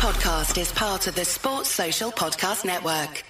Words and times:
podcast 0.00 0.58
is 0.58 0.72
part 0.72 1.06
of 1.08 1.14
the 1.14 1.26
Sports 1.26 1.68
Social 1.68 2.10
Podcast 2.10 2.64
Network. 2.64 3.22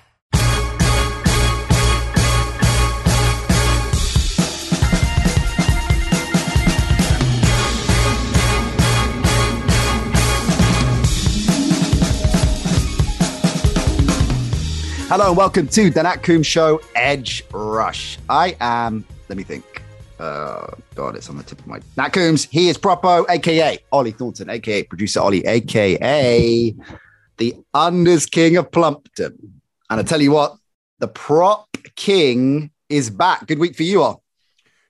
Hello 15.09 15.27
and 15.27 15.37
welcome 15.37 15.67
to 15.67 15.91
the 15.91 16.05
Nat 16.05 16.19
Coombs 16.19 16.47
Show 16.47 16.81
Edge 16.95 17.43
Rush. 17.53 18.17
I 18.29 18.57
am, 18.61 19.05
let 19.29 19.37
me 19.37 19.43
think. 19.43 19.70
Uh, 20.21 20.75
God, 20.95 21.17
it's 21.17 21.31
on 21.31 21.39
the 21.39 21.43
tip 21.43 21.59
of 21.59 21.67
my 21.67 21.81
Nat 21.97 22.11
Coombs. 22.11 22.45
He 22.45 22.69
is 22.69 22.77
Prop 22.77 23.03
O, 23.05 23.25
aka 23.31 23.79
Ollie 23.91 24.11
Thornton, 24.11 24.51
aka 24.51 24.83
producer 24.83 25.21
Ollie, 25.21 25.47
aka 25.47 26.75
the 27.39 27.57
Unders 27.75 28.31
King 28.31 28.59
of 28.59 28.71
Plumpton. 28.71 29.63
And 29.89 29.99
I 29.99 30.03
tell 30.03 30.21
you 30.21 30.33
what, 30.33 30.57
the 30.99 31.09
prop 31.09 31.75
king 31.97 32.71
is 32.91 33.09
back. 33.09 33.47
Good 33.47 33.59
week 33.59 33.75
for 33.75 33.83
you 33.83 34.03
all. 34.03 34.23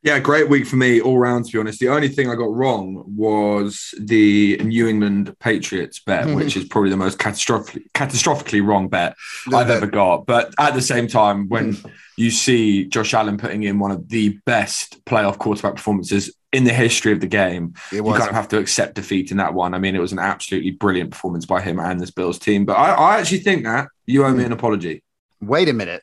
Yeah, 0.02 0.18
great 0.18 0.48
week 0.48 0.66
for 0.66 0.76
me 0.76 0.98
all 1.02 1.18
round, 1.18 1.44
to 1.44 1.52
be 1.52 1.58
honest. 1.58 1.78
The 1.78 1.88
only 1.90 2.08
thing 2.08 2.30
I 2.30 2.34
got 2.34 2.50
wrong 2.50 3.04
was 3.06 3.92
the 4.00 4.56
New 4.64 4.88
England 4.88 5.36
Patriots 5.40 6.00
bet, 6.00 6.24
Mhm. 6.26 6.36
which 6.36 6.56
is 6.56 6.64
probably 6.64 6.88
the 6.88 6.96
most 6.96 7.18
catastrophically, 7.18 7.82
catastrophically 7.92 8.64
wrong 8.66 8.88
bet 8.88 9.14
I've 9.52 9.68
ever 9.68 9.86
got. 9.86 10.24
But 10.24 10.54
at 10.58 10.72
the 10.72 10.80
same 10.80 11.06
time, 11.06 11.48
when 11.50 11.76
you 12.16 12.30
see 12.30 12.86
Josh 12.86 13.12
Allen 13.12 13.36
putting 13.36 13.62
in 13.62 13.78
one 13.78 13.90
of 13.90 14.08
the 14.08 14.38
best 14.46 15.04
playoff 15.04 15.36
quarterback 15.36 15.74
performances 15.76 16.34
in 16.50 16.64
the 16.64 16.72
history 16.72 17.12
of 17.12 17.20
the 17.20 17.26
game, 17.26 17.74
you 17.92 18.02
kind 18.02 18.22
of 18.30 18.34
have 18.34 18.48
to 18.48 18.58
accept 18.58 18.94
defeat 18.94 19.30
in 19.30 19.36
that 19.36 19.52
one. 19.52 19.74
I 19.74 19.78
mean, 19.78 19.94
it 19.94 20.00
was 20.00 20.12
an 20.12 20.18
absolutely 20.18 20.70
brilliant 20.70 21.10
performance 21.10 21.44
by 21.44 21.60
him 21.60 21.78
and 21.78 22.00
this 22.00 22.10
Bills 22.10 22.38
team. 22.38 22.64
But 22.64 22.78
I, 22.78 22.92
I 22.94 23.18
actually 23.18 23.40
think 23.40 23.64
that 23.64 23.88
you 24.06 24.24
owe 24.24 24.32
me 24.32 24.44
an 24.44 24.52
apology. 24.52 25.02
Wait 25.42 25.68
a 25.68 25.74
minute. 25.74 26.02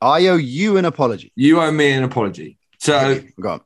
I 0.00 0.28
owe 0.28 0.36
you 0.36 0.76
an 0.76 0.84
apology. 0.84 1.32
You 1.34 1.60
owe 1.60 1.72
me 1.72 1.90
an 1.90 2.04
apology. 2.04 2.58
So 2.84 3.22
uh, 3.42 3.58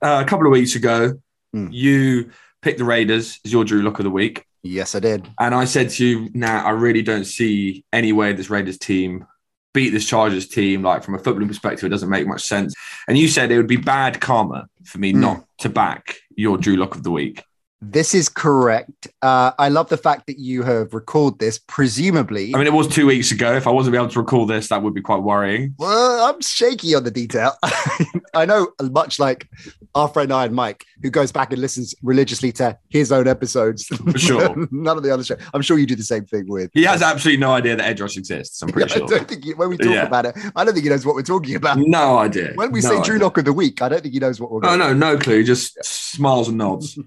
a 0.00 0.24
couple 0.24 0.46
of 0.46 0.52
weeks 0.52 0.76
ago, 0.76 1.14
Hmm. 1.52 1.66
you 1.72 2.30
picked 2.62 2.78
the 2.78 2.84
Raiders 2.84 3.40
as 3.44 3.52
your 3.52 3.64
Drew 3.64 3.82
Lock 3.82 3.98
of 3.98 4.04
the 4.04 4.10
week. 4.10 4.44
Yes, 4.62 4.94
I 4.94 5.00
did. 5.00 5.28
And 5.40 5.52
I 5.52 5.64
said 5.64 5.90
to 5.90 6.06
you, 6.06 6.30
nah, 6.32 6.62
I 6.62 6.70
really 6.70 7.02
don't 7.02 7.24
see 7.24 7.84
any 7.92 8.12
way 8.12 8.32
this 8.32 8.50
Raiders 8.50 8.78
team 8.78 9.26
beat 9.74 9.90
this 9.90 10.06
Chargers 10.06 10.46
team. 10.46 10.82
Like 10.82 11.02
from 11.02 11.16
a 11.16 11.18
footballing 11.18 11.48
perspective, 11.48 11.84
it 11.86 11.88
doesn't 11.88 12.08
make 12.08 12.28
much 12.28 12.42
sense. 12.42 12.72
And 13.08 13.18
you 13.18 13.26
said 13.26 13.50
it 13.50 13.56
would 13.56 13.66
be 13.66 13.78
bad 13.78 14.20
karma 14.20 14.68
for 14.84 14.98
me 14.98 15.10
Hmm. 15.10 15.20
not 15.22 15.44
to 15.58 15.68
back 15.68 16.18
your 16.36 16.56
Drew 16.56 16.76
Lock 16.76 16.94
of 16.94 17.02
the 17.02 17.10
week. 17.10 17.42
This 17.82 18.14
is 18.14 18.28
correct. 18.28 19.08
Uh, 19.22 19.52
I 19.58 19.70
love 19.70 19.88
the 19.88 19.96
fact 19.96 20.26
that 20.26 20.38
you 20.38 20.62
have 20.64 20.92
recalled 20.92 21.38
this, 21.38 21.58
presumably. 21.66 22.54
I 22.54 22.58
mean, 22.58 22.66
it 22.66 22.74
was 22.74 22.86
two 22.86 23.06
weeks 23.06 23.32
ago. 23.32 23.54
If 23.56 23.66
I 23.66 23.70
wasn't 23.70 23.96
able 23.96 24.08
to 24.08 24.18
recall 24.20 24.44
this, 24.44 24.68
that 24.68 24.82
would 24.82 24.92
be 24.92 25.00
quite 25.00 25.22
worrying. 25.22 25.74
Well, 25.78 26.24
I'm 26.26 26.40
shaky 26.42 26.94
on 26.94 27.04
the 27.04 27.10
detail. 27.10 27.52
I 28.34 28.44
know, 28.44 28.68
much 28.82 29.18
like 29.18 29.48
our 29.94 30.08
friend 30.08 30.30
Iron 30.30 30.52
Mike, 30.52 30.84
who 31.02 31.08
goes 31.08 31.32
back 31.32 31.52
and 31.52 31.60
listens 31.60 31.94
religiously 32.02 32.52
to 32.52 32.78
his 32.90 33.10
own 33.10 33.26
episodes. 33.26 33.86
For 33.86 34.18
sure. 34.18 34.54
None 34.70 34.98
of 34.98 35.02
the 35.02 35.10
other 35.12 35.24
show. 35.24 35.36
I'm 35.54 35.62
sure 35.62 35.78
you 35.78 35.86
do 35.86 35.96
the 35.96 36.02
same 36.02 36.26
thing 36.26 36.48
with. 36.48 36.70
He 36.74 36.82
has 36.84 37.00
absolutely 37.00 37.40
no 37.40 37.52
idea 37.52 37.76
that 37.76 37.86
Edge 37.86 38.02
Rush 38.02 38.18
exists. 38.18 38.60
I'm 38.60 38.68
pretty 38.68 38.92
I 38.94 38.98
sure. 38.98 39.08
don't 39.08 39.26
think 39.26 39.42
he, 39.42 39.54
when 39.54 39.70
we 39.70 39.78
talk 39.78 39.86
Yeah. 39.90 40.02
about 40.06 40.26
it, 40.26 40.36
I 40.54 40.64
don't 40.64 40.74
think 40.74 40.84
he 40.84 40.90
knows 40.90 41.06
what 41.06 41.14
we're 41.14 41.22
talking 41.22 41.54
about. 41.56 41.78
No 41.78 42.18
idea. 42.18 42.52
When 42.56 42.72
we 42.72 42.82
No 42.82 42.90
say 42.90 43.02
Drew. 43.02 43.18
Lock 43.18 43.38
of 43.38 43.46
the 43.46 43.54
Week, 43.54 43.80
I 43.80 43.88
don't 43.88 44.02
think 44.02 44.12
he 44.12 44.20
knows 44.20 44.38
what 44.38 44.50
we're 44.52 44.60
Oh, 44.64 44.76
no, 44.76 44.92
no 44.92 45.16
clue. 45.16 45.42
Just 45.44 45.82
smiles 45.82 46.48
and 46.48 46.58
nods. 46.58 46.98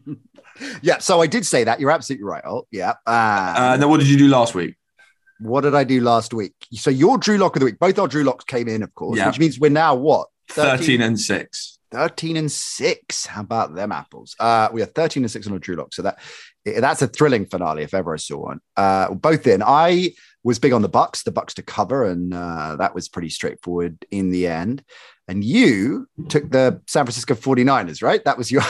Yeah, 0.82 1.00
so 1.00 1.22
I 1.22 1.28
did 1.28 1.46
say 1.46 1.64
that. 1.64 1.80
You're 1.80 1.92
absolutely 1.92 2.26
right. 2.26 2.44
Oh, 2.46 2.68
yeah. 2.72 2.92
Uh, 3.08 3.10
Uh, 3.58 3.70
and 3.74 3.82
then 3.82 3.90
what 3.90 4.00
did 4.00 4.08
you 4.10 4.18
do 4.18 4.28
last 4.28 4.54
week? 4.56 4.76
what 5.40 5.62
did 5.62 5.76
I 5.76 5.84
do 5.84 6.00
last 6.00 6.34
week? 6.34 6.54
So 6.74 6.90
your 6.90 7.18
Drew 7.18 7.38
Lock 7.38 7.56
of 7.56 7.60
the 7.60 7.66
Week, 7.66 7.78
both 7.80 8.00
our 8.00 8.08
Drew 8.08 8.24
Locks 8.24 8.46
came 8.46 8.70
in, 8.70 8.82
of 8.82 8.94
course, 8.96 9.18
Yeah. 9.18 9.28
which 9.28 9.40
means 9.40 9.60
we're 9.60 9.70
now 9.72 9.94
what? 9.96 10.28
13 10.50 11.02
and 11.02 11.20
6. 11.20 11.80
13 11.92 12.38
and 12.38 12.52
6 12.52 13.26
how 13.28 13.42
about 13.42 13.76
them 13.76 13.92
apples 13.92 14.36
uh 14.40 14.68
we 14.74 14.82
are 14.82 14.88
13 14.88 15.22
and 15.24 15.30
6 15.32 15.46
on 15.46 15.54
a 15.54 15.60
drew 15.60 15.76
lock 15.76 15.94
so 15.94 16.02
that 16.02 16.18
that's 16.66 17.02
a 17.02 17.08
thrilling 17.08 17.46
finale 17.46 17.84
if 17.84 17.94
ever 17.94 18.14
i 18.14 18.18
saw 18.18 18.38
one 18.38 18.60
uh 18.78 19.14
both 19.14 19.46
in 19.48 19.62
i 19.64 20.12
was 20.44 20.60
big 20.60 20.74
on 20.74 20.82
the 20.82 20.90
bucks 20.90 21.24
the 21.24 21.32
bucks 21.32 21.54
to 21.54 21.62
cover 21.62 22.06
and 22.06 22.34
uh 22.34 22.76
that 22.78 22.96
was 22.96 23.10
pretty 23.10 23.30
straightforward 23.30 24.06
in 24.12 24.30
the 24.30 24.48
end 24.48 24.84
and 25.28 25.44
you 25.44 26.08
took 26.30 26.50
the 26.52 26.82
san 26.88 27.06
francisco 27.06 27.34
49ers 27.34 28.02
right 28.04 28.24
that 28.26 28.38
was 28.38 28.52
your 28.52 28.62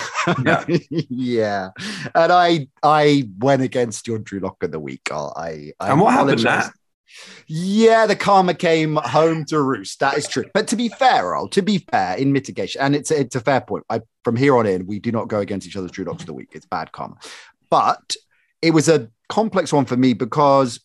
Yeah. 0.45 0.65
yeah 0.89 1.69
and 2.15 2.31
i 2.31 2.67
i 2.83 3.27
went 3.39 3.61
against 3.61 4.07
your 4.07 4.19
drew 4.19 4.39
lock 4.39 4.61
of 4.63 4.71
the 4.71 4.79
week 4.79 5.09
i, 5.11 5.71
I 5.79 5.91
And 5.91 5.99
what 6.01 6.13
happened 6.13 6.39
apologize. 6.41 6.65
there? 6.65 6.73
Yeah, 7.45 8.07
the 8.07 8.15
karma 8.15 8.55
came 8.55 8.95
home 8.95 9.45
to 9.45 9.61
roost. 9.61 9.99
That 9.99 10.17
is 10.17 10.27
true. 10.27 10.45
But 10.51 10.67
to 10.69 10.75
be 10.75 10.89
fair, 10.89 11.23
Earl, 11.25 11.47
to 11.49 11.61
be 11.61 11.77
fair, 11.77 12.15
in 12.17 12.31
mitigation, 12.33 12.81
and 12.81 12.95
it's 12.95 13.11
it's 13.11 13.35
a 13.35 13.39
fair 13.39 13.61
point. 13.61 13.83
I 13.87 14.01
from 14.23 14.35
here 14.35 14.57
on 14.57 14.65
in, 14.65 14.87
we 14.87 14.97
do 14.99 15.11
not 15.11 15.27
go 15.27 15.39
against 15.39 15.67
each 15.67 15.75
other's 15.77 15.91
Drew 15.91 16.05
Locks 16.05 16.23
of 16.23 16.25
the 16.27 16.33
week. 16.33 16.49
It's 16.53 16.65
bad 16.65 16.91
karma. 16.91 17.17
But 17.73 18.16
it 18.61 18.69
was 18.69 18.88
a 18.88 19.09
complex 19.29 19.73
one 19.73 19.85
for 19.85 19.97
me 19.97 20.13
because 20.13 20.79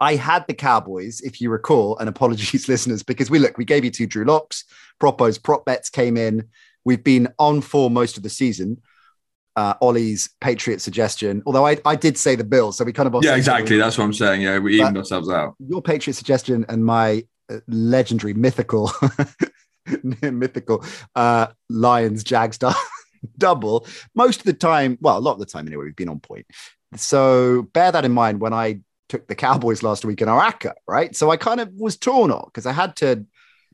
I 0.00 0.14
had 0.14 0.46
the 0.46 0.54
Cowboys, 0.54 1.20
if 1.20 1.40
you 1.40 1.50
recall, 1.50 1.98
and 1.98 2.08
apologies, 2.14 2.68
listeners, 2.68 3.02
because 3.02 3.28
we 3.28 3.40
look, 3.40 3.58
we 3.58 3.64
gave 3.64 3.84
you 3.84 3.90
two 3.90 4.06
Drew 4.06 4.24
Locks, 4.24 4.62
propos, 5.00 5.36
prop 5.36 5.64
bets 5.64 5.90
came 5.90 6.16
in. 6.16 6.48
We've 6.84 7.02
been 7.02 7.26
on 7.40 7.60
for 7.60 7.90
most 7.90 8.16
of 8.16 8.22
the 8.22 8.28
season. 8.28 8.82
Uh, 9.56 9.74
Ollie's 9.80 10.30
Patriot 10.40 10.80
suggestion, 10.80 11.42
although 11.44 11.66
I, 11.66 11.78
I 11.84 11.96
did 11.96 12.16
say 12.16 12.36
the 12.36 12.44
Bills, 12.44 12.76
so 12.78 12.84
we 12.84 12.92
kind 12.92 13.12
of 13.12 13.24
Yeah, 13.24 13.34
exactly. 13.34 13.76
That's 13.76 13.98
what 13.98 14.04
I'm 14.04 14.12
saying. 14.12 14.42
Yeah, 14.42 14.60
we 14.60 14.80
evened 14.80 14.98
ourselves 14.98 15.28
out. 15.28 15.56
your 15.58 15.82
Patriot 15.82 16.14
suggestion 16.14 16.64
and 16.68 16.84
my 16.84 17.24
uh, 17.50 17.58
legendary 17.66 18.34
mythical 18.34 18.92
mythical 20.22 20.84
uh 21.16 21.46
Lions 21.68 22.22
Jags 22.22 22.58
du- 22.58 22.72
double. 23.38 23.86
Most 24.14 24.40
of 24.40 24.44
the 24.44 24.52
time 24.52 24.98
well 25.00 25.18
a 25.18 25.20
lot 25.20 25.34
of 25.34 25.38
the 25.38 25.46
time 25.46 25.66
anyway 25.66 25.84
we've 25.84 25.96
been 25.96 26.08
on 26.08 26.20
point. 26.20 26.46
So 26.94 27.62
bear 27.72 27.92
that 27.92 28.04
in 28.04 28.12
mind 28.12 28.40
when 28.40 28.52
I 28.52 28.80
took 29.08 29.26
the 29.28 29.34
Cowboys 29.34 29.82
last 29.82 30.04
week 30.04 30.20
in 30.20 30.28
Araka 30.28 30.72
right? 30.88 31.14
So 31.14 31.30
I 31.30 31.36
kind 31.36 31.60
of 31.60 31.72
was 31.74 31.96
torn 31.96 32.30
on 32.30 32.44
because 32.46 32.66
I 32.66 32.72
had 32.72 32.96
to 32.96 33.24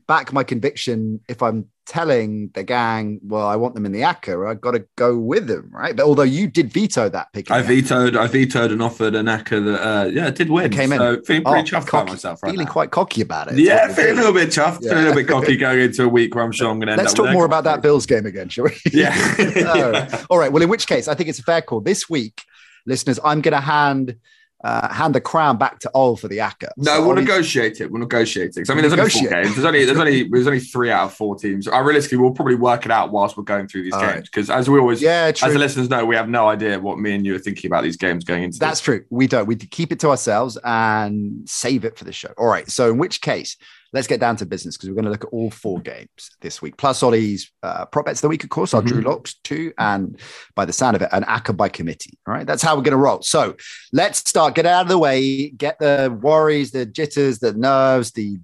back 0.07 0.31
my 0.33 0.43
conviction 0.43 1.19
if 1.29 1.41
I'm 1.41 1.69
telling 1.85 2.49
the 2.53 2.63
gang 2.63 3.19
well 3.25 3.45
I 3.45 3.57
want 3.57 3.75
them 3.75 3.85
in 3.85 3.91
the 3.91 4.01
ACCA 4.01 4.49
I've 4.49 4.61
got 4.61 4.71
to 4.71 4.85
go 4.95 5.17
with 5.17 5.47
them 5.47 5.69
right 5.73 5.93
but 5.95 6.05
although 6.05 6.23
you 6.23 6.47
did 6.47 6.71
veto 6.71 7.09
that 7.09 7.27
pick 7.33 7.51
I 7.51 7.61
vetoed. 7.61 8.15
I 8.15 8.27
vetoed 8.27 8.71
and 8.71 8.81
offered 8.81 9.15
an 9.15 9.25
ACCA 9.25 9.65
that, 9.65 9.81
uh, 9.85 10.05
yeah, 10.05 10.27
it 10.27 10.35
did 10.35 10.49
win. 10.49 10.65
It 10.65 10.71
came 10.71 10.93
in. 10.93 10.99
so 10.99 11.21
feeling 11.23 11.43
Oh, 11.45 11.51
pretty 11.51 11.69
chuffed 11.71 11.87
cocky. 11.87 12.05
by 12.05 12.11
myself 12.13 12.41
right 12.43 12.51
feeling 12.51 12.65
now. 12.67 12.71
quite 12.71 12.91
cocky 12.91 13.21
about 13.21 13.51
it 13.51 13.59
Yeah, 13.59 13.91
feeling 13.93 14.13
a 14.13 14.15
little 14.15 14.33
bit 14.33 14.49
chuffed. 14.49 14.79
Yeah. 14.81 14.89
Feeling 14.91 15.03
a 15.03 15.07
little 15.09 15.21
bit 15.23 15.27
cocky 15.27 15.57
going 15.57 15.79
into 15.81 16.03
a 16.05 16.07
week 16.09 16.35
where 16.35 16.43
I'm 16.45 16.53
sure 16.53 16.69
I'm 16.69 16.79
going 16.79 16.87
to 16.87 16.93
end 16.93 17.01
Let's 17.01 17.13
talk 17.13 17.31
more 17.33 17.45
about 17.45 17.65
that 17.65 17.81
Bills 17.81 18.05
game 18.05 18.25
again, 18.25 18.47
shall 18.49 18.63
we? 18.65 18.77
Yeah. 18.93 19.13
Oh, 19.39 20.25
All 20.29 20.37
right. 20.37 20.51
Well, 20.53 20.63
in 20.63 20.69
which 20.69 20.87
case, 20.87 21.07
I 21.09 21.15
think 21.15 21.27
it's 21.29 21.39
a 21.39 21.43
fair 21.43 21.61
call. 21.61 21.81
This 21.81 22.09
week, 22.09 22.41
listeners, 22.85 23.19
I'm 23.25 23.41
going 23.41 23.53
to 23.53 23.59
hand 23.61 24.15
uh, 24.63 24.93
hand 24.93 25.13
the 25.13 25.19
crown 25.21 25.57
back 25.57 25.79
to 25.79 25.91
Ol 25.93 26.15
for 26.15 26.27
the 26.27 26.37
ACCA. 26.37 26.69
No, 26.77 26.93
So 26.95 27.05
we'll 27.07 27.15
negotiate 27.15 27.81
it. 27.81 27.91
We'll 27.91 27.99
negotiate 28.01 28.55
it. 28.55 28.69
I 28.69 28.73
mean, 28.73 28.81
there's 28.81 28.93
only 28.93 29.09
four 29.09 29.29
games. 29.29 29.55
There's 29.55 29.65
only 29.65 29.85
there's 29.85 29.97
only 29.97 30.23
there's 30.29 30.47
only 30.47 30.59
three 30.61 30.89
out 30.89 31.05
of 31.05 31.13
four 31.13 31.35
teams. 31.35 31.67
I 31.67 31.79
realistically 31.79 32.19
we'll 32.19 32.31
probably 32.31 32.55
work 32.55 32.85
it 32.85 32.91
out 32.91 33.11
whilst 33.11 33.35
we're 33.35 33.43
going 33.43 33.67
through 33.67 33.83
these 33.83 33.93
All 33.93 33.99
games 33.99 34.13
right. 34.13 34.23
because 34.23 34.49
as 34.49 34.69
we 34.69 34.79
always 34.79 35.01
Yeah, 35.01 35.31
as 35.33 35.39
the 35.39 35.59
listeners 35.59 35.89
know, 35.89 36.05
we 36.05 36.15
have 36.15 36.29
no 36.29 36.47
idea 36.47 36.79
what 36.79 36.97
me 36.97 37.13
and 37.13 37.25
you 37.25 37.35
are 37.35 37.39
thinking 37.39 37.69
about 37.69 37.83
these 37.83 37.97
games 37.97 38.23
going 38.23 38.43
into. 38.43 38.59
That's 38.59 38.79
this. 38.79 38.85
true. 38.85 39.05
We 39.09 39.27
don't. 39.27 39.47
We 39.47 39.55
keep 39.57 39.91
it 39.91 39.99
to 39.99 40.09
ourselves 40.09 40.57
and 40.63 41.47
save 41.49 41.83
it 41.83 41.97
for 41.97 42.05
the 42.05 42.13
show. 42.13 42.29
All 42.37 42.47
right. 42.47 42.69
So, 42.69 42.89
in 42.89 42.97
which 42.97 43.19
case, 43.21 43.57
let's 43.93 44.07
get 44.07 44.19
down 44.19 44.35
to 44.37 44.45
business 44.45 44.75
because 44.75 44.89
we're 44.89 44.95
going 44.95 45.05
to 45.05 45.11
look 45.11 45.23
at 45.23 45.29
all 45.31 45.49
four 45.51 45.79
games 45.79 46.09
this 46.41 46.61
week, 46.61 46.75
plus 46.77 47.01
Ollie's 47.03 47.51
uh, 47.61 47.85
prop 47.85 48.05
bets 48.07 48.19
of 48.19 48.23
the 48.23 48.29
week, 48.29 48.43
of 48.43 48.49
course, 48.49 48.73
our 48.73 48.81
Mhm. 48.81 48.87
Drew 48.87 49.01
Locks 49.01 49.35
too, 49.43 49.71
and 49.77 50.19
by 50.55 50.65
the 50.65 50.73
sound 50.73 50.95
of 50.95 51.01
it, 51.03 51.09
an 51.11 51.23
ACCA 51.23 51.55
by 51.55 51.69
committee. 51.69 52.17
All 52.27 52.33
right. 52.33 52.45
That's 52.45 52.61
how 52.63 52.75
we're 52.75 52.81
going 52.81 52.91
to 52.91 52.97
roll. 52.97 53.21
So, 53.21 53.55
let's 53.93 54.19
start. 54.19 54.55
Get 54.55 54.65
out 54.65 54.81
of 54.83 54.87
the 54.89 54.97
way. 54.97 55.49
Get 55.51 55.79
the 55.79 56.17
worries, 56.21 56.71
the 56.71 56.85
jitters, 56.85 57.39
the 57.39 57.53
nerves, 57.53 58.11
the 58.11 58.37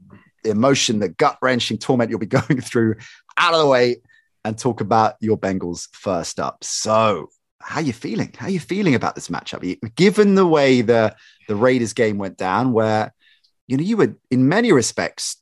emotion, 0.46 1.00
the 1.00 1.10
gut 1.10 1.38
wrenching 1.42 1.78
torment 1.78 2.10
you'll 2.10 2.20
be 2.20 2.26
going 2.42 2.62
through 2.62 2.96
out 3.38 3.54
of 3.54 3.60
the 3.60 3.68
way 3.68 3.98
and 4.46 4.58
talk 4.58 4.80
about 4.82 5.16
your 5.20 5.38
Bengals 5.38 5.88
first 5.94 6.40
up. 6.40 6.64
So, 6.64 7.30
how 7.62 7.82
you 7.82 7.92
feeling? 7.92 8.34
How 8.38 8.48
you 8.48 8.60
feeling 8.60 8.96
about 8.96 9.16
this 9.16 9.28
matchup? 9.28 9.64
You- 9.64 9.76
Given 9.96 10.36
the 10.36 10.48
way 10.48 10.82
the 10.82 11.16
the 11.50 11.56
Raiders 11.56 11.94
game 11.94 12.18
went 12.18 12.38
down, 12.38 12.72
where 12.72 13.14
you 13.70 13.78
know 13.78 13.84
you 13.84 13.98
were 13.98 14.16
in 14.32 14.50
many 14.50 14.72
respects, 14.72 15.38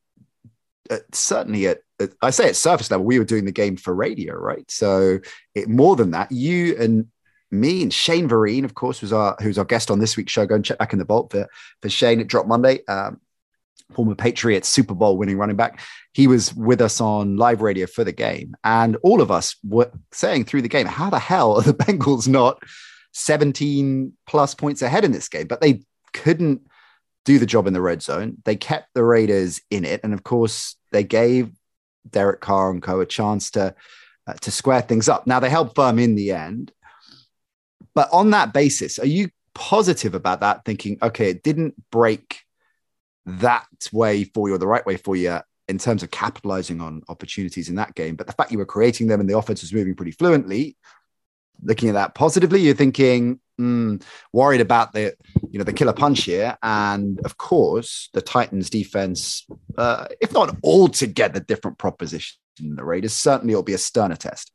uh, 0.90 0.98
certainly 1.14 1.68
at, 1.68 1.80
at 2.00 2.12
I 2.22 2.30
say 2.30 2.50
at 2.50 2.58
surface 2.58 2.92
level, 2.92 3.06
we 3.06 3.20
were 3.20 3.26
doing 3.26 3.46
the 3.46 3.54
game 3.54 3.78
for 3.78 3.96
radio, 3.96 4.36
right? 4.36 4.70
So 4.70 5.20
it 5.56 5.70
more 5.70 5.96
than 5.96 6.12
that, 6.12 6.32
you 6.32 6.76
and 6.78 7.08
me 7.52 7.82
and 7.82 7.94
Shane 7.94 8.28
Vereen, 8.28 8.66
of 8.66 8.74
course, 8.74 9.02
was 9.02 9.14
our 9.14 9.38
who's 9.42 9.58
our 9.58 9.64
guest 9.64 9.90
on 9.90 10.00
this 10.00 10.18
week's 10.18 10.34
show. 10.34 10.46
Go 10.46 10.56
and 10.56 10.66
check 10.66 10.78
back 10.78 10.92
in 10.92 11.00
the 11.00 11.06
vault 11.06 11.32
for 11.32 11.48
for 11.82 11.90
Shane. 11.90 12.20
It 12.20 12.28
dropped 12.28 12.50
Monday. 12.50 12.86
Um, 12.88 13.22
former 13.94 14.16
Patriots 14.16 14.68
Super 14.68 14.94
Bowl 14.94 15.18
winning 15.18 15.38
running 15.38 15.56
back. 15.56 15.80
He 16.12 16.28
was 16.28 16.54
with 16.54 16.82
us 16.82 17.00
on 17.00 17.38
live 17.38 17.62
radio 17.62 17.88
for 17.88 18.04
the 18.04 18.12
game, 18.12 18.58
and 18.66 18.98
all 18.98 19.22
of 19.22 19.32
us 19.32 19.56
were 19.64 19.90
saying 20.12 20.44
through 20.44 20.64
the 20.64 20.68
game, 20.68 20.86
"How 20.86 21.10
the 21.10 21.20
hell 21.20 21.56
are 21.56 21.62
the 21.62 21.74
Bengals 21.86 22.28
not 22.28 22.62
17 23.14 24.12
plus 24.28 24.54
points 24.54 24.82
ahead 24.82 25.06
in 25.06 25.14
this 25.14 25.30
game, 25.30 25.48
but 25.48 25.62
they 25.62 25.84
couldn't 26.14 26.67
do 27.28 27.38
the 27.38 27.46
job 27.46 27.68
in 27.68 27.74
the 27.74 27.82
red 27.82 28.02
zone. 28.02 28.38
They 28.46 28.56
kept 28.56 28.94
the 28.94 29.04
Raiders 29.04 29.60
in 29.70 29.84
it, 29.84 30.00
and 30.04 30.14
of 30.14 30.24
course, 30.24 30.78
they 30.94 31.04
gave 31.04 31.52
Derek 32.10 32.40
Carr 32.40 32.72
and 32.72 32.82
co 32.82 33.02
a 33.02 33.06
chance 33.06 33.52
to 33.52 33.76
uh, 34.26 34.34
to 34.34 34.50
square 34.50 34.82
things 34.82 35.10
up. 35.10 35.28
Now 35.28 35.42
they 35.42 35.50
held 35.50 35.76
firm 35.76 36.00
in 36.00 36.16
the 36.16 36.32
end, 36.32 36.72
but 37.94 38.08
on 38.14 38.30
that 38.30 38.54
basis, 38.54 38.98
are 38.98 39.06
you 39.06 39.28
positive 39.54 40.16
about 40.16 40.40
that? 40.40 40.64
Thinking, 40.64 40.98
okay, 41.02 41.30
it 41.30 41.44
didn't 41.44 41.76
break 41.92 42.40
that 43.26 43.68
way 43.92 44.24
for 44.24 44.48
you 44.48 44.56
or 44.56 44.58
the 44.58 44.66
right 44.66 44.86
way 44.86 44.96
for 44.96 45.18
you 45.18 45.40
in 45.68 45.78
terms 45.78 46.04
of 46.04 46.12
capitalizing 46.12 46.80
on 46.80 47.04
opportunities 47.10 47.68
in 47.68 47.76
that 47.76 47.94
game, 47.94 48.16
but 48.16 48.26
the 48.26 48.32
fact 48.32 48.54
you 48.54 48.58
were 48.58 48.66
creating 48.66 49.08
them 49.08 49.20
and 49.20 49.30
the 49.30 49.38
offense 49.38 49.62
was 49.62 49.74
moving 49.74 49.96
pretty 49.96 50.14
fluently. 50.14 50.78
Looking 51.62 51.90
at 51.90 51.96
that 51.96 52.16
positively, 52.16 52.62
you're 52.62 52.74
thinking, 52.74 53.42
mm, 53.60 54.02
worried 54.34 54.62
about 54.62 54.94
the 54.94 55.16
you 55.50 55.58
know 55.60 55.64
the 55.64 55.74
killer 55.74 55.94
punch 55.94 56.24
here, 56.24 56.58
and 56.64 57.20
of 57.26 57.38
course 57.38 58.10
the 58.14 58.22
Titans' 58.22 58.70
defense, 58.70 59.46
uh, 59.78 60.08
if 60.22 60.32
not 60.34 60.56
altogether 60.64 61.40
different 61.40 61.78
proposition 61.78 62.38
than 62.58 62.76
the 62.76 62.84
Raiders, 62.84 63.14
certainly 63.14 63.54
it'll 63.54 63.64
be 63.64 63.74
a 63.74 63.78
sterner 63.78 64.16
test. 64.16 64.52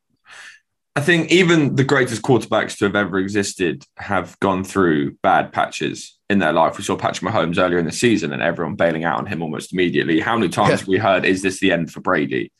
I 0.95 1.01
think 1.01 1.31
even 1.31 1.75
the 1.75 1.83
greatest 1.83 2.21
quarterbacks 2.21 2.77
to 2.77 2.85
have 2.85 2.95
ever 2.95 3.17
existed 3.17 3.83
have 3.97 4.39
gone 4.39 4.63
through 4.63 5.17
bad 5.23 5.51
patches 5.51 6.19
in 6.29 6.39
their 6.39 6.53
life. 6.53 6.77
We 6.77 6.83
saw 6.83 6.95
Patrick 6.95 7.31
Mahomes 7.31 7.57
earlier 7.57 7.79
in 7.79 7.85
the 7.85 7.91
season 7.91 8.31
and 8.31 8.41
everyone 8.41 8.75
bailing 8.75 9.03
out 9.03 9.19
on 9.19 9.25
him 9.25 9.41
almost 9.41 9.73
immediately. 9.73 10.19
How 10.19 10.37
many 10.37 10.49
times 10.49 10.69
yeah. 10.69 10.77
have 10.77 10.87
we 10.87 10.97
heard, 10.97 11.25
is 11.25 11.41
this 11.41 11.59
the 11.59 11.71
end 11.71 11.91
for 11.91 11.99
Brady? 11.99 12.51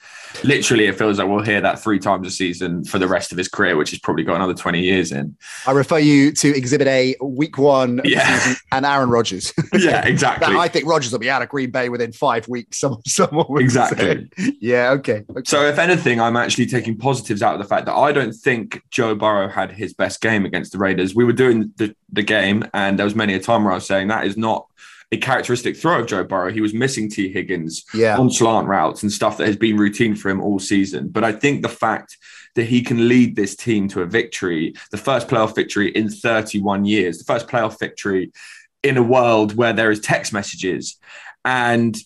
Literally, 0.44 0.88
it 0.88 0.98
feels 0.98 1.20
like 1.20 1.28
we'll 1.28 1.44
hear 1.44 1.62
that 1.62 1.80
three 1.80 2.00
times 2.00 2.28
a 2.28 2.32
season 2.32 2.84
for 2.84 3.00
the 3.00 3.08
rest 3.08 3.32
of 3.32 3.38
his 3.38 3.48
career, 3.48 3.78
which 3.78 3.92
has 3.92 4.00
probably 4.00 4.24
got 4.24 4.36
another 4.36 4.54
20 4.54 4.82
years 4.82 5.12
in. 5.12 5.38
I 5.66 5.72
refer 5.72 6.00
you 6.00 6.32
to 6.34 6.56
Exhibit 6.56 6.88
A, 6.88 7.16
week 7.22 7.58
one, 7.58 8.02
yeah. 8.04 8.56
and 8.72 8.86
Aaron 8.86 9.10
Rodgers. 9.10 9.54
yeah, 9.74 10.06
exactly. 10.06 10.56
I 10.56 10.68
think 10.68 10.88
Rodgers 10.88 11.12
will 11.12 11.20
be 11.20 11.30
out 11.30 11.42
of 11.42 11.50
Green 11.50 11.72
Bay 11.72 11.90
within 11.90 12.12
five 12.12 12.48
weeks. 12.48 12.80
Someone, 12.84 13.02
someone 13.06 13.62
exactly. 13.62 14.30
Say. 14.38 14.54
Yeah, 14.60 14.92
okay. 14.92 15.24
okay. 15.30 15.42
So, 15.46 15.66
if 15.66 15.80
anything, 15.80 16.20
I'm 16.20 16.36
actually 16.36 16.66
taking 16.66 16.98
positives 16.98 17.42
out 17.42 17.54
of 17.54 17.62
the 17.62 17.68
fact 17.68 17.86
that 17.86 17.94
I 17.94 18.12
don't 18.12 18.34
think 18.34 18.82
Joe 18.90 19.16
Burrow 19.16 19.48
had 19.48 19.72
his 19.72 19.94
best 19.94 20.20
game 20.20 20.44
against 20.46 20.74
the 20.74 20.80
Raiders. 20.80 21.16
We 21.16 21.24
were 21.24 21.34
doing 21.34 21.72
the, 21.78 21.96
the 22.14 22.24
game, 22.24 22.66
and 22.74 22.98
there 22.98 23.06
was 23.06 23.16
many 23.16 23.34
a 23.34 23.40
time 23.40 23.64
where 23.64 23.74
I 23.74 23.76
was 23.76 23.88
saying 23.88 24.08
that 24.08 24.26
is 24.26 24.38
not 24.38 24.68
a 25.12 25.18
characteristic 25.18 25.78
throw 25.78 26.00
of 26.00 26.08
Joe 26.08 26.24
Burrow. 26.24 26.52
He 26.52 26.62
was 26.62 26.74
missing 26.74 27.10
Tee 27.10 27.32
Higgins 27.32 27.86
yeah. 27.94 28.18
on 28.18 28.32
slant 28.32 28.68
routes 28.68 29.04
and 29.04 29.12
stuff 29.12 29.38
that 29.38 29.48
has 29.48 29.58
been 29.58 29.78
routine 29.78 30.16
for 30.16 30.30
him 30.30 30.42
all 30.42 30.60
season. 30.60 31.10
But 31.10 31.24
I 31.24 31.32
think 31.32 31.62
the 31.62 31.70
fact 31.70 32.18
that 32.56 32.66
he 32.66 32.82
can 32.82 33.08
lead 33.08 33.36
this 33.36 33.56
team 33.56 33.88
to 33.90 34.02
a 34.02 34.06
victory, 34.06 34.74
the 34.92 34.98
first 34.98 35.28
playoff 35.28 35.56
victory 35.56 35.90
in 35.90 36.10
31 36.10 36.86
years, 36.86 37.18
the 37.18 37.26
first 37.26 37.48
playoff 37.48 37.80
victory 37.80 38.32
in 38.82 38.98
a 38.98 39.04
world 39.04 39.56
where 39.56 39.74
there 39.74 39.92
is 39.92 40.00
text 40.00 40.34
messages 40.34 40.98
and 41.46 41.98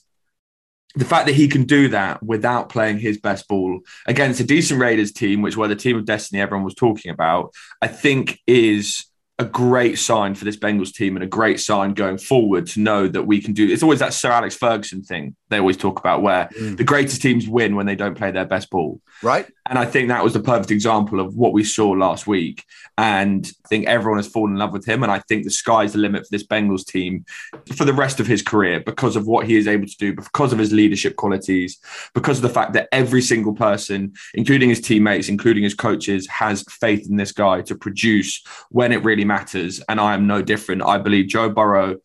the 0.95 1.05
fact 1.05 1.27
that 1.27 1.35
he 1.35 1.47
can 1.47 1.63
do 1.63 1.89
that 1.89 2.23
without 2.23 2.69
playing 2.69 2.97
his 2.97 3.19
best 3.19 3.47
ball 3.47 3.79
against 4.07 4.39
a 4.39 4.43
decent 4.43 4.79
Raiders 4.79 5.11
team, 5.11 5.41
which 5.41 5.55
were 5.55 5.67
the 5.67 5.75
team 5.75 5.95
of 5.95 6.05
destiny 6.05 6.41
everyone 6.41 6.65
was 6.65 6.73
talking 6.73 7.11
about, 7.11 7.53
I 7.81 7.87
think 7.87 8.39
is 8.47 9.05
a 9.39 9.45
great 9.45 9.99
sign 9.99 10.33
for 10.33 10.45
this 10.45 10.57
Bengals 10.57 10.93
team 10.93 11.15
and 11.15 11.23
a 11.23 11.27
great 11.27 11.59
sign 11.59 11.93
going 11.93 12.17
forward 12.17 12.65
to 12.67 12.79
know 12.79 13.07
that 13.07 13.23
we 13.23 13.39
can 13.39 13.53
do. 13.53 13.67
It's 13.67 13.83
always 13.83 13.99
that 13.99 14.13
Sir 14.13 14.31
Alex 14.31 14.55
Ferguson 14.55 15.03
thing 15.03 15.35
they 15.49 15.59
always 15.59 15.77
talk 15.77 15.99
about, 15.99 16.21
where 16.21 16.49
mm. 16.59 16.75
the 16.75 16.83
greatest 16.83 17.21
teams 17.21 17.47
win 17.47 17.75
when 17.75 17.85
they 17.85 17.95
don't 17.95 18.17
play 18.17 18.31
their 18.31 18.45
best 18.45 18.69
ball. 18.69 18.99
Right. 19.21 19.47
And 19.69 19.77
I 19.77 19.85
think 19.85 20.07
that 20.09 20.23
was 20.23 20.33
the 20.33 20.39
perfect 20.39 20.71
example 20.71 21.19
of 21.19 21.35
what 21.35 21.53
we 21.53 21.63
saw 21.63 21.89
last 21.89 22.25
week. 22.25 22.63
And 22.97 23.49
I 23.65 23.67
think 23.67 23.85
everyone 23.85 24.17
has 24.17 24.27
fallen 24.27 24.53
in 24.53 24.57
love 24.57 24.71
with 24.71 24.85
him. 24.85 25.03
And 25.03 25.11
I 25.11 25.19
think 25.19 25.43
the 25.43 25.51
sky's 25.51 25.93
the 25.93 25.99
limit 25.99 26.23
for 26.23 26.29
this 26.31 26.45
Bengals 26.45 26.85
team 26.85 27.25
for 27.75 27.85
the 27.85 27.93
rest 27.93 28.19
of 28.19 28.27
his 28.27 28.41
career 28.41 28.79
because 28.79 29.15
of 29.15 29.27
what 29.27 29.45
he 29.45 29.55
is 29.55 29.67
able 29.67 29.85
to 29.85 29.97
do, 29.97 30.13
because 30.13 30.53
of 30.53 30.59
his 30.59 30.71
leadership 30.71 31.15
qualities, 31.15 31.79
because 32.13 32.37
of 32.37 32.43
the 32.43 32.49
fact 32.49 32.73
that 32.73 32.87
every 32.91 33.21
single 33.21 33.53
person, 33.53 34.13
including 34.33 34.69
his 34.69 34.81
teammates, 34.81 35.29
including 35.29 35.63
his 35.63 35.73
coaches, 35.73 36.27
has 36.27 36.63
faith 36.69 37.07
in 37.09 37.17
this 37.17 37.31
guy 37.31 37.61
to 37.61 37.75
produce 37.75 38.41
when 38.69 38.91
it 38.91 39.03
really 39.03 39.25
matters. 39.27 39.81
And 39.89 39.99
I 39.99 40.13
am 40.13 40.25
no 40.25 40.41
different. 40.41 40.81
I 40.81 40.97
believe 40.97 41.27
Joe 41.27 41.49
Burrow 41.49 41.97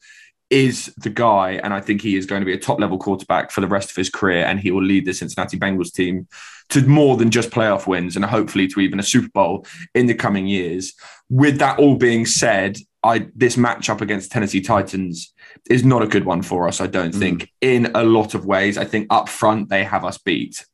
is 0.50 0.92
the 0.98 1.08
guy, 1.08 1.52
and 1.52 1.72
I 1.72 1.80
think 1.80 2.02
he 2.02 2.14
is 2.14 2.26
going 2.26 2.42
to 2.42 2.46
be 2.46 2.52
a 2.52 2.58
top 2.58 2.78
level 2.78 2.98
quarterback 2.98 3.50
for 3.50 3.62
the 3.62 3.66
rest 3.66 3.90
of 3.90 3.96
his 3.96 4.10
career, 4.10 4.44
and 4.44 4.60
he 4.60 4.70
will 4.70 4.82
lead 4.82 5.06
the 5.06 5.14
Cincinnati 5.14 5.58
Bengals 5.58 5.92
team 5.92 6.28
to 6.69 6.86
more 6.86 7.16
than 7.16 7.30
just 7.30 7.50
playoff 7.50 7.86
wins 7.86 8.16
and 8.16 8.24
hopefully 8.24 8.69
to 8.69 8.80
even 8.80 9.00
a 9.00 9.02
Super 9.02 9.28
Bowl 9.28 9.66
in 9.94 10.06
the 10.06 10.14
coming 10.14 10.46
years. 10.46 10.92
With 11.30 11.58
that 11.58 11.78
all 11.78 11.96
being 11.96 12.26
said, 12.26 12.76
I 13.02 13.28
this 13.34 13.56
matchup 13.56 14.00
against 14.00 14.30
Tennessee 14.30 14.60
Titans 14.60 15.34
is 15.69 15.84
not 15.84 16.02
a 16.02 16.06
good 16.06 16.24
one 16.24 16.42
for 16.42 16.69
us. 16.69 16.80
I 16.80 16.86
don't 16.86 17.14
mm. 17.14 17.19
think 17.19 17.50
in 17.60 17.90
a 17.94 18.04
lot 18.04 18.34
of 18.34 18.46
ways. 18.46 18.78
I 18.78 18.84
think 18.84 19.08
up 19.10 19.28
front 19.28 19.70
they 19.70 19.84
have 19.84 20.04
us 20.04 20.19
beat, 20.19 20.64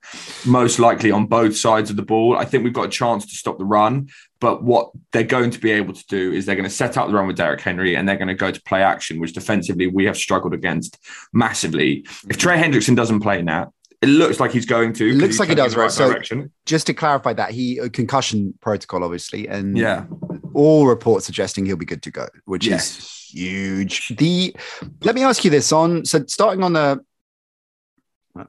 most 0.45 0.79
likely 0.79 1.11
on 1.11 1.27
both 1.27 1.57
sides 1.57 1.89
of 1.89 1.97
the 1.97 2.03
ball. 2.03 2.37
I 2.37 2.45
think 2.45 2.65
we've 2.65 2.73
got 2.73 2.87
a 2.87 2.91
chance 2.91 3.25
to 3.27 3.37
stop 3.37 3.59
the 3.59 3.65
run, 3.65 4.09
but 4.41 4.63
what 4.63 4.91
they're 5.13 5.25
going 5.25 5.51
to 5.51 5.59
be 5.59 5.71
able 5.71 5.93
to 5.93 6.05
do 6.09 6.33
is 6.33 6.47
they're 6.47 6.57
going 6.57 6.69
to 6.69 6.75
set 6.75 6.97
up 6.97 7.09
the 7.09 7.15
run 7.15 7.27
with 7.27 7.37
Derrick 7.37 7.61
Henry 7.61 7.97
and 7.97 8.09
they're 8.09 8.17
going 8.17 8.29
to 8.29 8.35
go 8.35 8.51
to 8.51 8.63
play 8.63 8.83
action, 8.83 9.19
which 9.19 9.33
defensively 9.33 9.89
we 9.89 10.05
have 10.05 10.17
struggled 10.17 10.55
against 10.55 10.99
massively. 11.33 12.07
If 12.29 12.39
Trey 12.39 12.57
Hendrickson 12.57 12.95
doesn't 12.95 13.21
play 13.21 13.43
now, 13.43 13.73
it 14.01 14.09
looks 14.09 14.39
like 14.39 14.53
he's 14.53 14.67
going 14.67 14.93
to. 14.95 15.11
It 15.11 15.17
looks 15.17 15.41
like 15.41 15.49
he 15.49 15.57
does, 15.57 15.75
right? 15.75 15.85
right 15.85 15.91
so, 15.91 16.09
direction. 16.09 16.53
just 16.67 16.87
to 16.87 16.95
clarify 16.95 17.33
that, 17.33 17.51
he 17.51 17.81
concussion 17.93 18.55
protocol, 18.61 19.03
obviously, 19.03 19.49
and 19.49 19.77
yeah, 19.77 20.05
all 20.55 20.87
reports 20.87 21.27
suggesting 21.27 21.67
he'll 21.67 21.77
be 21.77 21.85
good 21.85 22.03
to 22.03 22.11
go, 22.13 22.29
which 22.45 22.65
yes. 22.65 22.97
is 22.99 23.31
huge. 23.33 24.09
The 24.17 24.55
let 25.03 25.17
me 25.17 25.25
ask 25.25 25.45
you 25.45 25.51
this 25.51 25.73
on 25.73 26.05
so 26.05 26.25
starting 26.27 26.63
on 26.63 26.75
the 26.75 27.01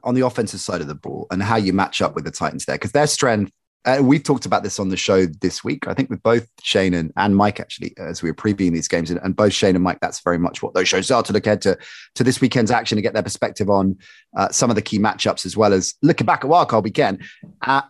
on 0.04 0.14
the 0.14 0.24
offensive 0.24 0.60
side 0.60 0.80
of 0.80 0.86
the 0.86 0.94
ball 0.94 1.26
and 1.32 1.42
how 1.42 1.56
you 1.56 1.72
match 1.72 2.00
up 2.00 2.14
with 2.14 2.24
the 2.24 2.30
Titans 2.30 2.64
there, 2.66 2.76
because 2.76 2.92
their 2.92 3.08
strength 3.08 3.50
uh, 3.86 3.98
we've 4.02 4.22
talked 4.22 4.44
about 4.44 4.62
this 4.62 4.78
on 4.78 4.90
the 4.90 4.96
show 4.96 5.26
this 5.26 5.64
week. 5.64 5.88
I 5.88 5.94
think 5.94 6.10
with 6.10 6.22
both 6.22 6.46
Shane 6.62 6.92
and, 6.92 7.12
and 7.16 7.34
Mike 7.34 7.60
actually, 7.60 7.94
as 7.96 8.22
we 8.22 8.30
were 8.30 8.34
previewing 8.34 8.72
these 8.72 8.88
games, 8.88 9.10
and, 9.10 9.18
and, 9.22 9.34
both 9.34 9.54
Shane 9.54 9.74
and 9.74 9.82
Mike, 9.82 10.00
that's 10.00 10.20
very 10.20 10.38
much 10.38 10.62
what 10.62 10.74
those 10.74 10.88
shows 10.88 11.10
are 11.10 11.22
to 11.22 11.32
look 11.32 11.46
ahead 11.46 11.62
to 11.62 11.78
to 12.14 12.24
this 12.24 12.40
weekend's 12.40 12.70
action 12.70 12.98
and 12.98 13.02
get 13.02 13.14
their 13.14 13.22
perspective 13.22 13.70
on 13.70 13.96
uh, 14.36 14.50
some 14.50 14.70
of 14.70 14.76
the 14.76 14.82
key 14.82 14.98
matchups 14.98 15.46
as 15.46 15.56
well 15.56 15.72
as 15.72 15.94
looking 16.02 16.26
back 16.26 16.44
at 16.44 16.50
wildcard 16.50 16.82
weekend. 16.82 17.22
Uh, 17.62 17.82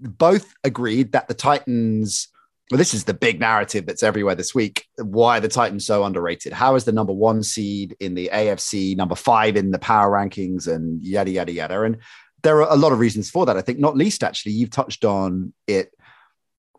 both 0.00 0.54
agreed 0.64 1.12
that 1.12 1.28
the 1.28 1.34
Titans. 1.34 2.28
Well, 2.70 2.76
this 2.76 2.92
is 2.92 3.04
the 3.04 3.14
big 3.14 3.40
narrative 3.40 3.86
that's 3.86 4.02
everywhere 4.02 4.34
this 4.34 4.54
week. 4.54 4.84
Why 4.98 5.40
the 5.40 5.48
Titans 5.48 5.86
so 5.86 6.04
underrated? 6.04 6.52
How 6.52 6.74
is 6.74 6.84
the 6.84 6.92
number 6.92 7.14
one 7.14 7.42
seed 7.42 7.96
in 7.98 8.14
the 8.14 8.28
AFC, 8.30 8.94
number 8.94 9.14
five 9.14 9.56
in 9.56 9.70
the 9.70 9.78
power 9.78 10.10
rankings, 10.10 10.68
and 10.68 11.02
yada 11.02 11.30
yada 11.30 11.52
yada? 11.52 11.82
And 11.82 11.96
there 12.42 12.62
are 12.62 12.72
a 12.72 12.76
lot 12.76 12.92
of 12.92 12.98
reasons 12.98 13.30
for 13.30 13.46
that. 13.46 13.56
I 13.56 13.62
think 13.62 13.78
not 13.78 13.96
least 13.96 14.22
actually, 14.22 14.52
you've 14.52 14.70
touched 14.70 15.04
on 15.04 15.52
it 15.66 15.92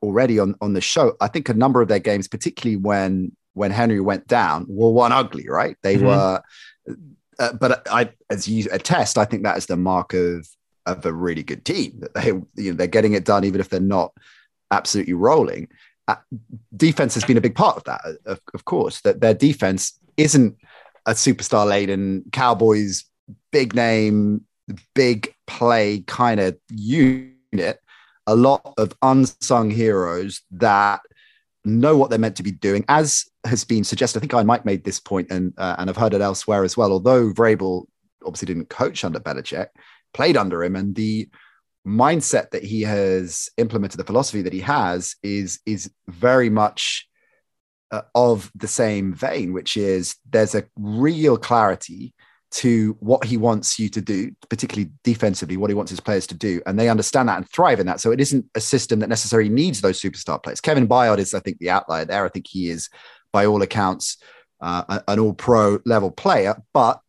already 0.02 0.40
on 0.40 0.56
on 0.62 0.74
the 0.74 0.82
show. 0.82 1.16
I 1.20 1.28
think 1.28 1.50
a 1.50 1.54
number 1.54 1.82
of 1.82 1.88
their 1.88 2.00
games, 2.00 2.28
particularly 2.28 2.78
when 2.78 3.36
when 3.54 3.72
Henry 3.72 4.00
went 4.00 4.28
down, 4.28 4.66
were 4.70 4.92
one 4.92 5.12
ugly. 5.12 5.48
Right? 5.48 5.76
They 5.82 5.96
mm-hmm. 5.96 6.06
were. 6.06 6.42
Uh, 7.40 7.54
but 7.54 7.88
I, 7.90 8.12
as 8.30 8.50
you 8.50 8.68
attest, 8.70 9.18
I 9.18 9.24
think 9.24 9.44
that 9.44 9.58
is 9.58 9.66
the 9.66 9.78
mark 9.78 10.14
of 10.14 10.48
of 10.86 11.06
a 11.06 11.14
really 11.14 11.44
good 11.44 11.64
team. 11.66 12.00
That 12.00 12.14
they, 12.14 12.28
you 12.28 12.72
know, 12.72 12.74
they're 12.74 12.88
getting 12.88 13.14
it 13.14 13.26
done, 13.26 13.46
even 13.46 13.62
if 13.62 13.70
they're 13.70 13.80
not 13.80 14.12
absolutely 14.72 15.14
rolling. 15.14 15.70
Uh, 16.08 16.16
defense 16.76 17.14
has 17.14 17.24
been 17.24 17.38
a 17.38 17.42
big 17.42 17.56
part 17.56 17.78
of 17.78 17.84
that, 17.86 18.02
of, 18.26 18.42
of 18.54 18.66
course. 18.66 19.02
That 19.02 19.22
their 19.22 19.34
defense 19.34 20.00
isn't 20.18 20.58
a 21.06 21.12
superstar 21.12 21.68
laden 21.68 22.26
Cowboys 22.32 23.06
big 23.52 23.76
name 23.76 24.46
big 24.96 25.34
play 25.48 26.04
kind 26.08 26.40
of 26.40 26.58
unit, 26.70 27.80
a 28.28 28.36
lot 28.36 28.74
of 28.78 28.94
unsung 29.02 29.70
heroes 29.70 30.42
that 30.52 31.02
know 31.66 31.98
what 31.98 32.10
they're 32.10 32.20
meant 32.20 32.38
to 32.38 32.44
be 32.44 32.52
doing. 32.52 32.86
As 32.88 33.26
has 33.46 33.64
been 33.64 33.84
suggested, 33.84 34.20
I 34.20 34.22
think 34.22 34.34
I 34.34 34.44
might 34.44 34.66
made 34.66 34.84
this 34.84 35.00
point 35.00 35.32
and 35.32 35.54
uh, 35.58 35.76
and 35.78 35.90
I've 35.90 35.98
heard 35.98 36.14
it 36.14 36.22
elsewhere 36.22 36.64
as 36.64 36.78
well. 36.78 36.92
Although 36.92 37.32
Vrabel 37.32 37.86
obviously 38.26 38.48
didn't 38.48 38.70
coach 38.70 39.04
under 39.04 39.20
Belichick, 39.20 39.68
played 40.14 40.38
under 40.38 40.64
him, 40.64 40.76
and 40.76 40.96
the 40.96 41.30
mindset 41.88 42.52
that 42.52 42.64
he 42.64 42.82
has 42.82 43.50
implemented, 43.58 44.00
the 44.00 44.06
philosophy 44.06 44.42
that 44.44 44.54
he 44.54 44.62
has, 44.62 45.16
is 45.24 45.60
is 45.66 45.92
very 46.08 46.50
much 46.50 47.08
uh, 47.92 48.02
of 48.16 48.52
the 48.56 48.68
same 48.68 49.14
vein, 49.14 49.54
which 49.54 49.78
is 49.78 50.16
there's 50.30 50.56
a 50.56 50.66
real 50.78 51.38
clarity 51.38 52.14
to 52.52 52.98
what 53.00 53.24
he 53.24 53.38
wants 53.38 53.78
you 53.78 53.90
to 53.90 54.02
do, 54.02 54.32
particularly 54.50 54.92
defensively, 55.04 55.58
what 55.58 55.70
he 55.70 55.76
wants 55.76 55.92
his 55.92 56.00
players 56.00 56.26
to 56.28 56.36
do. 56.36 56.62
And 56.66 56.80
they 56.80 56.90
understand 56.90 57.30
that 57.30 57.38
and 57.38 57.50
thrive 57.50 57.80
in 57.80 57.86
that. 57.86 58.00
So 58.00 58.12
it 58.12 58.20
isn't 58.20 58.46
a 58.56 58.60
system 58.60 59.00
that 59.00 59.10
necessarily 59.10 59.50
needs 59.50 59.82
those 59.82 60.02
superstar 60.02 60.42
players. 60.42 60.60
Kevin 60.60 60.88
Byard 60.88 61.20
is, 61.20 61.34
I 61.34 61.40
think, 61.40 61.60
the 61.60 61.70
outlier 61.70 62.06
there. 62.06 62.26
I 62.26 62.30
think 62.30 62.48
he 62.48 62.70
is, 62.70 62.90
by 63.32 63.46
all 63.46 63.62
accounts, 63.62 64.18
uh, 64.62 65.00
an 65.08 65.20
all 65.20 65.34
pro 65.34 65.80
level 65.86 66.10
player. 66.10 66.56
But 66.74 67.00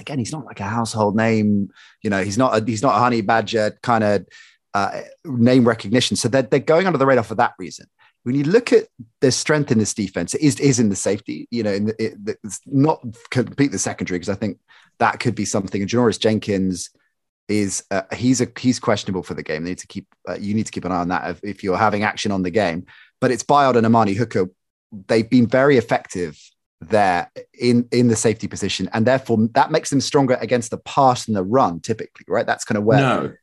again, 0.00 0.18
he's 0.18 0.32
not 0.32 0.44
like 0.44 0.60
a 0.60 0.64
household 0.64 1.14
name. 1.16 1.70
You 2.02 2.10
know, 2.10 2.24
he's 2.24 2.38
not 2.38 2.60
a, 2.60 2.64
he's 2.64 2.82
not 2.82 2.96
a 2.96 2.98
honey 2.98 3.20
badger 3.20 3.78
kind 3.82 4.02
of 4.02 4.26
uh, 4.74 5.02
name 5.24 5.66
recognition. 5.66 6.16
So 6.16 6.28
they're, 6.28 6.42
they're 6.42 6.60
going 6.60 6.86
under 6.86 6.98
the 6.98 7.06
radar 7.06 7.24
for 7.24 7.36
that 7.36 7.54
reason. 7.58 7.86
When 8.24 8.34
you 8.34 8.44
look 8.44 8.72
at 8.72 8.88
the 9.20 9.32
strength 9.32 9.70
in 9.70 9.78
this 9.78 9.94
defense, 9.94 10.34
it 10.34 10.42
is, 10.42 10.60
is 10.60 10.78
in 10.78 10.88
the 10.88 10.96
safety, 10.96 11.48
you 11.50 11.62
know, 11.62 11.72
in 11.72 11.86
the, 11.86 12.04
it, 12.04 12.38
it's 12.44 12.60
not 12.66 13.02
complete 13.30 13.72
the 13.72 13.78
secondary 13.78 14.18
because 14.18 14.28
I 14.28 14.34
think 14.34 14.58
that 14.98 15.20
could 15.20 15.34
be 15.34 15.44
something. 15.44 15.80
And 15.80 15.90
Janoris 15.90 16.20
Jenkins 16.20 16.90
is 17.48 17.84
uh, 17.90 18.02
he's 18.14 18.40
a 18.40 18.48
he's 18.58 18.78
questionable 18.78 19.22
for 19.22 19.34
the 19.34 19.42
game. 19.42 19.64
They 19.64 19.70
need 19.70 19.78
to 19.78 19.86
keep 19.86 20.06
uh, 20.28 20.36
you 20.38 20.54
need 20.54 20.66
to 20.66 20.72
keep 20.72 20.84
an 20.84 20.92
eye 20.92 21.00
on 21.00 21.08
that 21.08 21.30
if, 21.30 21.40
if, 21.42 21.64
you're 21.64 21.78
having 21.78 22.02
action 22.02 22.30
on 22.30 22.42
the 22.42 22.50
game. 22.50 22.86
But 23.20 23.30
it's 23.30 23.42
Byard 23.42 23.76
and 23.76 23.86
Amani 23.86 24.12
Hooker. 24.12 24.50
They've 25.06 25.28
been 25.28 25.46
very 25.46 25.78
effective 25.78 26.38
there 26.80 27.30
in 27.58 27.88
in 27.90 28.08
the 28.08 28.16
safety 28.16 28.48
position, 28.48 28.90
and 28.92 29.06
therefore 29.06 29.48
that 29.54 29.70
makes 29.70 29.90
them 29.90 30.00
stronger 30.00 30.34
against 30.40 30.70
the 30.70 30.78
pass 30.78 31.26
and 31.26 31.36
the 31.36 31.42
run. 31.42 31.80
Typically, 31.80 32.26
right? 32.28 32.46
That's 32.46 32.64
kind 32.64 32.78
of 32.78 32.84
where 32.84 33.00
no. 33.00 33.34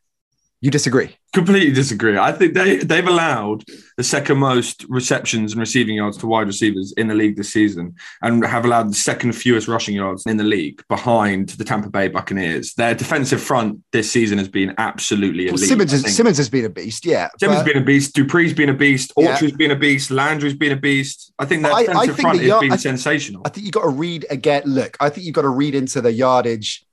You 0.61 0.71
disagree. 0.71 1.15
Completely 1.33 1.73
disagree. 1.73 2.17
I 2.17 2.31
think 2.31 2.53
they 2.53 2.77
they've 2.77 3.07
allowed 3.07 3.65
the 3.97 4.03
second 4.03 4.37
most 4.37 4.85
receptions 4.87 5.51
and 5.51 5.59
receiving 5.59 5.95
yards 5.95 6.17
to 6.19 6.27
wide 6.27 6.47
receivers 6.47 6.93
in 6.95 7.07
the 7.07 7.13
league 7.13 7.35
this 7.35 7.51
season, 7.51 7.93
and 8.21 8.43
have 8.45 8.63
allowed 8.63 8.89
the 8.89 8.95
second 8.95 9.33
fewest 9.33 9.67
rushing 9.67 9.95
yards 9.95 10.25
in 10.25 10.37
the 10.37 10.45
league 10.45 10.81
behind 10.87 11.49
the 11.49 11.65
Tampa 11.65 11.89
Bay 11.89 12.07
Buccaneers. 12.07 12.73
Their 12.75 12.95
defensive 12.95 13.41
front 13.41 13.81
this 13.91 14.09
season 14.09 14.37
has 14.37 14.47
been 14.47 14.73
absolutely 14.77 15.47
elite. 15.47 15.59
Well, 15.59 15.67
Simmons, 15.67 15.91
is, 15.91 16.15
Simmons 16.15 16.37
has 16.37 16.49
been 16.49 16.63
a 16.63 16.69
beast. 16.69 17.05
Yeah, 17.05 17.27
Simmons 17.37 17.59
has 17.59 17.67
been 17.67 17.81
a 17.81 17.85
beast. 17.85 18.15
Dupree's 18.15 18.53
been 18.53 18.69
a 18.69 18.73
beast. 18.73 19.11
Autry's 19.17 19.51
yeah. 19.51 19.57
been 19.57 19.71
a 19.71 19.75
beast. 19.75 20.11
Landry's 20.11 20.55
been 20.55 20.71
a 20.71 20.77
beast. 20.77 21.33
I 21.37 21.45
think 21.45 21.63
their 21.63 21.71
defensive 21.73 21.97
I, 21.97 22.01
I 22.01 22.05
think 22.05 22.19
front 22.21 22.41
has 22.41 22.59
been 22.61 22.71
I 22.71 22.77
sensational. 22.77 23.41
I 23.45 23.49
think 23.49 23.65
you 23.65 23.67
have 23.67 23.83
got 23.83 23.89
to 23.89 23.89
read 23.89 24.25
again. 24.29 24.63
Look, 24.65 24.95
I 25.01 25.09
think 25.09 25.25
you've 25.25 25.35
got 25.35 25.41
to 25.41 25.49
read 25.49 25.75
into 25.75 25.99
the 25.99 26.13
yardage 26.13 26.84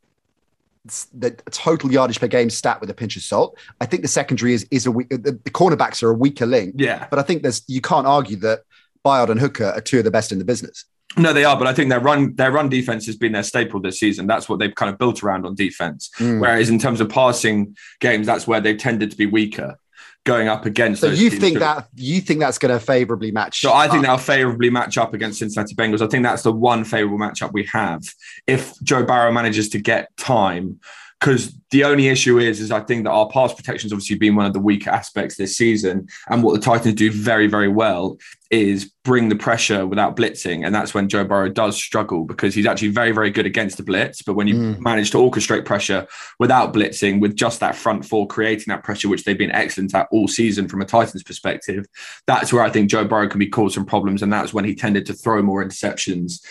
the 0.85 1.31
total 1.51 1.93
yardage 1.93 2.19
per 2.19 2.27
game 2.27 2.51
stat 2.51 2.81
with 2.81 2.91
a 2.91 2.95
pinch 2.95 3.17
of 3.17 3.23
salt. 3.23 3.57
I 3.81 3.87
think 3.87 4.03
the 4.03 4.09
secondary 4.09 4.55
is 4.55 4.67
is 4.71 4.87
a 4.87 4.91
weak, 4.91 5.09
the, 5.11 5.39
the 5.45 5.51
cornerbacks 5.51 6.03
are 6.03 6.11
a 6.11 6.15
weaker 6.15 6.47
link. 6.47 6.75
Yeah, 6.77 7.07
but 7.11 7.19
I 7.19 7.23
think 7.23 7.43
there's 7.43 7.62
you 7.69 7.81
can't 7.81 8.07
argue 8.07 8.37
that 8.39 8.62
Byard 9.05 9.29
and 9.29 9.41
Hooker 9.41 9.67
are 9.67 9.81
two 9.81 9.99
of 9.99 10.05
the 10.05 10.11
best 10.11 10.33
in 10.33 10.39
the 10.39 10.45
business. 10.45 10.85
No, 11.17 11.33
they 11.33 11.45
are, 11.45 11.59
but 11.59 11.67
I 11.67 11.75
think 11.75 11.91
their 11.91 12.01
run 12.01 12.35
their 12.37 12.51
run 12.51 12.69
defense 12.69 13.07
has 13.07 13.17
been 13.17 13.33
their 13.33 13.43
staple 13.43 13.81
this 13.81 14.01
season. 14.01 14.27
That's 14.27 14.49
what 14.49 14.59
they've 14.59 14.75
kind 14.75 14.91
of 14.91 14.99
built 14.99 15.23
around 15.23 15.47
on 15.47 15.55
defense. 15.55 16.11
Mm. 16.19 16.41
Whereas 16.41 16.71
in 16.71 16.79
terms 16.79 17.01
of 17.01 17.09
passing 17.09 17.77
games, 18.01 18.27
that's 18.27 18.47
where 18.47 18.61
they've 18.61 18.79
tended 18.79 19.11
to 19.11 19.17
be 19.17 19.27
weaker 19.27 19.79
going 20.25 20.49
up 20.49 20.67
against. 20.67 21.00
So 21.00 21.09
you 21.09 21.31
think 21.31 21.59
that 21.59 21.88
you 21.95 22.21
think 22.21 22.41
that's 22.41 22.59
going 22.59 22.73
to 22.73 22.85
favorably 22.85 23.31
match? 23.33 23.61
So 23.61 23.73
I 23.73 23.88
think 23.88 24.02
that'll 24.02 24.19
favorably 24.19 24.71
match 24.71 24.99
up 24.99 25.14
against 25.14 25.38
Cincinnati 25.38 25.75
Bengals. 25.75 26.00
I 26.00 26.07
think 26.07 26.23
that's 26.23 26.43
the 26.43 26.52
one 26.52 26.85
favorable 26.85 27.19
matchup 27.19 27.52
we 27.52 27.64
have. 27.67 28.02
If 28.47 28.81
Joe 28.83 29.02
Burrow 29.02 29.33
manages 29.33 29.69
to 29.71 29.79
get 29.79 30.17
time 30.17 30.81
because 31.23 31.57
the 31.71 31.85
only 31.85 32.09
issue 32.09 32.41
is, 32.41 32.59
is 32.59 32.73
I 32.73 32.81
think 32.81 33.05
that 33.05 33.12
our 33.12 33.29
pass 33.29 33.55
protection 33.55 33.87
has 33.87 33.93
obviously 33.93 34.17
been 34.17 34.35
one 34.35 34.45
of 34.45 34.52
the 34.52 34.59
weaker 34.59 34.91
aspects 34.91 35.37
this 35.37 35.57
season. 35.57 36.09
And 36.29 36.43
what 36.43 36.52
the 36.52 36.61
Titans 36.61 36.97
do 36.97 37.12
very, 37.12 37.47
very 37.47 37.69
well 37.69 38.19
is 38.50 38.91
bring 39.05 39.29
the 39.29 39.37
pressure 39.37 39.87
without 39.87 40.17
blitzing. 40.17 40.67
And 40.67 40.75
that's 40.75 40.95
when 40.95 41.09
Joe 41.09 41.23
Burrow 41.23 41.49
does 41.49 41.76
struggle 41.76 42.25
because 42.25 42.57
he's 42.57 42.67
actually 42.67 42.88
very, 42.88 43.12
very 43.12 43.31
good 43.31 43.47
against 43.47 43.76
the 43.76 43.85
blitz. 43.85 44.21
But 44.21 44.35
when 44.35 44.49
you 44.49 44.57
mm. 44.57 44.81
manage 44.81 45.12
to 45.12 45.19
orchestrate 45.19 45.64
pressure 45.64 46.09
without 46.41 46.75
blitzing, 46.75 47.21
with 47.21 47.37
just 47.37 47.61
that 47.61 47.76
front 47.76 48.05
four 48.05 48.26
creating 48.26 48.73
that 48.73 48.83
pressure, 48.83 49.09
which 49.09 49.23
they've 49.23 49.38
been 49.38 49.52
excellent 49.52 49.95
at 49.95 50.09
all 50.11 50.26
season 50.26 50.67
from 50.67 50.83
a 50.83 50.87
Titans 50.87 51.23
perspective, 51.23 51.87
that's 52.26 52.52
where 52.52 52.64
I 52.64 52.71
think 52.71 52.91
Joe 52.91 53.05
Burrow 53.05 53.29
can 53.29 53.38
be 53.38 53.49
caused 53.49 53.76
some 53.76 53.87
problems. 53.87 54.23
And 54.23 54.33
that's 54.33 54.52
when 54.52 54.64
he 54.64 54.75
tended 54.75 55.07
to 55.07 55.14
throw 55.14 55.41
more 55.41 55.64
interceptions 55.64 56.45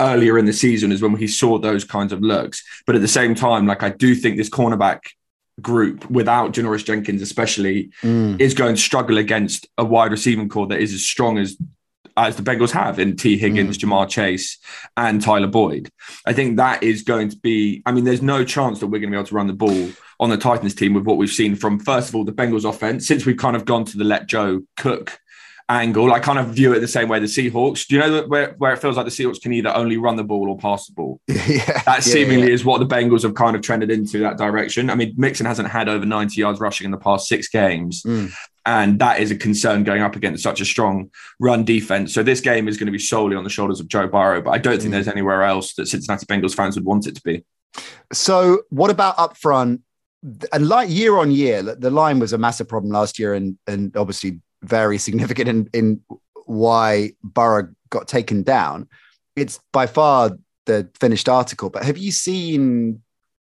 earlier 0.00 0.38
in 0.38 0.44
the 0.44 0.52
season 0.52 0.92
is 0.92 1.02
when 1.02 1.16
he 1.16 1.26
saw 1.26 1.58
those 1.58 1.84
kinds 1.84 2.12
of 2.12 2.20
looks. 2.20 2.62
But 2.86 2.96
at 2.96 3.02
the 3.02 3.08
same 3.08 3.34
time, 3.34 3.66
like 3.66 3.82
I 3.82 3.90
do 3.90 4.14
think 4.14 4.36
this 4.36 4.50
cornerback 4.50 5.00
group 5.60 6.08
without 6.10 6.52
Janoris 6.52 6.84
Jenkins, 6.84 7.22
especially, 7.22 7.90
mm. 8.02 8.40
is 8.40 8.54
going 8.54 8.76
to 8.76 8.80
struggle 8.80 9.18
against 9.18 9.66
a 9.76 9.84
wide 9.84 10.12
receiving 10.12 10.48
core 10.48 10.66
that 10.68 10.80
is 10.80 10.92
as 10.94 11.06
strong 11.06 11.38
as 11.38 11.56
as 12.16 12.34
the 12.34 12.42
Bengals 12.42 12.72
have 12.72 12.98
in 12.98 13.14
Tee 13.14 13.38
Higgins, 13.38 13.78
mm. 13.78 13.88
Ja'Marr 13.88 14.08
Chase, 14.08 14.58
and 14.96 15.22
Tyler 15.22 15.46
Boyd. 15.46 15.88
I 16.26 16.32
think 16.32 16.56
that 16.56 16.82
is 16.82 17.02
going 17.02 17.28
to 17.28 17.36
be. 17.36 17.82
I 17.86 17.92
mean, 17.92 18.04
there's 18.04 18.22
no 18.22 18.44
chance 18.44 18.80
that 18.80 18.88
we're 18.88 18.98
going 18.98 19.10
to 19.12 19.16
be 19.16 19.18
able 19.18 19.28
to 19.28 19.34
run 19.34 19.46
the 19.46 19.52
ball 19.52 19.90
on 20.20 20.30
the 20.30 20.36
Titans 20.36 20.74
team 20.74 20.94
with 20.94 21.04
what 21.04 21.16
we've 21.16 21.30
seen 21.30 21.54
from 21.54 21.78
first 21.78 22.08
of 22.08 22.16
all 22.16 22.24
the 22.24 22.32
Bengals 22.32 22.68
offense 22.68 23.06
since 23.06 23.24
we've 23.24 23.36
kind 23.36 23.54
of 23.54 23.64
gone 23.64 23.84
to 23.84 23.96
the 23.96 24.04
let 24.04 24.26
Joe 24.26 24.62
cook 24.76 25.18
angle. 25.68 26.12
I 26.12 26.18
kind 26.18 26.38
of 26.38 26.48
view 26.48 26.72
it 26.72 26.80
the 26.80 26.88
same 26.88 27.08
way 27.08 27.18
the 27.18 27.26
Seahawks. 27.26 27.86
Do 27.86 27.94
you 27.94 28.00
know 28.00 28.10
that 28.12 28.28
where, 28.28 28.54
where 28.58 28.72
it 28.72 28.78
feels 28.78 28.96
like 28.96 29.04
the 29.04 29.12
Seahawks 29.12 29.40
can 29.40 29.52
either 29.52 29.74
only 29.74 29.96
run 29.96 30.16
the 30.16 30.24
ball 30.24 30.48
or 30.48 30.56
pass 30.56 30.86
the 30.86 30.94
ball? 30.94 31.20
yeah, 31.26 31.82
that 31.84 32.02
seemingly 32.02 32.42
yeah, 32.42 32.48
yeah. 32.48 32.54
is 32.54 32.64
what 32.64 32.78
the 32.78 32.86
Bengals 32.86 33.22
have 33.22 33.34
kind 33.34 33.54
of 33.54 33.62
trended 33.62 33.90
into 33.90 34.18
that 34.20 34.38
direction. 34.38 34.90
I 34.90 34.94
mean, 34.94 35.14
Mixon 35.16 35.46
hasn't 35.46 35.68
had 35.68 35.88
over 35.88 36.06
90 36.06 36.40
yards 36.40 36.60
rushing 36.60 36.84
in 36.86 36.90
the 36.90 36.98
past 36.98 37.28
six 37.28 37.48
games. 37.48 38.02
Mm. 38.02 38.32
And 38.66 38.98
that 38.98 39.20
is 39.20 39.30
a 39.30 39.36
concern 39.36 39.82
going 39.84 40.02
up 40.02 40.14
against 40.14 40.42
such 40.42 40.60
a 40.60 40.64
strong 40.64 41.10
run 41.40 41.64
defense. 41.64 42.12
So 42.12 42.22
this 42.22 42.40
game 42.40 42.68
is 42.68 42.76
going 42.76 42.86
to 42.86 42.92
be 42.92 42.98
solely 42.98 43.34
on 43.34 43.44
the 43.44 43.50
shoulders 43.50 43.80
of 43.80 43.88
Joe 43.88 44.06
Burrow, 44.06 44.42
but 44.42 44.50
I 44.50 44.58
don't 44.58 44.78
think 44.78 44.90
mm. 44.90 44.92
there's 44.92 45.08
anywhere 45.08 45.42
else 45.42 45.74
that 45.74 45.86
Cincinnati 45.86 46.26
Bengals 46.26 46.54
fans 46.54 46.76
would 46.76 46.84
want 46.84 47.06
it 47.06 47.14
to 47.14 47.22
be. 47.22 47.44
So 48.12 48.62
what 48.68 48.90
about 48.90 49.18
up 49.18 49.36
front? 49.36 49.82
And 50.52 50.68
like 50.68 50.90
year 50.90 51.16
on 51.16 51.30
year, 51.30 51.62
the 51.62 51.90
line 51.90 52.18
was 52.18 52.32
a 52.32 52.38
massive 52.38 52.68
problem 52.68 52.92
last 52.92 53.20
year, 53.20 53.34
and 53.34 53.56
and 53.68 53.96
obviously 53.96 54.40
very 54.62 54.98
significant 54.98 55.48
in, 55.48 55.70
in 55.72 56.00
why 56.46 57.12
Burrow 57.22 57.68
got 57.90 58.08
taken 58.08 58.42
down. 58.42 58.88
It's 59.36 59.60
by 59.72 59.86
far 59.86 60.38
the 60.66 60.88
finished 60.98 61.28
article, 61.28 61.70
but 61.70 61.84
have 61.84 61.98
you 61.98 62.10
seen 62.12 63.02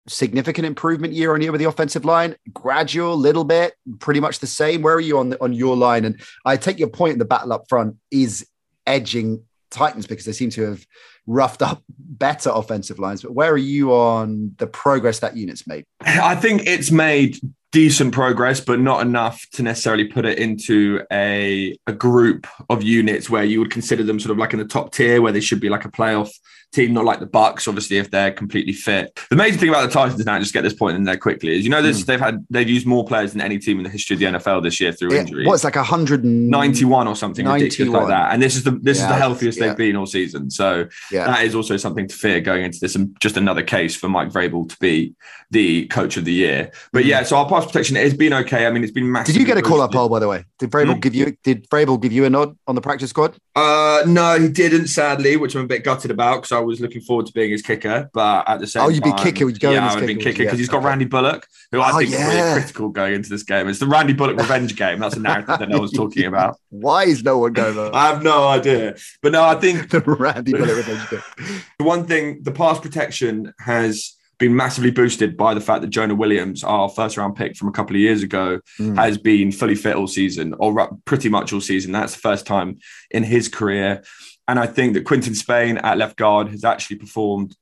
significant 0.07 0.67
improvement 0.67 1.13
year 1.13 1.35
on 1.35 1.41
year 1.41 1.53
with 1.53 1.61
the 1.61 1.69
offensive 1.69 2.05
line? 2.05 2.35
Gradual, 2.53 3.17
little 3.17 3.45
bit, 3.45 3.75
pretty 3.99 4.21
much 4.21 4.39
the 4.39 4.47
same. 4.47 4.83
Where 4.83 4.95
are 4.95 5.01
you 5.01 5.19
on 5.19 5.31
the, 5.31 5.43
on 5.43 5.53
your 5.53 5.77
line? 5.77 6.05
And 6.05 6.21
I 6.45 6.57
take 6.57 6.79
your 6.79 6.89
point. 6.89 7.19
The 7.19 7.25
battle 7.25 7.53
up 7.53 7.69
front 7.69 7.97
is 8.11 8.47
edging 8.87 9.45
Titans 9.71 10.07
because 10.07 10.25
they 10.25 10.33
seem 10.33 10.51
to 10.51 10.63
have 10.63 10.87
roughed 11.27 11.61
up 11.61 11.83
better 11.89 12.51
offensive 12.51 12.99
lines. 12.99 13.23
But 13.23 13.35
where 13.35 13.53
are 13.53 13.57
you 13.57 13.93
on 13.93 14.55
the 14.59 14.67
progress 14.67 15.19
that 15.21 15.37
unit's 15.37 15.67
made? 15.67 15.85
I 16.01 16.35
think 16.35 16.67
it's 16.67 16.91
made 16.91 17.39
decent 17.71 18.15
progress, 18.15 18.61
but 18.61 18.81
not 18.81 19.03
enough 19.03 19.45
to 19.53 19.63
necessarily 19.63 20.05
put 20.05 20.25
it 20.25 20.39
into 20.39 21.03
a, 21.13 21.77
a 21.87 21.93
group 21.93 22.47
of 22.71 22.83
units 22.83 23.29
where 23.29 23.45
you 23.45 23.59
would 23.59 23.71
consider 23.71 24.03
them 24.03 24.19
sort 24.19 24.31
of 24.31 24.39
like 24.39 24.53
in 24.53 24.59
the 24.59 24.65
top 24.65 24.93
tier, 24.93 25.21
where 25.21 25.33
they 25.33 25.41
should 25.41 25.61
be 25.61 25.69
like 25.69 25.85
a 25.85 25.91
playoff 25.91 26.31
team, 26.73 26.93
not 26.93 27.05
like 27.05 27.21
the 27.21 27.27
Bucks, 27.27 27.67
obviously, 27.67 27.99
if 27.99 28.11
they're 28.11 28.31
completely 28.31 28.73
fit. 28.73 29.15
The 29.31 29.37
amazing 29.37 29.61
thing 29.61 29.69
about 29.69 29.87
the 29.87 29.93
Titans 29.93 30.25
now, 30.25 30.39
just 30.39 30.53
get 30.53 30.63
this 30.63 30.75
point 30.75 30.97
in 30.97 31.05
there 31.05 31.17
quickly, 31.17 31.57
is 31.57 31.65
you 31.65 31.71
know 31.71 31.83
this 31.83 32.03
mm. 32.03 32.07
they've 32.07 32.21
had 32.21 32.47
they've 32.51 32.69
used 32.69 32.87
more 32.87 33.05
players 33.05 33.33
than 33.33 33.41
any 33.41 33.59
team 33.59 33.79
in 33.79 33.85
the 33.85 33.91
history 33.91 34.15
of 34.15 34.21
the 34.21 34.27
NFL 34.27 34.63
this 34.63 34.81
year 34.81 34.93
through 34.93 35.13
injury. 35.13 35.47
What's 35.47 35.65
like 35.65 35.77
191 35.77 37.09
or 37.09 37.17
something 37.17 37.45
91. 37.45 37.65
ridiculous 37.65 38.01
like 38.01 38.09
that. 38.09 38.33
And 38.33 38.43
this 38.43 38.57
is 38.57 38.65
the 38.65 38.73
this 38.73 38.99
yeah, 38.99 39.05
is 39.05 39.09
the 39.09 39.15
healthiest 39.15 39.59
yeah. 39.59 39.69
they've 39.69 39.77
been 39.77 39.97
all 39.97 40.07
season. 40.07 40.51
So 40.51 40.89
yeah. 41.11 41.25
that 41.27 41.45
is 41.45 41.55
also 41.55 41.77
something 41.77 42.09
to 42.09 42.15
fear 42.15 42.41
going 42.41 42.65
into 42.65 42.79
this 42.81 42.95
and 42.95 43.17
just 43.21 43.37
another 43.37 43.63
case 43.63 43.97
for 43.97 44.09
Mike 44.09 44.31
Vrabel 44.31 44.69
to 44.69 44.77
be 44.79 45.15
the 45.51 45.87
coach 45.87 46.17
of 46.17 46.25
the 46.25 46.33
year. 46.33 46.71
But 46.93 47.05
mm. 47.05 47.09
yeah, 47.09 47.23
so 47.23 47.37
our 47.37 47.49
pass 47.49 47.65
protection 47.67 47.97
has 47.97 48.15
been 48.15 48.33
okay. 48.33 48.67
I 48.67 48.71
mean, 48.71 48.83
it's 48.83 48.93
been 48.93 49.11
massive. 49.11 49.35
Did 49.35 49.41
you 49.41 49.47
get 49.47 49.57
a 49.57 49.63
call 49.63 49.81
up 49.81 49.93
poll 49.93 50.09
by 50.09 50.19
the 50.19 50.29
way? 50.29 50.45
Did 50.59 50.71
Vrabel 50.71 50.95
mm. 50.95 51.01
give 51.01 51.15
you 51.15 51.37
did 51.43 51.69
Vrabel 51.71 52.01
give 52.01 52.13
you 52.13 52.25
a 52.25 52.31
nod 52.31 52.57
on 52.67 52.75
the 52.75 52.81
practice 52.81 53.11
squad? 53.11 53.37
Uh 53.57 54.03
no, 54.07 54.39
he 54.39 54.49
didn't, 54.49 54.89
sadly, 54.89 55.37
which 55.37 55.55
I'm 55.55 55.65
a 55.65 55.67
bit 55.67 55.85
gutted 55.85 56.11
about 56.11 56.43
because 56.43 56.53
I 56.59 56.61
was 56.61 56.81
looking 56.81 57.01
forward 57.01 57.27
to 57.27 57.33
being 57.33 57.51
his 57.51 57.63
kicker, 57.63 58.11
but 58.13 58.49
at 58.49 58.59
the 58.59 58.67
same 58.67 58.81
time, 58.81 58.89
oh, 58.89 58.93
you'd 58.93 59.05
be 59.05 59.13
kicker, 59.13 59.47
would 59.47 59.61
go 59.61 59.71
yeah, 59.71 59.89
I 59.89 59.95
would 59.95 60.07
be 60.07 60.17
kicker 60.17 60.45
because 60.45 60.59
he's 60.59 60.69
got 60.69 60.83
Randy 60.83 61.05
Bullock, 61.05 61.47
who 61.71 61.81
I 61.81 61.93
oh, 61.93 61.99
think 61.99 62.11
yeah. 62.11 62.29
is 62.29 62.35
really 62.35 62.61
critical 62.61 62.89
going 62.89 63.15
into 63.15 63.31
this 63.31 63.45
game. 63.45 63.69
It's 63.69 63.79
the 63.79 63.87
Randy 63.87 64.13
Bullock 64.13 64.37
revenge 64.37 64.77
game. 64.77 64.99
That's 64.99 65.17
a 65.17 65.21
narrative 65.21 65.59
that 65.59 65.69
no 65.69 65.79
one's 65.79 65.93
talking 65.93 66.25
about. 66.33 66.59
Why 66.71 67.05
is 67.05 67.23
no 67.23 67.39
one 67.39 67.53
going 67.53 67.77
there? 67.77 67.95
I 67.95 68.09
have 68.09 68.23
no 68.23 68.49
idea, 68.49 68.97
but 69.23 69.33
no, 69.33 69.45
I 69.45 69.55
think 69.55 69.91
the 69.91 70.01
Randy 70.01 70.53
Bullock 70.53 70.77
revenge 70.77 71.11
game. 71.11 71.21
The 71.79 71.85
one 71.85 72.07
thing, 72.07 72.43
the 72.43 72.51
pass 72.51 72.81
protection 72.81 73.53
has 73.61 74.17
been 74.39 74.55
massively 74.55 74.91
boosted 74.91 75.37
by 75.37 75.53
the 75.53 75.61
fact 75.61 75.83
that 75.83 75.91
Jonah 75.91 76.15
Williams, 76.15 76.63
our 76.65 76.89
first 76.89 77.17
round 77.17 77.37
pick 77.37 77.57
from 77.57 77.69
a 77.69 77.73
couple 77.73 77.97
of 77.97 78.01
years 78.01 78.23
ago, 78.23 78.61
mm. 78.79 78.97
has 78.97 79.19
been 79.19 79.53
fully 79.53 79.75
fit 79.75 79.97
all 79.97 80.07
season, 80.07 80.55
or 80.59 80.97
pretty 81.05 81.29
much 81.29 81.53
all 81.53 81.61
season. 81.61 81.93
That's 81.93 82.15
the 82.15 82.21
first 82.21 82.47
time 82.47 82.79
in 83.11 83.25
his 83.25 83.49
career. 83.49 84.03
And 84.49 84.59
I 84.59 84.67
think 84.67 84.95
that 84.95 85.05
Quinton 85.05 85.35
Spain 85.35 85.79
at 85.79 85.99
left 85.99 86.17
guard 86.17 86.49
has 86.49 86.65
actually 86.65 86.97
performed 86.97 87.55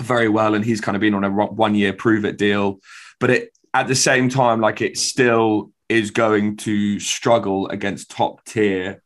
very 0.00 0.28
well, 0.28 0.54
and 0.54 0.64
he's 0.64 0.80
kind 0.80 0.96
of 0.96 1.00
been 1.00 1.14
on 1.14 1.24
a 1.24 1.30
one 1.30 1.74
year 1.74 1.92
prove 1.92 2.24
it 2.24 2.36
deal. 2.36 2.80
But 3.20 3.30
it 3.30 3.52
at 3.72 3.88
the 3.88 3.94
same 3.94 4.28
time, 4.28 4.60
like 4.60 4.80
it 4.80 4.98
still 4.98 5.72
is 5.88 6.10
going 6.10 6.56
to 6.56 7.00
struggle 7.00 7.68
against 7.68 8.10
top 8.10 8.44
tier 8.44 9.02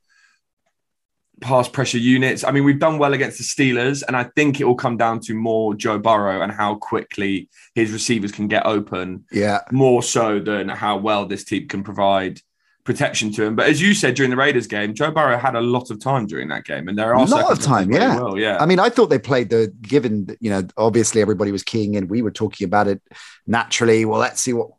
pass 1.43 1.69
pressure 1.69 1.99
units. 1.99 2.45
I 2.45 2.53
mean, 2.53 2.65
we've 2.65 2.79
done 2.79 2.99
well 2.99 3.13
against 3.13 3.39
the 3.39 3.45
Steelers, 3.45 4.03
and 4.07 4.17
I 4.17 4.25
think 4.25 4.61
it 4.61 4.65
will 4.65 4.77
come 4.77 4.97
down 4.97 5.21
to 5.21 5.35
more 5.35 5.75
Joe 5.75 5.99
Burrow 5.99 6.41
and 6.41 6.51
how 6.51 6.77
quickly 6.77 7.51
his 7.75 7.93
receivers 7.93 8.33
can 8.33 8.49
get 8.49 8.65
open. 8.65 9.25
Yeah. 9.31 9.61
More 9.71 10.03
so 10.03 10.39
than 10.39 10.69
how 10.69 10.97
well 10.97 11.27
this 11.27 11.45
team 11.45 11.69
can 11.69 11.83
provide 11.83 12.41
protection 12.85 13.33
to 13.33 13.45
him. 13.45 13.55
But 13.57 13.69
as 13.69 13.81
you 13.81 13.95
said 13.95 14.15
during 14.15 14.31
the 14.31 14.37
Raiders 14.37 14.67
game, 14.67 14.95
Joe 14.95 15.11
Burrow 15.11 15.39
had 15.39 15.55
a 15.55 15.61
lot 15.61 15.91
of 15.91 16.01
time 16.01 16.27
during 16.27 16.49
that 16.49 16.65
game, 16.65 16.89
and 16.89 16.99
there 16.99 17.15
are 17.15 17.23
a 17.23 17.25
lot 17.25 17.53
of 17.53 17.61
time. 17.61 17.93
Yeah, 17.93 18.21
well, 18.21 18.39
yeah. 18.39 18.59
I 18.59 18.67
mean, 18.67 18.81
I 18.81 18.89
thought 18.89 19.11
they 19.11 19.19
played 19.19 19.51
the 19.51 19.73
given. 19.83 20.37
You 20.41 20.51
know, 20.51 20.67
obviously 20.77 21.21
everybody 21.21 21.53
was 21.53 21.63
keying 21.63 21.95
in. 21.95 22.09
We 22.09 22.23
were 22.23 22.31
talking 22.31 22.65
about 22.65 22.89
it 22.89 23.01
naturally. 23.47 24.05
Well, 24.05 24.21
let's 24.21 24.41
see 24.41 24.53
what 24.53 24.71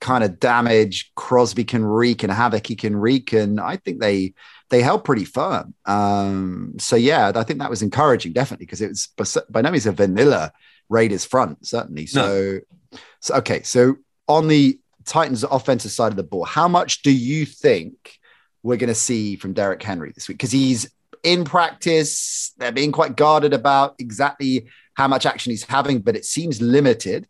kind 0.00 0.24
of 0.24 0.40
damage 0.40 1.12
Crosby 1.14 1.64
can 1.64 1.84
wreak 1.84 2.24
and 2.24 2.32
havoc 2.32 2.66
he 2.66 2.74
can 2.74 2.96
wreak. 2.96 3.32
And 3.32 3.60
I 3.60 3.76
think 3.76 4.00
they 4.00 4.34
they 4.68 4.82
held 4.82 5.04
pretty 5.04 5.24
firm. 5.24 5.74
Um, 5.84 6.74
so 6.78 6.96
yeah, 6.96 7.32
I 7.34 7.44
think 7.44 7.60
that 7.60 7.70
was 7.70 7.82
encouraging, 7.82 8.32
definitely, 8.32 8.66
because 8.66 8.80
it 8.80 8.88
was 9.18 9.38
by 9.48 9.60
no 9.60 9.70
means 9.70 9.86
a 9.86 9.92
vanilla 9.92 10.52
Raiders 10.88 11.24
front, 11.24 11.66
certainly. 11.66 12.06
So, 12.06 12.60
no. 12.92 12.98
so 13.20 13.34
okay, 13.36 13.62
so 13.62 13.96
on 14.26 14.48
the 14.48 14.78
Titans' 15.04 15.44
offensive 15.44 15.90
side 15.90 16.12
of 16.12 16.16
the 16.16 16.22
ball, 16.22 16.44
how 16.44 16.68
much 16.68 17.02
do 17.02 17.12
you 17.12 17.44
think 17.46 18.18
we're 18.62 18.76
going 18.76 18.88
to 18.88 18.94
see 18.94 19.36
from 19.36 19.52
Derrick 19.52 19.82
Henry 19.82 20.12
this 20.12 20.28
week? 20.28 20.38
Because 20.38 20.52
he's 20.52 20.90
in 21.22 21.44
practice, 21.44 22.52
they're 22.58 22.72
being 22.72 22.92
quite 22.92 23.16
guarded 23.16 23.52
about 23.52 23.94
exactly 23.98 24.66
how 24.94 25.08
much 25.08 25.26
action 25.26 25.50
he's 25.50 25.64
having, 25.64 26.00
but 26.00 26.16
it 26.16 26.24
seems 26.24 26.60
limited. 26.60 27.26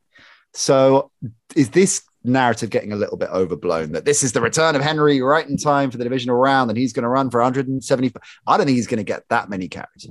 So, 0.55 1.11
is 1.57 1.71
this 1.71 2.02
narrative 2.25 2.71
getting 2.71 2.93
a 2.93 2.97
little 2.97 3.17
bit 3.17 3.31
overblown 3.31 3.93
that 3.93 4.05
this 4.05 4.23
is 4.23 4.33
the 4.33 4.41
return 4.41 4.76
of 4.76 4.83
Henry 4.83 5.21
right 5.21 5.49
in 5.49 5.57
time 5.57 5.91
for 5.91 5.99
the 5.99 6.05
divisional 6.05 6.37
round 6.37 6.71
and 6.71 6.79
he's 6.79 6.93
going 6.93 7.02
to 7.02 7.09
run 7.09 7.31
for 7.31 7.41
170. 7.41 8.12
I 8.47 8.57
don't 8.57 8.67
think 8.67 8.76
he's 8.76 8.87
going 8.87 8.99
to 8.99 9.05
get 9.05 9.29
that 9.29 9.49
many 9.49 9.69
carries. 9.69 10.09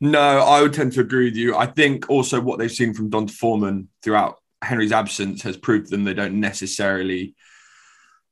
No, 0.00 0.20
I 0.20 0.62
would 0.62 0.72
tend 0.72 0.92
to 0.94 1.00
agree 1.00 1.26
with 1.26 1.36
you. 1.36 1.56
I 1.56 1.66
think 1.66 2.10
also 2.10 2.40
what 2.40 2.58
they've 2.58 2.72
seen 2.72 2.94
from 2.94 3.10
D'Onta 3.10 3.32
Foreman 3.32 3.88
throughout 4.02 4.38
Henry's 4.62 4.92
absence 4.92 5.42
has 5.42 5.56
proved 5.56 5.90
them 5.90 6.04
they 6.04 6.14
don't 6.14 6.40
necessarily 6.40 7.34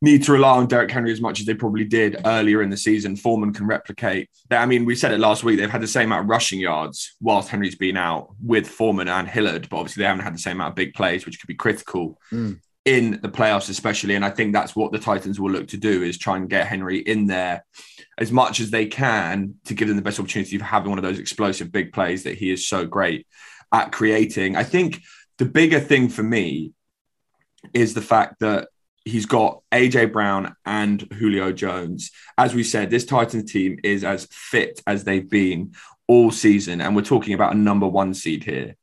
need 0.03 0.23
to 0.25 0.33
rely 0.33 0.57
on 0.57 0.67
Derrick 0.67 0.91
Henry 0.91 1.13
as 1.13 1.21
much 1.21 1.41
as 1.41 1.47
they 1.47 1.55
probably 1.55 1.85
did 1.85 2.17
earlier 2.25 2.63
in 2.63 2.71
the 2.71 2.77
season. 2.77 3.17
Foreman 3.17 3.53
can 3.53 3.67
replicate. 3.67 4.31
I 4.51 4.65
mean, 4.65 4.87
we 4.87 4.95
said 4.95 5.13
it 5.13 5.21
last 5.21 5.45
week. 5.45 5.59
They've 5.59 5.71
had 5.71 5.83
the 5.83 5.87
same 5.87 6.09
amount 6.09 6.25
of 6.25 6.31
rushing 6.31 6.59
yards 6.59 7.17
whilst 7.21 7.51
Henry's 7.51 7.75
been 7.75 7.99
out 7.99 8.31
with 8.43 8.67
Foreman 8.67 9.09
and 9.09 9.29
Hilliard, 9.29 9.69
but 9.69 9.77
obviously 9.77 10.03
they 10.03 10.07
haven't 10.07 10.25
had 10.25 10.35
the 10.35 10.39
same 10.39 10.57
amount 10.57 10.73
of 10.73 10.77
big 10.77 10.95
plays, 10.95 11.27
which 11.27 11.39
could 11.39 11.49
be 11.49 11.55
critical. 11.55 12.19
Mm 12.33 12.61
in 12.85 13.21
the 13.23 13.29
playoffs, 13.29 13.69
especially. 13.69 14.15
And 14.15 14.25
I 14.25 14.31
think 14.31 14.53
that's 14.53 14.75
what 14.75 14.93
the 14.93 14.99
Titans 14.99 15.39
will 15.39 15.51
look 15.51 15.69
to 15.69 15.77
do 15.77 16.03
is 16.03 16.17
try 16.17 16.37
and 16.37 16.49
get 16.49 16.67
Henry 16.67 16.99
in 16.99 17.27
there 17.27 17.65
as 18.19 18.33
much 18.33 18.61
as 18.61 18.71
they 18.71 18.87
can 18.87 19.55
to 19.67 19.75
give 19.75 19.89
them 19.89 19.97
the 19.97 20.03
best 20.03 20.19
opportunity 20.19 20.57
of 20.57 20.63
having 20.63 20.91
one 20.91 20.99
of 20.99 21.05
those 21.05 21.19
explosive 21.19 21.71
big 21.71 21.93
plays 21.93 22.25
that 22.25 22.39
he 22.39 22.51
is 22.51 22.67
so 22.67 22.87
great 22.87 23.27
at 23.73 23.93
creating. 23.93 24.57
I 24.57 24.65
think 24.65 25.03
the 25.41 25.47
bigger 25.47 25.81
thing 25.81 26.11
for 26.11 26.23
me 26.23 26.75
is 27.73 27.95
the 27.95 28.03
fact 28.03 28.41
that 28.41 28.69
he's 29.07 29.25
got 29.25 29.63
AJ 29.73 30.13
Brown 30.13 30.55
and 30.67 31.01
Julio 31.15 31.51
Jones. 31.51 32.11
As 32.37 32.55
we 32.55 32.63
said, 32.63 32.91
this 32.91 33.07
Titans 33.07 33.51
team 33.51 33.79
is 33.83 34.05
as 34.05 34.27
fit 34.31 34.83
as 34.87 35.05
they've 35.05 35.29
been 35.29 35.73
all 36.07 36.31
season. 36.31 36.83
And 36.83 36.95
we're 36.95 37.01
talking 37.01 37.33
about 37.33 37.55
a 37.55 37.59
number 37.59 37.89
one 37.89 38.13
seed 38.13 38.45
here. 38.45 38.77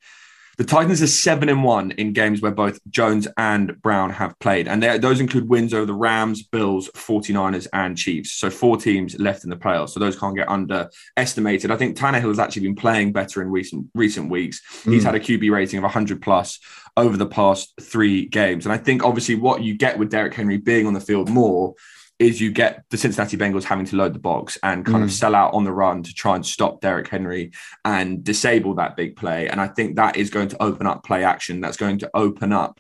The 0.58 0.64
Titans 0.64 1.04
are 1.04 1.08
seven 1.08 1.50
and 1.50 1.64
one 1.64 1.92
in 1.92 2.14
games 2.14 2.42
where 2.42 2.52
both 2.52 2.80
Jones 2.90 3.28
and 3.38 3.80
Brown 3.80 4.10
have 4.10 4.38
played. 4.40 4.68
And 4.68 4.82
those 4.82 5.20
include 5.20 5.48
wins 5.48 5.72
over 5.72 5.86
the 5.86 5.94
Rams, 5.94 6.42
Bills, 6.42 6.90
49ers, 6.96 7.68
and 7.74 7.96
Chiefs. 7.96 8.32
So 8.32 8.50
four 8.50 8.76
teams 8.76 9.20
left 9.20 9.44
in 9.44 9.52
the 9.52 9.56
playoffs. 9.56 9.90
So 9.90 10.00
those 10.00 10.18
can't 10.18 10.36
get 10.36 10.50
underestimated. 10.50 11.70
I 11.70 11.78
think 11.78 11.96
Tannehill 11.96 12.30
has 12.30 12.40
actually 12.40 12.64
been 12.64 12.76
playing 12.76 13.14
better 13.14 13.44
in 13.44 13.50
recent 13.50 13.88
recent 13.94 14.32
weeks. 14.32 14.62
Mm. 14.84 14.94
He's 14.94 15.04
had 15.04 15.14
a 15.14 15.20
QB 15.20 15.52
rating 15.52 15.78
of 15.78 15.84
100 15.84 16.24
plus 16.24 16.60
over 16.96 17.18
the 17.18 17.28
past 17.28 17.74
three 17.80 18.26
games. 18.26 18.66
And 18.66 18.74
I 18.74 18.78
think 18.78 19.04
obviously 19.04 19.36
what 19.36 19.62
you 19.62 19.76
get 19.76 20.00
with 20.00 20.10
Derrick 20.10 20.34
Henry 20.34 20.58
being 20.58 20.88
on 20.88 20.94
the 20.94 21.00
field 21.00 21.30
more 21.30 21.76
is 22.20 22.42
you 22.42 22.52
get 22.52 22.84
the 22.90 22.98
Cincinnati 22.98 23.38
Bengals 23.38 23.64
having 23.64 23.86
to 23.86 23.96
load 23.96 24.14
the 24.14 24.20
box 24.20 24.58
and 24.64 24.86
kind 24.86 25.00
mm. 25.00 25.04
of 25.04 25.12
sell 25.12 25.36
out 25.36 25.54
on 25.54 25.64
the 25.64 25.72
run 25.72 26.02
to 26.04 26.14
try 26.14 26.36
and 26.36 26.46
stop 26.46 26.82
Derrick 26.82 27.08
Henry 27.08 27.52
and 27.86 28.24
disable 28.24 28.76
that 28.76 28.96
big 28.96 29.16
play. 29.16 29.48
And 29.48 29.62
I 29.62 29.68
think 29.68 29.96
that 29.96 30.18
is 30.18 30.32
going 30.32 30.48
to 30.50 30.62
open 30.62 30.88
up 30.88 31.04
play 31.04 31.24
action. 31.24 31.62
That's 31.62 31.78
going 31.78 32.00
to 32.00 32.10
open 32.16 32.52
up 32.52 32.80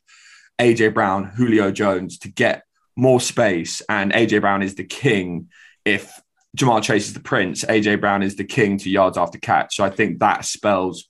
AJ 0.59 0.93
Brown, 0.95 1.25
Julio 1.25 1.71
Jones 1.71 2.17
to 2.19 2.29
get 2.29 2.63
more 2.95 3.21
space. 3.21 3.81
And 3.87 4.11
AJ 4.11 4.41
Brown 4.41 4.63
is 4.63 4.73
the 4.73 4.83
king. 4.83 5.49
If 5.85 6.19
Jamal 6.55 6.81
Chase 6.81 7.07
is 7.07 7.13
the 7.13 7.19
prince, 7.19 7.63
AJ 7.63 8.01
Brown 8.01 8.23
is 8.23 8.37
the 8.37 8.43
king 8.43 8.79
to 8.79 8.89
yards 8.89 9.19
after 9.19 9.37
catch. 9.37 9.75
So 9.75 9.83
I 9.83 9.91
think 9.91 10.19
that 10.19 10.45
spells 10.45 11.07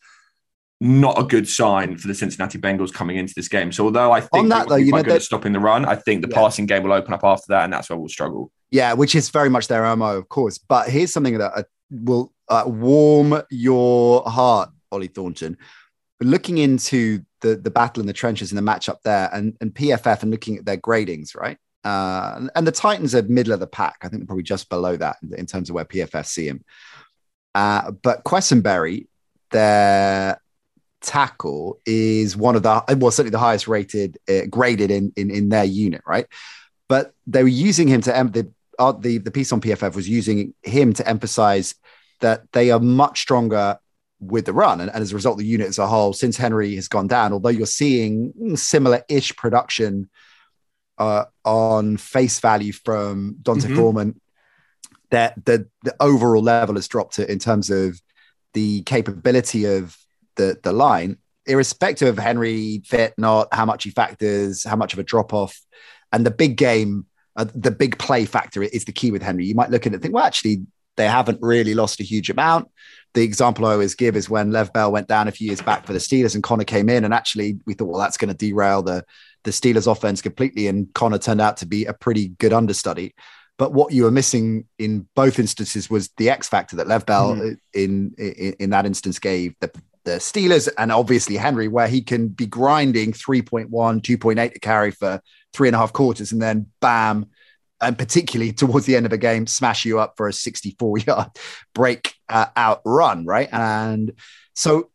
not 0.79 1.19
a 1.19 1.23
good 1.23 1.47
sign 1.47 1.97
for 1.97 2.07
the 2.07 2.13
Cincinnati 2.13 2.59
Bengals 2.59 2.93
coming 2.93 3.17
into 3.17 3.33
this 3.35 3.47
game. 3.47 3.71
So 3.71 3.85
although 3.85 4.11
I 4.11 4.21
think 4.21 4.43
on 4.43 4.49
that 4.49 4.69
though, 4.69 4.75
you 4.75 4.91
know, 4.91 5.01
good 5.01 5.13
at 5.13 5.21
stopping 5.23 5.53
the 5.53 5.59
run, 5.59 5.85
I 5.85 5.95
think 5.95 6.21
the 6.21 6.29
yeah. 6.29 6.35
passing 6.37 6.65
game 6.65 6.83
will 6.83 6.93
open 6.93 7.13
up 7.13 7.23
after 7.23 7.45
that, 7.49 7.63
and 7.63 7.73
that's 7.73 7.89
where 7.89 7.97
we'll 7.97 8.09
struggle. 8.09 8.51
Yeah, 8.69 8.93
which 8.93 9.15
is 9.15 9.29
very 9.29 9.49
much 9.49 9.67
their 9.67 9.95
MO, 9.95 10.17
of 10.17 10.29
course. 10.29 10.57
But 10.57 10.89
here's 10.89 11.11
something 11.11 11.37
that 11.37 11.51
uh, 11.55 11.63
will 11.89 12.33
uh, 12.47 12.63
warm 12.67 13.41
your 13.49 14.23
heart, 14.23 14.69
Ollie 14.91 15.07
Thornton. 15.07 15.57
Looking 16.19 16.57
into 16.57 17.23
the 17.41 17.55
the 17.55 17.71
battle 17.71 18.01
in 18.01 18.07
the 18.07 18.13
trenches 18.13 18.51
and 18.51 18.57
the 18.57 18.71
matchup 18.71 19.01
there, 19.03 19.29
and 19.33 19.57
and 19.61 19.73
PFF, 19.73 20.21
and 20.21 20.31
looking 20.31 20.57
at 20.57 20.65
their 20.65 20.77
gradings, 20.77 21.35
right? 21.35 21.57
Uh, 21.83 22.49
and 22.55 22.67
the 22.67 22.71
Titans 22.71 23.15
are 23.15 23.23
middle 23.23 23.53
of 23.53 23.59
the 23.59 23.67
pack. 23.67 23.97
I 24.01 24.09
think 24.09 24.21
they're 24.21 24.27
probably 24.27 24.43
just 24.43 24.69
below 24.69 24.97
that 24.97 25.17
in, 25.23 25.33
in 25.33 25.45
terms 25.45 25.69
of 25.69 25.75
where 25.75 25.85
PFF 25.85 26.25
see 26.25 26.47
him. 26.47 26.63
Uh, 27.55 27.91
but 27.91 28.23
Quessenberry, 28.23 29.07
their 29.51 30.39
tackle 31.01 31.79
is 31.85 32.35
one 32.35 32.55
of 32.55 32.63
the 32.63 32.83
well 32.97 33.11
certainly 33.11 33.31
the 33.31 33.39
highest 33.39 33.67
rated 33.67 34.17
uh, 34.29 34.41
graded 34.49 34.89
in, 34.91 35.13
in 35.15 35.29
in 35.29 35.49
their 35.49 35.63
unit 35.63 36.01
right 36.07 36.25
but 36.87 37.13
they 37.27 37.43
were 37.43 37.49
using 37.49 37.87
him 37.87 38.01
to 38.01 38.15
em- 38.15 38.31
the, 38.31 38.51
uh, 38.79 38.91
the 38.91 39.19
the 39.19 39.31
piece 39.31 39.51
on 39.51 39.61
pff 39.61 39.95
was 39.95 40.09
using 40.09 40.53
him 40.63 40.93
to 40.93 41.07
emphasize 41.07 41.75
that 42.19 42.51
they 42.51 42.71
are 42.71 42.79
much 42.79 43.21
stronger 43.21 43.77
with 44.19 44.45
the 44.45 44.53
run 44.53 44.81
and, 44.81 44.89
and 44.91 45.03
as 45.03 45.11
a 45.11 45.15
result 45.15 45.37
the 45.37 45.45
unit 45.45 45.67
as 45.67 45.77
a 45.77 45.85
whole 45.85 46.13
since 46.13 46.35
henry 46.35 46.73
has 46.73 46.87
gone 46.87 47.07
down 47.07 47.31
although 47.31 47.49
you're 47.49 47.67
seeing 47.67 48.33
similar-ish 48.55 49.35
production 49.35 50.09
uh, 50.97 51.25
on 51.45 51.97
face 51.97 52.39
value 52.39 52.73
from 52.73 53.35
D'Onta 53.43 53.67
mm-hmm. 53.67 53.75
Foreman 53.75 54.21
that 55.11 55.45
the, 55.45 55.67
the 55.83 55.95
overall 55.99 56.41
level 56.41 56.75
has 56.75 56.87
dropped 56.87 57.19
in 57.19 57.39
terms 57.39 57.69
of 57.69 58.01
the 58.53 58.81
capability 58.81 59.65
of 59.65 59.95
the 60.37 60.57
the 60.63 60.71
line, 60.71 61.17
irrespective 61.45 62.07
of 62.07 62.17
Henry 62.17 62.81
fit, 62.85 63.13
not 63.17 63.53
how 63.53 63.65
much 63.65 63.83
he 63.83 63.89
factors, 63.89 64.63
how 64.63 64.75
much 64.75 64.93
of 64.93 64.99
a 64.99 65.03
drop 65.03 65.33
off, 65.33 65.59
and 66.11 66.25
the 66.25 66.31
big 66.31 66.57
game, 66.57 67.05
uh, 67.35 67.45
the 67.53 67.71
big 67.71 67.97
play 67.97 68.25
factor 68.25 68.63
is 68.63 68.85
the 68.85 68.91
key 68.91 69.11
with 69.11 69.21
Henry. 69.21 69.45
You 69.45 69.55
might 69.55 69.69
look 69.69 69.85
at 69.85 69.91
it 69.91 69.95
and 69.95 70.01
think, 70.01 70.13
well, 70.13 70.25
actually, 70.25 70.65
they 70.95 71.07
haven't 71.07 71.39
really 71.41 71.73
lost 71.73 71.99
a 71.99 72.03
huge 72.03 72.29
amount. 72.29 72.69
The 73.13 73.23
example 73.23 73.65
I 73.65 73.73
always 73.73 73.95
give 73.95 74.15
is 74.15 74.29
when 74.29 74.51
Lev 74.51 74.71
Bell 74.73 74.91
went 74.91 75.07
down 75.07 75.27
a 75.27 75.31
few 75.31 75.47
years 75.47 75.61
back 75.61 75.85
for 75.85 75.93
the 75.93 75.99
Steelers 75.99 76.35
and 76.35 76.43
Connor 76.43 76.65
came 76.65 76.89
in, 76.89 77.03
and 77.03 77.13
actually 77.13 77.59
we 77.65 77.73
thought, 77.73 77.87
well, 77.87 77.99
that's 78.01 78.17
going 78.17 78.29
to 78.29 78.37
derail 78.37 78.81
the 78.83 79.03
the 79.43 79.51
Steelers 79.51 79.89
offense 79.89 80.21
completely, 80.21 80.67
and 80.67 80.93
Connor 80.93 81.17
turned 81.17 81.41
out 81.41 81.57
to 81.57 81.65
be 81.65 81.85
a 81.85 81.93
pretty 81.93 82.29
good 82.29 82.53
understudy. 82.53 83.13
But 83.57 83.73
what 83.73 83.91
you 83.91 84.03
were 84.03 84.11
missing 84.11 84.65
in 84.77 85.07
both 85.15 85.39
instances 85.39 85.89
was 85.89 86.09
the 86.17 86.29
X 86.29 86.47
factor 86.47 86.75
that 86.75 86.87
Lev 86.87 87.05
Bell 87.05 87.35
mm. 87.35 87.57
in, 87.73 88.13
in, 88.17 88.55
in 88.59 88.69
that 88.69 88.85
instance 88.85 89.17
gave 89.17 89.55
the 89.61 89.71
the 90.07 90.19
Steelers 90.19 90.69
and 90.77 90.89
obviously 90.89 91.35
Henry, 91.35 91.67
where 91.67 91.89
he 91.89 92.01
can 92.01 92.29
be 92.29 92.45
grinding 92.45 93.11
3.1, 93.11 93.69
2.8 93.69 94.53
to 94.53 94.59
carry 94.59 94.91
for 94.91 95.21
three 95.53 95.67
and 95.67 95.75
a 95.75 95.79
half 95.79 95.91
quarters, 95.91 96.31
and 96.31 96.41
then 96.41 96.67
bam, 96.79 97.25
and 97.81 97.97
particularly 97.97 98.53
towards 98.53 98.85
the 98.85 98.95
end 98.95 99.05
of 99.05 99.11
a 99.11 99.17
game, 99.17 99.45
smash 99.45 99.83
you 99.83 99.99
up 99.99 100.13
for 100.15 100.29
a 100.29 100.33
64 100.33 100.99
yard 100.99 101.27
break 101.75 102.13
uh, 102.29 102.45
out 102.55 102.81
run, 102.85 103.25
right? 103.25 103.49
And 103.51 104.13
so 104.55 104.89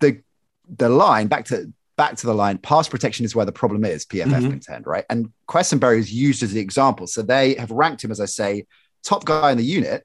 the 0.00 0.20
the 0.68 0.90
line 0.90 1.28
back 1.28 1.46
to 1.46 1.72
back 1.96 2.16
to 2.16 2.26
the 2.26 2.34
line, 2.34 2.58
pass 2.58 2.88
protection 2.88 3.24
is 3.24 3.34
where 3.34 3.46
the 3.46 3.52
problem 3.52 3.86
is, 3.86 4.04
PFF 4.04 4.26
mm-hmm. 4.26 4.50
contend, 4.50 4.86
right? 4.86 5.06
And 5.08 5.32
Quessenberry 5.48 5.98
is 5.98 6.12
used 6.12 6.42
as 6.42 6.52
the 6.52 6.60
example. 6.60 7.06
So 7.06 7.22
they 7.22 7.54
have 7.54 7.70
ranked 7.70 8.04
him, 8.04 8.10
as 8.10 8.20
I 8.20 8.26
say, 8.26 8.66
top 9.02 9.24
guy 9.24 9.50
in 9.50 9.56
the 9.56 9.64
unit, 9.64 10.04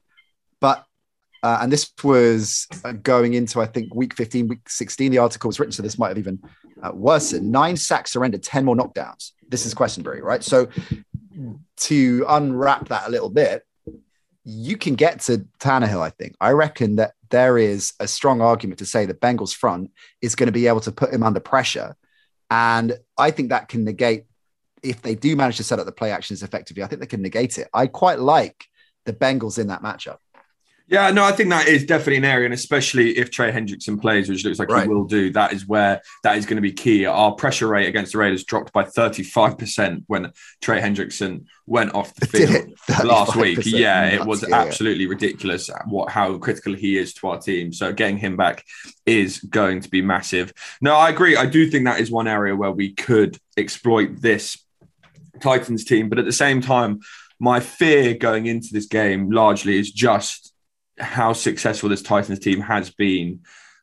uh, 1.42 1.58
and 1.60 1.72
this 1.72 1.90
was 2.04 2.68
uh, 2.84 2.92
going 2.92 3.34
into, 3.34 3.60
I 3.60 3.66
think, 3.66 3.94
week 3.94 4.14
15, 4.14 4.48
week 4.48 4.68
16. 4.68 5.10
The 5.10 5.18
article 5.18 5.48
was 5.48 5.58
written, 5.58 5.72
so 5.72 5.82
this 5.82 5.98
might 5.98 6.08
have 6.08 6.18
even 6.18 6.40
uh, 6.82 6.92
worsened. 6.94 7.50
Nine 7.50 7.76
sacks 7.76 8.12
surrendered, 8.12 8.42
10 8.42 8.64
more 8.64 8.76
knockdowns. 8.76 9.32
This 9.48 9.66
is 9.66 9.74
Quessenberry, 9.74 10.22
right? 10.22 10.42
So 10.42 10.68
to 11.78 12.24
unwrap 12.28 12.88
that 12.88 13.08
a 13.08 13.10
little 13.10 13.30
bit, 13.30 13.64
you 14.44 14.76
can 14.76 14.94
get 14.94 15.20
to 15.20 15.46
Tannehill, 15.58 16.00
I 16.00 16.10
think. 16.10 16.36
I 16.40 16.50
reckon 16.50 16.96
that 16.96 17.14
there 17.30 17.58
is 17.58 17.92
a 18.00 18.06
strong 18.08 18.40
argument 18.40 18.78
to 18.78 18.86
say 18.86 19.06
that 19.06 19.20
Bengals 19.20 19.54
front 19.54 19.90
is 20.20 20.34
going 20.34 20.46
to 20.46 20.52
be 20.52 20.66
able 20.66 20.80
to 20.80 20.92
put 20.92 21.12
him 21.12 21.22
under 21.22 21.40
pressure. 21.40 21.96
And 22.50 22.98
I 23.16 23.30
think 23.30 23.50
that 23.50 23.68
can 23.68 23.84
negate, 23.84 24.24
if 24.82 25.02
they 25.02 25.14
do 25.14 25.34
manage 25.36 25.56
to 25.56 25.64
set 25.64 25.78
up 25.78 25.86
the 25.86 25.92
play 25.92 26.10
actions 26.12 26.42
effectively, 26.42 26.82
I 26.82 26.86
think 26.86 27.00
they 27.00 27.06
can 27.06 27.22
negate 27.22 27.58
it. 27.58 27.68
I 27.72 27.86
quite 27.86 28.18
like 28.18 28.66
the 29.06 29.12
Bengals 29.12 29.58
in 29.58 29.68
that 29.68 29.82
matchup. 29.82 30.18
Yeah, 30.92 31.10
no, 31.10 31.24
I 31.24 31.32
think 31.32 31.48
that 31.48 31.68
is 31.68 31.86
definitely 31.86 32.18
an 32.18 32.26
area, 32.26 32.44
and 32.44 32.52
especially 32.52 33.16
if 33.16 33.30
Trey 33.30 33.50
Hendrickson 33.50 33.98
plays, 33.98 34.28
which 34.28 34.44
looks 34.44 34.58
like 34.58 34.68
right. 34.68 34.82
he 34.82 34.88
will 34.90 35.04
do, 35.04 35.32
that 35.32 35.54
is 35.54 35.66
where 35.66 36.02
that 36.22 36.36
is 36.36 36.44
going 36.44 36.58
to 36.58 36.60
be 36.60 36.70
key. 36.70 37.06
Our 37.06 37.32
pressure 37.32 37.66
rate 37.66 37.88
against 37.88 38.12
the 38.12 38.18
Raiders 38.18 38.44
dropped 38.44 38.74
by 38.74 38.84
35% 38.84 40.04
when 40.06 40.34
Trey 40.60 40.82
Hendrickson 40.82 41.46
went 41.64 41.94
off 41.94 42.14
the 42.16 42.26
field 42.26 42.74
last 43.06 43.36
week. 43.36 43.60
Yeah, 43.64 44.04
it 44.08 44.26
was 44.26 44.46
yeah, 44.46 44.54
absolutely 44.54 45.04
yeah. 45.04 45.10
ridiculous 45.10 45.70
what 45.86 46.10
how 46.10 46.36
critical 46.36 46.74
he 46.74 46.98
is 46.98 47.14
to 47.14 47.28
our 47.28 47.38
team. 47.38 47.72
So 47.72 47.90
getting 47.94 48.18
him 48.18 48.36
back 48.36 48.62
is 49.06 49.38
going 49.38 49.80
to 49.80 49.88
be 49.88 50.02
massive. 50.02 50.52
No, 50.82 50.94
I 50.94 51.08
agree. 51.08 51.38
I 51.38 51.46
do 51.46 51.70
think 51.70 51.86
that 51.86 52.00
is 52.00 52.10
one 52.10 52.28
area 52.28 52.54
where 52.54 52.70
we 52.70 52.92
could 52.92 53.38
exploit 53.56 54.20
this 54.20 54.62
Titans 55.40 55.86
team. 55.86 56.10
But 56.10 56.18
at 56.18 56.26
the 56.26 56.32
same 56.32 56.60
time, 56.60 57.00
my 57.40 57.60
fear 57.60 58.12
going 58.12 58.44
into 58.44 58.68
this 58.72 58.86
game 58.86 59.30
largely 59.30 59.78
is 59.78 59.90
just 59.90 60.51
how 60.98 61.32
successful 61.32 61.88
this 61.88 62.02
Titans 62.02 62.38
team 62.38 62.60
has 62.60 62.90
been 62.90 63.40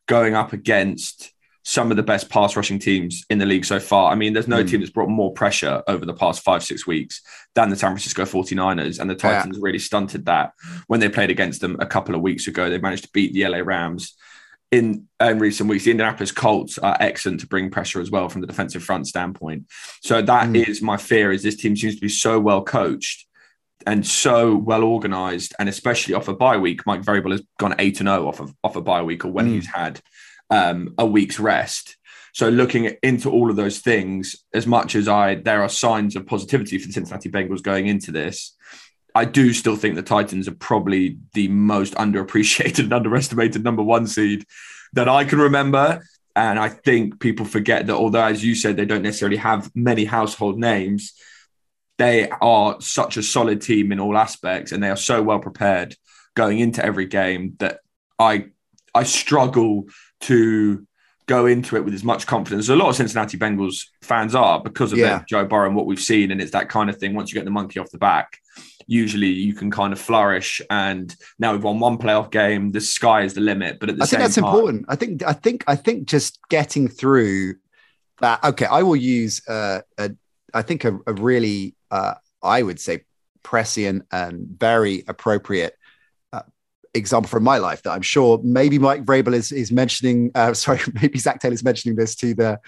going 0.07 0.35
up 0.35 0.53
against 0.53 1.31
some 1.63 1.91
of 1.91 1.97
the 1.97 2.03
best 2.03 2.29
pass 2.29 2.55
rushing 2.55 2.79
teams 2.79 3.25
in 3.29 3.37
the 3.37 3.45
league 3.45 3.65
so 3.65 3.79
far. 3.79 4.11
I 4.11 4.15
mean, 4.15 4.33
there's 4.33 4.47
no 4.47 4.63
mm. 4.63 4.69
team 4.69 4.79
that's 4.79 4.91
brought 4.91 5.09
more 5.09 5.31
pressure 5.33 5.83
over 5.87 6.05
the 6.05 6.13
past 6.13 6.41
five, 6.41 6.63
six 6.63 6.87
weeks 6.87 7.21
than 7.53 7.69
the 7.69 7.75
San 7.75 7.91
Francisco 7.91 8.23
49ers. 8.23 8.99
And 8.99 9.07
the 9.09 9.15
Titans 9.15 9.57
yeah. 9.57 9.61
really 9.63 9.77
stunted 9.77 10.25
that 10.25 10.53
when 10.87 10.99
they 10.99 11.09
played 11.09 11.29
against 11.29 11.61
them 11.61 11.77
a 11.79 11.85
couple 11.85 12.15
of 12.15 12.21
weeks 12.21 12.47
ago. 12.47 12.69
They 12.69 12.79
managed 12.79 13.03
to 13.03 13.11
beat 13.13 13.33
the 13.33 13.47
LA 13.47 13.59
Rams 13.59 14.15
in, 14.71 15.07
in 15.19 15.37
recent 15.37 15.69
weeks. 15.69 15.83
The 15.83 15.91
Indianapolis 15.91 16.31
Colts 16.31 16.79
are 16.79 16.97
excellent 16.99 17.41
to 17.41 17.47
bring 17.47 17.69
pressure 17.69 18.01
as 18.01 18.09
well 18.09 18.29
from 18.29 18.41
the 18.41 18.47
defensive 18.47 18.83
front 18.83 19.07
standpoint. 19.07 19.65
So 20.01 20.21
that 20.23 20.49
mm. 20.49 20.67
is 20.67 20.81
my 20.81 20.97
fear 20.97 21.31
is 21.31 21.43
this 21.43 21.57
team 21.57 21.75
seems 21.75 21.95
to 21.95 22.01
be 22.01 22.09
so 22.09 22.39
well 22.39 22.63
coached 22.63 23.27
and 23.85 24.05
so 24.05 24.55
well 24.55 24.83
organized, 24.83 25.53
and 25.59 25.69
especially 25.69 26.13
off 26.13 26.27
a 26.27 26.35
bye 26.35 26.57
week. 26.57 26.85
Mike 26.85 27.01
Vrabel 27.01 27.31
has 27.31 27.43
gone 27.57 27.75
eight 27.79 27.97
to 27.97 28.03
zero 28.03 28.27
off 28.27 28.39
of 28.39 28.53
off 28.63 28.75
a 28.75 28.81
bye 28.81 29.03
week, 29.03 29.25
or 29.25 29.31
when 29.31 29.47
mm. 29.47 29.53
he's 29.53 29.67
had 29.67 30.01
um, 30.49 30.93
a 30.97 31.05
week's 31.05 31.39
rest. 31.39 31.97
So 32.33 32.49
looking 32.49 32.95
into 33.01 33.29
all 33.29 33.49
of 33.49 33.55
those 33.55 33.79
things, 33.79 34.35
as 34.53 34.67
much 34.67 34.95
as 34.95 35.07
I 35.07 35.35
there 35.35 35.61
are 35.61 35.69
signs 35.69 36.15
of 36.15 36.25
positivity 36.25 36.77
for 36.77 36.87
the 36.87 36.93
Cincinnati 36.93 37.29
Bengals 37.29 37.63
going 37.63 37.87
into 37.87 38.11
this, 38.11 38.55
I 39.15 39.25
do 39.25 39.53
still 39.53 39.75
think 39.75 39.95
the 39.95 40.01
Titans 40.01 40.47
are 40.47 40.55
probably 40.55 41.17
the 41.33 41.47
most 41.47 41.93
underappreciated 41.95 42.79
and 42.79 42.93
underestimated 42.99 43.63
number 43.63 43.83
one 43.83 44.07
seed 44.07 44.45
that 44.93 45.09
I 45.09 45.23
can 45.23 45.39
remember. 45.39 46.03
And 46.35 46.59
I 46.59 46.69
think 46.69 47.19
people 47.19 47.45
forget 47.45 47.87
that 47.87 47.95
although, 47.95 48.23
as 48.23 48.43
you 48.43 48.55
said, 48.55 48.77
they 48.77 48.85
don't 48.85 49.01
necessarily 49.01 49.37
have 49.37 49.71
many 49.75 50.05
household 50.05 50.59
names, 50.59 51.13
they 51.99 52.29
are 52.41 52.77
such 52.79 53.17
a 53.17 53.23
solid 53.23 53.61
team 53.61 53.91
in 53.91 53.99
all 53.99 54.17
aspects 54.17 54.71
and 54.71 54.81
they 54.81 54.89
are 54.89 54.95
so 54.95 55.21
well 55.21 55.39
prepared 55.39 55.95
going 56.33 56.59
into 56.59 56.83
every 56.83 57.05
game 57.05 57.55
that 57.59 57.81
I 58.17 58.47
I 58.95 59.03
struggle 59.03 59.83
to 60.21 60.87
go 61.27 61.45
into 61.45 61.75
it 61.75 61.85
with 61.85 61.93
as 61.93 62.03
much 62.03 62.25
confidence. 62.25 62.65
As 62.65 62.69
a 62.69 62.75
lot 62.75 62.89
of 62.89 62.95
Cincinnati 62.95 63.37
Bengals 63.37 63.83
fans 64.01 64.33
are 64.33 64.59
because 64.59 64.91
of 64.93 64.97
yeah. 64.97 65.23
Joe 65.29 65.45
Burrow 65.45 65.67
and 65.67 65.75
what 65.75 65.85
we've 65.85 65.99
seen, 65.99 66.31
and 66.31 66.41
it's 66.41 66.51
that 66.51 66.69
kind 66.69 66.89
of 66.89 66.97
thing. 66.97 67.13
Once 67.13 67.31
you 67.31 67.35
get 67.35 67.45
the 67.45 67.51
monkey 67.51 67.79
off 67.79 67.91
the 67.91 67.99
back, 67.99 68.39
usually 68.87 69.27
you 69.27 69.53
can 69.53 69.69
kind 69.69 69.93
of 69.93 69.99
flourish. 69.99 70.59
And 70.71 71.15
now 71.37 71.51
we've 71.51 71.63
won 71.63 71.79
one 71.79 71.97
playoff 71.99 72.31
game. 72.31 72.71
The 72.71 72.81
sky 72.81 73.21
is 73.21 73.35
the 73.35 73.41
limit. 73.41 73.79
But 73.79 73.89
at 73.89 73.97
the 73.97 74.07
same 74.07 74.21
I 74.21 74.23
think 74.23 74.27
that's 74.27 74.35
time, 74.35 74.45
important. 74.45 74.85
I 74.87 74.95
think 74.95 75.23
I 75.23 75.33
think 75.33 75.63
I 75.67 75.75
think 75.75 76.07
just 76.07 76.39
getting 76.49 76.87
through 76.87 77.55
that. 78.21 78.43
Okay, 78.43 78.65
I 78.65 78.81
will 78.81 78.95
use 78.95 79.47
uh, 79.47 79.81
a 79.97 80.11
I 80.53 80.61
think 80.61 80.85
a, 80.85 80.97
a 81.05 81.13
really 81.13 81.75
uh, 81.91 82.15
I 82.41 82.61
would 82.61 82.79
say 82.79 83.03
prescient 83.43 84.05
and 84.11 84.47
very 84.47 85.03
appropriate 85.07 85.75
example 86.93 87.29
from 87.29 87.43
my 87.43 87.57
life 87.57 87.83
that 87.83 87.91
I'm 87.91 88.01
sure 88.01 88.39
maybe 88.43 88.79
Mike 88.79 89.05
Vrabel 89.05 89.33
is 89.33 89.51
is 89.51 89.71
mentioning. 89.71 90.31
Uh, 90.35 90.53
sorry, 90.65 90.79
maybe 91.01 91.19
Zac 91.19 91.41
Taylor 91.41 91.53
is 91.53 91.63
mentioning 91.63 91.95
this 91.95 92.15
to 92.15 92.33
the 92.33 92.59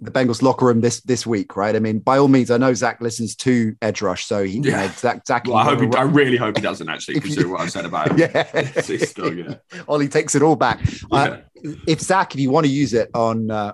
the 0.00 0.10
Bengals 0.10 0.42
locker 0.42 0.66
room 0.66 0.80
this 0.80 1.00
this 1.02 1.26
week, 1.26 1.56
right? 1.56 1.74
I 1.74 1.78
mean, 1.78 2.00
by 2.00 2.18
all 2.18 2.28
means, 2.28 2.50
I 2.50 2.56
know 2.56 2.74
Zac 2.74 3.00
listens 3.00 3.34
to 3.36 3.76
Edge 3.80 4.02
Rush, 4.02 4.26
so 4.26 4.42
he, 4.44 4.54
yeah. 4.54 4.58
You 4.58 4.70
know, 4.70 4.88
Zac, 4.88 5.26
Zac 5.26 5.46
well, 5.46 5.56
I 5.56 5.64
hope 5.64 5.80
he, 5.80 5.96
I 5.96 6.02
really 6.02 6.36
hope 6.36 6.56
he 6.56 6.62
doesn't 6.62 6.88
actually 6.88 7.20
consider 7.20 7.48
what 7.48 7.60
I've 7.60 7.72
said 7.72 7.84
about 7.84 8.10
him. 8.10 8.18
Yeah, 8.34 8.70
still, 8.80 9.36
yeah. 9.36 9.54
Ollie 9.88 10.08
takes 10.08 10.34
it 10.34 10.42
all 10.42 10.56
back. 10.56 10.80
Yeah. 10.82 11.18
Uh, 11.18 11.40
if 11.86 12.00
Zac, 12.00 12.34
if 12.34 12.40
you 12.40 12.50
want 12.50 12.66
to 12.66 12.72
use 12.72 12.92
it 12.92 13.10
on 13.14 13.50
uh, 13.50 13.72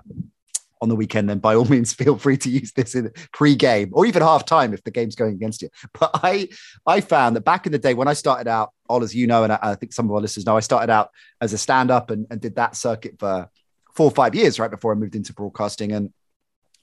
on 0.81 0.89
the 0.89 0.95
weekend, 0.95 1.29
then 1.29 1.39
by 1.39 1.55
all 1.55 1.65
means 1.65 1.93
feel 2.01 2.17
free 2.17 2.37
to 2.37 2.49
use 2.49 2.71
this 2.73 2.95
in 2.95 3.11
pre-game 3.31 3.89
or 3.93 4.05
even 4.05 4.21
half 4.21 4.45
time 4.45 4.73
if 4.73 4.83
the 4.83 4.91
game's 4.91 5.15
going 5.15 5.33
against 5.33 5.61
you. 5.61 5.69
But 5.99 6.11
I 6.15 6.49
I 6.85 7.01
found 7.01 7.35
that 7.35 7.41
back 7.41 7.65
in 7.65 7.71
the 7.71 7.79
day 7.79 7.93
when 7.93 8.07
I 8.07 8.13
started 8.13 8.47
out, 8.47 8.71
all 8.89 9.03
as 9.03 9.15
you 9.15 9.27
know, 9.27 9.43
and 9.43 9.53
I, 9.53 9.59
I 9.61 9.75
think 9.75 9.93
some 9.93 10.05
of 10.05 10.11
our 10.11 10.21
listeners 10.21 10.45
know, 10.45 10.57
I 10.57 10.61
started 10.61 10.91
out 10.91 11.11
as 11.39 11.53
a 11.53 11.57
stand-up 11.57 12.09
and, 12.09 12.25
and 12.29 12.41
did 12.41 12.55
that 12.55 12.75
circuit 12.75 13.19
for 13.19 13.49
four 13.93 14.07
or 14.07 14.11
five 14.11 14.35
years 14.35 14.59
right 14.59 14.71
before 14.71 14.91
I 14.91 14.95
moved 14.95 15.15
into 15.15 15.33
broadcasting. 15.33 15.91
And 15.91 16.11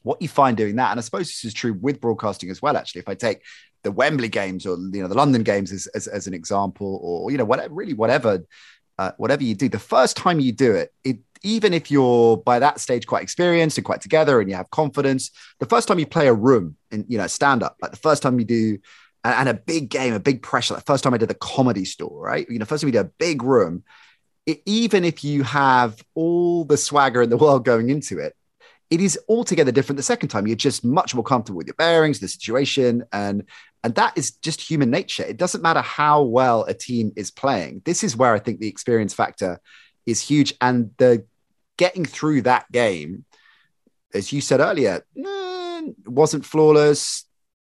what 0.02 0.22
you 0.22 0.28
find 0.28 0.56
doing 0.56 0.76
that, 0.76 0.90
and 0.90 1.00
I 1.00 1.02
suppose 1.02 1.26
this 1.26 1.44
is 1.44 1.54
true 1.54 1.72
with 1.72 2.00
broadcasting 2.00 2.50
as 2.50 2.62
well, 2.62 2.76
actually, 2.76 3.00
if 3.00 3.08
I 3.08 3.14
take 3.14 3.42
the 3.84 3.92
Wembley 3.92 4.28
games 4.28 4.66
or 4.66 4.76
you 4.76 5.02
know 5.02 5.08
the 5.08 5.14
London 5.14 5.42
games 5.42 5.72
as, 5.72 5.87
as, 5.88 6.06
as 6.06 6.26
an 6.26 6.34
example, 6.34 7.00
or 7.02 7.30
you 7.30 7.38
know, 7.38 7.44
whatever 7.44 7.74
really 7.74 7.94
whatever 7.94 8.44
uh, 8.98 9.12
whatever 9.16 9.44
you 9.44 9.54
do, 9.54 9.68
the 9.68 9.78
first 9.78 10.16
time 10.16 10.40
you 10.40 10.52
do 10.52 10.74
it, 10.74 10.92
it 11.04 11.18
even 11.42 11.72
if 11.74 11.90
you're 11.90 12.37
by 12.37 12.59
that 12.59 12.81
stage 12.81 13.07
quite 13.07 13.22
experienced 13.22 13.79
and 13.79 13.85
quite 13.85 14.01
together 14.01 14.40
and 14.40 14.48
you 14.51 14.57
have 14.57 14.70
confidence, 14.70 15.31
the 15.61 15.66
first 15.66 15.88
time 15.88 15.98
you 15.98 16.07
play 16.07 16.29
a 16.29 16.35
room 16.35 16.77
and 16.90 17.05
you 17.09 17.18
know 17.18 17.27
stand 17.27 17.62
up, 17.62 17.77
like 17.81 17.90
the 17.90 17.96
first 17.96 18.22
time 18.22 18.38
you 18.38 18.44
do 18.44 18.79
and, 19.24 19.48
a 19.48 19.55
big 19.55 19.90
game, 19.90 20.14
a 20.14 20.20
big 20.20 20.42
pressure, 20.42 20.74
like 20.74 20.87
first 20.87 21.05
time 21.05 21.14
I 21.14 21.18
did 21.18 21.29
the 21.29 21.35
comedy 21.35 21.85
store, 21.85 22.20
right? 22.20 22.48
You 22.48 22.59
know, 22.59 22.64
first 22.64 22.83
time 22.83 22.88
we 22.88 22.92
did 22.92 23.01
a 23.01 23.11
big 23.18 23.42
room, 23.42 23.83
it, 24.46 24.62
even 24.64 25.05
if 25.05 25.24
you 25.24 25.42
have 25.42 26.03
all 26.14 26.64
the 26.64 26.77
swagger 26.77 27.22
in 27.22 27.31
the 27.31 27.37
world 27.44 27.64
going 27.64 27.90
into 27.90 28.18
it, 28.18 28.35
it 28.90 29.01
is 29.01 29.18
altogether 29.29 29.70
different 29.70 29.98
the 29.98 30.03
second 30.03 30.31
time. 30.31 30.46
You're 30.46 30.57
just 30.57 30.85
much 30.85 31.14
more 31.14 31.24
comfortable 31.24 31.59
with 31.59 31.66
your 31.66 31.74
bearings, 31.74 32.20
the 32.20 32.29
situation, 32.29 33.05
and 33.12 33.44
and 33.85 33.94
that 33.94 34.16
is 34.16 34.33
just 34.33 34.61
human 34.61 34.90
nature. 34.90 35.22
It 35.22 35.37
doesn't 35.37 35.62
matter 35.62 35.81
how 35.81 36.22
well 36.22 36.64
a 36.64 36.74
team 36.74 37.12
is 37.14 37.31
playing. 37.31 37.83
This 37.85 38.03
is 38.03 38.16
where 38.16 38.35
I 38.35 38.38
think 38.38 38.59
the 38.59 38.68
experience 38.68 39.14
factor 39.14 39.61
is 40.11 40.21
huge. 40.21 40.55
And 40.61 40.90
the 40.99 41.25
getting 41.77 42.05
through 42.05 42.42
that 42.42 42.71
game, 42.73 43.25
as 44.14 44.33
you 44.33 44.40
said 44.40 44.61
earlier, 44.61 45.05
wasn't 46.07 46.44
flawless, 46.44 47.25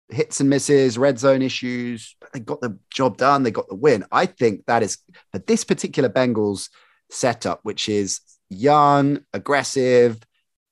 hits 0.09 0.40
and 0.40 0.50
misses, 0.50 0.98
red 0.98 1.18
zone 1.18 1.42
issues, 1.42 2.16
they 2.33 2.40
got 2.40 2.61
the 2.61 2.79
job 2.92 3.16
done. 3.16 3.42
They 3.42 3.50
got 3.50 3.68
the 3.68 3.74
win. 3.74 4.05
I 4.11 4.26
think 4.26 4.66
that 4.66 4.83
is 4.83 4.98
for 5.33 5.38
this 5.38 5.64
particular 5.64 6.09
Bengals 6.09 6.68
setup, 7.11 7.61
which 7.62 7.88
is 7.88 8.20
young, 8.48 9.20
aggressive, 9.33 10.20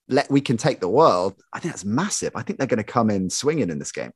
let 0.08 0.30
we 0.30 0.40
can 0.40 0.56
take 0.56 0.80
the 0.80 0.88
world. 0.88 1.40
I 1.52 1.60
think 1.60 1.72
that's 1.74 1.84
massive. 1.84 2.32
I 2.34 2.42
think 2.42 2.58
they're 2.58 2.66
going 2.66 2.78
to 2.78 2.84
come 2.84 3.10
in 3.10 3.30
swinging 3.30 3.70
in 3.70 3.78
this 3.78 3.92
game. 3.92 4.12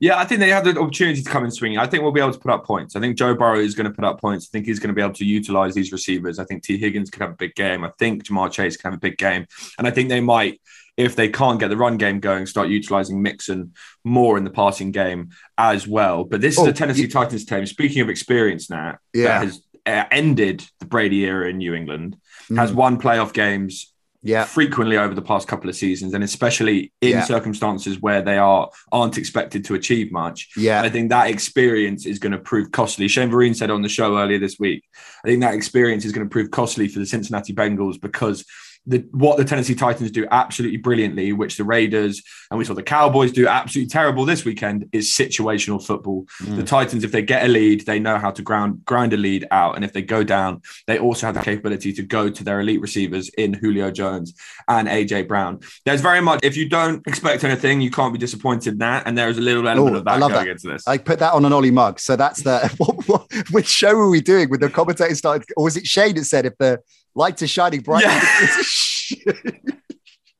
Yeah, 0.00 0.18
I 0.18 0.24
think 0.24 0.40
they 0.40 0.50
have 0.50 0.64
the 0.64 0.78
opportunity 0.78 1.22
to 1.22 1.30
come 1.30 1.44
in 1.44 1.50
swinging. 1.50 1.78
I 1.78 1.86
think 1.86 2.02
we'll 2.02 2.12
be 2.12 2.20
able 2.20 2.32
to 2.32 2.38
put 2.38 2.50
up 2.50 2.64
points. 2.64 2.96
I 2.96 3.00
think 3.00 3.16
Joe 3.16 3.34
Burrow 3.34 3.58
is 3.58 3.74
going 3.74 3.86
to 3.86 3.92
put 3.92 4.04
up 4.04 4.20
points. 4.20 4.48
I 4.48 4.50
think 4.50 4.66
he's 4.66 4.78
going 4.78 4.88
to 4.88 4.94
be 4.94 5.00
able 5.00 5.14
to 5.14 5.24
utilize 5.24 5.74
these 5.74 5.92
receivers. 5.92 6.38
I 6.38 6.44
think 6.44 6.62
Tee 6.62 6.78
Higgins 6.78 7.10
could 7.10 7.22
have 7.22 7.30
a 7.30 7.36
big 7.36 7.54
game. 7.54 7.84
I 7.84 7.90
think 7.98 8.24
Ja'Marr 8.24 8.50
Chase 8.50 8.76
can 8.76 8.90
have 8.90 8.98
a 8.98 9.00
big 9.00 9.16
game. 9.16 9.46
And 9.78 9.86
I 9.86 9.90
think 9.90 10.08
they 10.08 10.20
might, 10.20 10.60
if 10.96 11.16
they 11.16 11.28
can't 11.28 11.60
get 11.60 11.68
the 11.68 11.76
run 11.76 11.96
game 11.96 12.20
going, 12.20 12.46
start 12.46 12.68
utilizing 12.68 13.22
Mixon 13.22 13.72
more 14.04 14.36
in 14.36 14.44
the 14.44 14.50
passing 14.50 14.90
game 14.90 15.30
as 15.56 15.86
well. 15.86 16.24
But 16.24 16.40
this 16.40 16.58
oh, 16.58 16.62
is 16.62 16.68
a 16.68 16.72
Tennessee 16.72 17.02
yeah. 17.02 17.08
Titans 17.08 17.44
team. 17.44 17.64
Speaking 17.64 18.02
of 18.02 18.08
experience 18.08 18.68
now, 18.68 18.98
yeah. 19.12 19.24
that 19.24 19.44
has 19.44 19.62
uh, 19.86 20.04
ended 20.10 20.64
the 20.80 20.86
Brady 20.86 21.24
era 21.24 21.48
in 21.48 21.58
New 21.58 21.72
England, 21.72 22.16
mm. 22.50 22.58
has 22.58 22.72
won 22.72 23.00
playoff 23.00 23.32
games 23.32 23.93
yeah. 24.24 24.44
frequently 24.44 24.96
over 24.96 25.14
the 25.14 25.22
past 25.22 25.46
couple 25.46 25.68
of 25.68 25.76
seasons, 25.76 26.14
and 26.14 26.24
especially 26.24 26.92
in 27.00 27.10
yeah. 27.10 27.24
circumstances 27.24 28.00
where 28.00 28.22
they 28.22 28.38
are 28.38 28.70
aren't 28.90 29.18
expected 29.18 29.64
to 29.66 29.74
achieve 29.74 30.10
much. 30.10 30.50
Yeah, 30.56 30.82
I 30.82 30.88
think 30.88 31.10
that 31.10 31.28
experience 31.28 32.06
is 32.06 32.18
going 32.18 32.32
to 32.32 32.38
prove 32.38 32.72
costly. 32.72 33.06
Shane 33.06 33.30
Vereen 33.30 33.54
said 33.54 33.70
on 33.70 33.82
the 33.82 33.88
show 33.88 34.18
earlier 34.18 34.38
this 34.38 34.58
week, 34.58 34.84
I 35.24 35.28
think 35.28 35.40
that 35.42 35.54
experience 35.54 36.04
is 36.04 36.12
going 36.12 36.26
to 36.26 36.30
prove 36.30 36.50
costly 36.50 36.88
for 36.88 36.98
the 36.98 37.06
Cincinnati 37.06 37.52
Bengals 37.52 38.00
because 38.00 38.44
the, 38.86 38.98
what 39.12 39.36
the 39.36 39.44
Tennessee 39.44 39.74
Titans 39.74 40.10
do 40.10 40.26
absolutely 40.30 40.78
brilliantly, 40.78 41.32
which 41.32 41.56
the 41.56 41.64
Raiders 41.64 42.22
and 42.50 42.58
we 42.58 42.64
saw 42.64 42.74
the 42.74 42.82
Cowboys 42.82 43.32
do 43.32 43.48
absolutely 43.48 43.88
terrible 43.88 44.24
this 44.24 44.44
weekend, 44.44 44.88
is 44.92 45.10
situational 45.10 45.84
football. 45.84 46.26
Mm. 46.42 46.56
The 46.56 46.62
Titans, 46.62 47.04
if 47.04 47.12
they 47.12 47.22
get 47.22 47.44
a 47.44 47.48
lead, 47.48 47.86
they 47.86 47.98
know 47.98 48.18
how 48.18 48.30
to 48.30 48.42
ground 48.42 48.84
grind 48.84 49.12
a 49.12 49.16
lead 49.16 49.46
out, 49.50 49.76
and 49.76 49.84
if 49.84 49.92
they 49.92 50.02
go 50.02 50.22
down, 50.22 50.62
they 50.86 50.98
also 50.98 51.26
have 51.26 51.34
the 51.34 51.42
capability 51.42 51.92
to 51.94 52.02
go 52.02 52.28
to 52.28 52.44
their 52.44 52.60
elite 52.60 52.80
receivers 52.80 53.28
in 53.30 53.54
Julio 53.54 53.90
Jones 53.90 54.34
and 54.68 54.88
AJ 54.88 55.28
Brown. 55.28 55.60
There's 55.84 56.00
very 56.00 56.20
much 56.20 56.40
if 56.42 56.56
you 56.56 56.68
don't 56.68 57.06
expect 57.06 57.44
anything, 57.44 57.80
you 57.80 57.90
can't 57.90 58.12
be 58.12 58.18
disappointed 58.18 58.74
in 58.74 58.78
that, 58.78 59.06
and 59.06 59.16
there 59.16 59.28
is 59.28 59.38
a 59.38 59.42
little 59.42 59.66
element 59.66 59.94
Ooh, 59.94 59.98
of 59.98 60.04
that 60.04 60.20
going 60.20 60.32
that. 60.32 60.48
into 60.48 60.68
this. 60.68 60.86
I 60.86 60.98
put 60.98 61.18
that 61.20 61.32
on 61.32 61.44
an 61.44 61.52
Ollie 61.52 61.70
mug, 61.70 61.98
so 61.98 62.16
that's 62.16 62.42
the 62.42 62.72
what, 62.78 63.08
what, 63.08 63.32
which 63.50 63.66
show 63.66 63.94
were 63.94 64.10
we 64.10 64.20
doing 64.20 64.50
with 64.50 64.60
the 64.60 64.68
commentator 64.68 65.14
started, 65.14 65.48
or 65.56 65.64
was 65.64 65.76
it 65.76 65.86
Shane 65.86 66.14
that 66.16 66.24
said 66.24 66.46
if 66.46 66.56
the 66.58 66.80
lights 67.14 67.42
are 67.42 67.46
shining 67.46 67.80
bright. 67.80 68.04
Yeah. 68.04 68.20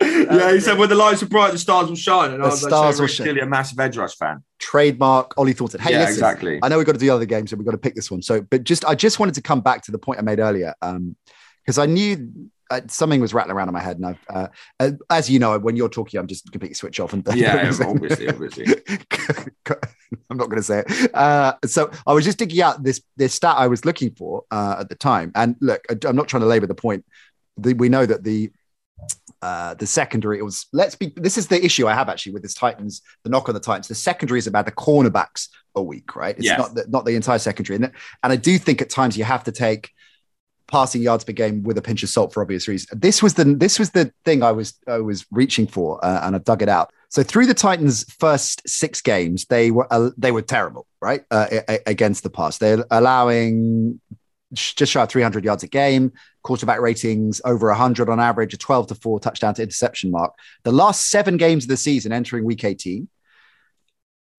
yeah, 0.01 0.53
he 0.53 0.61
said 0.61 0.79
when 0.79 0.89
the 0.89 0.95
lights 0.95 1.23
are 1.23 1.29
bright, 1.29 1.53
the 1.53 1.59
stars 1.59 1.89
will 1.89 1.97
shine. 1.97 2.33
And 2.33 2.41
the 2.41 2.47
I 2.47 2.51
was 2.51 2.61
stars 2.61 3.01
like, 3.01 3.11
so 3.11 3.25
will 3.25 3.39
a 3.43 3.47
massive 3.47 3.79
Edge 3.79 3.97
Rush 3.97 4.17
fan. 4.17 4.43
Trademark 4.59 5.37
Ollie 5.39 5.53
Thornton. 5.53 5.81
Hey, 5.81 5.93
yeah, 5.93 6.01
listen, 6.01 6.15
exactly. 6.15 6.61
I 6.63 6.69
know 6.69 6.79
we've 6.79 6.87
got 6.87 6.93
to 6.93 6.99
do 6.99 7.13
other 7.13 7.27
games, 7.27 7.51
so 7.51 7.57
we've 7.57 7.67
got 7.67 7.73
to 7.73 7.79
pick 7.79 7.95
this 7.95 8.11
one. 8.11 8.23
So, 8.23 8.41
but 8.43 8.65
just 8.65 8.85
I 8.85 8.95
just 8.95 9.19
wanted 9.19 9.35
to 9.37 9.43
come 9.43 9.61
back 9.61 9.83
to 9.83 9.93
the 9.93 9.99
point 9.99 10.19
I 10.19 10.23
made 10.23 10.41
earlier, 10.41 10.75
because 10.81 11.79
um, 11.79 11.83
I 11.83 11.87
knew 11.87 12.31
uh, 12.71 12.81
something 12.89 13.21
was 13.21 13.35
rattling 13.35 13.57
around 13.57 13.69
in 13.69 13.75
my 13.75 13.81
head, 13.81 13.97
and 13.97 14.07
I've, 14.07 14.27
uh, 14.29 14.49
uh, 14.81 14.91
as 15.11 15.31
you 15.31 15.39
know, 15.39 15.59
when 15.59 15.77
you're 15.77 15.89
talking, 15.89 16.19
I'm 16.19 16.27
just 16.27 16.51
completely 16.51 16.75
switch 16.75 16.99
off. 17.01 17.13
And 17.13 17.27
yeah, 17.35 17.73
obviously, 17.85 18.29
obviously. 18.29 18.67
I'm 20.31 20.37
not 20.37 20.47
going 20.49 20.57
to 20.59 20.63
say 20.63 20.85
it. 20.87 21.15
Uh, 21.15 21.55
so 21.65 21.91
I 22.07 22.13
was 22.13 22.25
just 22.25 22.39
digging 22.39 22.61
out 22.63 22.83
this 22.83 23.03
this 23.17 23.35
stat 23.35 23.57
I 23.57 23.67
was 23.67 23.85
looking 23.85 24.15
for 24.15 24.45
uh, 24.51 24.77
at 24.81 24.89
the 24.89 24.95
time, 24.95 25.33
and 25.35 25.57
look, 25.61 25.85
I'm 26.05 26.17
not 26.17 26.29
trying 26.29 26.43
to 26.43 26.47
labour 26.47 26.67
the 26.67 26.75
point. 26.75 27.05
The, 27.57 27.75
we 27.75 27.89
know 27.89 28.05
that 28.07 28.25
the 28.25 28.51
uh, 29.43 29.75
the 29.75 29.87
secondary, 29.87 30.39
it 30.39 30.43
was 30.43 30.67
let's 30.73 30.95
be. 30.95 31.13
This 31.17 31.37
is 31.37 31.49
the 31.49 31.63
issue 31.63 31.87
I 31.87 31.95
have 31.95 32.09
actually 32.09 32.33
with 32.33 32.43
this 32.43 32.55
Titans. 32.55 33.03
The 33.25 33.31
knock 33.31 33.49
on 33.49 33.55
the 33.55 33.61
Titans. 33.61 33.89
The 33.89 33.95
secondary 33.95 34.39
is 34.39 34.47
about 34.47 34.65
the 34.65 34.73
cornerbacks 34.73 35.49
a 35.75 35.83
week, 35.83 36.17
right? 36.17 36.37
It's 36.37 36.47
Yeah. 36.47 36.57
not 36.57 36.75
the, 36.75 36.87
not 36.89 37.05
the 37.05 37.15
entire 37.15 37.39
secondary, 37.39 37.77
and, 37.77 37.93
and 38.23 38.33
I 38.33 38.37
do 38.37 38.59
think 38.59 38.81
at 38.81 38.91
times 38.91 39.17
you 39.17 39.25
have 39.25 39.45
to 39.45 39.53
take 39.53 39.91
passing 40.67 41.03
yards 41.03 41.25
per 41.25 41.33
game 41.33 41.63
with 41.63 41.77
a 41.77 41.83
pinch 41.83 42.03
of 42.03 42.09
salt 42.09 42.33
for 42.33 42.43
obvious 42.43 42.67
reasons. 42.69 42.99
This 42.99 43.23
was 43.23 43.35
the 43.35 43.45
this 43.45 43.79
was 43.79 43.91
the 43.91 44.13
thing 44.25 44.43
I 44.43 44.53
was 44.53 44.75
I 44.89 44.99
was 44.99 45.27
reaching 45.31 45.67
for, 45.67 46.03
uh, 46.05 46.27
and 46.27 46.35
I 46.35 46.39
dug 46.39 46.63
it 46.63 46.69
out. 46.69 46.91
So 47.15 47.23
through 47.23 47.47
the 47.47 47.55
Titans' 47.55 48.05
first 48.19 48.69
six 48.69 49.01
games, 49.01 49.45
they 49.45 49.71
were 49.71 49.87
uh, 49.89 50.11
they 50.19 50.33
were 50.33 50.43
terrible, 50.43 50.89
right, 51.01 51.25
uh, 51.31 51.47
against 51.87 52.25
the 52.25 52.29
pass. 52.29 52.59
They're 52.59 52.85
allowing 52.91 54.01
just 54.53 54.91
shy 54.91 55.01
of 55.01 55.11
300 55.11 55.45
yards 55.45 55.63
a 55.63 55.69
game, 55.69 56.11
quarterback 56.43 56.81
ratings 56.81 57.41
over 57.45 57.69
100 57.69 58.09
on 58.09 58.19
average, 58.19 58.53
a 58.53 58.57
12 58.57 58.89
to 58.89 58.97
four 58.97 59.21
touchdown 59.21 59.55
to 59.55 59.63
interception 59.63 60.11
mark. 60.11 60.33
The 60.65 60.73
last 60.73 61.09
seven 61.09 61.37
games 61.37 61.67
of 61.67 61.69
the 61.69 61.77
season, 61.77 62.11
entering 62.11 62.45
Week 62.45 62.65
18. 62.65 63.09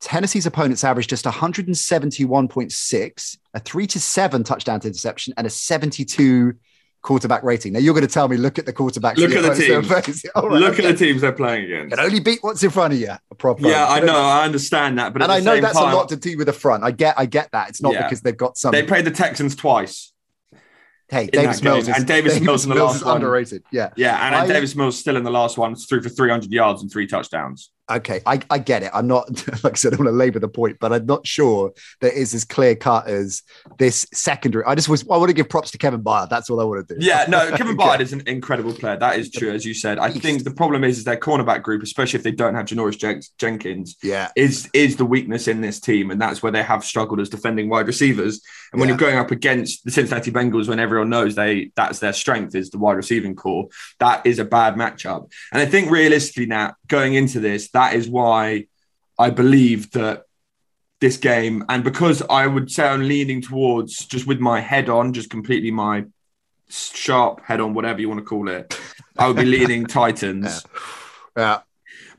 Tennessee's 0.01 0.45
opponents 0.45 0.83
averaged 0.83 1.09
just 1.09 1.23
171.6, 1.23 3.37
a 3.53 3.59
three 3.61 3.87
to 3.87 4.01
seven 4.01 4.43
touchdown 4.43 4.81
to 4.81 4.89
interception, 4.89 5.33
and 5.37 5.47
a 5.47 5.49
72 5.49 6.53
quarterback 7.05 7.43
rating. 7.43 7.71
Now 7.73 7.79
you're 7.79 7.93
going 7.93 8.05
to 8.05 8.11
tell 8.11 8.27
me, 8.27 8.35
look 8.35 8.57
at 8.57 8.65
the 8.65 8.73
quarterbacks. 8.73 9.17
Look 9.17 9.31
at 9.31 9.43
the 9.43 9.53
teams. 9.55 9.87
faces. 9.87 10.25
All 10.35 10.49
right, 10.49 10.59
Look 10.59 10.73
okay. 10.73 10.87
at 10.89 10.97
the 10.97 11.05
teams 11.05 11.21
they're 11.21 11.31
playing 11.31 11.65
against. 11.65 11.95
Can 11.95 12.03
only 12.05 12.19
beat 12.19 12.39
what's 12.41 12.63
in 12.63 12.71
front 12.71 12.93
of 12.93 12.99
you. 12.99 13.11
A 13.31 13.35
proper. 13.35 13.67
Yeah, 13.67 13.87
I 13.87 13.99
know. 13.99 14.15
I 14.19 14.43
understand 14.43 14.97
that, 14.99 15.13
but 15.13 15.21
and 15.21 15.31
I 15.31 15.39
know 15.39 15.61
that's 15.61 15.77
time, 15.77 15.93
a 15.93 15.95
lot 15.95 16.09
to 16.09 16.15
do 16.17 16.35
with 16.37 16.47
the 16.47 16.53
front. 16.53 16.83
I 16.83 16.91
get, 16.91 17.13
I 17.17 17.25
get 17.27 17.51
that. 17.51 17.69
It's 17.69 17.81
not 17.81 17.93
Yeah. 17.93 18.03
because 18.03 18.21
they've 18.21 18.35
got 18.35 18.57
some. 18.57 18.71
They 18.71 18.83
played 18.83 19.05
the 19.05 19.11
Texans 19.11 19.55
twice. 19.55 20.11
hey, 21.09 21.27
Davis 21.27 21.61
Mills 21.61 21.87
is, 21.87 21.95
and 21.95 22.07
Davis 22.15 22.39
Mills 22.41 22.63
in 22.63 22.69
the 22.69 22.75
Mills 22.75 22.89
last 22.93 22.97
is 23.01 23.05
one. 23.05 23.15
underrated. 23.17 23.63
Yeah. 23.71 23.91
Yeah, 23.95 24.25
and 24.25 24.35
I- 24.35 24.47
Davis 24.47 24.75
Mills 24.75 24.97
still 24.97 25.15
in 25.15 25.23
the 25.23 25.29
last 25.31 25.57
one 25.57 25.75
threw 25.75 26.01
for 26.01 26.09
300 26.09 26.51
yards 26.51 26.81
and 26.81 26.91
three 26.91 27.05
touchdowns. 27.05 27.69
Okay, 27.91 28.19
I, 28.25 28.39
I 28.49 28.57
get 28.57 28.81
it. 28.81 28.89
I'm 28.95 29.05
not, 29.05 29.29
like 29.63 29.73
I 29.73 29.75
said, 29.75 29.93
I 29.93 29.97
don't 29.97 30.05
want 30.05 30.13
to 30.13 30.17
labor 30.17 30.39
the 30.39 30.47
point, 30.47 30.77
but 30.79 30.91
I'm 30.91 31.05
not 31.05 31.27
sure 31.27 31.71
there 32.01 32.11
is 32.11 32.33
as 32.33 32.43
clear 32.43 32.75
cut 32.75 33.07
as 33.07 33.43
this 33.77 34.07
secondary. 34.11 34.63
I 34.65 34.73
just 34.73 34.89
was, 34.89 35.03
I 35.03 35.17
want 35.17 35.27
to 35.29 35.33
give 35.35 35.49
props 35.49 35.69
to 35.71 35.77
Kevin 35.77 36.01
Byard. 36.01 36.29
That's 36.29 36.49
all 36.49 36.59
I 36.59 36.63
want 36.63 36.87
to 36.87 36.95
do. 36.97 37.05
Yeah, 37.05 37.25
no, 37.29 37.51
Kevin. 37.55 37.77
Byard 37.77 37.99
is 37.99 38.11
an 38.11 38.23
incredible 38.27 38.73
player. 38.73 38.97
That 38.97 39.19
is 39.19 39.29
true, 39.29 39.51
as 39.51 39.65
you 39.65 39.75
said. 39.75 39.99
I 39.99 40.09
think 40.11 40.43
the 40.43 40.51
problem 40.51 40.83
is, 40.83 40.97
is 40.97 41.03
their 41.03 41.17
cornerback 41.17 41.61
group, 41.61 41.83
especially 41.83 42.17
if 42.17 42.23
they 42.23 42.31
don't 42.31 42.55
have 42.55 42.65
Janoris 42.65 42.97
Jen- 42.97 43.21
Jenkins, 43.37 43.97
Yeah. 44.01 44.29
is 44.35 44.67
is 44.73 44.95
the 44.95 45.05
weakness 45.05 45.47
in 45.47 45.61
this 45.61 45.79
team, 45.79 46.09
and 46.09 46.19
that's 46.19 46.41
where 46.41 46.51
they 46.51 46.63
have 46.63 46.83
struggled 46.83 47.19
as 47.19 47.29
defending 47.29 47.69
wide 47.69 47.85
receivers. 47.85 48.41
And 48.73 48.79
when 48.79 48.89
Yeah. 48.89 48.93
you're 48.93 48.99
going 48.99 49.17
up 49.17 49.29
against 49.29 49.85
the 49.85 49.91
Cincinnati 49.91 50.31
Bengals, 50.31 50.67
when 50.67 50.79
everyone 50.79 51.09
knows 51.11 51.35
they 51.35 51.71
that's 51.75 51.99
their 51.99 52.13
strength 52.13 52.55
is 52.55 52.71
the 52.71 52.79
wide 52.79 52.93
receiving 52.97 53.35
core, 53.35 53.67
that 53.99 54.25
is 54.25 54.39
a 54.39 54.45
bad 54.45 54.73
matchup. 54.75 55.31
And 55.53 55.61
I 55.61 55.65
think 55.67 55.91
realistically, 55.91 56.47
now 56.47 56.73
going 56.87 57.13
into 57.13 57.39
this, 57.39 57.69
that 57.75 57.93
is 57.93 58.07
why 58.09 58.65
I 59.19 59.29
believe 59.29 59.91
that 59.91 60.23
this 61.01 61.17
game, 61.17 61.63
and 61.69 61.83
because 61.83 62.21
I 62.29 62.47
would 62.47 62.71
say 62.71 62.87
I'm 62.87 63.07
leaning 63.07 63.41
towards 63.41 64.05
just 64.05 64.25
with 64.27 64.39
my 64.39 64.59
head 64.61 64.89
on, 64.89 65.13
just 65.13 65.29
completely 65.29 65.71
my 65.71 66.05
sharp 66.69 67.41
head 67.43 67.59
on, 67.61 67.73
whatever 67.73 68.01
you 68.01 68.09
want 68.09 68.19
to 68.19 68.25
call 68.25 68.47
it, 68.49 68.79
I 69.17 69.27
would 69.27 69.35
be 69.35 69.45
leaning 69.45 69.85
Titans. 69.99 70.65
Yeah. 71.37 71.59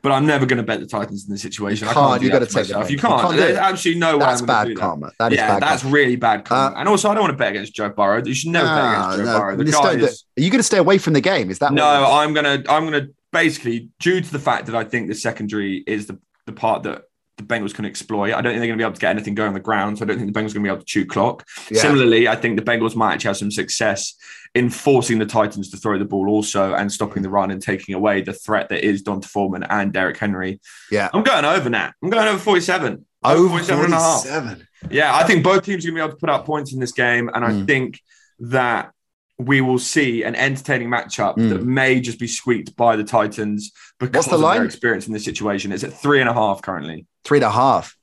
But 0.03 0.11
I'm 0.11 0.27
never 0.27 0.45
going 0.45 0.57
to 0.57 0.63
bet 0.63 0.79
the 0.79 0.85
Titans 0.85 1.25
in 1.25 1.31
this 1.33 1.41
situation. 1.41 1.85
You 1.85 1.91
I 1.91 1.93
can't, 1.95 2.09
can't. 2.11 2.21
you 2.21 2.29
that 2.29 2.39
gotta 2.39 2.45
take 2.45 2.55
myself. 2.69 2.89
You 2.89 2.95
You 2.95 3.01
can't. 3.01 3.21
can't 3.21 3.35
There's 3.35 3.57
it. 3.57 3.59
absolutely 3.59 3.99
no 3.99 4.13
way. 4.17 4.25
That's 4.25 4.41
I'm 4.41 4.47
bad 4.47 4.67
do 4.67 4.73
that. 4.75 4.79
karma. 4.79 5.11
That 5.19 5.33
is 5.33 5.37
yeah, 5.37 5.47
bad 5.55 5.63
that's 5.63 5.81
karma. 5.81 5.95
really 5.95 6.15
bad 6.15 6.45
karma. 6.45 6.75
Uh, 6.75 6.79
and 6.79 6.87
also, 6.87 7.09
I 7.09 7.13
don't 7.15 7.23
want 7.23 7.33
to 7.33 7.37
bet 7.37 7.49
against 7.49 7.73
Joe 7.73 7.89
Burrow. 7.89 8.23
You 8.23 8.33
should 8.35 8.51
never 8.51 8.67
bet 8.67 8.93
against 8.93 9.17
Joe 9.17 9.25
No, 9.25 9.39
Burrow. 9.39 9.57
The 9.57 9.63
guy 9.65 9.93
is. 9.95 10.23
Are 10.37 10.41
you 10.41 10.49
going 10.51 10.59
to 10.59 10.63
stay 10.63 10.77
away 10.77 10.97
from 10.99 11.13
the 11.13 11.19
game? 11.21 11.49
Is 11.49 11.59
that 11.59 11.73
No, 11.73 11.83
I'm 11.85 12.33
gonna. 12.33 12.63
I'm 12.69 12.83
gonna 12.85 13.07
basically 13.41 13.89
due 13.99 14.19
to 14.21 14.31
the 14.31 14.39
fact 14.39 14.65
that 14.67 14.75
I 14.75 14.83
think 14.83 15.07
the 15.07 15.15
secondary 15.15 15.83
is 15.85 16.07
the 16.07 16.17
the 16.45 16.53
part 16.53 16.83
that 16.83 17.03
the 17.37 17.43
Bengals 17.43 17.73
can 17.73 17.85
exploit. 17.85 18.33
I 18.33 18.41
don't 18.41 18.53
think 18.53 18.59
they're 18.61 18.67
going 18.73 18.79
to 18.79 18.83
be 18.83 18.87
able 18.89 18.95
to 18.95 18.99
get 19.01 19.11
anything 19.11 19.35
going 19.35 19.49
on 19.49 19.53
the 19.53 19.59
ground. 19.59 19.97
So 19.97 20.03
I 20.03 20.07
don't 20.07 20.17
think 20.17 20.33
the 20.33 20.37
Bengals 20.39 20.51
are 20.51 20.57
going 20.57 20.63
to 20.65 20.69
be 20.69 20.75
able 20.75 20.79
to 20.79 20.85
chew 20.85 21.05
clock. 21.05 21.45
Yeah. 21.69 21.81
Similarly, 21.81 22.27
I 22.27 22.35
think 22.35 22.57
the 22.57 22.65
Bengals 22.65 22.95
might 22.95 23.13
actually 23.13 23.29
have 23.29 23.37
some 23.37 23.51
success 23.51 24.15
in 24.55 24.69
forcing 24.71 25.19
the 25.19 25.25
Titans 25.25 25.69
to 25.69 25.77
throw 25.77 25.99
the 25.99 26.05
ball 26.05 26.29
also 26.29 26.73
and 26.73 26.91
stopping 26.91 27.21
the 27.21 27.29
run 27.29 27.51
and 27.51 27.61
taking 27.61 27.93
away 27.93 28.21
the 28.21 28.33
threat 28.33 28.69
that 28.69 28.83
is 28.83 29.03
D'Onta 29.03 29.27
Foreman 29.27 29.63
and 29.63 29.93
Derrick 29.93 30.17
Henry. 30.17 30.59
Yeah. 30.89 31.09
I'm 31.13 31.23
going 31.23 31.45
over 31.45 31.69
now. 31.69 31.91
I'm 32.01 32.09
going 32.09 32.27
over 32.27 32.39
47. 32.39 33.05
Over 33.23 33.49
47 33.49 33.85
and 33.85 33.93
a 33.93 33.97
half. 33.97 34.23
47. 34.25 34.67
Yeah, 34.89 35.15
I 35.15 35.23
think 35.27 35.43
both 35.43 35.63
teams 35.63 35.85
are 35.85 35.89
going 35.91 35.97
to 35.97 36.01
be 36.01 36.05
able 36.07 36.13
to 36.17 36.19
put 36.19 36.29
up 36.29 36.45
points 36.45 36.73
in 36.73 36.79
this 36.79 36.93
game. 36.93 37.29
And 37.33 37.45
I 37.45 37.51
Mm. 37.51 37.67
think 37.67 37.99
that 38.39 38.91
we 39.39 39.61
will 39.61 39.77
see 39.79 40.23
an 40.23 40.35
entertaining 40.35 40.89
matchup 40.89 41.35
Mm. 41.35 41.49
that 41.49 41.63
may 41.63 41.99
just 41.99 42.19
be 42.19 42.27
squeaked 42.27 42.75
by 42.75 42.95
the 42.95 43.03
Titans 43.03 43.71
because 43.99 44.25
the 44.25 44.35
of 44.35 44.41
line? 44.41 44.57
their 44.57 44.65
experience 44.65 45.05
in 45.07 45.13
this 45.13 45.23
situation. 45.25 45.71
It's 45.71 45.83
at 45.83 45.93
three 45.93 46.19
and 46.19 46.29
a 46.29 46.33
half 46.33 46.61
currently. 46.61 47.05
Three 47.23 47.37
and 47.37 47.45
a 47.45 47.51
half. 47.51 47.95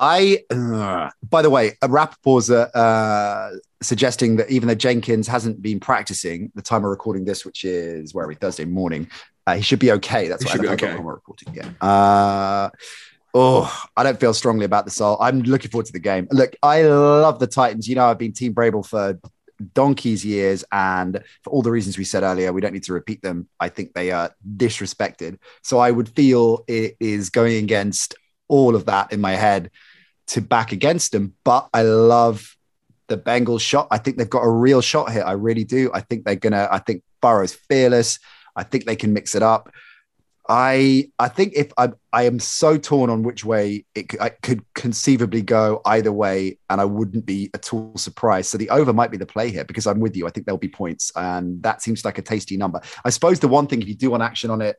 I, 0.00 0.44
uh, 0.50 1.10
by 1.28 1.42
the 1.42 1.50
way, 1.50 1.72
a 1.82 1.88
Rapoport's 1.88 2.50
uh, 2.50 2.62
uh, 2.74 3.50
suggesting 3.82 4.36
that 4.36 4.48
even 4.50 4.68
though 4.68 4.74
Jenkins 4.74 5.26
hasn't 5.26 5.60
been 5.60 5.80
practicing 5.80 6.52
the 6.54 6.62
time 6.62 6.84
of 6.84 6.90
recording 6.90 7.24
this, 7.24 7.44
which 7.44 7.64
is 7.64 8.14
where 8.14 8.24
are 8.24 8.28
we 8.28 8.36
Thursday 8.36 8.64
morning, 8.64 9.08
uh, 9.46 9.56
he 9.56 9.62
should 9.62 9.80
be 9.80 9.90
okay. 9.92 10.28
That's 10.28 10.44
He 10.50 10.56
what 10.58 10.66
NFL.com 10.68 10.90
okay. 10.94 11.02
reporting. 11.02 11.52
Yeah. 11.54 11.68
Uh, 11.86 12.70
oh, 13.34 13.84
I 13.96 14.02
don't 14.04 14.20
feel 14.20 14.34
strongly 14.34 14.64
about 14.66 14.84
this. 14.84 15.00
all. 15.00 15.18
I'm 15.20 15.40
looking 15.42 15.70
forward 15.70 15.86
to 15.86 15.92
the 15.92 15.98
game. 15.98 16.28
Look, 16.30 16.54
I 16.62 16.82
love 16.82 17.38
the 17.40 17.46
Titans. 17.48 17.88
You 17.88 17.96
know, 17.96 18.06
I've 18.06 18.18
been 18.18 18.32
Team 18.32 18.54
Vrabel 18.54 18.86
for 18.86 19.18
donkey's 19.74 20.24
years, 20.24 20.64
and 20.72 21.22
for 21.42 21.50
all 21.50 21.62
the 21.62 21.70
reasons 21.70 21.98
we 21.98 22.04
said 22.04 22.22
earlier, 22.22 22.52
we 22.52 22.60
don't 22.60 22.72
need 22.72 22.84
to 22.84 22.92
repeat 22.92 23.22
them. 23.22 23.48
I 23.60 23.68
think 23.68 23.92
they 23.92 24.10
are 24.10 24.34
disrespected. 24.56 25.38
So 25.62 25.78
I 25.78 25.90
would 25.90 26.08
feel 26.10 26.64
it 26.66 26.96
is 27.00 27.30
going 27.30 27.56
against 27.56 28.14
all 28.48 28.74
of 28.74 28.86
that 28.86 29.12
in 29.12 29.20
my 29.20 29.32
head 29.32 29.70
to 30.28 30.40
back 30.40 30.72
against 30.72 31.12
them. 31.12 31.34
But 31.44 31.68
I 31.72 31.82
love 31.82 32.56
the 33.08 33.18
Bengals 33.18 33.60
shot. 33.60 33.88
I 33.90 33.98
think 33.98 34.16
they've 34.16 34.28
got 34.28 34.44
a 34.44 34.50
real 34.50 34.80
shot 34.80 35.12
here. 35.12 35.24
I 35.24 35.32
really 35.32 35.64
do. 35.64 35.90
I 35.92 36.00
think 36.00 36.24
they're 36.24 36.36
gonna. 36.36 36.68
I 36.70 36.78
think 36.78 37.02
Burrow's 37.20 37.54
fearless. 37.54 38.18
I 38.54 38.62
think 38.64 38.84
they 38.84 38.96
can 38.96 39.12
mix 39.12 39.34
it 39.34 39.42
up. 39.42 39.70
I 40.48 41.10
I 41.18 41.28
think 41.28 41.52
if 41.54 41.72
I 41.76 41.90
I 42.12 42.22
am 42.22 42.38
so 42.40 42.78
torn 42.78 43.10
on 43.10 43.22
which 43.22 43.44
way 43.44 43.84
it 43.94 44.08
could, 44.08 44.20
I 44.20 44.30
could 44.30 44.64
conceivably 44.74 45.42
go 45.42 45.82
either 45.84 46.10
way, 46.12 46.58
and 46.70 46.80
I 46.80 46.86
wouldn't 46.86 47.26
be 47.26 47.50
at 47.54 47.72
all 47.72 47.92
surprised. 47.96 48.50
So 48.50 48.58
the 48.58 48.70
over 48.70 48.92
might 48.92 49.10
be 49.10 49.18
the 49.18 49.26
play 49.26 49.50
here 49.50 49.64
because 49.64 49.86
I'm 49.86 50.00
with 50.00 50.16
you. 50.16 50.26
I 50.26 50.30
think 50.30 50.46
there'll 50.46 50.58
be 50.58 50.68
points, 50.68 51.12
and 51.16 51.62
that 51.62 51.82
seems 51.82 52.04
like 52.04 52.16
a 52.18 52.22
tasty 52.22 52.56
number. 52.56 52.80
I 53.04 53.10
suppose 53.10 53.40
the 53.40 53.48
one 53.48 53.66
thing 53.66 53.82
if 53.82 53.88
you 53.88 53.94
do 53.94 54.10
want 54.10 54.22
action 54.22 54.50
on 54.50 54.62
it, 54.62 54.76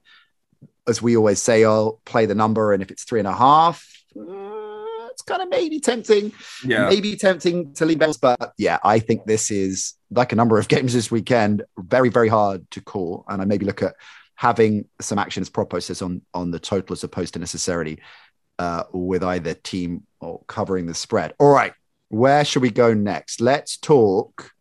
as 0.87 1.01
we 1.01 1.15
always 1.15 1.39
say, 1.41 1.63
I'll 1.63 2.01
play 2.03 2.25
the 2.25 2.35
number, 2.35 2.73
and 2.73 2.81
if 2.81 2.89
it's 2.89 3.03
three 3.03 3.19
and 3.19 3.27
a 3.27 3.33
half, 3.33 3.85
uh, 4.19 5.07
it's 5.11 5.21
kind 5.21 5.41
of 5.41 5.49
maybe 5.49 5.79
tempting 5.79 6.31
Yeah. 6.65 6.89
maybe 6.89 7.15
tempting 7.15 7.73
to 7.75 7.85
lean 7.85 7.99
Bengals, 7.99 8.19
but 8.19 8.53
yeah, 8.57 8.79
I 8.83 8.99
think 8.99 9.25
this 9.25 9.51
is 9.51 9.93
like 10.09 10.31
a 10.31 10.35
number 10.35 10.57
of 10.57 10.67
games 10.75 10.93
this 10.93 11.11
weekend, 11.11 11.63
very, 11.77 12.09
very 12.09 12.27
hard 12.27 12.69
to 12.71 12.81
call. 12.81 13.25
And 13.27 13.39
I 13.41 13.45
maybe 13.45 13.65
look 13.65 13.83
at 13.83 13.95
having 14.39 14.85
some 15.01 15.19
action 15.19 15.41
as 15.41 15.49
process 15.49 16.01
on 16.01 16.21
on 16.33 16.49
the 16.49 16.59
total 16.59 16.93
as 16.93 17.03
opposed 17.03 17.33
to 17.33 17.39
necessarily 17.39 17.99
uh, 18.57 18.83
with 18.93 19.21
either 19.21 19.53
team 19.53 20.03
or 20.21 20.41
covering 20.47 20.85
the 20.85 20.93
spread. 20.93 21.33
All 21.39 21.51
right, 21.51 21.73
where 22.07 22.45
should 22.45 22.61
we 22.61 22.71
go 22.71 22.93
next? 22.93 23.41
Let's 23.41 23.75
talk. 23.75 24.51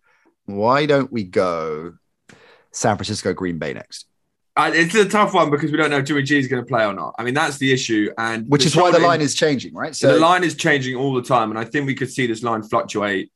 Why 0.46 0.84
don't 0.86 1.12
we 1.12 1.22
go 1.22 1.94
San 2.72 2.96
Francisco 2.96 3.32
Green 3.32 3.58
Bay 3.58 3.72
next? 3.72 4.06
Uh, 4.56 4.72
it's 4.74 4.96
a 4.96 5.08
tough 5.08 5.32
one 5.32 5.48
because 5.48 5.70
we 5.70 5.76
don't 5.76 5.90
know 5.90 5.98
if 5.98 6.06
Jimmy 6.06 6.24
G 6.24 6.40
is 6.40 6.48
going 6.48 6.64
to 6.64 6.66
play 6.66 6.84
or 6.84 6.92
not. 6.92 7.14
I 7.16 7.22
mean, 7.22 7.34
that's 7.34 7.58
the 7.58 7.72
issue. 7.72 8.10
And 8.18 8.48
Which 8.48 8.66
is 8.66 8.74
why 8.74 8.90
the 8.90 8.98
line 8.98 9.20
is 9.20 9.36
changing, 9.36 9.74
right? 9.74 9.94
So 9.94 10.12
the 10.12 10.18
line 10.18 10.42
is 10.42 10.56
changing 10.56 10.96
all 10.96 11.14
the 11.14 11.22
time, 11.22 11.50
and 11.50 11.58
I 11.58 11.64
think 11.64 11.86
we 11.86 11.94
could 11.94 12.10
see 12.10 12.26
this 12.26 12.42
line 12.42 12.64
fluctuate, 12.64 13.30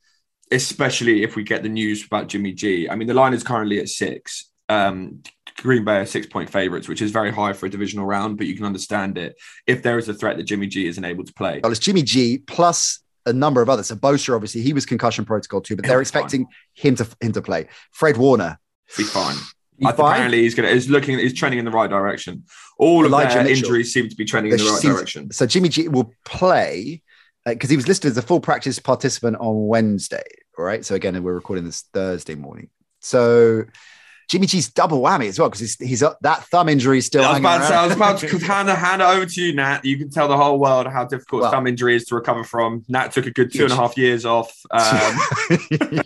especially 0.50 1.22
if 1.22 1.36
we 1.36 1.44
get 1.44 1.62
the 1.62 1.68
news 1.68 2.04
about 2.04 2.26
Jimmy 2.26 2.52
G. 2.52 2.88
I 2.90 2.96
mean, 2.96 3.06
the 3.06 3.14
line 3.14 3.32
is 3.32 3.44
currently 3.44 3.78
at 3.78 3.88
six. 3.88 4.50
Um, 4.68 5.22
Green 5.58 5.84
Bay 5.84 5.98
are 5.98 6.06
six 6.06 6.26
point 6.26 6.50
favorites, 6.50 6.88
which 6.88 7.02
is 7.02 7.10
very 7.10 7.30
high 7.30 7.52
for 7.52 7.66
a 7.66 7.70
divisional 7.70 8.06
round, 8.06 8.36
but 8.38 8.46
you 8.46 8.54
can 8.56 8.64
understand 8.64 9.18
it 9.18 9.34
if 9.66 9.82
there 9.82 9.98
is 9.98 10.08
a 10.08 10.14
threat 10.14 10.36
that 10.36 10.44
Jimmy 10.44 10.66
G 10.66 10.86
isn't 10.86 11.04
able 11.04 11.24
to 11.24 11.32
play. 11.34 11.60
well, 11.62 11.70
it's 11.72 11.80
Jimmy 11.80 12.02
G 12.02 12.38
plus 12.38 13.00
a 13.26 13.32
number 13.32 13.62
of 13.62 13.68
others. 13.68 13.86
So 13.86 13.94
Bosa, 13.96 14.34
obviously, 14.34 14.62
he 14.62 14.72
was 14.72 14.84
concussion 14.84 15.24
protocol 15.24 15.60
too, 15.60 15.76
but 15.76 15.84
they're 15.84 15.92
be 16.00 16.04
fine. 16.04 16.22
expecting 16.22 16.46
him 16.74 16.96
to 16.96 17.06
him 17.20 17.32
to 17.32 17.42
play. 17.42 17.68
Fred 17.92 18.16
Warner, 18.16 18.58
Be 18.96 19.04
fine. 19.04 19.36
he 19.78 19.86
I 19.86 19.92
think 19.92 20.08
apparently 20.08 20.42
he's 20.42 20.54
gonna 20.54 20.68
is 20.68 20.90
looking 20.90 21.18
is 21.18 21.32
trending 21.32 21.58
in 21.60 21.64
the 21.64 21.70
right 21.70 21.88
direction. 21.90 22.44
All 22.78 23.04
Elijah 23.06 23.28
of 23.28 23.34
their 23.34 23.44
Mitchell. 23.44 23.66
injuries 23.66 23.92
seem 23.92 24.08
to 24.08 24.16
be 24.16 24.24
trending 24.24 24.52
in 24.52 24.58
the 24.58 24.64
right 24.64 24.80
seems- 24.80 24.94
direction. 24.96 25.30
So 25.32 25.46
Jimmy 25.46 25.68
G 25.68 25.86
will 25.88 26.12
play 26.24 27.02
uh, 27.46 27.50
because 27.50 27.70
he 27.70 27.76
was 27.76 27.86
listed 27.86 28.10
as 28.10 28.16
a 28.16 28.22
full 28.22 28.40
practice 28.40 28.78
participant 28.80 29.36
on 29.38 29.66
Wednesday. 29.68 30.22
All 30.58 30.64
right. 30.64 30.84
So 30.84 30.94
again, 30.96 31.20
we're 31.22 31.34
recording 31.34 31.64
this 31.64 31.82
Thursday 31.92 32.34
morning. 32.34 32.70
So 33.00 33.64
Jimmy 34.28 34.46
G's 34.46 34.70
double 34.70 35.02
whammy 35.02 35.28
as 35.28 35.38
well 35.38 35.48
because 35.48 35.60
he's, 35.60 35.76
he's 35.76 36.02
up, 36.02 36.18
that 36.22 36.44
thumb 36.44 36.68
injury 36.68 36.98
is 36.98 37.06
still. 37.06 37.24
I 37.24 37.30
was 37.30 37.38
about 37.38 37.58
to 37.58 37.66
say, 37.66 37.74
I 37.74 37.86
was 37.86 37.96
about 37.96 38.18
to 38.18 38.38
hand, 38.38 38.68
hand 38.68 39.02
it 39.02 39.04
over 39.04 39.26
to 39.26 39.42
you, 39.42 39.54
Nat. 39.54 39.84
You 39.84 39.98
can 39.98 40.10
tell 40.10 40.28
the 40.28 40.36
whole 40.36 40.58
world 40.58 40.86
how 40.86 41.04
difficult 41.04 41.42
Well- 41.42 41.50
thumb 41.50 41.66
injury 41.66 41.96
is 41.96 42.04
to 42.06 42.14
recover 42.14 42.44
from. 42.44 42.84
Nat 42.88 43.12
took 43.12 43.26
a 43.26 43.30
good 43.30 43.52
two 43.52 43.64
and 43.64 43.72
a 43.72 43.76
half 43.76 43.96
years 43.96 44.24
off. 44.24 44.56
Um, 44.70 45.18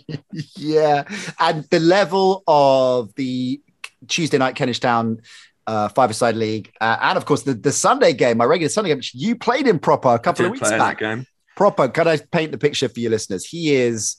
yeah, 0.55 1.03
and 1.39 1.63
the 1.69 1.79
level 1.79 2.43
of 2.47 3.13
the 3.15 3.61
Tuesday 4.07 4.37
night, 4.37 4.55
Kentish 4.55 4.79
Town 4.79 5.21
uh, 5.67 5.89
five-a-side 5.89 6.35
league, 6.35 6.71
uh, 6.79 6.97
and 7.01 7.17
of 7.17 7.25
course 7.25 7.43
the, 7.43 7.53
the 7.53 7.71
Sunday 7.71 8.13
game, 8.13 8.37
my 8.37 8.45
regular 8.45 8.69
Sunday 8.69 8.89
game, 8.89 8.97
which 8.97 9.13
you 9.13 9.35
played 9.35 9.67
in 9.67 9.79
proper 9.79 10.09
a 10.09 10.19
couple 10.19 10.45
of 10.45 10.51
weeks 10.51 10.69
back. 10.69 10.99
Game. 10.99 11.25
Proper, 11.55 11.89
can 11.89 12.07
I 12.07 12.17
paint 12.17 12.51
the 12.51 12.57
picture 12.57 12.87
for 12.87 12.99
your 12.99 13.11
listeners? 13.11 13.45
He 13.45 13.73
is, 13.73 14.17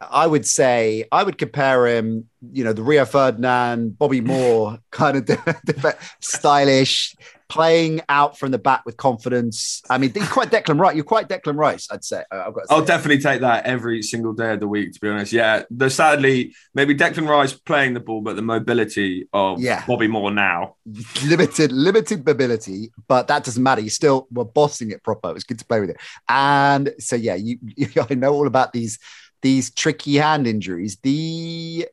I 0.00 0.26
would 0.26 0.46
say, 0.46 1.04
I 1.10 1.22
would 1.22 1.38
compare 1.38 1.86
him, 1.86 2.28
you 2.52 2.64
know, 2.64 2.72
the 2.72 2.82
Rio 2.82 3.04
Ferdinand, 3.04 3.98
Bobby 3.98 4.20
Moore 4.22 4.78
kind 4.90 5.16
of 5.16 5.96
stylish, 6.20 7.16
playing 7.48 8.00
out 8.08 8.38
from 8.38 8.50
the 8.50 8.58
back 8.58 8.84
with 8.84 8.96
confidence. 8.96 9.80
I 9.88 9.98
mean, 9.98 10.12
you're 10.14 10.26
quite 10.26 10.50
Declan 10.50 10.80
Rice. 10.80 10.96
You're 10.96 11.04
quite 11.04 11.28
Declan 11.28 11.56
Rice, 11.56 11.88
I'd 11.90 12.04
say. 12.04 12.24
I've 12.30 12.52
got 12.52 12.64
I'll 12.70 12.84
definitely 12.84 13.22
take 13.22 13.40
that 13.40 13.66
every 13.66 14.02
single 14.02 14.32
day 14.32 14.52
of 14.52 14.60
the 14.60 14.68
week, 14.68 14.92
to 14.94 15.00
be 15.00 15.08
honest. 15.08 15.32
Yeah, 15.32 15.62
the 15.70 15.88
sadly, 15.88 16.54
maybe 16.74 16.94
Declan 16.94 17.28
Rice 17.28 17.52
playing 17.52 17.94
the 17.94 18.00
ball, 18.00 18.20
but 18.20 18.36
the 18.36 18.42
mobility 18.42 19.28
of 19.32 19.60
yeah. 19.60 19.84
Bobby 19.86 20.08
Moore 20.08 20.30
now. 20.30 20.76
Limited, 21.24 21.72
limited 21.72 22.26
mobility, 22.26 22.90
but 23.08 23.28
that 23.28 23.44
doesn't 23.44 23.62
matter. 23.62 23.80
You 23.80 23.90
still 23.90 24.26
were 24.30 24.44
bossing 24.44 24.90
it 24.90 25.02
proper. 25.02 25.30
It 25.30 25.34
was 25.34 25.44
good 25.44 25.58
to 25.58 25.64
play 25.64 25.80
with 25.80 25.90
it. 25.90 25.96
And 26.28 26.94
so, 26.98 27.16
yeah, 27.16 27.34
you, 27.34 27.58
you 27.62 27.88
I 28.10 28.14
know 28.14 28.34
all 28.34 28.46
about 28.46 28.72
these 28.72 28.98
these 29.42 29.70
tricky 29.70 30.16
hand 30.16 30.46
injuries. 30.46 30.98
The 31.02 31.88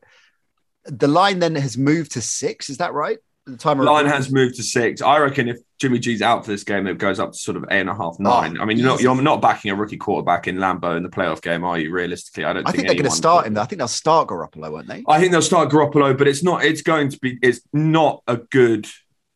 the 0.85 1.07
line 1.07 1.39
then 1.39 1.55
has 1.55 1.77
moved 1.77 2.11
to 2.13 2.21
six. 2.21 2.69
Is 2.69 2.77
that 2.77 2.93
right? 2.93 3.19
the 3.45 3.57
time 3.57 3.79
line 3.79 4.05
has 4.05 4.31
moved 4.31 4.55
to 4.55 4.63
six. 4.63 5.01
I 5.01 5.17
reckon 5.19 5.49
if 5.49 5.57
Jimmy 5.79 5.99
G's 5.99 6.21
out 6.21 6.45
for 6.45 6.51
this 6.51 6.63
game, 6.63 6.87
it 6.87 6.97
goes 6.97 7.19
up 7.19 7.33
to 7.33 7.37
sort 7.37 7.57
of 7.57 7.65
eight 7.71 7.81
and 7.81 7.89
a 7.89 7.95
half, 7.95 8.15
ah, 8.19 8.41
nine. 8.41 8.57
Oh, 8.57 8.61
I 8.61 8.65
mean, 8.65 8.77
you're 8.77 8.87
not 8.87 9.01
you're 9.01 9.21
not 9.21 9.41
backing 9.41 9.71
a 9.71 9.75
rookie 9.75 9.97
quarterback 9.97 10.47
in 10.47 10.57
Lambeau 10.57 10.95
in 10.95 11.03
the 11.03 11.09
playoff 11.09 11.41
game, 11.41 11.63
are 11.65 11.77
you? 11.77 11.91
Realistically, 11.91 12.45
I 12.45 12.53
don't. 12.53 12.67
I 12.67 12.71
think, 12.71 12.77
think 12.77 12.87
they're 12.87 13.03
going 13.03 13.11
to 13.11 13.15
start 13.15 13.45
him. 13.45 13.57
I 13.57 13.65
think 13.65 13.79
they'll 13.79 13.87
start 13.87 14.29
Garoppolo, 14.29 14.71
won't 14.71 14.87
they? 14.87 15.03
I 15.07 15.19
think 15.19 15.31
they'll 15.31 15.41
start 15.41 15.69
Garoppolo, 15.69 16.17
but 16.17 16.27
it's 16.27 16.43
not. 16.43 16.63
It's 16.63 16.81
going 16.81 17.09
to 17.09 17.19
be. 17.19 17.37
It's 17.41 17.61
not 17.73 18.23
a 18.27 18.37
good 18.37 18.87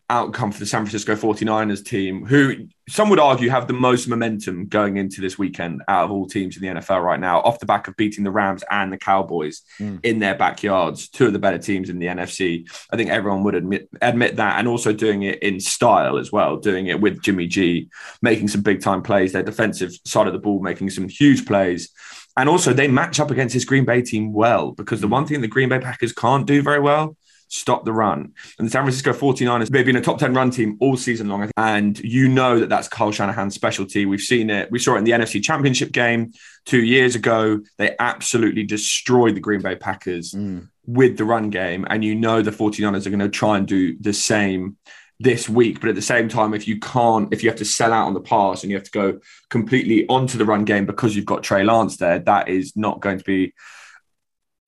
outcome 0.10 0.52
for 0.52 0.60
the 0.60 0.66
San 0.66 0.86
Francisco 0.86 1.16
49ers 1.16 1.84
team, 1.84 2.26
who 2.26 2.68
some 2.88 3.10
would 3.10 3.20
argue 3.20 3.50
have 3.50 3.68
the 3.68 3.74
most 3.74 4.08
momentum 4.08 4.68
going 4.68 4.96
into 4.96 5.20
this 5.20 5.38
weekend 5.38 5.82
out 5.90 6.06
of 6.06 6.12
all 6.12 6.26
teams 6.26 6.56
in 6.56 6.62
the 6.62 6.80
NFL 6.80 7.04
right 7.04 7.20
now, 7.20 7.42
off 7.42 7.60
the 7.60 7.66
back 7.66 7.90
of 7.90 7.98
beating 7.98 8.24
the 8.24 8.32
Rams 8.32 8.64
and 8.72 8.94
the 8.94 8.98
Cowboys 8.98 9.64
mm. 9.80 10.00
in 10.04 10.20
their 10.20 10.36
backyards, 10.36 11.10
two 11.10 11.28
of 11.28 11.34
the 11.34 11.40
better 11.40 11.58
teams 11.58 11.90
in 11.90 12.00
the 12.00 12.06
NFC. 12.06 12.70
I 12.92 12.96
think 12.96 13.10
everyone 13.10 13.44
would 13.44 13.56
admit 13.56 13.90
admit 14.02 14.38
that, 14.38 14.60
and 14.60 14.68
also 14.68 14.94
doing 14.94 15.24
it 15.24 15.44
in 15.44 15.60
style 15.60 16.18
as 16.18 16.32
well, 16.32 16.56
doing 16.56 16.88
it 16.88 17.02
with 17.02 17.22
Jimmy 17.22 17.48
G, 17.48 17.90
making 18.22 18.48
some 18.48 18.62
big 18.62 18.82
time 18.82 19.02
plays, 19.02 19.34
their 19.34 19.44
defensive 19.44 19.92
side 20.06 20.28
of 20.28 20.34
the 20.34 20.40
ball 20.40 20.62
making 20.62 20.90
some 20.90 21.10
huge 21.10 21.46
plays. 21.46 21.90
And 22.38 22.48
also, 22.48 22.72
they 22.72 22.88
match 22.88 23.20
up 23.20 23.32
against 23.32 23.56
this 23.56 23.66
Green 23.66 23.84
Bay 23.84 24.02
team 24.02 24.32
well 24.32 24.72
because 24.72 25.02
the 25.02 25.08
hmm. 25.08 25.14
one 25.14 25.26
thing 25.26 25.42
the 25.42 25.48
Green 25.48 25.70
Bay 25.70 25.80
Packers 25.80 26.14
can't 26.14 26.48
do 26.48 26.62
very 26.62 26.80
well 26.80 27.18
stop 27.48 27.86
the 27.86 27.94
run. 27.94 28.34
And 28.58 28.68
the 28.68 28.72
San 28.72 28.84
Francisco 28.84 29.14
49ers, 29.14 29.70
they've 29.70 29.86
been 29.86 29.96
a 29.96 30.02
top 30.02 30.20
10 30.20 30.34
run 30.34 30.52
team 30.52 30.78
all 30.80 30.98
season 30.98 31.30
long. 31.30 31.50
And 31.58 31.98
you 32.00 32.28
know 32.28 32.60
that 32.60 32.70
that's 32.70 32.88
Kyle 32.88 33.12
Shanahan's 33.12 33.56
specialty. 33.56 34.06
We've 34.06 34.20
seen 34.20 34.50
it. 34.50 34.72
We 34.72 34.80
saw 34.80 34.96
it 34.96 35.00
in 35.00 35.04
the 35.04 35.12
NFC 35.12 35.42
Championship 35.42 35.92
game 35.92 36.34
two 36.66 36.84
years 36.84 37.16
ago. 37.16 37.62
They 37.78 37.96
absolutely 38.00 38.64
destroyed 38.64 39.36
the 39.36 39.40
Green 39.42 39.62
Bay 39.62 39.76
Packers 39.76 40.34
mm. 40.34 40.68
with 40.86 41.18
the 41.18 41.26
run 41.26 41.50
game. 41.50 41.86
And 41.90 42.04
you 42.04 42.16
know 42.16 42.42
the 42.42 42.52
49ers 42.52 43.06
are 43.06 43.12
going 43.12 43.20
to 43.20 43.30
try 43.30 43.58
and 43.58 43.68
do 43.68 43.98
the 44.00 44.14
same 44.14 44.78
this 45.20 45.50
week. 45.50 45.80
But 45.80 45.90
at 45.90 45.96
the 45.96 46.02
same 46.02 46.30
time, 46.30 46.54
if 46.54 46.68
you 46.68 46.80
can't, 46.80 47.34
if 47.34 47.44
you 47.44 47.50
have 47.50 47.58
to 47.60 47.66
sell 47.66 47.94
out 47.94 48.08
on 48.08 48.14
the 48.14 48.22
pass 48.22 48.64
and 48.64 48.72
you 48.72 48.78
have 48.78 48.86
to 48.86 48.92
go 48.92 49.20
completely 49.50 50.08
onto 50.08 50.38
the 50.38 50.46
run 50.46 50.66
game 50.66 50.86
because 50.86 51.16
you've 51.16 51.26
got 51.26 51.44
Trey 51.44 51.64
Lance 51.64 51.98
there, 51.98 52.20
that 52.20 52.50
is 52.50 52.76
not 52.76 53.02
going 53.02 53.18
to 53.18 53.24
be 53.24 53.54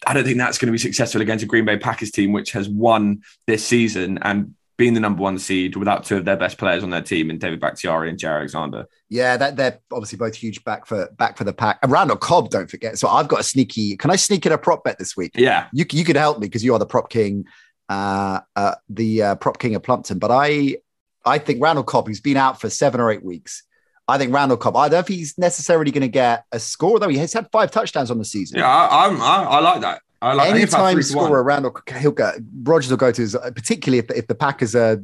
I 0.08 0.14
don't 0.14 0.24
think 0.24 0.38
that's 0.38 0.58
going 0.58 0.68
to 0.68 0.72
be 0.72 0.78
successful 0.78 1.22
against 1.22 1.44
a 1.44 1.48
Green 1.48 1.66
Bay 1.66 1.78
Packers 1.78 2.12
team, 2.12 2.32
which 2.32 2.52
has 2.54 2.70
won 2.70 3.22
this 3.48 3.66
season 3.66 4.20
and 4.22 4.56
been 4.78 4.94
the 4.94 5.00
number 5.00 5.22
one 5.22 5.38
seed 5.38 5.76
without 5.76 6.06
two 6.06 6.16
of 6.16 6.24
their 6.24 6.38
best 6.38 6.58
players 6.58 6.84
on 6.84 6.90
their 6.90 7.02
team, 7.02 7.30
in 7.30 7.38
David 7.38 7.60
Bakhtiari 7.60 8.10
and 8.10 8.18
Jaire 8.18 8.38
Alexander. 8.38 8.86
Yeah, 9.10 9.36
that 9.36 9.58
they're 9.58 9.80
obviously 9.92 10.18
both 10.18 10.34
huge 10.34 10.64
back 10.64 10.86
for 10.86 11.10
back 11.18 11.38
for 11.38 11.44
the 11.44 11.54
pack. 11.54 11.80
And 11.84 11.92
Randall 11.92 12.16
Cobb, 12.16 12.50
don't 12.50 12.72
forget. 12.72 12.98
So 12.98 13.10
I've 13.10 13.28
got 13.28 13.42
a 13.42 13.44
sneaky. 13.44 13.98
Can 13.98 14.10
I 14.10 14.16
sneak 14.16 14.46
in 14.46 14.54
a 14.54 14.58
prop 14.58 14.86
bet 14.86 14.98
this 14.98 15.18
week? 15.18 15.34
Yeah, 15.36 15.68
you 15.74 15.86
you 15.92 16.06
could 16.06 16.16
help 16.16 16.40
me 16.40 16.48
because 16.48 16.64
you 16.64 16.74
are 16.74 16.80
the 16.80 16.86
prop 16.86 17.10
king, 17.10 17.46
uh, 17.90 18.40
uh, 18.56 18.76
the 18.88 19.22
uh, 19.22 19.36
prop 19.36 19.60
king 19.60 19.76
of 19.76 19.84
Plumpton. 19.84 20.18
But 20.18 20.32
I 20.32 20.78
I 21.26 21.40
think 21.40 21.62
Randall 21.62 21.84
Cobb, 21.84 22.08
who's 22.08 22.22
been 22.22 22.38
out 22.38 22.62
for 22.62 22.70
seven 22.70 23.02
or 23.02 23.12
eight 23.12 23.24
weeks, 23.24 23.64
I 24.10 24.17
think 24.17 24.34
Randall 24.34 24.58
Cobb. 24.58 24.76
I 24.76 24.89
don't 24.89 24.93
know 24.93 25.00
if 25.00 25.08
he's 25.08 25.38
necessarily 25.38 25.91
going 25.91 26.02
to 26.02 26.08
get 26.08 26.45
a 26.52 26.60
score, 26.60 27.00
though. 27.00 27.08
He 27.08 27.17
has 27.17 27.34
had 27.34 27.50
five 27.52 27.72
touchdowns 27.72 28.12
on 28.12 28.17
the 28.17 28.26
season. 28.26 28.60
Yeah, 28.60 28.67
I, 28.67 29.08
I, 29.08 29.43
I 29.43 29.60
like 29.60 29.82
that. 29.82 30.02
I 30.22 30.34
like 30.34 30.50
anytime 30.50 31.02
scorer 31.02 31.43
Randall 31.43 31.78
he'll 31.98 32.12
go 32.12 32.34
Rodgers 32.63 32.89
will 32.89 32.98
go 32.98 33.12
to 33.12 33.22
his 33.22 33.38
particularly 33.56 34.00
if 34.00 34.08
the, 34.08 34.17
if 34.17 34.28
the 34.28 34.36
Packers 34.36 34.76
are 34.76 35.04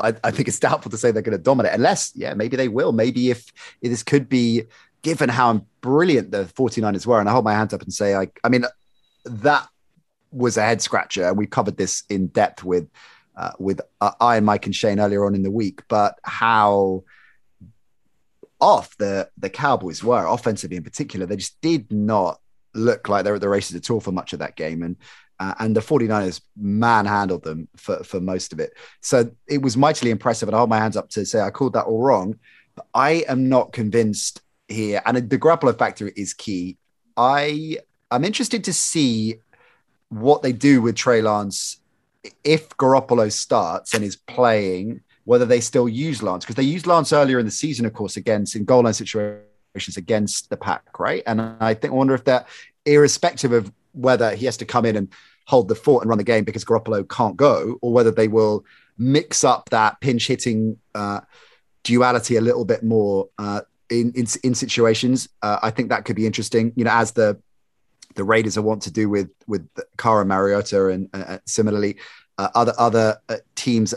I, 0.00 0.14
I 0.24 0.30
think 0.30 0.48
it's 0.48 0.58
doubtful 0.58 0.90
to 0.90 0.98
say 0.98 1.12
they're 1.12 1.22
going 1.22 1.36
to 1.36 1.42
dominate 1.42 1.72
unless 1.72 2.12
yeah 2.16 2.34
maybe 2.34 2.56
they 2.56 2.68
will 2.68 2.92
maybe 2.92 3.30
if, 3.30 3.52
if 3.80 3.90
this 3.90 4.02
could 4.02 4.28
be 4.28 4.64
given 5.02 5.28
how 5.28 5.64
brilliant 5.80 6.32
the 6.32 6.44
49ers 6.44 7.06
were 7.06 7.20
and 7.20 7.28
I 7.28 7.32
hold 7.32 7.44
my 7.44 7.52
hands 7.52 7.72
up 7.72 7.82
and 7.82 7.92
say 7.92 8.14
I 8.14 8.28
I 8.42 8.48
mean 8.48 8.64
that 9.24 9.68
was 10.32 10.56
a 10.56 10.62
head 10.62 10.82
scratcher 10.82 11.28
and 11.28 11.38
we 11.38 11.46
covered 11.46 11.76
this 11.76 12.02
in 12.08 12.26
depth 12.28 12.64
with 12.64 12.88
uh, 13.36 13.52
with 13.58 13.80
uh, 14.00 14.10
I 14.20 14.36
and 14.36 14.46
Mike 14.46 14.66
and 14.66 14.74
Shane 14.74 14.98
earlier 14.98 15.24
on 15.24 15.34
in 15.34 15.44
the 15.44 15.50
week 15.50 15.82
but 15.86 16.18
how 16.24 17.04
off 18.60 18.96
the 18.98 19.28
the 19.38 19.50
Cowboys 19.50 20.04
were 20.04 20.26
offensively 20.26 20.76
in 20.76 20.82
particular 20.82 21.26
they 21.26 21.36
just 21.36 21.60
did 21.60 21.90
not 21.92 22.40
look 22.74 23.08
like 23.08 23.24
they 23.24 23.30
were 23.30 23.36
at 23.36 23.40
the 23.40 23.48
races 23.48 23.76
at 23.76 23.90
all 23.90 24.00
for 24.00 24.12
much 24.12 24.32
of 24.32 24.38
that 24.40 24.56
game. 24.56 24.82
And 24.82 24.96
uh, 25.38 25.54
and 25.58 25.74
the 25.74 25.80
49ers 25.80 26.42
manhandled 26.54 27.42
them 27.42 27.66
for, 27.74 28.04
for 28.04 28.20
most 28.20 28.52
of 28.52 28.60
it. 28.60 28.74
So 29.00 29.30
it 29.46 29.62
was 29.62 29.74
mightily 29.74 30.10
impressive. 30.10 30.48
And 30.48 30.54
I 30.54 30.58
hold 30.58 30.68
my 30.68 30.78
hands 30.78 30.98
up 30.98 31.08
to 31.10 31.24
say 31.24 31.40
I 31.40 31.48
called 31.48 31.72
that 31.72 31.86
all 31.86 32.02
wrong. 32.02 32.38
But 32.74 32.86
I 32.92 33.24
am 33.26 33.48
not 33.48 33.72
convinced 33.72 34.42
here. 34.68 35.00
And 35.06 35.16
the 35.16 35.38
Garoppolo 35.38 35.78
factor 35.78 36.08
is 36.08 36.34
key. 36.34 36.76
I 37.16 37.78
I'm 38.10 38.24
interested 38.24 38.64
to 38.64 38.72
see 38.74 39.36
what 40.10 40.42
they 40.42 40.52
do 40.52 40.82
with 40.82 40.96
Trey 40.96 41.22
Lance 41.22 41.80
if 42.44 42.68
Garoppolo 42.76 43.32
starts 43.32 43.94
and 43.94 44.04
is 44.04 44.16
playing, 44.16 45.00
whether 45.30 45.46
they 45.46 45.60
still 45.60 45.88
use 45.88 46.24
Lance 46.24 46.44
because 46.44 46.56
they 46.56 46.64
used 46.64 46.88
Lance 46.88 47.12
earlier 47.12 47.38
in 47.38 47.46
the 47.46 47.52
season, 47.52 47.86
of 47.86 47.92
course, 47.92 48.16
against 48.16 48.56
in 48.56 48.64
goal 48.64 48.82
line 48.82 48.92
situations 48.92 49.96
against 49.96 50.50
the 50.50 50.56
pack, 50.56 50.98
right? 50.98 51.22
And 51.24 51.40
I 51.40 51.72
think 51.72 51.92
I 51.92 51.94
wonder 51.94 52.14
if 52.14 52.24
that, 52.24 52.48
irrespective 52.84 53.52
of 53.52 53.70
whether 53.92 54.34
he 54.34 54.46
has 54.46 54.56
to 54.56 54.64
come 54.64 54.84
in 54.84 54.96
and 54.96 55.06
hold 55.46 55.68
the 55.68 55.76
fort 55.76 56.02
and 56.02 56.08
run 56.08 56.18
the 56.18 56.24
game 56.24 56.42
because 56.42 56.64
Garoppolo 56.64 57.08
can't 57.08 57.36
go, 57.36 57.78
or 57.80 57.92
whether 57.92 58.10
they 58.10 58.26
will 58.26 58.64
mix 58.98 59.44
up 59.44 59.70
that 59.70 60.00
pinch 60.00 60.26
hitting 60.26 60.76
uh, 60.96 61.20
duality 61.84 62.34
a 62.34 62.40
little 62.40 62.64
bit 62.64 62.82
more 62.82 63.28
uh, 63.38 63.60
in, 63.88 64.10
in, 64.16 64.26
in 64.42 64.52
situations. 64.52 65.28
Uh, 65.42 65.60
I 65.62 65.70
think 65.70 65.90
that 65.90 66.04
could 66.06 66.16
be 66.16 66.26
interesting. 66.26 66.72
You 66.74 66.82
know, 66.82 66.92
as 66.92 67.12
the 67.12 67.40
the 68.16 68.24
Raiders 68.24 68.58
are 68.58 68.62
want 68.62 68.82
to 68.82 68.90
do 68.90 69.08
with 69.08 69.30
with 69.46 69.68
Cara 69.96 70.26
Mariota 70.26 70.88
and 70.88 71.08
uh, 71.14 71.38
similarly 71.46 71.98
uh, 72.36 72.48
other 72.56 72.74
other 72.78 73.18
uh, 73.28 73.36
teams 73.54 73.94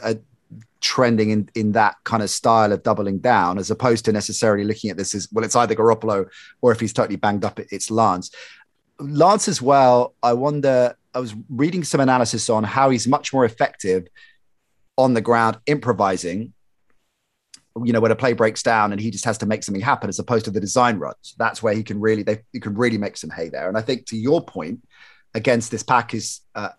trending 0.83 1.31
in, 1.31 1.49
in 1.55 1.71
that 1.71 1.95
kind 2.03 2.21
of 2.21 2.29
style 2.29 2.71
of 2.71 2.83
doubling 2.83 3.17
down, 3.19 3.57
as 3.57 3.71
opposed 3.71 4.05
to 4.05 4.11
necessarily 4.11 4.65
looking 4.65 4.91
at 4.91 4.97
this 4.97 5.15
as 5.15 5.27
well, 5.31 5.43
it's 5.43 5.55
either 5.55 5.73
Garoppolo 5.73 6.27
or 6.61 6.71
if 6.71 6.79
he's 6.79 6.93
totally 6.93 7.15
banged 7.15 7.45
up, 7.45 7.59
it's 7.71 7.89
Lance. 7.89 8.29
Lance 8.99 9.47
as 9.47 9.61
well, 9.61 10.13
I 10.21 10.33
wonder, 10.33 10.95
I 11.13 11.19
was 11.19 11.33
reading 11.49 11.83
some 11.83 12.01
analysis 12.01 12.49
on 12.49 12.63
how 12.63 12.89
he's 12.89 13.07
much 13.07 13.33
more 13.33 13.45
effective 13.45 14.07
on 14.97 15.13
the 15.13 15.21
ground 15.21 15.57
improvising. 15.65 16.53
You 17.83 17.93
know, 17.93 18.01
when 18.01 18.11
a 18.11 18.15
play 18.15 18.33
breaks 18.33 18.61
down 18.61 18.91
and 18.91 19.01
he 19.01 19.09
just 19.09 19.25
has 19.25 19.39
to 19.39 19.47
make 19.47 19.63
something 19.63 19.81
happen 19.81 20.09
as 20.09 20.19
opposed 20.19 20.45
to 20.45 20.51
the 20.51 20.59
design 20.59 20.99
runs. 20.99 21.33
That's 21.39 21.63
where 21.63 21.73
he 21.73 21.81
can 21.81 21.99
really, 21.99 22.21
they 22.21 22.43
he 22.51 22.59
can 22.59 22.75
really 22.75 22.99
make 22.99 23.17
some 23.17 23.31
hay 23.31 23.49
there. 23.49 23.67
And 23.67 23.77
I 23.77 23.81
think 23.81 24.05
to 24.07 24.17
your 24.17 24.45
point, 24.45 24.81
against 25.33 25.71
this 25.71 25.81
Packers 25.81 26.41
uh, 26.53 26.69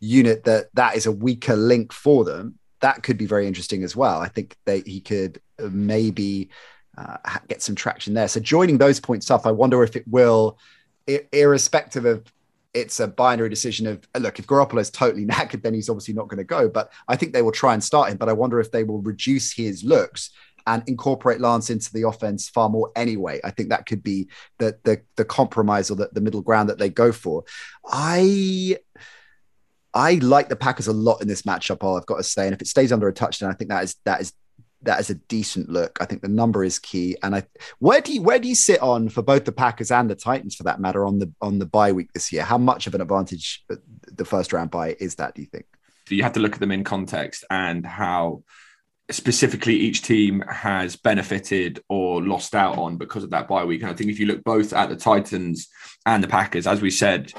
unit, 0.00 0.44
that 0.44 0.66
that 0.74 0.96
is 0.96 1.06
a 1.06 1.12
weaker 1.12 1.56
link 1.56 1.92
for 1.92 2.24
them 2.24 2.58
that 2.82 3.02
could 3.02 3.16
be 3.16 3.26
very 3.26 3.46
interesting 3.46 3.82
as 3.82 3.96
well. 3.96 4.20
I 4.20 4.28
think 4.28 4.56
that 4.66 4.86
he 4.86 5.00
could 5.00 5.40
uh, 5.58 5.68
maybe 5.72 6.50
uh, 6.98 7.16
get 7.48 7.62
some 7.62 7.74
traction 7.74 8.14
there. 8.14 8.28
So 8.28 8.40
joining 8.40 8.78
those 8.78 9.00
points 9.00 9.30
up, 9.30 9.46
I 9.46 9.50
wonder 9.52 9.82
if 9.82 9.96
it 9.96 10.06
will, 10.06 10.58
irrespective 11.06 12.04
of 12.04 12.30
it's 12.74 13.00
a 13.00 13.06
binary 13.06 13.48
decision 13.48 13.86
of 13.86 14.06
uh, 14.14 14.18
look 14.18 14.38
if 14.38 14.46
Garoppolo 14.46 14.80
is 14.80 14.90
totally 14.90 15.26
knackered, 15.26 15.62
then 15.62 15.74
he's 15.74 15.88
obviously 15.88 16.14
not 16.14 16.28
going 16.28 16.38
to 16.38 16.44
go. 16.44 16.68
But 16.68 16.92
I 17.08 17.16
think 17.16 17.32
they 17.32 17.42
will 17.42 17.52
try 17.52 17.74
and 17.74 17.82
start 17.82 18.10
him. 18.10 18.18
But 18.18 18.28
I 18.28 18.34
wonder 18.34 18.60
if 18.60 18.70
they 18.70 18.84
will 18.84 19.00
reduce 19.00 19.52
his 19.52 19.84
looks 19.84 20.30
and 20.66 20.82
incorporate 20.86 21.40
Lance 21.40 21.70
into 21.70 21.92
the 21.92 22.06
offense 22.06 22.48
far 22.48 22.68
more 22.68 22.90
anyway. 22.94 23.40
I 23.42 23.50
think 23.50 23.70
that 23.70 23.86
could 23.86 24.02
be 24.02 24.28
the 24.58 24.78
the, 24.84 25.02
the 25.16 25.24
compromise 25.24 25.90
or 25.90 25.96
the, 25.96 26.10
the 26.12 26.20
middle 26.20 26.42
ground 26.42 26.68
that 26.68 26.78
they 26.78 26.88
go 26.88 27.12
for. 27.12 27.44
I 27.86 28.78
I 29.94 30.14
like 30.14 30.48
the 30.48 30.56
Packers 30.56 30.86
a 30.86 30.92
lot 30.92 31.20
in 31.20 31.28
this 31.28 31.42
matchup. 31.42 31.82
All 31.82 31.96
I've 31.96 32.06
got 32.06 32.16
to 32.16 32.24
say, 32.24 32.46
and 32.46 32.54
if 32.54 32.62
it 32.62 32.66
stays 32.66 32.92
under 32.92 33.08
a 33.08 33.12
touchdown, 33.12 33.50
I 33.50 33.54
think 33.54 33.70
that 33.70 33.84
is 33.84 33.96
that 34.04 34.20
is 34.20 34.32
that 34.82 35.00
is 35.00 35.10
a 35.10 35.14
decent 35.14 35.68
look. 35.68 35.98
I 36.00 36.06
think 36.06 36.22
the 36.22 36.28
number 36.28 36.64
is 36.64 36.78
key. 36.78 37.16
And 37.22 37.36
I 37.36 37.44
where 37.78 38.00
do 38.00 38.12
you 38.12 38.22
where 38.22 38.38
do 38.38 38.48
you 38.48 38.54
sit 38.54 38.80
on 38.80 39.08
for 39.08 39.22
both 39.22 39.44
the 39.44 39.52
Packers 39.52 39.90
and 39.90 40.10
the 40.10 40.14
Titans 40.14 40.54
for 40.54 40.64
that 40.64 40.80
matter 40.80 41.04
on 41.04 41.18
the 41.18 41.32
on 41.40 41.58
the 41.58 41.66
bye 41.66 41.92
week 41.92 42.12
this 42.12 42.32
year? 42.32 42.42
How 42.42 42.58
much 42.58 42.86
of 42.86 42.94
an 42.94 43.00
advantage 43.00 43.64
uh, 43.70 43.76
the 44.10 44.24
first 44.24 44.52
round 44.52 44.70
bye 44.70 44.96
is 44.98 45.16
that? 45.16 45.34
Do 45.34 45.42
you 45.42 45.48
think? 45.48 45.66
you 46.08 46.22
have 46.22 46.32
to 46.34 46.40
look 46.40 46.54
at 46.54 46.60
them 46.60 46.72
in 46.72 46.84
context 46.84 47.44
and 47.50 47.86
how 47.86 48.42
specifically 49.10 49.74
each 49.74 50.02
team 50.02 50.42
has 50.48 50.96
benefited 50.96 51.82
or 51.88 52.22
lost 52.22 52.54
out 52.54 52.78
on 52.78 52.96
because 52.96 53.24
of 53.24 53.30
that 53.30 53.48
bye 53.48 53.64
week. 53.64 53.82
And 53.82 53.90
I 53.90 53.94
think 53.94 54.10
if 54.10 54.18
you 54.18 54.26
look 54.26 54.42
both 54.44 54.72
at 54.72 54.88
the 54.88 54.96
Titans 54.96 55.68
and 56.06 56.22
the 56.22 56.28
Packers, 56.28 56.66
as 56.66 56.80
we 56.80 56.90
said 56.90 57.32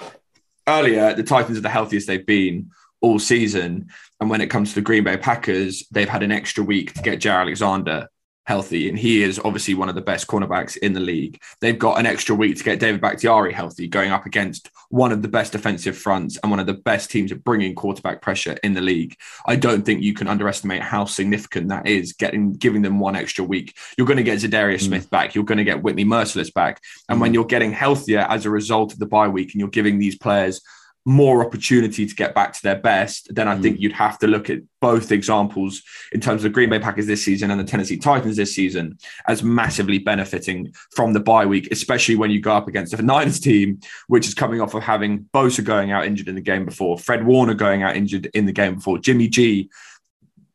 earlier, 0.68 1.14
the 1.14 1.24
Titans 1.24 1.58
are 1.58 1.62
the 1.62 1.70
healthiest 1.70 2.08
they've 2.08 2.26
been 2.26 2.72
all 3.02 3.20
season. 3.20 3.90
And 4.20 4.30
when 4.30 4.42
it 4.42 4.50
comes 4.50 4.70
to 4.70 4.76
the 4.76 4.82
Green 4.82 5.04
Bay 5.04 5.18
Packers, 5.18 5.86
they've 5.92 6.10
had 6.10 6.24
an 6.24 6.32
extra 6.32 6.64
week 6.64 6.94
to 6.94 7.02
get 7.02 7.20
Jaire 7.20 7.42
Alexander 7.42 8.08
healthy, 8.46 8.90
and 8.90 8.98
he 8.98 9.24
is 9.24 9.40
obviously 9.44 9.74
one 9.74 9.90
of 9.90 9.96
the 9.96 10.02
best 10.02 10.28
cornerbacks 10.28 10.78
in 10.78 10.94
the 10.94 11.00
league. 11.00 11.40
They've 11.62 11.78
got 11.78 12.00
an 12.00 12.06
extra 12.06 12.36
week 12.36 12.58
to 12.58 12.64
get 12.64 12.80
David 12.80 13.02
Bakhtiari 13.02 13.54
healthy, 13.54 13.88
going 13.88 14.12
up 14.12 14.26
against 14.26 14.70
one 14.90 15.12
of 15.12 15.22
the 15.22 15.28
best 15.28 15.54
defensive 15.54 15.98
fronts 15.98 16.38
and 16.42 16.52
one 16.52 16.60
of 16.60 16.66
the 16.66 16.74
best 16.74 17.10
teams 17.10 17.32
at 17.32 17.44
bringing 17.44 17.76
quarterback 17.76 18.22
pressure 18.22 18.58
in 18.64 18.74
the 18.74 18.82
league. 18.82 19.16
I 19.46 19.56
don't 19.56 19.84
think 19.84 20.02
you 20.02 20.14
can 20.14 20.28
underestimate 20.28 20.82
how 20.82 21.06
significant 21.06 21.70
that 21.70 21.88
is. 21.88 22.14
Getting 22.14 22.54
giving 22.54 22.82
them 22.82 23.00
one 23.00 23.16
extra 23.16 23.46
week, 23.46 23.76
you're 23.98 24.08
going 24.08 24.18
to 24.18 24.24
get 24.24 24.40
Za'Darius 24.40 24.76
mm. 24.76 24.88
Smith 24.88 25.10
back, 25.10 25.36
you're 25.36 25.44
going 25.44 25.58
to 25.58 25.64
get 25.64 25.82
Whitney 25.82 26.06
Mercilus 26.06 26.54
back, 26.54 26.82
and 27.10 27.18
mm. 27.18 27.22
when 27.22 27.34
you're 27.34 27.46
getting 27.46 27.72
healthier 27.72 28.20
as 28.30 28.46
a 28.46 28.50
result 28.50 28.94
of 28.94 29.00
the 29.00 29.06
bye 29.06 29.28
week, 29.28 29.54
and 29.54 29.60
you're 29.60 29.70
giving 29.70 30.00
these 30.00 30.18
players 30.18 30.62
more 31.06 31.46
opportunity 31.46 32.06
to 32.06 32.16
get 32.16 32.34
back 32.34 32.54
to 32.54 32.62
their 32.64 32.78
best, 32.78 33.34
then 33.34 33.48
I 33.48 33.56
mm. 33.56 33.62
think 33.62 33.80
you'd 33.80 33.92
have 33.94 34.18
to 34.20 34.28
look 34.28 34.50
at 34.50 34.60
both 34.80 35.12
examples 35.12 35.82
in 36.12 36.22
terms 36.22 36.40
of 36.40 36.44
the 36.44 36.50
Green 36.50 36.70
Bay 36.70 36.80
Packers 36.80 37.08
this 37.08 37.24
season 37.24 37.52
and 37.52 37.60
the 37.60 37.66
Tennessee 37.66 37.98
Titans 37.98 38.38
this 38.38 38.56
season 38.56 38.98
as 39.28 39.44
massively 39.44 39.98
benefiting 39.98 40.74
from 40.96 41.14
the 41.14 41.20
bye 41.20 41.46
week, 41.46 41.68
especially 41.72 42.16
when 42.16 42.32
you 42.32 42.40
go 42.40 42.54
up 42.54 42.68
against 42.68 42.94
a 42.94 43.02
Niners 43.02 43.40
team, 43.40 43.80
which 44.08 44.28
is 44.28 44.34
coming 44.34 44.62
off 44.62 44.74
of 44.74 44.84
having 44.84 45.26
Bosa 45.34 45.64
going 45.64 45.92
out 45.92 46.06
injured 46.06 46.30
in 46.30 46.36
the 46.36 46.42
game 46.42 46.66
before, 46.66 46.98
Fred 46.98 47.26
Warner 47.26 47.54
going 47.54 47.84
out 47.84 47.98
injured 47.98 48.28
in 48.34 48.46
the 48.46 48.54
game 48.54 48.76
before, 48.76 48.98
Jimmy 48.98 49.28
G 49.28 49.70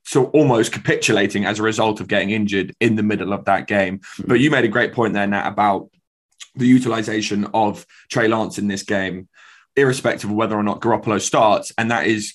so 0.04 0.26
almost 0.28 0.72
capitulating 0.72 1.44
as 1.44 1.58
a 1.58 1.62
result 1.62 2.00
of 2.00 2.08
getting 2.08 2.30
injured 2.30 2.74
in 2.80 2.96
the 2.96 3.02
middle 3.02 3.34
of 3.34 3.44
that 3.44 3.66
game. 3.66 3.98
Mm. 3.98 4.28
But 4.28 4.40
you 4.40 4.50
made 4.50 4.64
a 4.64 4.68
great 4.68 4.94
point 4.94 5.12
there, 5.12 5.26
Nat, 5.26 5.46
about 5.46 5.90
the 6.54 6.66
utilization 6.66 7.44
of 7.52 7.84
Trey 8.10 8.26
Lance 8.26 8.56
in 8.56 8.68
this 8.68 8.82
game 8.82 9.28
irrespective 9.78 10.30
of 10.30 10.36
whether 10.36 10.56
or 10.56 10.62
not 10.62 10.80
Garoppolo 10.80 11.20
starts. 11.20 11.72
And 11.78 11.90
that 11.90 12.06
is 12.06 12.34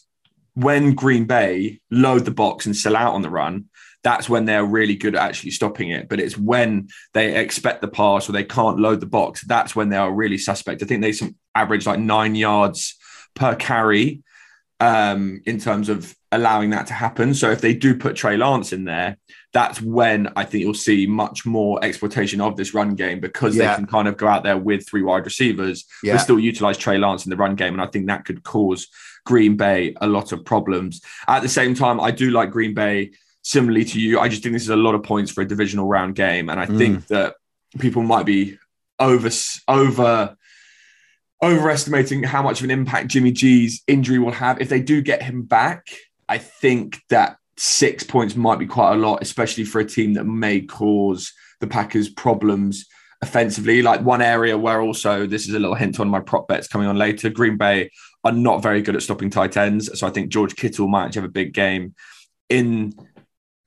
when 0.55 0.93
Green 0.93 1.25
Bay 1.25 1.79
load 1.91 2.25
the 2.25 2.31
box 2.31 2.65
and 2.65 2.75
sell 2.75 2.95
out 2.95 3.13
on 3.13 3.21
the 3.21 3.29
run, 3.29 3.65
that's 4.03 4.27
when 4.27 4.45
they're 4.45 4.65
really 4.65 4.95
good 4.95 5.15
at 5.15 5.21
actually 5.21 5.51
stopping 5.51 5.89
it. 5.89 6.09
But 6.09 6.19
it's 6.19 6.37
when 6.37 6.89
they 7.13 7.39
expect 7.39 7.81
the 7.81 7.87
pass 7.87 8.27
or 8.27 8.33
they 8.33 8.43
can't 8.43 8.79
load 8.79 8.99
the 8.99 9.05
box, 9.05 9.43
that's 9.45 9.75
when 9.75 9.89
they 9.89 9.97
are 9.97 10.11
really 10.11 10.37
suspect. 10.37 10.83
I 10.83 10.85
think 10.85 11.01
they 11.01 11.13
average 11.55 11.85
like 11.85 11.99
nine 11.99 12.35
yards 12.35 12.95
per 13.33 13.55
carry 13.55 14.21
um, 14.79 15.41
in 15.45 15.59
terms 15.59 15.89
of 15.89 16.13
allowing 16.31 16.71
that 16.71 16.87
to 16.87 16.93
happen. 16.93 17.33
So 17.33 17.51
if 17.51 17.61
they 17.61 17.73
do 17.73 17.95
put 17.95 18.15
Trey 18.15 18.37
Lance 18.37 18.73
in 18.73 18.83
there, 18.83 19.17
that's 19.53 19.79
when 19.81 20.29
I 20.35 20.45
think 20.45 20.63
you'll 20.63 20.73
see 20.73 21.05
much 21.05 21.45
more 21.45 21.83
exploitation 21.83 22.41
of 22.41 22.57
this 22.57 22.73
run 22.73 22.95
game 22.95 23.19
because 23.19 23.55
yeah. 23.55 23.69
they 23.69 23.75
can 23.75 23.85
kind 23.85 24.07
of 24.07 24.17
go 24.17 24.27
out 24.27 24.43
there 24.43 24.57
with 24.57 24.87
three 24.87 25.03
wide 25.03 25.25
receivers, 25.25 25.85
yeah. 26.03 26.13
but 26.13 26.19
still 26.19 26.39
utilize 26.39 26.77
Trey 26.77 26.97
Lance 26.97 27.25
in 27.25 27.29
the 27.29 27.37
run 27.37 27.55
game. 27.55 27.73
And 27.73 27.81
I 27.81 27.85
think 27.85 28.07
that 28.07 28.25
could 28.25 28.43
cause 28.43 28.87
Green 29.25 29.55
Bay 29.55 29.95
a 30.01 30.07
lot 30.07 30.31
of 30.31 30.43
problems. 30.43 31.01
At 31.27 31.43
the 31.43 31.49
same 31.49 31.75
time, 31.75 32.01
I 32.01 32.09
do 32.09 32.31
like 32.31 32.49
Green 32.49 32.73
Bay 32.73 33.11
similarly 33.43 33.85
to 33.85 33.99
you. 33.99 34.19
I 34.19 34.27
just 34.27 34.41
think 34.41 34.53
this 34.53 34.63
is 34.63 34.69
a 34.69 34.75
lot 34.75 34.95
of 34.95 35.03
points 35.03 35.31
for 35.31 35.41
a 35.41 35.47
divisional 35.47 35.87
round 35.87 36.15
game. 36.15 36.49
And 36.49 36.59
I 36.59 36.65
mm. 36.65 36.77
think 36.77 37.07
that 37.07 37.35
people 37.79 38.01
might 38.01 38.25
be 38.25 38.57
over 38.99 39.29
over 39.67 40.35
overestimating 41.43 42.23
how 42.23 42.41
much 42.41 42.59
of 42.59 42.63
an 42.63 42.71
impact 42.71 43.09
Jimmy 43.09 43.31
G's 43.31 43.83
injury 43.85 44.17
will 44.17 44.31
have. 44.31 44.61
If 44.61 44.69
they 44.69 44.81
do 44.81 45.01
get 45.01 45.21
him 45.21 45.43
back, 45.43 45.87
I 46.27 46.37
think 46.39 47.01
that 47.09 47.37
six 47.57 48.03
points 48.03 48.35
might 48.35 48.59
be 48.59 48.65
quite 48.65 48.93
a 48.93 48.97
lot, 48.97 49.21
especially 49.21 49.63
for 49.63 49.79
a 49.79 49.85
team 49.85 50.13
that 50.13 50.25
may 50.25 50.61
cause 50.61 51.33
the 51.59 51.67
Packers 51.67 52.09
problems 52.09 52.85
offensively. 53.21 53.81
Like 53.81 54.01
one 54.01 54.21
area 54.21 54.57
where 54.57 54.81
also 54.81 55.25
this 55.25 55.47
is 55.47 55.53
a 55.53 55.59
little 55.59 55.75
hint 55.75 55.99
on 55.99 56.09
my 56.09 56.19
prop 56.19 56.47
bets 56.47 56.67
coming 56.67 56.87
on 56.87 56.97
later. 56.97 57.29
Green 57.29 57.57
Bay 57.57 57.89
are 58.23 58.31
not 58.31 58.63
very 58.63 58.81
good 58.81 58.95
at 58.95 59.03
stopping 59.03 59.29
tight 59.29 59.57
ends, 59.57 59.97
so 59.99 60.07
I 60.07 60.09
think 60.09 60.29
George 60.31 60.55
Kittle 60.55 60.87
might 60.87 61.13
have 61.15 61.23
a 61.23 61.29
big 61.29 61.53
game 61.53 61.93
in 62.49 62.93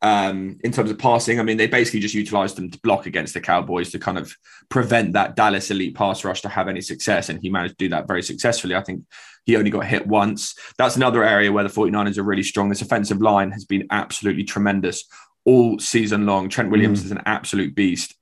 um, 0.07 0.57
in 0.63 0.71
terms 0.71 0.89
of 0.89 1.01
passing. 1.01 1.41
I 1.41 1.43
mean, 1.43 1.57
they 1.57 1.67
basically 1.67 1.99
just 1.99 2.15
utilized 2.15 2.57
them 2.57 2.71
to 2.71 2.79
block 2.79 3.07
against 3.07 3.35
the 3.35 3.41
Cowboys 3.41 3.91
to 3.91 3.99
kind 3.99 4.19
of 4.19 4.33
prevent 4.69 5.15
that 5.15 5.35
Dallas 5.35 5.69
elite 5.73 5.97
pass 5.97 6.25
rush 6.25 6.43
to 6.43 6.49
have 6.49 6.69
any 6.69 6.81
success. 6.81 7.29
And 7.29 7.41
he 7.43 7.51
managed 7.51 7.77
to 7.79 7.85
do 7.87 7.89
that 7.89 8.07
very 8.07 8.23
successfully. 8.23 8.77
I 8.77 8.85
think 8.85 9.03
he 9.47 9.57
only 9.57 9.71
got 9.71 9.85
hit 9.85 10.07
once. 10.07 10.55
That's 10.79 10.95
another 10.95 11.25
area 11.25 11.51
where 11.51 11.65
the 11.65 11.71
49ers 11.75 12.19
are 12.19 12.23
really 12.23 12.45
strong. 12.45 12.69
This 12.69 12.83
offensive 12.83 13.21
line 13.21 13.51
has 13.51 13.65
been 13.65 13.89
absolutely 13.91 14.45
tremendous 14.45 15.05
all 15.45 15.81
season 15.81 16.25
long. 16.25 16.49
Trent 16.49 16.71
Williams 16.71 17.03
mm. 17.03 17.07
is 17.07 17.11
an 17.11 17.23
absolute 17.27 17.75
beast. 17.75 18.15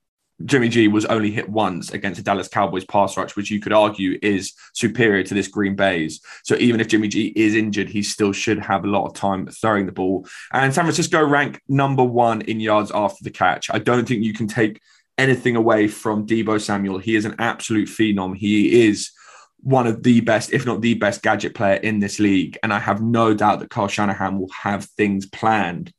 Jimmy 0.43 0.67
G 0.67 0.87
was 0.89 1.05
only 1.05 1.31
hit 1.31 1.47
once 1.47 1.91
against 1.91 2.17
the 2.17 2.23
Dallas 2.23 2.49
Cowboys 2.49 2.83
pass 2.85 3.15
rush, 3.15 3.35
which 3.35 3.49
you 3.49 3.61
could 3.61 3.71
argue 3.71 4.19
is 4.21 4.53
superior 4.73 5.23
to 5.23 5.33
this 5.33 5.47
Green 5.47 5.75
Bay's. 5.75 6.19
So 6.43 6.55
even 6.55 6.81
if 6.81 6.89
Jimmy 6.89 7.07
G 7.07 7.31
is 7.35 7.55
injured, 7.55 7.87
he 7.87 8.03
still 8.03 8.33
should 8.33 8.59
have 8.59 8.83
a 8.83 8.89
lot 8.89 9.05
of 9.05 9.13
time 9.13 9.47
throwing 9.47 9.85
the 9.85 9.93
ball. 9.93 10.27
And 10.51 10.73
San 10.73 10.83
Francisco 10.83 11.23
rank 11.23 11.61
number 11.69 12.03
one 12.03 12.41
in 12.41 12.59
yards 12.59 12.91
after 12.93 13.23
the 13.23 13.31
catch. 13.31 13.69
I 13.71 13.79
don't 13.79 14.05
think 14.05 14.23
you 14.23 14.33
can 14.33 14.47
take 14.47 14.81
anything 15.17 15.55
away 15.55 15.87
from 15.87 16.27
Deebo 16.27 16.59
Samuel. 16.59 16.97
He 16.97 17.15
is 17.15 17.23
an 17.23 17.35
absolute 17.39 17.87
phenom. 17.87 18.35
He 18.35 18.87
is 18.87 19.11
one 19.59 19.87
of 19.87 20.03
the 20.03 20.19
best, 20.19 20.51
if 20.51 20.65
not 20.65 20.81
the 20.81 20.95
best, 20.95 21.23
gadget 21.23 21.55
player 21.55 21.75
in 21.75 21.99
this 21.99 22.19
league. 22.19 22.57
And 22.61 22.73
I 22.73 22.79
have 22.79 23.01
no 23.01 23.33
doubt 23.33 23.61
that 23.61 23.69
Carl 23.69 23.87
Shanahan 23.87 24.37
will 24.37 24.49
have 24.49 24.85
things 24.85 25.25
planned 25.25 25.93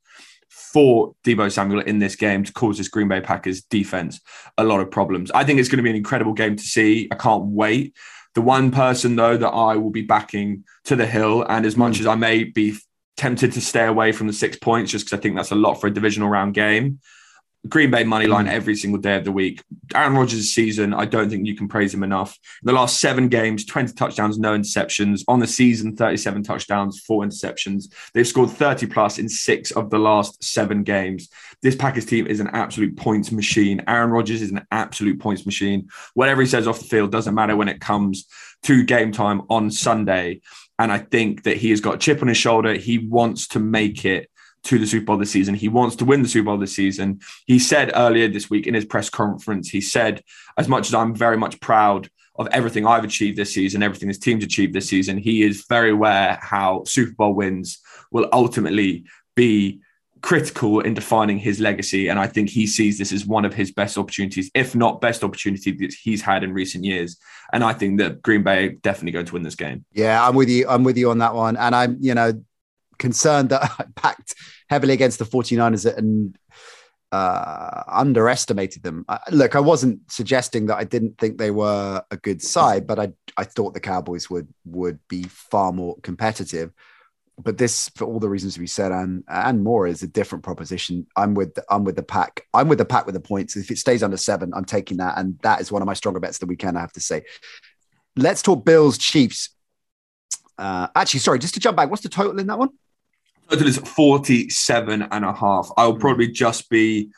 for 0.76 1.14
Deebo 1.24 1.50
Samuel 1.50 1.80
in 1.80 2.00
this 2.00 2.16
game 2.16 2.44
to 2.44 2.52
cause 2.52 2.76
this 2.76 2.88
Green 2.88 3.08
Bay 3.08 3.22
Packers 3.22 3.62
defense 3.62 4.20
a 4.58 4.64
lot 4.64 4.80
of 4.80 4.90
problems. 4.90 5.30
I 5.30 5.42
think 5.42 5.58
it's 5.58 5.70
going 5.70 5.78
to 5.78 5.82
be 5.82 5.88
an 5.88 5.96
incredible 5.96 6.34
game 6.34 6.54
to 6.54 6.62
see. 6.62 7.08
I 7.10 7.14
can't 7.14 7.44
wait. 7.46 7.96
The 8.34 8.42
one 8.42 8.70
person, 8.70 9.16
though, 9.16 9.38
that 9.38 9.48
I 9.48 9.76
will 9.76 9.88
be 9.88 10.02
backing 10.02 10.64
to 10.84 10.94
the 10.94 11.06
hill, 11.06 11.46
and 11.48 11.64
as 11.64 11.78
much 11.78 11.94
mm. 11.94 12.00
as 12.00 12.06
I 12.06 12.14
may 12.14 12.44
be 12.44 12.76
tempted 13.16 13.52
to 13.52 13.60
stay 13.62 13.86
away 13.86 14.12
from 14.12 14.26
the 14.26 14.34
six 14.34 14.58
points, 14.58 14.92
just 14.92 15.06
because 15.06 15.18
I 15.18 15.22
think 15.22 15.36
that's 15.36 15.50
a 15.50 15.54
lot 15.54 15.80
for 15.80 15.86
a 15.86 15.90
divisional 15.90 16.28
round 16.28 16.52
game, 16.52 17.00
Green 17.68 17.90
Bay 17.90 18.04
money 18.04 18.26
line 18.26 18.48
every 18.48 18.76
single 18.76 19.00
day 19.00 19.16
of 19.16 19.24
the 19.24 19.32
week. 19.32 19.62
Aaron 19.94 20.14
Rodgers' 20.14 20.54
season, 20.54 20.92
I 20.92 21.04
don't 21.04 21.30
think 21.30 21.46
you 21.46 21.56
can 21.56 21.68
praise 21.68 21.92
him 21.92 22.02
enough. 22.02 22.38
In 22.62 22.66
the 22.66 22.72
last 22.72 23.00
seven 23.00 23.28
games, 23.28 23.64
20 23.64 23.94
touchdowns, 23.94 24.38
no 24.38 24.56
interceptions. 24.56 25.22
On 25.28 25.40
the 25.40 25.46
season, 25.46 25.96
37 25.96 26.42
touchdowns, 26.42 27.00
four 27.00 27.24
interceptions. 27.24 27.92
They've 28.12 28.26
scored 28.26 28.50
30 28.50 28.86
plus 28.86 29.18
in 29.18 29.28
six 29.28 29.70
of 29.70 29.90
the 29.90 29.98
last 29.98 30.42
seven 30.42 30.82
games. 30.82 31.28
This 31.62 31.76
Packers 31.76 32.06
team 32.06 32.26
is 32.26 32.40
an 32.40 32.48
absolute 32.48 32.96
points 32.96 33.32
machine. 33.32 33.82
Aaron 33.88 34.10
Rodgers 34.10 34.42
is 34.42 34.50
an 34.50 34.66
absolute 34.70 35.20
points 35.20 35.46
machine. 35.46 35.88
Whatever 36.14 36.42
he 36.42 36.48
says 36.48 36.68
off 36.68 36.78
the 36.78 36.84
field 36.84 37.12
doesn't 37.12 37.34
matter 37.34 37.56
when 37.56 37.68
it 37.68 37.80
comes 37.80 38.26
to 38.64 38.84
game 38.84 39.12
time 39.12 39.42
on 39.48 39.70
Sunday. 39.70 40.40
And 40.78 40.92
I 40.92 40.98
think 40.98 41.44
that 41.44 41.56
he 41.56 41.70
has 41.70 41.80
got 41.80 41.94
a 41.94 41.98
chip 41.98 42.20
on 42.22 42.28
his 42.28 42.36
shoulder. 42.36 42.74
He 42.74 42.98
wants 42.98 43.48
to 43.48 43.60
make 43.60 44.04
it 44.04 44.30
to 44.66 44.78
the 44.78 44.86
Super 44.86 45.06
Bowl 45.06 45.16
this 45.16 45.30
season. 45.30 45.54
He 45.54 45.68
wants 45.68 45.96
to 45.96 46.04
win 46.04 46.22
the 46.22 46.28
Super 46.28 46.46
Bowl 46.46 46.58
this 46.58 46.76
season. 46.76 47.20
He 47.46 47.58
said 47.58 47.92
earlier 47.94 48.28
this 48.28 48.50
week 48.50 48.66
in 48.66 48.74
his 48.74 48.84
press 48.84 49.08
conference, 49.08 49.68
he 49.68 49.80
said, 49.80 50.22
as 50.56 50.68
much 50.68 50.88
as 50.88 50.94
I'm 50.94 51.14
very 51.14 51.36
much 51.36 51.60
proud 51.60 52.10
of 52.38 52.48
everything 52.48 52.86
I've 52.86 53.04
achieved 53.04 53.38
this 53.38 53.54
season, 53.54 53.82
everything 53.82 54.08
his 54.08 54.18
team's 54.18 54.44
achieved 54.44 54.74
this 54.74 54.88
season, 54.88 55.18
he 55.18 55.42
is 55.42 55.64
very 55.68 55.90
aware 55.90 56.38
how 56.42 56.84
Super 56.84 57.12
Bowl 57.12 57.34
wins 57.34 57.78
will 58.10 58.28
ultimately 58.32 59.04
be 59.34 59.80
critical 60.22 60.80
in 60.80 60.92
defining 60.92 61.38
his 61.38 61.60
legacy. 61.60 62.08
And 62.08 62.18
I 62.18 62.26
think 62.26 62.50
he 62.50 62.66
sees 62.66 62.98
this 62.98 63.12
as 63.12 63.24
one 63.24 63.44
of 63.44 63.54
his 63.54 63.70
best 63.70 63.96
opportunities, 63.96 64.50
if 64.54 64.74
not 64.74 65.00
best 65.00 65.22
opportunity 65.22 65.70
that 65.72 65.92
he's 65.92 66.22
had 66.22 66.42
in 66.42 66.52
recent 66.52 66.84
years. 66.84 67.16
And 67.52 67.62
I 67.62 67.72
think 67.72 67.98
that 68.00 68.22
Green 68.22 68.42
Bay 68.42 68.70
definitely 68.82 69.12
going 69.12 69.26
to 69.26 69.32
win 69.34 69.42
this 69.42 69.54
game. 69.54 69.84
Yeah, 69.92 70.26
I'm 70.26 70.34
with 70.34 70.48
you. 70.48 70.66
I'm 70.68 70.82
with 70.82 70.98
you 70.98 71.10
on 71.10 71.18
that 71.18 71.34
one. 71.34 71.56
And 71.56 71.74
I'm, 71.74 71.96
you 72.00 72.14
know, 72.14 72.32
concerned 72.99 73.51
that 73.51 73.62
I 73.78 73.84
backed 74.01 74.34
heavily 74.68 74.94
against 74.94 75.18
the 75.18 75.24
49ers 75.24 75.97
and 75.97 76.36
uh, 77.12 77.82
underestimated 77.86 78.82
them. 78.82 79.05
I, 79.09 79.18
look, 79.30 79.55
I 79.55 79.61
wasn't 79.61 80.11
suggesting 80.11 80.66
that 80.66 80.76
I 80.76 80.84
didn't 80.84 81.18
think 81.18 81.38
they 81.38 81.51
were 81.51 82.03
a 82.11 82.16
good 82.16 82.42
side, 82.42 82.86
but 82.86 82.99
I 82.99 83.12
I 83.36 83.44
thought 83.44 83.74
the 83.74 83.80
Cowboys 83.80 84.28
would 84.28 84.49
would 84.64 84.99
be 85.09 85.24
far 85.24 85.72
more 85.72 85.97
competitive. 86.03 86.72
But 87.38 87.59
this, 87.59 87.90
for 87.90 88.07
all 88.07 88.18
the 88.18 88.30
reasons 88.30 88.59
we 88.59 88.66
said 88.66 88.92
and 88.92 89.22
and 89.28 89.62
more, 89.62 89.86
is 89.86 90.03
a 90.03 90.09
different 90.09 90.42
proposition. 90.42 91.07
I'm 91.16 91.34
with 91.34 91.55
the, 91.55 91.64
I'm 91.70 91.84
with 91.84 91.97
the 91.97 92.03
pack. 92.03 92.47
I'm 92.53 92.68
with 92.68 92.78
the 92.78 92.84
pack 92.84 93.07
with 93.07 93.14
the 93.14 93.20
points. 93.20 93.57
If 93.57 93.70
it 93.70 93.78
stays 93.78 94.03
under 94.03 94.16
seven, 94.16 94.53
I'm 94.55 94.64
taking 94.64 94.97
that, 94.99 95.18
and 95.18 95.38
that 95.40 95.61
is 95.61 95.70
one 95.70 95.82
of 95.82 95.86
my 95.86 95.94
stronger 95.94 96.20
bets 96.20 96.38
that 96.38 96.47
we 96.47 96.57
can. 96.57 96.76
I 96.76 96.80
have 96.80 96.92
to 96.92 97.01
say. 97.01 97.22
Let's 98.16 98.42
talk 98.42 98.64
Bills 98.64 98.97
Chiefs. 98.99 99.51
Uh, 100.59 100.88
actually, 100.97 101.20
sorry, 101.20 101.38
just 101.38 101.53
to 101.55 101.61
jump 101.61 101.76
back, 101.76 101.90
what's 101.90 102.03
the 102.03 102.09
total 102.09 102.38
in 102.38 102.47
that 102.47 102.59
one? 102.59 102.70
Total 103.51 103.68
is 103.68 103.78
47 103.78 105.03
and 105.11 105.24
a 105.24 105.32
half. 105.32 105.70
I'll 105.76 105.92
hmm. 105.92 106.01
probably 106.01 106.28
just 106.28 106.68
be 106.68 107.11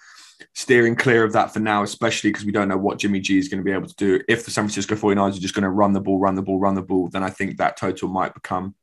steering 0.55 0.97
clear 0.97 1.25
of 1.25 1.33
that 1.33 1.53
for 1.53 1.61
now, 1.61 1.83
especially 1.83 2.31
because 2.31 2.45
we 2.45 2.53
don't 2.53 2.69
know 2.69 2.77
what 2.77 2.99
Jimmy 2.99 3.21
G 3.21 3.39
is 3.39 3.49
going 3.49 3.59
to 3.59 3.65
be 3.65 3.73
able 3.73 3.89
to 3.89 3.95
do. 3.95 4.21
If 4.29 4.45
the 4.45 4.51
San 4.51 4.65
Francisco 4.65 4.95
49ers 4.95 5.37
are 5.37 5.41
just 5.41 5.55
going 5.55 5.63
to 5.63 5.71
run 5.71 5.93
the 5.93 6.01
ball, 6.01 6.19
run 6.19 6.35
the 6.35 6.43
ball, 6.43 6.59
run 6.59 6.75
the 6.75 6.83
ball, 6.83 7.09
then 7.09 7.23
I 7.23 7.31
think 7.31 7.57
that 7.57 7.77
total 7.77 8.09
might 8.09 8.35
become 8.35 8.75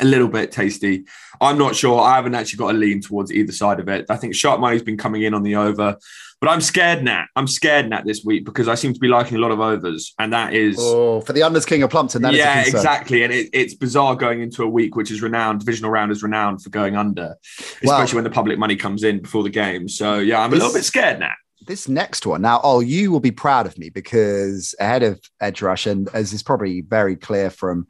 a 0.00 0.04
little 0.04 0.28
bit 0.28 0.52
tasty. 0.52 1.04
I'm 1.40 1.58
not 1.58 1.74
sure. 1.74 2.00
I 2.00 2.16
haven't 2.16 2.34
actually 2.34 2.58
got 2.58 2.74
a 2.74 2.78
lean 2.78 3.00
towards 3.00 3.32
either 3.32 3.52
side 3.52 3.80
of 3.80 3.88
it. 3.88 4.06
I 4.08 4.16
think 4.16 4.34
sharp 4.34 4.60
money's 4.60 4.82
been 4.82 4.96
coming 4.96 5.22
in 5.22 5.34
on 5.34 5.42
the 5.42 5.56
over, 5.56 5.96
but 6.40 6.50
I'm 6.50 6.60
scared 6.60 7.02
Nat. 7.02 7.26
I'm 7.36 7.46
scared 7.46 7.90
Nat 7.90 8.04
this 8.04 8.24
week 8.24 8.44
because 8.44 8.68
I 8.68 8.74
seem 8.74 8.94
to 8.94 9.00
be 9.00 9.08
liking 9.08 9.36
a 9.36 9.40
lot 9.40 9.50
of 9.50 9.60
overs, 9.60 10.14
and 10.18 10.32
that 10.32 10.54
is 10.54 10.76
oh 10.78 11.20
for 11.20 11.32
the 11.32 11.40
unders 11.40 11.66
king 11.66 11.82
of 11.82 11.90
Plumpton. 11.90 12.22
That 12.22 12.34
yeah, 12.34 12.62
exactly. 12.62 13.22
And 13.22 13.32
it, 13.32 13.50
it's 13.52 13.74
bizarre 13.74 14.16
going 14.16 14.40
into 14.40 14.62
a 14.62 14.68
week 14.68 14.96
which 14.96 15.10
is 15.10 15.22
renowned. 15.22 15.60
Divisional 15.60 15.90
round 15.90 16.12
is 16.12 16.22
renowned 16.22 16.62
for 16.62 16.70
going 16.70 16.96
under, 16.96 17.36
especially 17.58 17.86
well, 17.86 18.08
when 18.14 18.24
the 18.24 18.30
public 18.30 18.58
money 18.58 18.76
comes 18.76 19.02
in 19.02 19.20
before 19.20 19.42
the 19.42 19.50
game. 19.50 19.88
So 19.88 20.18
yeah, 20.18 20.40
I'm 20.40 20.50
this, 20.50 20.60
a 20.60 20.62
little 20.62 20.78
bit 20.78 20.84
scared 20.84 21.20
Nat 21.20 21.36
this 21.64 21.88
next 21.88 22.26
one 22.26 22.42
now 22.42 22.60
oh 22.64 22.80
you 22.80 23.12
will 23.12 23.20
be 23.20 23.30
proud 23.30 23.66
of 23.66 23.78
me 23.78 23.88
because 23.88 24.74
ahead 24.80 25.04
of 25.04 25.20
edge 25.40 25.62
rush 25.62 25.86
and 25.86 26.08
as 26.12 26.32
is 26.32 26.42
probably 26.42 26.80
very 26.80 27.14
clear 27.14 27.50
from 27.50 27.86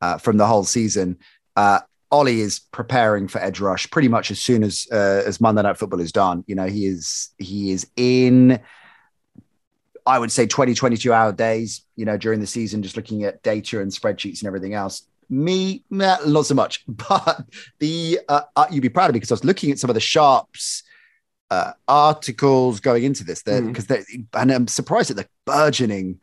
uh, 0.00 0.18
from 0.18 0.36
the 0.36 0.46
whole 0.46 0.64
season 0.64 1.16
uh, 1.56 1.80
Ollie 2.10 2.40
is 2.40 2.58
preparing 2.58 3.26
for 3.26 3.38
Edge 3.38 3.58
Rush 3.58 3.90
pretty 3.90 4.08
much 4.08 4.30
as 4.30 4.38
soon 4.38 4.62
as 4.62 4.86
uh, 4.92 5.22
as 5.26 5.40
Monday 5.40 5.62
Night 5.62 5.78
Football 5.78 6.00
is 6.00 6.12
done. 6.12 6.44
You 6.46 6.54
know, 6.54 6.66
he 6.66 6.86
is 6.86 7.30
he 7.38 7.70
is 7.70 7.86
in. 7.96 8.60
I 10.04 10.18
would 10.18 10.32
say 10.32 10.48
20, 10.48 10.74
22 10.74 11.12
hour 11.12 11.32
days, 11.32 11.82
you 11.94 12.04
know, 12.04 12.16
during 12.16 12.40
the 12.40 12.46
season, 12.46 12.82
just 12.82 12.96
looking 12.96 13.22
at 13.22 13.40
data 13.44 13.80
and 13.80 13.90
spreadsheets 13.90 14.40
and 14.40 14.48
everything 14.48 14.74
else. 14.74 15.04
Me, 15.30 15.84
nah, 15.90 16.18
not 16.26 16.44
so 16.44 16.54
much. 16.54 16.84
But 16.88 17.44
the 17.78 18.18
uh, 18.28 18.42
uh, 18.56 18.66
you'd 18.70 18.82
be 18.82 18.88
proud 18.88 19.10
of 19.10 19.14
me 19.14 19.20
because 19.20 19.30
I 19.30 19.34
was 19.34 19.44
looking 19.44 19.70
at 19.70 19.78
some 19.78 19.90
of 19.90 19.94
the 19.94 20.00
sharps 20.00 20.82
uh, 21.50 21.72
articles 21.86 22.80
going 22.80 23.04
into 23.04 23.24
this 23.24 23.42
because 23.42 23.86
mm. 23.86 24.26
and 24.34 24.50
I'm 24.50 24.66
surprised 24.68 25.10
at 25.10 25.16
the 25.16 25.28
burgeoning 25.44 26.18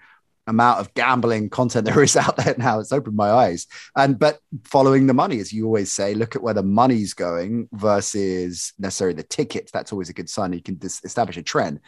amount 0.49 0.79
of 0.79 0.93
gambling 0.93 1.49
content 1.49 1.85
there 1.85 2.03
is 2.03 2.17
out 2.17 2.37
there 2.37 2.55
now. 2.57 2.79
It's 2.79 2.91
opened 2.91 3.15
my 3.15 3.29
eyes. 3.29 3.67
And 3.95 4.19
but 4.19 4.39
following 4.65 5.07
the 5.07 5.13
money, 5.13 5.39
as 5.39 5.53
you 5.53 5.65
always 5.65 5.91
say, 5.91 6.13
look 6.13 6.35
at 6.35 6.43
where 6.43 6.53
the 6.53 6.63
money's 6.63 7.13
going 7.13 7.69
versus 7.71 8.73
necessarily 8.77 9.15
the 9.15 9.23
tickets. 9.23 9.71
That's 9.71 9.91
always 9.91 10.09
a 10.09 10.13
good 10.13 10.29
sign. 10.29 10.53
You 10.53 10.61
can 10.61 10.75
dis- 10.75 11.03
establish 11.03 11.37
a 11.37 11.43
trend. 11.43 11.79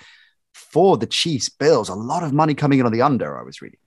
For 0.53 0.97
the 0.97 1.07
Chiefs 1.07 1.49
Bills, 1.49 1.89
a 1.89 1.95
lot 1.95 2.24
of 2.24 2.34
money 2.34 2.53
coming 2.53 2.80
in 2.80 2.86
on 2.86 2.91
the 2.91 3.01
under. 3.01 3.39
I 3.39 3.43
was 3.43 3.62
reading. 3.62 3.80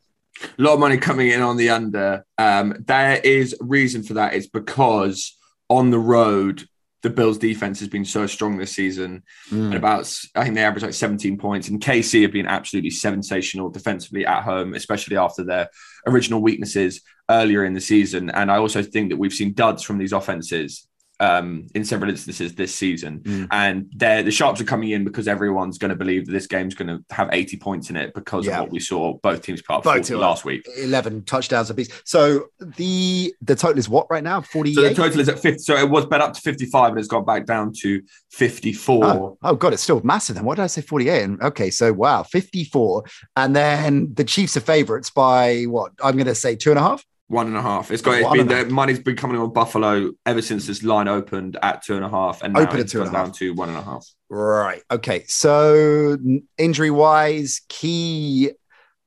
A 0.43 0.63
lot 0.63 0.75
of 0.75 0.81
money 0.81 0.97
coming 0.97 1.29
in 1.29 1.43
on 1.43 1.57
the 1.57 1.71
under. 1.71 2.25
Um, 2.39 2.85
there 2.87 3.21
is 3.23 3.55
reason 3.61 4.03
for 4.03 4.15
that. 4.15 4.35
It's 4.35 4.47
because 4.47 5.37
on 5.69 5.91
the 5.91 5.99
road 5.99 6.67
the 7.05 7.11
Bills 7.11 7.37
defense 7.37 7.79
has 7.81 7.89
been 7.89 8.05
so 8.05 8.27
strong 8.27 8.57
this 8.57 8.73
season. 8.73 9.23
Mm. 9.51 9.67
And 9.67 9.75
about, 9.75 10.11
I 10.35 10.43
think 10.43 10.55
they 10.55 10.65
average 10.65 10.83
like 10.83 10.95
17 10.95 11.37
points. 11.37 11.69
And 11.69 11.79
KC 11.79 12.23
have 12.23 12.33
been 12.33 12.47
absolutely 12.47 12.91
sensational 12.91 13.69
defensively 13.69 14.25
at 14.25 14.43
home, 14.43 14.73
especially 14.73 15.19
after 15.19 15.45
their 15.45 15.69
original 16.07 16.41
weaknesses 16.41 17.03
earlier 17.31 17.67
in 17.67 17.75
the 17.75 17.81
season. 17.81 18.31
And 18.31 18.51
I 18.51 18.57
also 18.57 18.83
think 18.83 19.11
that 19.11 19.19
we've 19.19 19.35
seen 19.35 19.53
duds 19.53 19.83
from 19.83 19.99
these 19.99 20.15
offenses 20.15 20.89
um, 21.21 21.67
in 21.75 21.85
several 21.85 22.11
instances 22.11 22.55
this 22.55 22.75
season. 22.75 23.21
Mm. 23.21 23.49
And 23.51 23.91
the 24.25 24.31
Sharps 24.31 24.61
are 24.61 24.65
coming 24.65 24.91
in 24.91 25.05
because 25.05 25.29
everyone's 25.29 25.79
going 25.79 25.91
to 25.91 25.97
believe 25.97 26.27
that 26.27 26.33
this 26.33 26.47
game's 26.47 26.75
going 26.75 26.89
to 26.89 27.05
have 27.15 27.29
80 27.33 27.57
points 27.59 27.91
in 27.91 27.97
it 27.97 28.15
because 28.15 28.47
yeah. 28.47 28.57
of 28.57 28.63
what 28.63 28.71
we 28.71 28.81
saw 28.81 29.15
both 29.23 29.43
teams 29.43 29.63
put 29.63 29.77
up 29.77 29.85
both 29.85 30.11
last 30.11 30.45
week. 30.45 30.67
11 30.77 31.25
touchdowns 31.25 31.71
apiece. 31.71 31.89
So 32.05 32.47
the 32.77 33.35
the 33.43 33.55
total 33.55 33.79
is 33.79 33.89
what 33.89 34.07
right 34.11 34.25
now? 34.25 34.41
48? 34.41 34.75
So 34.75 34.83
the 34.83 34.95
total 34.95 35.21
is 35.21 35.29
at 35.29 35.39
50. 35.39 35.59
So 35.59 35.77
it 35.77 35.89
was 35.89 36.07
bet 36.07 36.21
up 36.21 36.35
to 36.35 36.41
55 36.41 36.91
and 36.91 36.99
it's 36.99 37.09
gone 37.09 37.25
back 37.25 37.47
down 37.47 37.73
to 37.81 38.03
54. 38.31 39.05
Oh, 39.05 39.39
oh 39.43 39.55
God, 39.55 39.73
it's 39.73 39.83
still 39.83 40.01
massive 40.03 40.37
then. 40.37 40.45
What 40.45 40.57
did 40.57 40.63
I 40.63 40.67
say? 40.69 40.83
48? 40.83 41.15
okay, 41.43 41.71
so 41.71 41.93
wow, 41.93 42.23
54. 42.23 43.05
And 43.37 43.55
then 43.55 44.13
the 44.15 44.25
Chiefs 44.25 44.57
are 44.57 44.61
favorites 44.61 45.11
by 45.11 45.65
what? 45.65 45.93
I'm 46.03 46.15
going 46.15 46.27
to 46.27 46.35
say 46.35 46.57
two 46.57 46.71
and 46.71 46.79
a 46.79 46.83
half. 46.83 47.05
One 47.35 47.49
and 47.49 47.57
a 47.57 47.63
half. 47.63 47.91
It's 47.91 48.01
got. 48.01 48.21
It's 48.21 48.31
been 48.31 48.47
the 48.47 48.73
money's 48.73 49.01
been 49.01 49.17
coming 49.17 49.39
on 49.39 49.53
Buffalo 49.53 50.13
ever 50.25 50.41
since 50.41 50.69
this 50.69 50.85
line 50.85 51.09
opened 51.09 51.59
at 51.63 51.83
two 51.83 51.97
and 51.97 52.05
a 52.05 52.09
half, 52.09 52.43
and 52.43 52.55
now 52.55 52.61
Open 52.61 52.79
it's 52.79 52.93
gone 52.93 53.13
down 53.13 53.33
to 53.33 53.53
one 53.55 53.69
and 53.69 53.77
a 53.77 53.83
half. 53.83 54.07
Right. 54.29 54.83
Okay. 54.89 55.25
So 55.27 56.17
injury 56.57 56.93
wise, 56.93 57.63
key 57.69 58.53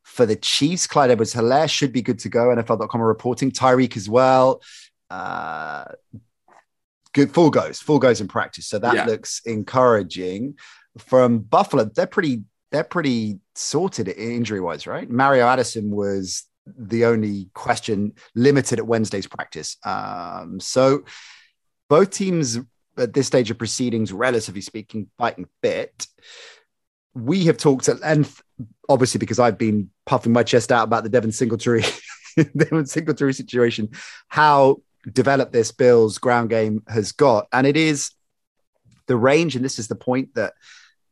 for 0.04 0.26
the 0.26 0.36
Chiefs, 0.36 0.88
Clyde 0.88 1.12
Edwards 1.12 1.34
Helaire 1.34 1.70
should 1.70 1.94
be 1.94 2.02
good 2.02 2.20
to 2.20 2.28
go. 2.28 2.48
NFL.com 2.48 3.02
are 3.02 3.08
reporting 3.08 3.50
Tyreek 3.50 3.96
as 3.96 4.10
well. 4.10 4.62
Uh, 5.10 5.86
good 7.14 7.34
full 7.34 7.50
goes, 7.50 7.80
full 7.80 8.00
goes 8.00 8.20
in 8.20 8.28
practice. 8.28 8.68
So 8.68 8.78
that 8.80 8.94
yeah. 8.94 9.06
looks 9.06 9.42
encouraging. 9.46 10.56
From 10.98 11.40
Buffalo, 11.40 11.86
they're 11.86 12.08
pretty 12.08 12.42
they're 12.72 12.84
pretty 12.84 13.40
sorted 13.56 14.10
injury 14.10 14.60
wise, 14.60 14.86
right? 14.86 15.10
Mario 15.10 15.48
Addison 15.48 15.92
was 15.92 16.44
the 16.78 17.06
only 17.06 17.50
question 17.54 18.14
limited 18.36 18.80
at 18.80 18.88
Wednesday's 18.88 19.28
practice. 19.28 19.78
Um, 19.86 20.60
so 20.60 21.04
both 21.90 22.10
teams 22.10 22.60
at 22.98 23.14
this 23.14 23.28
stage 23.28 23.52
of 23.52 23.58
proceedings, 23.58 24.12
relatively 24.12 24.62
speaking, 24.62 25.10
fighting 25.18 25.48
fit. 25.62 26.08
We 27.14 27.46
have 27.46 27.58
talked 27.58 27.90
at 27.90 28.02
length, 28.02 28.42
obviously, 28.90 29.20
because 29.20 29.40
I've 29.40 29.58
been 29.58 29.90
puffing 30.06 30.34
my 30.34 30.44
chest 30.44 30.72
out 30.72 30.84
about 30.84 31.04
the 31.04 31.10
Devin 31.10 31.32
Singletary, 31.32 31.84
Devin 32.58 32.86
Singletary 32.86 33.34
situation, 33.34 33.90
how 34.28 34.82
developed 35.12 35.54
this 35.54 35.72
Bills 35.72 36.18
ground 36.18 36.50
game 36.50 36.84
has 36.88 37.12
got. 37.12 37.48
And 37.52 37.66
it 37.66 37.78
is 37.78 38.12
the 39.08 39.18
range, 39.18 39.56
and 39.56 39.64
this 39.64 39.80
is 39.80 39.88
the 39.88 39.96
point 39.96 40.36
that 40.36 40.54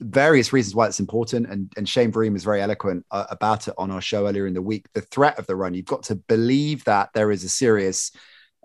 various 0.06 0.54
reasons 0.54 0.76
why 0.76 0.88
it's 0.88 1.00
important. 1.00 1.48
And, 1.50 1.72
and 1.78 1.88
Shane 1.90 2.12
Vereen 2.12 2.36
is 2.36 2.44
very 2.44 2.62
eloquent 2.62 3.06
uh, 3.12 3.26
about 3.30 3.68
it 3.68 3.74
on 3.78 3.92
our 3.92 4.02
show 4.02 4.28
earlier 4.28 4.48
in 4.48 4.54
the 4.54 4.62
week. 4.62 4.88
The 4.94 5.02
threat 5.02 5.40
of 5.40 5.48
the 5.48 5.56
run, 5.56 5.74
you've 5.74 5.86
got 5.86 6.04
to 6.04 6.16
believe 6.16 6.84
that 6.86 7.10
there 7.14 7.32
is 7.32 7.44
a 7.44 7.50
serious 7.50 8.12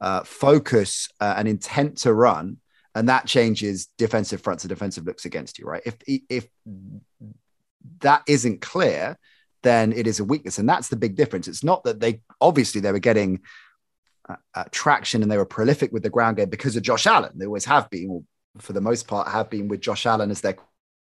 uh, 0.01 0.22
focus 0.22 1.09
uh, 1.20 1.34
and 1.36 1.49
intent 1.49 1.99
to 1.99 2.12
run. 2.12 2.59
And 2.95 3.09
that 3.09 3.26
changes 3.26 3.88
defensive 3.99 4.41
fronts 4.43 4.64
and 4.64 4.68
defensive 4.68 5.07
looks 5.07 5.24
against 5.24 5.59
you, 5.59 5.66
right? 5.66 5.82
If, 5.86 5.97
if 6.28 6.49
that 8.01 8.22
isn't 8.26 8.61
clear, 8.61 9.16
then 9.62 9.93
it 9.93 10.07
is 10.07 10.20
a 10.20 10.24
weakness. 10.24 10.59
And 10.59 10.68
that's 10.68 10.88
the 10.88 10.97
big 10.97 11.16
difference. 11.16 11.49
It's 11.49 11.64
not 11.64 11.84
that 11.84 12.01
they 12.01 12.22
obviously 12.41 12.80
they 12.80 12.93
were 12.93 12.99
getting 12.99 13.41
uh, 14.28 14.36
uh, 14.55 14.64
traction 14.70 15.22
and 15.22 15.30
they 15.30 15.36
were 15.36 15.47
prolific 15.47 15.93
with 15.93 16.03
the 16.03 16.11
ground 16.11 16.36
game 16.36 16.51
because 16.51 16.76
of 16.76 16.82
Josh 16.82 17.07
Allen. 17.07 17.32
They 17.34 17.47
always 17.47 17.64
have 17.66 17.88
been, 17.91 18.11
or 18.11 18.22
for 18.59 18.72
the 18.72 18.80
most 18.80 19.07
part, 19.07 19.28
have 19.28 19.49
been 19.49 19.68
with 19.68 19.80
Josh 19.80 20.05
Allen 20.07 20.30
as 20.30 20.41
their 20.41 20.57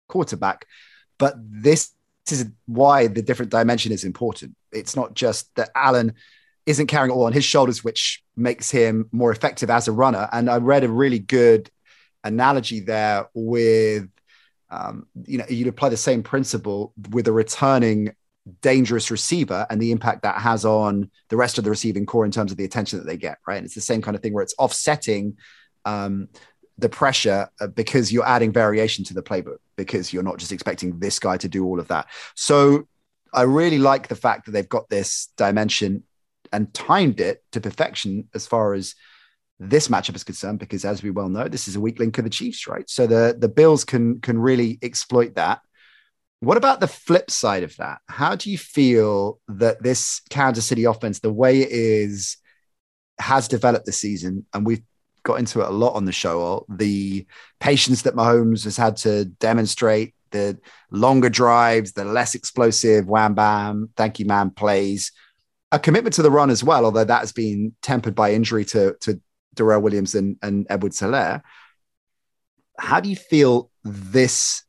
quarterback. 0.09 0.67
But 1.19 1.35
this 1.39 1.93
is 2.31 2.47
why 2.67 3.07
the 3.07 3.23
different 3.23 3.51
dimension 3.51 3.93
is 3.93 4.05
important. 4.05 4.55
It's 4.73 4.97
not 4.97 5.15
just 5.15 5.55
that 5.57 5.71
Allen 5.75 6.15
isn't 6.67 6.87
carrying 6.87 7.11
it 7.11 7.15
all 7.15 7.25
on 7.25 7.33
his 7.33 7.45
shoulders, 7.45 7.83
which 7.83 8.23
makes 8.37 8.71
him 8.71 9.09
more 9.11 9.33
effective 9.33 9.71
as 9.71 9.89
a 9.89 9.93
runner. 9.93 10.29
And 10.33 10.51
I 10.51 10.59
read 10.59 10.85
a 10.85 10.89
really 10.89 11.19
good 11.19 11.71
analogy 12.25 12.81
there 12.81 13.29
with, 13.33 14.09
um, 14.71 15.07
you 15.25 15.39
know, 15.39 15.47
you'd 15.49 15.69
apply 15.69 15.89
the 15.89 15.97
same 15.97 16.23
principle 16.23 16.93
with 17.11 17.27
a 17.27 17.33
returning 17.33 18.15
dangerous 18.61 19.11
receiver 19.11 19.67
and 19.71 19.81
the 19.81 19.93
impact 19.93 20.23
that 20.23 20.41
has 20.41 20.65
on 20.65 21.11
the 21.29 21.37
rest 21.37 21.59
of 21.59 21.65
the 21.65 21.71
receiving 21.71 22.07
core 22.07 22.25
in 22.25 22.31
terms 22.31 22.51
of 22.51 22.59
the 22.59 22.65
attention 22.65 22.99
that 22.99 23.07
they 23.07 23.17
get, 23.17 23.39
right? 23.47 23.57
And 23.57 23.65
it's 23.65 23.75
the 23.75 23.81
same 23.81 24.03
kind 24.03 24.15
of 24.15 24.23
thing 24.23 24.33
where 24.33 24.43
it's 24.43 24.55
offsetting 24.59 25.37
um, 25.85 26.29
the 26.79 26.89
pressure 26.89 27.49
uh, 27.61 27.67
because 27.67 28.13
you're 28.13 28.27
adding 28.27 28.53
variation 28.53 29.05
to 29.05 29.15
the 29.15 29.23
playbook 29.23 29.59
because 29.77 30.13
you're 30.13 30.23
not 30.23 30.39
just 30.39 30.53
expecting 30.53 30.99
this 30.99 31.19
guy 31.19 31.37
to 31.37 31.49
do 31.49 31.65
all 31.65 31.81
of 31.81 31.89
that. 31.89 32.07
So 32.35 32.87
I 33.33 33.43
really 33.43 33.79
like 33.79 34.09
the 34.09 34.17
fact 34.17 34.47
that 34.47 34.53
they've 34.53 34.69
got 34.69 34.89
this 34.89 35.29
dimension 35.37 36.05
and 36.53 36.73
timed 36.73 37.21
it 37.21 37.43
to 37.53 37.61
perfection 37.61 38.29
as 38.35 38.47
far 38.47 38.75
as 38.75 38.95
this 39.61 39.89
matchup 39.89 40.15
is 40.15 40.25
concerned 40.25 40.61
because 40.61 40.85
as 40.85 41.03
we 41.03 41.11
well 41.11 41.29
know 41.29 41.49
this 41.49 41.67
is 41.67 41.75
a 41.75 41.81
weak 41.81 41.99
link 41.99 42.17
of 42.17 42.25
the 42.25 42.31
Chiefs 42.31 42.67
right? 42.69 42.89
So 42.89 43.07
the 43.07 43.37
the 43.39 43.49
Bills 43.49 43.85
can 43.85 44.21
can 44.21 44.39
really 44.39 44.79
exploit 44.83 45.35
that. 45.35 45.61
What 46.41 46.57
about 46.57 46.79
the 46.79 46.87
flip 46.87 47.33
side 47.33 47.65
of 47.65 47.77
that? 47.77 47.99
How 48.07 48.37
do 48.37 48.51
you 48.51 48.57
feel 48.57 49.41
that 49.49 49.83
this 49.83 50.21
Kansas 50.31 50.65
City 50.65 50.85
offense 50.85 51.19
the 51.19 51.33
way 51.33 51.63
it 51.63 51.71
is 51.73 52.37
has 53.19 53.49
developed 53.49 53.87
this 53.87 53.99
season? 53.99 54.47
And 54.55 54.65
we've 54.65 54.83
got 55.23 55.39
into 55.39 55.61
it 55.61 55.69
a 55.69 55.73
lot 55.73 55.95
on 55.95 56.05
the 56.05 56.13
show. 56.13 56.65
The 56.69 57.27
patience 57.61 58.03
that 58.03 58.15
Mahomes 58.15 58.65
has 58.65 58.77
had 58.77 58.97
to 58.99 59.27
demonstrate, 59.27 60.15
the 60.31 60.59
longer 60.91 61.29
drives, 61.29 61.93
the 61.93 62.05
less 62.05 62.35
explosive 62.35 63.07
wham 63.07 63.35
bam, 63.35 63.91
thank 63.97 64.19
you, 64.19 64.27
man 64.27 64.51
plays, 64.51 65.13
a 65.73 65.79
commitment 65.79 66.15
to 66.15 66.23
the 66.23 66.31
run 66.31 66.51
as 66.51 66.65
well, 66.65 66.85
although 66.85 67.05
that 67.05 67.21
has 67.21 67.33
been 67.33 67.75
tempered 67.83 68.15
by 68.15 68.33
injury 68.33 68.65
to, 68.67 68.97
to 69.01 69.21
Darrel 69.55 69.83
Williams 69.83 70.15
and, 70.15 70.37
and 70.43 70.67
Edwards 70.71 71.01
Helaire. 71.01 71.43
How 72.79 73.01
do 73.01 73.09
you 73.09 73.17
feel 73.17 73.71
this 73.85 74.63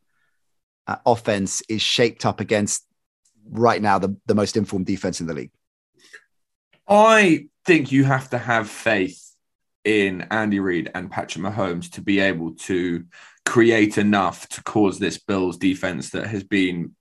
uh, 0.86 0.96
offense 1.06 1.62
is 1.68 1.80
shaped 1.80 2.26
up 2.26 2.40
against 2.40 2.84
right 3.48 3.80
now 3.80 3.98
the, 3.98 4.16
the 4.26 4.34
most 4.34 4.56
informed 4.56 4.86
defense 4.86 5.20
in 5.20 5.26
the 5.26 5.34
league? 5.34 5.52
I 6.88 7.46
think 7.64 7.92
you 7.92 8.04
have 8.04 8.30
to 8.30 8.38
have 8.38 8.68
faith 8.68 9.19
in 9.84 10.22
Andy 10.30 10.60
Reid 10.60 10.90
and 10.94 11.10
Patrick 11.10 11.44
Mahomes 11.44 11.90
to 11.92 12.00
be 12.00 12.20
able 12.20 12.52
to 12.54 13.04
create 13.46 13.98
enough 13.98 14.48
to 14.48 14.62
cause 14.62 14.98
this 14.98 15.18
Bills 15.18 15.56
defense 15.56 16.10
that 16.10 16.26
has 16.26 16.44
been 16.44 16.94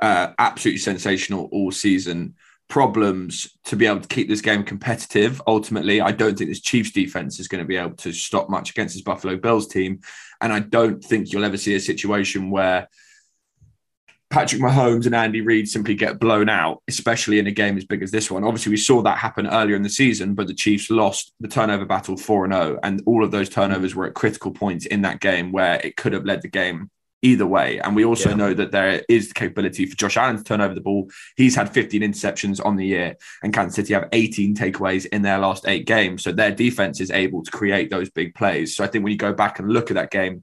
uh, 0.00 0.32
absolutely 0.38 0.78
sensational 0.78 1.48
all 1.52 1.70
season 1.70 2.34
problems 2.68 3.58
to 3.64 3.76
be 3.76 3.86
able 3.86 4.00
to 4.00 4.08
keep 4.08 4.28
this 4.28 4.40
game 4.40 4.64
competitive. 4.64 5.42
Ultimately, 5.46 6.00
I 6.00 6.10
don't 6.10 6.36
think 6.36 6.48
this 6.48 6.60
Chiefs 6.60 6.90
defense 6.90 7.38
is 7.38 7.46
going 7.46 7.62
to 7.62 7.68
be 7.68 7.76
able 7.76 7.96
to 7.96 8.12
stop 8.12 8.48
much 8.48 8.70
against 8.70 8.94
this 8.94 9.02
Buffalo 9.02 9.36
Bills 9.36 9.68
team. 9.68 10.00
And 10.40 10.52
I 10.52 10.60
don't 10.60 11.04
think 11.04 11.32
you'll 11.32 11.44
ever 11.44 11.58
see 11.58 11.74
a 11.74 11.80
situation 11.80 12.50
where 12.50 12.88
Patrick 14.32 14.62
Mahomes 14.62 15.04
and 15.04 15.14
Andy 15.14 15.42
Reid 15.42 15.68
simply 15.68 15.94
get 15.94 16.18
blown 16.18 16.48
out, 16.48 16.82
especially 16.88 17.38
in 17.38 17.46
a 17.46 17.50
game 17.50 17.76
as 17.76 17.84
big 17.84 18.02
as 18.02 18.10
this 18.10 18.30
one. 18.30 18.44
Obviously, 18.44 18.70
we 18.70 18.78
saw 18.78 19.02
that 19.02 19.18
happen 19.18 19.46
earlier 19.46 19.76
in 19.76 19.82
the 19.82 19.90
season, 19.90 20.34
but 20.34 20.46
the 20.46 20.54
Chiefs 20.54 20.90
lost 20.90 21.34
the 21.38 21.48
turnover 21.48 21.84
battle 21.84 22.16
4 22.16 22.48
0. 22.48 22.78
And 22.82 23.02
all 23.04 23.22
of 23.22 23.30
those 23.30 23.50
turnovers 23.50 23.94
were 23.94 24.06
at 24.06 24.14
critical 24.14 24.50
points 24.50 24.86
in 24.86 25.02
that 25.02 25.20
game 25.20 25.52
where 25.52 25.78
it 25.84 25.96
could 25.96 26.14
have 26.14 26.24
led 26.24 26.40
the 26.40 26.48
game 26.48 26.90
either 27.20 27.46
way. 27.46 27.78
And 27.80 27.94
we 27.94 28.06
also 28.06 28.30
yeah. 28.30 28.36
know 28.36 28.54
that 28.54 28.72
there 28.72 29.02
is 29.06 29.28
the 29.28 29.34
capability 29.34 29.84
for 29.84 29.96
Josh 29.96 30.16
Allen 30.16 30.38
to 30.38 30.42
turn 30.42 30.62
over 30.62 30.74
the 30.74 30.80
ball. 30.80 31.10
He's 31.36 31.54
had 31.54 31.68
15 31.70 32.00
interceptions 32.00 32.64
on 32.64 32.76
the 32.76 32.86
year, 32.86 33.16
and 33.42 33.52
Kansas 33.52 33.76
City 33.76 33.92
have 33.92 34.08
18 34.12 34.56
takeaways 34.56 35.04
in 35.12 35.20
their 35.20 35.40
last 35.40 35.68
eight 35.68 35.86
games. 35.86 36.24
So 36.24 36.32
their 36.32 36.52
defense 36.52 37.02
is 37.02 37.10
able 37.10 37.42
to 37.42 37.50
create 37.50 37.90
those 37.90 38.08
big 38.08 38.34
plays. 38.34 38.74
So 38.74 38.82
I 38.82 38.86
think 38.86 39.04
when 39.04 39.12
you 39.12 39.18
go 39.18 39.34
back 39.34 39.58
and 39.58 39.68
look 39.68 39.90
at 39.90 39.94
that 39.94 40.10
game, 40.10 40.42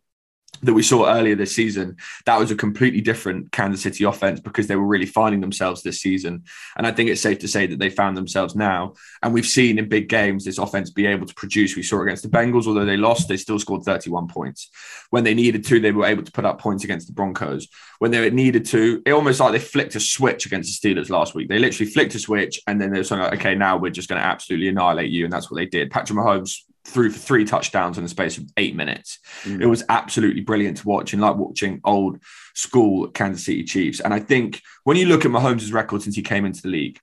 that 0.62 0.74
we 0.74 0.84
saw 0.84 1.10
earlier 1.10 1.36
this 1.36 1.56
season, 1.56 1.98
that 2.26 2.40
was 2.40 2.52
a 2.52 2.56
completely 2.56 3.02
different 3.02 3.52
Kansas 3.52 3.82
City 3.82 4.04
offense 4.04 4.40
because 4.40 4.68
they 4.68 4.76
were 4.76 4.86
really 4.86 5.06
finding 5.06 5.42
themselves 5.42 5.82
this 5.82 6.02
season. 6.02 6.44
And 6.78 6.86
I 6.86 6.92
think 6.92 7.10
it's 7.10 7.22
safe 7.22 7.40
to 7.40 7.48
say 7.48 7.68
that 7.68 7.80
they 7.80 7.90
found 7.90 8.18
themselves 8.18 8.56
now. 8.56 8.94
And 9.24 9.34
we've 9.34 9.46
seen 9.46 9.80
in 9.80 9.88
big 9.88 10.10
games 10.10 10.46
this 10.46 10.58
offense 10.58 10.90
be 10.90 11.06
able 11.06 11.26
to 11.28 11.34
produce. 11.34 11.76
We 11.76 11.84
saw 11.84 12.02
against 12.02 12.24
the 12.24 12.30
Bengals, 12.30 12.68
although 12.68 12.86
they 12.86 12.98
lost, 12.98 13.28
they 13.28 13.38
still 13.38 13.60
scored 13.60 13.84
31 13.84 14.28
points. 14.28 14.70
When 15.10 15.24
they 15.24 15.34
needed 15.34 15.66
to, 15.66 15.80
they 15.80 15.92
were 15.92 16.06
able 16.06 16.24
to 16.24 16.32
put 16.32 16.46
up 16.46 16.60
points 16.60 16.84
against 16.84 17.08
the 17.08 17.14
Broncos. 17.14 17.68
When 18.00 18.12
they 18.12 18.30
needed 18.30 18.66
to, 18.68 19.02
it 19.06 19.12
almost 19.12 19.40
like 19.40 19.54
they 19.54 19.60
flicked 19.60 19.96
a 19.96 20.00
switch 20.00 20.46
against 20.46 20.82
the 20.82 20.94
Steelers 20.94 21.10
last 21.10 21.36
week. 21.36 21.50
They 21.50 21.60
literally 21.60 21.92
flicked 21.92 22.16
a 22.16 22.20
switch 22.20 22.62
and 22.68 22.80
then 22.80 22.92
they 22.92 23.00
were 23.00 23.04
saying, 23.04 23.22
like, 23.22 23.34
okay, 23.34 23.56
now 23.56 23.78
we're 23.78 23.92
just 23.92 24.10
going 24.10 24.22
to 24.22 24.28
absolutely 24.28 24.68
annihilate 24.68 25.10
you. 25.10 25.24
And 25.24 25.34
that's 25.34 25.50
what 25.50 25.58
they 25.58 25.66
did. 25.66 25.92
Patrick 25.92 26.18
Mahomes 26.18 26.64
threw 26.90 27.10
for 27.10 27.20
three 27.20 27.46
touchdowns 27.46 27.98
in 27.98 28.04
the 28.04 28.10
space 28.10 28.38
of 28.38 28.46
eight 28.58 28.76
minutes. 28.76 29.20
Mm. 29.44 29.62
It 29.62 29.68
was 29.68 29.84
absolutely 29.90 30.42
brilliant 30.42 30.78
to 30.78 30.88
watch 30.88 31.14
and 31.14 31.22
like 31.22 31.36
watching 31.36 31.82
old 31.84 32.20
school 32.56 33.08
Kansas 33.10 33.46
City 33.46 33.64
Chiefs. 33.64 34.00
And 34.00 34.14
I 34.14 34.20
think 34.20 34.62
when 34.84 34.98
you 34.98 35.06
look 35.06 35.26
at 35.26 35.32
Mahomes' 35.32 35.74
record 35.74 36.02
since 36.02 36.16
he 36.16 36.22
came 36.22 36.46
into 36.46 36.62
the 36.62 36.70
league, 36.70 37.00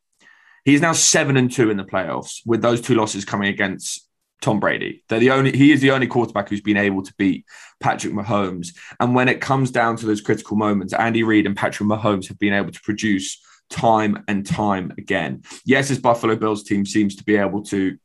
he's 0.64 0.80
now 0.80 0.93
seven 0.93 1.37
and 1.37 1.51
two 1.51 1.70
in 1.70 1.76
the 1.76 1.84
playoffs 1.84 2.41
with 2.45 2.62
those 2.62 2.80
two 2.80 2.95
losses 2.95 3.24
coming 3.24 3.49
against 3.49 4.07
Tom 4.43 4.61
Brady. 4.61 5.03
They're 5.09 5.18
the 5.20 5.30
only 5.30 5.57
he 5.57 5.72
is 5.72 5.80
the 5.80 5.93
only 5.93 6.07
quarterback 6.07 6.49
who's 6.49 6.61
been 6.61 6.76
able 6.76 7.03
to 7.03 7.14
beat 7.16 7.47
Patrick 7.80 8.12
Mahomes. 8.12 8.68
And 9.01 9.14
when 9.14 9.28
it 9.28 9.41
comes 9.41 9.70
down 9.70 9.97
to 9.97 10.07
those 10.07 10.20
critical 10.20 10.57
moments, 10.57 10.93
Andy 10.93 11.22
Reid 11.22 11.47
and 11.47 11.57
Patrick 11.57 11.89
Mahomes 11.89 12.28
have 12.28 12.39
been 12.39 12.53
able 12.53 12.72
to 12.72 12.80
produce 12.82 13.41
time 13.70 14.22
and 14.28 14.47
time 14.47 14.93
again. 14.99 15.43
Yes, 15.64 15.89
this 15.89 15.99
Buffalo 15.99 16.37
Bills 16.37 16.62
team 16.62 16.87
seems 16.87 17.16
to 17.16 17.24
be 17.24 17.37
able 17.37 17.62
to 17.64 17.99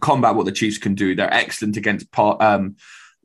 combat 0.00 0.34
what 0.34 0.46
the 0.46 0.52
Chiefs 0.52 0.78
can 0.78 0.94
do. 0.94 1.14
They're 1.14 1.32
excellent 1.32 1.76
against 1.76 2.10
part, 2.10 2.40
um, 2.42 2.76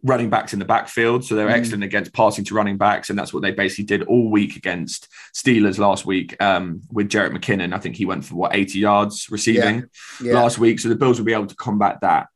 running 0.04 0.30
backs 0.30 0.54
in 0.54 0.60
the 0.60 0.66
backfield. 0.66 1.26
So 1.26 1.36
they're 1.36 1.50
mm. 1.50 1.54
excellent 1.54 1.84
against 1.84 2.14
passing 2.14 2.46
to 2.46 2.54
running 2.54 2.78
backs. 2.78 3.10
And 3.10 3.18
that's 3.18 3.34
what 3.34 3.42
they 3.42 3.52
basically 3.52 3.86
did 3.86 4.04
all 4.04 4.30
week 4.30 4.56
against 4.56 5.08
Steelers 5.34 5.80
last 5.80 6.06
week 6.06 6.42
um, 6.42 6.82
with 6.92 7.10
Jerick 7.10 7.32
McKinnon. 7.32 7.74
I 7.74 7.80
think 7.80 7.96
he 7.96 8.06
went 8.06 8.24
for 8.24 8.36
what, 8.36 8.56
80 8.56 8.80
yards 8.80 9.28
receiving 9.32 9.90
yeah. 10.22 10.34
Yeah. 10.34 10.34
last 10.34 10.60
week. 10.60 10.80
So 10.80 10.90
the 10.90 10.96
Bills 10.96 11.18
will 11.18 11.26
be 11.26 11.34
able 11.34 11.48
to 11.48 11.56
combat 11.56 12.00
that. 12.02 12.28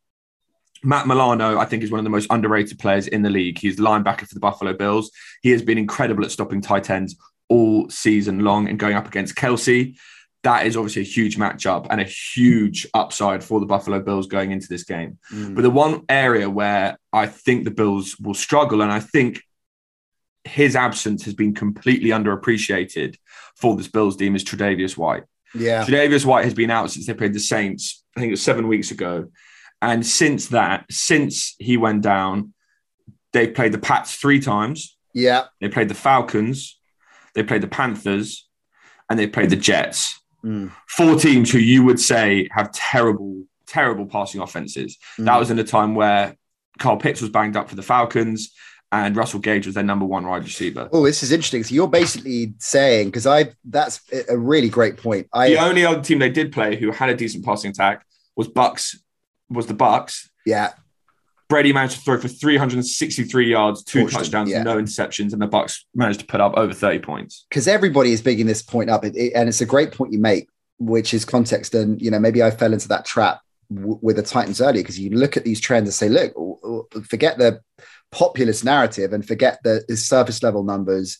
Matt 0.83 1.07
Milano, 1.07 1.59
I 1.59 1.65
think, 1.65 1.83
is 1.83 1.91
one 1.91 1.99
of 1.99 2.05
the 2.05 2.09
most 2.09 2.27
underrated 2.31 2.79
players 2.79 3.07
in 3.07 3.21
the 3.21 3.29
league. 3.29 3.59
He's 3.59 3.79
linebacker 3.79 4.25
for 4.27 4.33
the 4.33 4.39
Buffalo 4.39 4.73
Bills. 4.73 5.11
He 5.41 5.51
has 5.51 5.61
been 5.61 5.77
incredible 5.77 6.23
at 6.23 6.31
stopping 6.31 6.61
tight 6.61 6.89
ends 6.89 7.17
all 7.49 7.89
season 7.89 8.39
long 8.39 8.69
and 8.69 8.79
going 8.79 8.95
up 8.95 9.07
against 9.07 9.35
Kelce 9.35 9.95
that 10.43 10.65
is 10.65 10.77
obviously 10.77 11.01
a 11.01 11.05
huge 11.05 11.37
matchup 11.37 11.87
and 11.89 11.99
a 11.99 12.05
huge 12.05 12.87
upside 12.93 13.43
for 13.43 13.59
the 13.59 13.65
Buffalo 13.65 13.99
Bills 13.99 14.27
going 14.27 14.51
into 14.51 14.67
this 14.67 14.83
game. 14.83 15.17
Mm. 15.33 15.55
But 15.55 15.61
the 15.63 15.69
one 15.69 16.03
area 16.07 16.49
where 16.49 16.97
I 17.11 17.27
think 17.27 17.65
the 17.65 17.71
Bills 17.71 18.17
will 18.19 18.33
struggle, 18.33 18.81
and 18.81 18.91
I 18.91 19.01
think 19.01 19.41
his 20.45 20.75
absence 20.75 21.25
has 21.25 21.33
been 21.33 21.53
completely 21.53 22.11
underappreciated 22.11 23.17
for 23.55 23.75
this 23.75 23.89
Bills 23.89 24.15
team, 24.15 24.35
is 24.35 24.45
Tre'Davious 24.45 24.97
White. 24.97 25.23
Yeah. 25.53 25.83
Tre'Davious 25.83 26.25
White 26.25 26.45
has 26.45 26.53
been 26.53 26.71
out 26.71 26.91
since 26.91 27.05
they 27.05 27.13
played 27.13 27.33
the 27.33 27.39
Saints, 27.39 28.03
I 28.15 28.21
think 28.21 28.29
it 28.29 28.33
was 28.33 28.41
seven 28.41 28.67
weeks 28.67 28.91
ago. 28.91 29.29
And 29.81 30.05
since 30.05 30.47
that, 30.47 30.85
since 30.89 31.55
he 31.59 31.75
went 31.75 32.01
down, 32.01 32.53
they 33.33 33.47
played 33.47 33.73
the 33.73 33.79
Pats 33.79 34.15
three 34.15 34.39
times. 34.39 34.97
Yeah. 35.13 35.45
They 35.59 35.69
played 35.69 35.89
the 35.89 35.95
Falcons, 35.95 36.79
they 37.35 37.43
played 37.43 37.61
the 37.61 37.67
Panthers, 37.67 38.47
and 39.09 39.19
they 39.19 39.27
played 39.27 39.49
the 39.49 39.55
Jets. 39.55 40.19
Mm. 40.43 40.71
Four 40.87 41.15
teams 41.15 41.51
who 41.51 41.59
you 41.59 41.83
would 41.83 41.99
say 41.99 42.47
have 42.51 42.71
terrible, 42.71 43.43
terrible 43.67 44.05
passing 44.05 44.41
offenses. 44.41 44.97
Mm. 45.17 45.25
That 45.25 45.37
was 45.37 45.51
in 45.51 45.59
a 45.59 45.63
time 45.63 45.95
where 45.95 46.35
Carl 46.79 46.97
Pitts 46.97 47.21
was 47.21 47.29
banged 47.29 47.57
up 47.57 47.69
for 47.69 47.75
the 47.75 47.83
Falcons 47.83 48.53
and 48.91 49.15
Russell 49.15 49.39
Gage 49.39 49.65
was 49.65 49.75
their 49.75 49.83
number 49.83 50.05
one 50.05 50.25
wide 50.25 50.43
receiver. 50.43 50.89
Oh, 50.91 51.05
this 51.05 51.21
is 51.21 51.31
interesting. 51.31 51.63
So 51.63 51.75
you're 51.75 51.87
basically 51.87 52.53
saying 52.57 53.07
because 53.07 53.27
I 53.27 53.51
that's 53.65 54.01
a 54.29 54.37
really 54.37 54.69
great 54.69 54.97
point. 54.97 55.27
I, 55.31 55.49
the 55.49 55.57
only 55.57 55.85
other 55.85 56.01
team 56.01 56.19
they 56.19 56.29
did 56.29 56.51
play 56.51 56.75
who 56.75 56.91
had 56.91 57.09
a 57.09 57.15
decent 57.15 57.45
passing 57.45 57.71
attack 57.71 58.05
was 58.35 58.47
Bucks. 58.47 58.99
Was 59.49 59.67
the 59.67 59.73
Bucks? 59.73 60.29
Yeah. 60.45 60.73
Brady 61.49 61.73
managed 61.73 61.95
to 61.95 62.01
throw 62.01 62.19
for 62.19 62.27
363 62.27 63.49
yards, 63.49 63.83
two 63.83 64.07
touchdowns, 64.07 64.51
yeah. 64.51 64.61
no 64.61 64.77
interceptions, 64.77 65.33
and 65.33 65.41
the 65.41 65.47
Bucks 65.47 65.85
managed 65.95 66.19
to 66.19 66.25
put 66.27 66.39
up 66.39 66.53
over 66.55 66.73
30 66.73 66.99
points. 66.99 67.47
Because 67.49 67.67
everybody 67.67 68.11
is 68.11 68.21
bigging 68.21 68.45
this 68.45 68.61
point 68.61 68.91
up, 68.91 69.03
it, 69.03 69.15
it, 69.15 69.33
and 69.33 69.49
it's 69.49 69.59
a 69.59 69.65
great 69.65 69.91
point 69.91 70.13
you 70.13 70.19
make, 70.19 70.47
which 70.77 71.11
is 71.11 71.25
context. 71.25 71.73
And 71.73 71.99
you 71.99 72.11
know, 72.11 72.19
maybe 72.19 72.43
I 72.43 72.51
fell 72.51 72.71
into 72.71 72.87
that 72.89 73.03
trap 73.03 73.41
w- 73.73 73.97
with 73.99 74.17
the 74.17 74.21
Titans 74.21 74.61
earlier 74.61 74.83
because 74.83 74.99
you 74.99 75.09
look 75.09 75.37
at 75.37 75.43
these 75.43 75.59
trends 75.59 75.87
and 75.87 75.93
say, 75.93 76.07
look, 76.07 76.33
forget 77.09 77.39
the 77.39 77.61
populist 78.11 78.63
narrative 78.63 79.11
and 79.11 79.27
forget 79.27 79.59
the, 79.63 79.83
the 79.87 79.97
surface 79.97 80.43
level 80.43 80.63
numbers. 80.63 81.17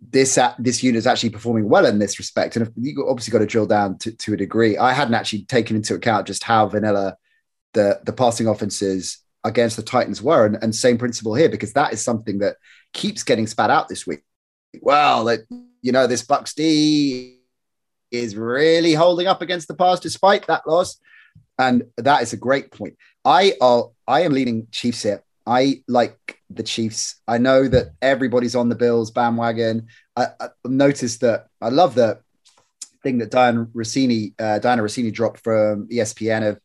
This 0.00 0.38
uh, 0.38 0.54
this 0.60 0.84
unit 0.84 0.98
is 0.98 1.08
actually 1.08 1.30
performing 1.30 1.68
well 1.68 1.86
in 1.86 1.98
this 1.98 2.20
respect, 2.20 2.54
and 2.54 2.70
you 2.76 3.04
obviously 3.08 3.32
got 3.32 3.38
to 3.38 3.46
drill 3.46 3.66
down 3.66 3.98
to, 3.98 4.12
to 4.12 4.34
a 4.34 4.36
degree. 4.36 4.78
I 4.78 4.92
hadn't 4.92 5.14
actually 5.14 5.44
taken 5.44 5.74
into 5.74 5.94
account 5.94 6.28
just 6.28 6.44
how 6.44 6.68
vanilla 6.68 7.16
the 7.72 7.98
the 8.04 8.12
passing 8.12 8.46
offenses 8.46 9.24
against 9.46 9.76
the 9.76 9.82
Titans 9.82 10.20
were. 10.20 10.44
And, 10.44 10.58
and 10.62 10.74
same 10.74 10.98
principle 10.98 11.34
here, 11.34 11.48
because 11.48 11.72
that 11.72 11.92
is 11.92 12.02
something 12.02 12.40
that 12.40 12.56
keeps 12.92 13.22
getting 13.22 13.46
spat 13.46 13.70
out 13.70 13.88
this 13.88 14.06
week. 14.06 14.22
Well, 14.80 15.24
like, 15.24 15.46
you 15.80 15.92
know, 15.92 16.06
this 16.06 16.22
Bucks 16.22 16.52
D 16.52 17.38
is 18.10 18.36
really 18.36 18.94
holding 18.94 19.26
up 19.26 19.42
against 19.42 19.68
the 19.68 19.74
pass 19.74 20.00
despite 20.00 20.46
that 20.46 20.66
loss. 20.66 20.98
And 21.58 21.84
that 21.96 22.22
is 22.22 22.32
a 22.32 22.36
great 22.36 22.70
point. 22.70 22.96
I 23.24 23.54
are 23.60 23.90
I 24.06 24.22
am 24.22 24.32
leading 24.32 24.66
Chiefs 24.70 25.02
here. 25.02 25.22
I 25.46 25.82
like 25.88 26.40
the 26.50 26.62
Chiefs. 26.62 27.20
I 27.26 27.38
know 27.38 27.68
that 27.68 27.92
everybody's 28.02 28.56
on 28.56 28.68
the 28.68 28.74
Bills 28.74 29.10
bandwagon. 29.10 29.86
I, 30.16 30.26
I 30.38 30.48
noticed 30.64 31.20
that 31.20 31.46
I 31.60 31.68
love 31.70 31.94
the 31.94 32.20
thing 33.02 33.18
that 33.18 33.30
Dianna 33.30 33.68
Rossini, 33.72 34.34
uh, 34.38 34.58
Dianna 34.60 34.82
Russini 34.82 35.12
dropped 35.12 35.40
from 35.40 35.88
ESPN 35.88 36.50
of, 36.50 36.60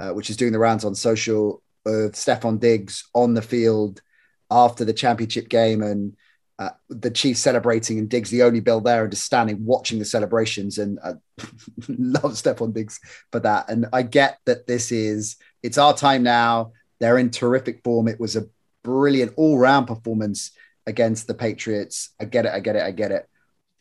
uh, 0.00 0.14
which 0.14 0.30
is 0.30 0.36
doing 0.36 0.52
the 0.52 0.58
rounds 0.58 0.84
on 0.84 0.94
social 0.94 1.62
of 1.86 2.12
Stefon 2.12 2.60
Diggs 2.60 3.08
on 3.14 3.34
the 3.34 3.42
field 3.42 4.02
after 4.50 4.84
the 4.84 4.92
championship 4.92 5.48
game 5.48 5.82
and 5.82 6.16
uh, 6.58 6.70
the 6.90 7.10
Chiefs 7.10 7.40
celebrating 7.40 7.98
and 7.98 8.08
Diggs 8.08 8.28
the 8.28 8.42
only 8.42 8.60
Bill 8.60 8.82
there 8.82 9.02
and 9.02 9.10
just 9.10 9.24
standing 9.24 9.64
watching 9.64 9.98
the 9.98 10.04
celebrations 10.04 10.76
and 10.76 10.98
uh, 11.02 11.14
love 11.88 12.32
Stefon 12.32 12.74
Diggs 12.74 13.00
for 13.32 13.40
that. 13.40 13.70
And 13.70 13.86
I 13.94 14.02
get 14.02 14.38
that 14.44 14.66
this 14.66 14.92
is 14.92 15.36
it's 15.62 15.78
our 15.78 15.96
time 15.96 16.22
now. 16.22 16.72
They're 16.98 17.16
in 17.16 17.30
terrific 17.30 17.82
form. 17.82 18.08
It 18.08 18.20
was 18.20 18.36
a 18.36 18.46
brilliant 18.82 19.32
all 19.36 19.58
round 19.58 19.86
performance 19.86 20.50
against 20.86 21.26
the 21.26 21.34
Patriots. 21.34 22.10
I 22.20 22.26
get 22.26 22.44
it. 22.44 22.52
I 22.52 22.60
get 22.60 22.76
it. 22.76 22.82
I 22.82 22.90
get 22.90 23.10
it. 23.10 23.26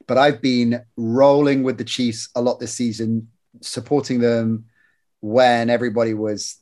But 0.07 0.17
I've 0.17 0.41
been 0.41 0.81
rolling 0.95 1.63
with 1.63 1.77
the 1.77 1.83
Chiefs 1.83 2.29
a 2.33 2.41
lot 2.41 2.61
this 2.61 2.73
season, 2.73 3.29
supporting 3.61 4.19
them 4.19 4.65
when 5.19 5.69
everybody 5.69 6.13
was 6.13 6.55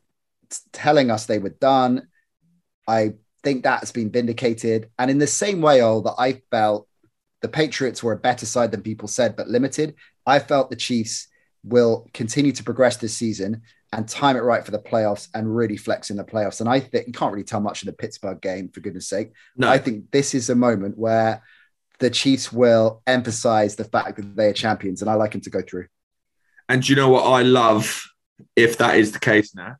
telling 0.71 1.11
us 1.11 1.25
they 1.25 1.39
were 1.39 1.49
done. 1.49 2.07
I 2.87 3.13
think 3.43 3.63
that's 3.63 3.91
been 3.91 4.11
vindicated. 4.11 4.89
And 4.97 5.11
in 5.11 5.17
the 5.17 5.27
same 5.27 5.61
way, 5.61 5.81
all 5.81 6.01
that 6.03 6.15
I 6.17 6.41
felt 6.51 6.87
the 7.41 7.47
Patriots 7.47 8.01
were 8.01 8.13
a 8.13 8.17
better 8.17 8.45
side 8.45 8.71
than 8.71 8.81
people 8.81 9.07
said, 9.07 9.35
but 9.35 9.47
limited. 9.47 9.95
I 10.25 10.39
felt 10.39 10.69
the 10.69 10.75
Chiefs 10.75 11.27
will 11.63 12.09
continue 12.13 12.51
to 12.53 12.63
progress 12.63 12.97
this 12.97 13.15
season 13.15 13.61
and 13.93 14.07
time 14.07 14.35
it 14.35 14.41
right 14.41 14.65
for 14.65 14.71
the 14.71 14.79
playoffs 14.79 15.29
and 15.33 15.55
really 15.55 15.77
flex 15.77 16.09
in 16.09 16.17
the 16.17 16.23
playoffs. 16.23 16.59
And 16.59 16.69
I 16.69 16.79
think 16.79 17.07
you 17.07 17.13
can't 17.13 17.31
really 17.31 17.43
tell 17.43 17.61
much 17.61 17.83
in 17.83 17.87
the 17.87 17.93
Pittsburgh 17.93 18.41
game, 18.41 18.69
for 18.69 18.81
goodness 18.81 19.07
sake. 19.07 19.31
No. 19.55 19.69
I 19.69 19.77
think 19.77 20.11
this 20.11 20.33
is 20.33 20.49
a 20.49 20.55
moment 20.55 20.97
where 20.97 21.41
the 21.99 22.09
Chiefs 22.09 22.51
will 22.51 23.01
emphasize 23.07 23.75
the 23.75 23.85
fact 23.85 24.17
that 24.17 24.35
they 24.35 24.47
are 24.47 24.53
champions, 24.53 25.01
and 25.01 25.09
I 25.09 25.13
like 25.13 25.33
him 25.33 25.41
to 25.41 25.49
go 25.49 25.61
through. 25.61 25.87
And 26.69 26.87
you 26.87 26.95
know 26.95 27.09
what 27.09 27.23
I 27.23 27.43
love 27.43 28.03
if 28.55 28.77
that 28.79 28.97
is 28.97 29.13
the 29.13 29.19
case 29.19 29.55
now? 29.55 29.77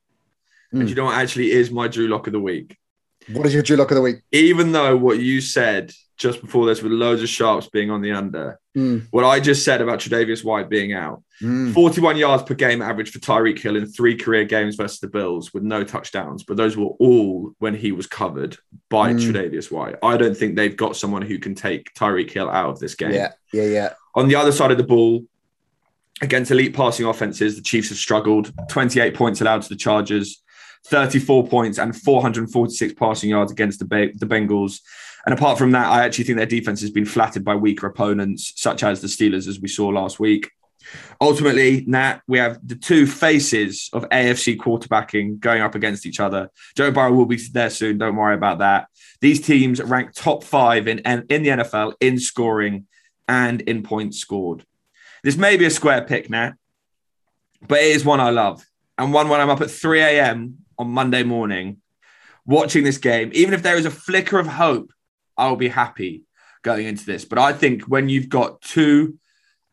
Mm. 0.74 0.82
And 0.82 0.90
you 0.90 0.96
know 0.96 1.06
what 1.06 1.16
actually 1.16 1.52
is 1.52 1.72
my 1.72 1.88
Drew 1.88 2.08
Lock 2.08 2.28
of 2.28 2.34
the 2.34 2.40
week? 2.42 2.78
What 3.32 3.46
is 3.46 3.54
your 3.54 3.64
Drew 3.64 3.78
Lock 3.78 3.92
of 3.92 3.96
the 3.96 4.02
week? 4.02 4.18
Even 4.32 4.72
though 4.72 4.96
what 4.98 5.20
you 5.20 5.42
said 5.42 5.92
just 6.18 6.42
before 6.42 6.66
this 6.66 6.82
with 6.82 6.92
loads 6.92 7.22
of 7.22 7.30
sharps 7.30 7.68
being 7.70 7.92
on 7.92 8.02
the 8.02 8.12
under, 8.12 8.60
Mm. 8.76 9.08
What 9.10 9.26
I 9.26 9.40
just 9.40 9.66
said 9.66 9.82
about 9.82 9.98
Tre'Davious 10.00 10.44
White 10.44 10.70
being 10.70 10.94
out, 10.94 11.24
Mm. 11.42 11.74
41 11.74 12.16
yards 12.16 12.44
per 12.44 12.54
game 12.54 12.82
average 12.84 13.10
for 13.12 13.18
Tyreek 13.18 13.58
Hill 13.58 13.76
in 13.76 13.88
three 13.88 14.16
career 14.16 14.44
games 14.44 14.76
versus 14.76 15.00
the 15.00 15.08
Bills 15.08 15.52
with 15.52 15.64
no 15.64 15.84
touchdowns, 15.84 16.44
but 16.44 16.58
those 16.58 16.78
were 16.78 16.86
all 17.00 17.56
when 17.58 17.74
he 17.74 17.92
was 17.92 18.06
covered 18.06 18.56
by 18.90 19.14
Mm. 19.14 19.20
Tre'Davious 19.20 19.72
White. 19.72 19.96
I 20.04 20.16
don't 20.16 20.38
think 20.38 20.56
they've 20.56 20.78
got 20.78 20.96
someone 20.96 21.24
who 21.24 21.40
can 21.40 21.56
take 21.56 21.92
Tyreek 21.96 22.30
Hill 22.30 22.50
out 22.52 22.70
of 22.70 22.80
this 22.80 22.94
game. 22.94 23.14
Yeah, 23.14 23.32
yeah, 23.52 23.64
yeah. 23.64 23.94
On 24.14 24.28
the 24.28 24.36
other 24.36 24.52
side 24.52 24.70
of 24.70 24.78
the 24.78 24.84
ball, 24.84 25.24
against 26.22 26.52
elite 26.52 26.76
passing 26.76 27.06
offenses, 27.08 27.56
the 27.56 27.62
Chiefs 27.64 27.90
have 27.90 27.98
struggled. 27.98 28.52
28 28.70 29.14
points 29.16 29.42
allowed 29.42 29.64
to 29.64 29.70
the 29.70 29.76
Chargers, 29.76 30.42
34 30.90 31.48
points 31.48 31.78
and 31.78 31.96
446 31.96 32.94
passing 32.94 33.30
yards 33.30 33.52
against 33.52 33.80
the, 33.80 33.86
Be- 33.86 34.14
the 34.16 34.26
Bengals. 34.26 34.82
And 35.26 35.34
apart 35.34 35.58
from 35.58 35.72
that, 35.72 35.88
I 35.88 36.06
actually 36.06 36.24
think 36.24 36.38
their 36.38 36.46
defense 36.46 36.82
has 36.82 36.92
been 36.92 37.06
flattered 37.06 37.44
by 37.44 37.56
weaker 37.56 37.88
opponents, 37.88 38.54
such 38.56 38.84
as 38.84 39.02
the 39.02 39.08
Steelers, 39.08 39.48
as 39.48 39.60
we 39.60 39.68
saw 39.68 39.88
last 39.88 40.20
week. 40.20 40.50
Ultimately, 41.20 41.84
Nat, 41.88 42.22
we 42.28 42.38
have 42.38 42.66
the 42.66 42.76
two 42.76 43.06
faces 43.06 43.90
of 43.92 44.08
AFC 44.10 44.56
quarterbacking 44.58 45.40
going 45.40 45.62
up 45.62 45.76
against 45.76 46.06
each 46.06 46.20
other. 46.20 46.50
Joe 46.76 46.92
Burrow 46.92 47.12
will 47.12 47.26
be 47.26 47.38
there 47.52 47.70
soon. 47.70 47.98
Don't 47.98 48.16
worry 48.16 48.36
about 48.36 48.60
that. 48.60 48.88
These 49.20 49.42
teams 49.42 49.82
rank 49.82 50.14
top 50.14 50.44
five 50.44 50.88
in, 50.88 51.00
in 51.00 51.44
the 51.44 51.50
NFL 51.50 51.94
in 52.00 52.20
scoring 52.20 52.88
and 53.28 53.62
in 53.62 53.84
points 53.84 54.20
scored. 54.20 54.66
This 55.24 55.36
may 55.36 55.58
be 55.58 55.66
a 55.66 55.72
square 55.72 56.04
pick, 56.04 56.30
Nat, 56.30 56.54
but 57.68 57.80
it 57.80 57.96
is 57.96 58.06
one 58.06 58.20
I 58.20 58.30
love. 58.30 58.64
And 58.98 59.14
one 59.14 59.30
when 59.30 59.42
I'm 59.42 59.50
up 59.50 59.62
at 59.62 59.72
3 59.72 60.02
a.m. 60.02 60.60
on 60.78 60.90
Monday 60.90 61.24
morning 61.24 61.78
watching 62.46 62.84
this 62.84 62.98
game, 62.98 63.30
even 63.34 63.54
if 63.54 63.64
there 63.64 63.76
is 63.78 63.86
a 63.86 63.92
flicker 63.92 64.40
of 64.40 64.48
hope, 64.48 64.92
I 65.38 65.50
will 65.50 65.56
be 65.58 65.68
happy 65.70 66.24
going 66.64 66.86
into 66.88 67.06
this. 67.06 67.26
But 67.26 67.40
I 67.40 67.54
think 67.54 67.84
when 67.84 68.10
you've 68.10 68.30
got 68.30 68.62
two 68.62 69.18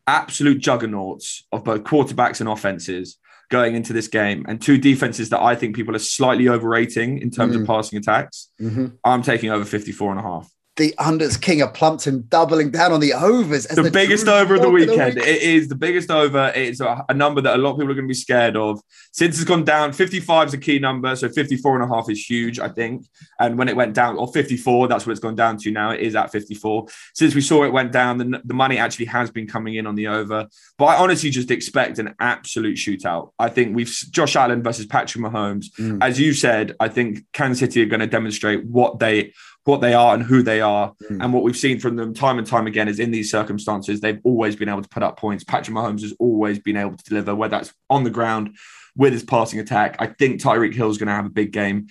absolute 0.07 0.59
juggernauts 0.59 1.45
of 1.51 1.63
both 1.63 1.83
quarterbacks 1.83 2.39
and 2.39 2.49
offenses 2.49 3.17
going 3.49 3.75
into 3.75 3.93
this 3.93 4.07
game 4.07 4.45
and 4.47 4.61
two 4.61 4.77
defenses 4.77 5.29
that 5.29 5.41
I 5.41 5.55
think 5.55 5.75
people 5.75 5.95
are 5.95 5.99
slightly 5.99 6.47
overrating 6.49 7.19
in 7.19 7.29
terms 7.31 7.55
Mm. 7.55 7.61
of 7.61 7.67
passing 7.67 7.97
attacks, 7.97 8.51
Mhm. 8.61 8.97
I'm 9.03 9.21
taking 9.21 9.49
over 9.51 9.65
54 9.65 10.11
and 10.11 10.19
a 10.19 10.23
half. 10.23 10.49
The 10.77 10.93
unders 10.99 11.39
king 11.39 11.61
of 11.61 11.73
Plumpton 11.73 12.25
doubling 12.27 12.69
down 12.69 12.91
on 12.91 12.99
the 12.99 13.13
overs. 13.13 13.65
as 13.65 13.77
the, 13.77 13.89
biggest 13.89 14.27
over 14.27 14.55
of 14.55 14.61
the 14.61 14.69
weekend. 14.69 15.15
week. 15.15 15.25
It 15.25 15.41
is 15.41 15.69
the 15.69 15.75
biggest 15.75 16.11
over. 16.11 16.51
It's 16.53 16.81
a, 16.81 17.05
a 17.07 17.13
number 17.13 17.39
that 17.41 17.55
a 17.55 17.57
lot 17.57 17.71
of 17.71 17.77
people 17.77 17.91
are 17.91 17.95
going 17.95 18.07
to 18.07 18.09
be 18.09 18.13
scared 18.13 18.57
of. 18.57 18.81
Since 19.13 19.35
it's 19.35 19.45
gone 19.45 19.63
down, 19.63 19.93
55 19.93 20.49
is 20.49 20.53
a 20.53 20.57
key 20.57 20.79
number. 20.79 21.15
So 21.15 21.29
54 21.29 21.81
and 21.81 21.89
a 21.89 21.95
half 21.95 22.09
is 22.09 22.29
huge, 22.29 22.59
I 22.59 22.67
think. 22.67 23.05
And 23.39 23.57
when 23.57 23.69
it 23.69 23.75
went 23.77 23.93
down, 23.93 24.17
or 24.17 24.27
54, 24.27 24.89
that's 24.89 25.05
what 25.05 25.11
it's 25.11 25.21
gone 25.21 25.35
down 25.35 25.57
to 25.59 25.71
now. 25.71 25.91
It 25.91 26.01
is 26.01 26.15
at 26.15 26.31
54. 26.31 26.87
Since 27.13 27.35
we 27.35 27.41
saw 27.41 27.63
it 27.63 27.71
went 27.71 27.93
down, 27.93 28.17
the, 28.17 28.41
the 28.43 28.53
money 28.53 28.77
actually 28.77 29.05
has 29.05 29.31
been 29.31 29.47
coming 29.47 29.75
in 29.75 29.87
on 29.87 29.95
the 29.95 30.07
over. 30.07 30.47
But 30.77 30.85
I 30.85 30.97
honestly 30.97 31.29
just 31.29 31.51
expect 31.51 31.99
an 31.99 32.15
absolute 32.19 32.75
shootout. 32.75 33.31
I 33.39 33.47
think 33.47 33.75
we've 33.75 33.93
Josh 34.11 34.35
Allen 34.35 34.61
versus 34.61 34.85
Patrick 34.85 35.23
Mahomes. 35.23 35.67
Mm. 35.79 36.03
As 36.03 36.19
you 36.19 36.33
said, 36.33 36.75
I 36.81 36.89
think 36.89 37.23
Kansas 37.31 37.59
City 37.59 37.81
are 37.81 37.85
going 37.85 38.01
to 38.01 38.07
demonstrate 38.07 38.65
what 38.65 38.99
they 38.99 39.31
what 39.65 39.81
they 39.81 39.93
are 39.93 40.13
and 40.13 40.23
who 40.23 40.41
they 40.41 40.61
are. 40.61 40.93
Mm. 41.09 41.23
And 41.23 41.33
what 41.33 41.43
we've 41.43 41.57
seen 41.57 41.79
from 41.79 41.95
them 41.95 42.13
time 42.13 42.37
and 42.37 42.47
time 42.47 42.67
again 42.67 42.87
is 42.87 42.99
in 42.99 43.11
these 43.11 43.29
circumstances, 43.29 43.99
they've 43.99 44.21
always 44.23 44.55
been 44.55 44.69
able 44.69 44.81
to 44.83 44.89
put 44.89 45.03
up 45.03 45.19
points. 45.19 45.43
Patrick 45.43 45.75
Mahomes 45.75 46.01
has 46.01 46.13
always 46.19 46.59
been 46.59 46.77
able 46.77 46.95
to 46.95 47.03
deliver, 47.03 47.35
whether 47.35 47.57
that's 47.57 47.73
on 47.89 48.03
the 48.03 48.09
ground 48.09 48.55
with 48.95 49.11
his 49.11 49.23
passing 49.23 49.59
attack. 49.59 49.97
I 49.99 50.07
think 50.07 50.41
Tyreek 50.41 50.73
Hill 50.73 50.89
is 50.89 50.97
going 50.97 51.07
to 51.07 51.13
have 51.13 51.25
a 51.25 51.29
big 51.29 51.51
game 51.51 51.87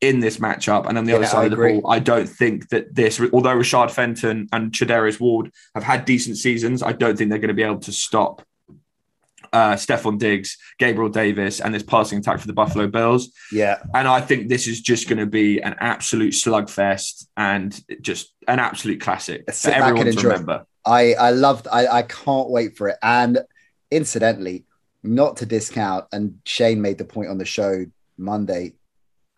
in 0.00 0.18
this 0.18 0.38
matchup. 0.38 0.86
And 0.88 0.98
on 0.98 1.04
the 1.04 1.12
Yeah, 1.12 1.18
other 1.18 1.26
I 1.26 1.28
side 1.28 1.44
of 1.44 1.50
the 1.52 1.56
agree. 1.56 1.80
ball, 1.80 1.90
I 1.92 2.00
don't 2.00 2.28
think 2.28 2.68
that 2.70 2.94
this, 2.94 3.20
although 3.32 3.56
Rashad 3.56 3.92
Fenton 3.92 4.48
and 4.52 4.72
Charvarius 4.72 5.20
Ward 5.20 5.52
have 5.74 5.84
had 5.84 6.04
decent 6.04 6.38
seasons, 6.38 6.82
I 6.82 6.92
don't 6.92 7.16
think 7.16 7.30
they're 7.30 7.38
going 7.38 7.48
to 7.48 7.54
be 7.54 7.62
able 7.62 7.78
to 7.78 7.92
stop 7.92 8.42
uh, 9.52 9.74
Stefon 9.74 10.18
Diggs, 10.18 10.56
Gabriel 10.78 11.10
Davis, 11.10 11.60
and 11.60 11.74
this 11.74 11.82
passing 11.82 12.18
attack 12.18 12.40
for 12.40 12.46
the 12.46 12.52
Buffalo 12.52 12.86
Bills. 12.86 13.30
Yeah, 13.50 13.82
And 13.94 14.08
I 14.08 14.20
think 14.20 14.48
this 14.48 14.66
is 14.66 14.80
just 14.80 15.08
going 15.08 15.18
to 15.18 15.26
be 15.26 15.60
an 15.60 15.74
absolute 15.78 16.32
slugfest 16.32 17.26
and 17.36 17.78
just 18.00 18.34
an 18.48 18.58
absolute 18.58 19.00
classic 19.00 19.44
for 19.46 19.52
Sit 19.52 19.72
back 19.72 19.82
everyone 19.82 20.12
to 20.12 20.28
remember. 20.28 20.66
I 20.84 21.14
I 21.14 21.30
loved. 21.30 21.68
I 21.70 21.86
I 21.86 22.02
can't 22.02 22.50
wait 22.50 22.76
for 22.76 22.88
it. 22.88 22.96
And 23.02 23.38
incidentally, 23.90 24.64
not 25.02 25.36
to 25.38 25.46
discount, 25.46 26.06
and 26.12 26.38
Shane 26.44 26.80
made 26.80 26.98
the 26.98 27.04
point 27.04 27.28
on 27.28 27.38
the 27.38 27.44
show 27.44 27.86
Monday. 28.16 28.74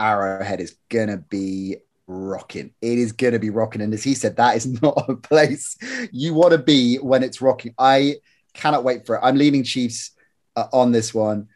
Arrowhead 0.01 0.61
is 0.61 0.77
gonna 0.89 1.19
be 1.19 1.77
rocking. 2.07 2.73
It 2.81 2.99
is 2.99 3.13
gonna 3.13 3.39
be 3.39 3.51
rocking, 3.51 3.83
and 3.83 3.93
as 3.93 4.03
he 4.03 4.15
said, 4.15 4.37
that 4.37 4.57
is 4.57 4.67
not 4.83 5.05
a 5.09 5.17
place 5.17 5.77
you 6.13 6.35
want 6.35 6.53
to 6.53 6.59
be 6.59 6.97
when 6.97 7.23
it's 7.23 7.43
rocking. 7.43 7.75
I 7.79 8.17
cannot 8.55 8.85
wait 8.85 9.05
for 9.07 9.17
it. 9.17 9.21
I'm 9.23 9.37
leaning 9.37 9.65
Chiefs 9.65 10.13
uh, 10.57 10.67
on 10.73 10.93
this 10.93 11.13
one. 11.13 11.49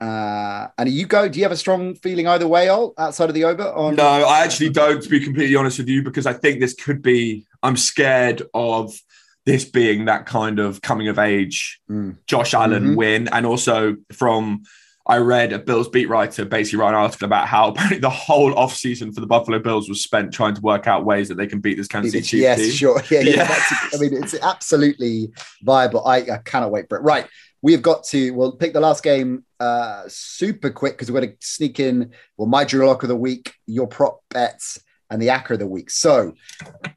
Uh, 0.00 0.66
and 0.78 0.88
you 0.88 1.06
go. 1.06 1.28
Do 1.28 1.38
you 1.38 1.44
have 1.44 1.52
a 1.52 1.56
strong 1.56 1.94
feeling 1.94 2.26
either 2.26 2.48
way, 2.48 2.68
Ol, 2.68 2.92
outside 2.98 3.28
of 3.28 3.34
the 3.34 3.44
over? 3.44 3.62
On 3.72 3.94
No, 3.94 4.04
I 4.04 4.40
actually 4.40 4.70
don't, 4.70 5.00
to 5.00 5.08
be 5.08 5.20
completely 5.20 5.54
honest 5.54 5.78
with 5.78 5.88
you, 5.88 6.02
because 6.02 6.26
I 6.26 6.32
think 6.32 6.58
this 6.58 6.74
could 6.74 7.02
be, 7.02 7.46
I'm 7.62 7.76
scared 7.76 8.42
of 8.52 8.92
this 9.46 9.64
being 9.64 10.06
that 10.06 10.26
kind 10.26 10.58
of 10.58 10.82
coming 10.82 11.06
of 11.08 11.18
age 11.18 11.80
Mm. 11.88 12.16
Josh 12.26 12.52
Allen 12.54 12.90
Mhm. 12.94 12.96
win. 12.96 13.28
And 13.30 13.46
also 13.46 13.96
from, 14.12 14.64
I 15.12 15.18
read 15.18 15.52
a 15.52 15.58
Bills 15.58 15.90
beat 15.90 16.08
writer 16.08 16.46
basically 16.46 16.78
write 16.78 16.88
an 16.88 16.94
article 16.94 17.26
about 17.26 17.46
how 17.46 17.68
apparently 17.68 17.98
the 17.98 18.08
whole 18.08 18.54
offseason 18.54 19.14
for 19.14 19.20
the 19.20 19.26
Buffalo 19.26 19.58
Bills 19.58 19.86
was 19.86 20.02
spent 20.02 20.32
trying 20.32 20.54
to 20.54 20.60
work 20.62 20.86
out 20.86 21.04
ways 21.04 21.28
that 21.28 21.34
they 21.34 21.46
can 21.46 21.60
beat 21.60 21.76
this 21.76 21.86
Kansas 21.86 22.12
City 22.12 22.24
Chiefs 22.24 22.40
yes, 22.40 22.58
team. 22.58 22.70
sure. 22.70 23.02
Yeah, 23.10 23.20
yeah. 23.20 23.34
Yeah. 23.36 23.88
I 23.92 23.98
mean, 23.98 24.14
it's 24.14 24.32
absolutely 24.42 25.30
viable. 25.60 26.06
I, 26.06 26.16
I 26.20 26.38
cannot 26.38 26.70
wait 26.70 26.88
for 26.88 26.96
it. 26.96 27.02
Right. 27.02 27.26
We 27.60 27.72
have 27.72 27.82
got 27.82 28.04
to, 28.04 28.30
we'll 28.30 28.52
pick 28.52 28.72
the 28.72 28.80
last 28.80 29.02
game 29.02 29.44
uh, 29.60 30.04
super 30.08 30.70
quick 30.70 30.94
because 30.94 31.10
we're 31.12 31.20
going 31.20 31.32
to 31.32 31.46
sneak 31.46 31.78
in, 31.78 32.12
well, 32.38 32.48
my 32.48 32.64
Drew 32.64 32.86
Lock 32.86 33.02
of 33.02 33.10
the 33.10 33.14
week, 33.14 33.52
your 33.66 33.88
prop 33.88 34.22
bets, 34.30 34.82
and 35.10 35.20
the 35.20 35.28
acca 35.28 35.50
of 35.50 35.58
the 35.58 35.66
week. 35.66 35.90
So, 35.90 36.32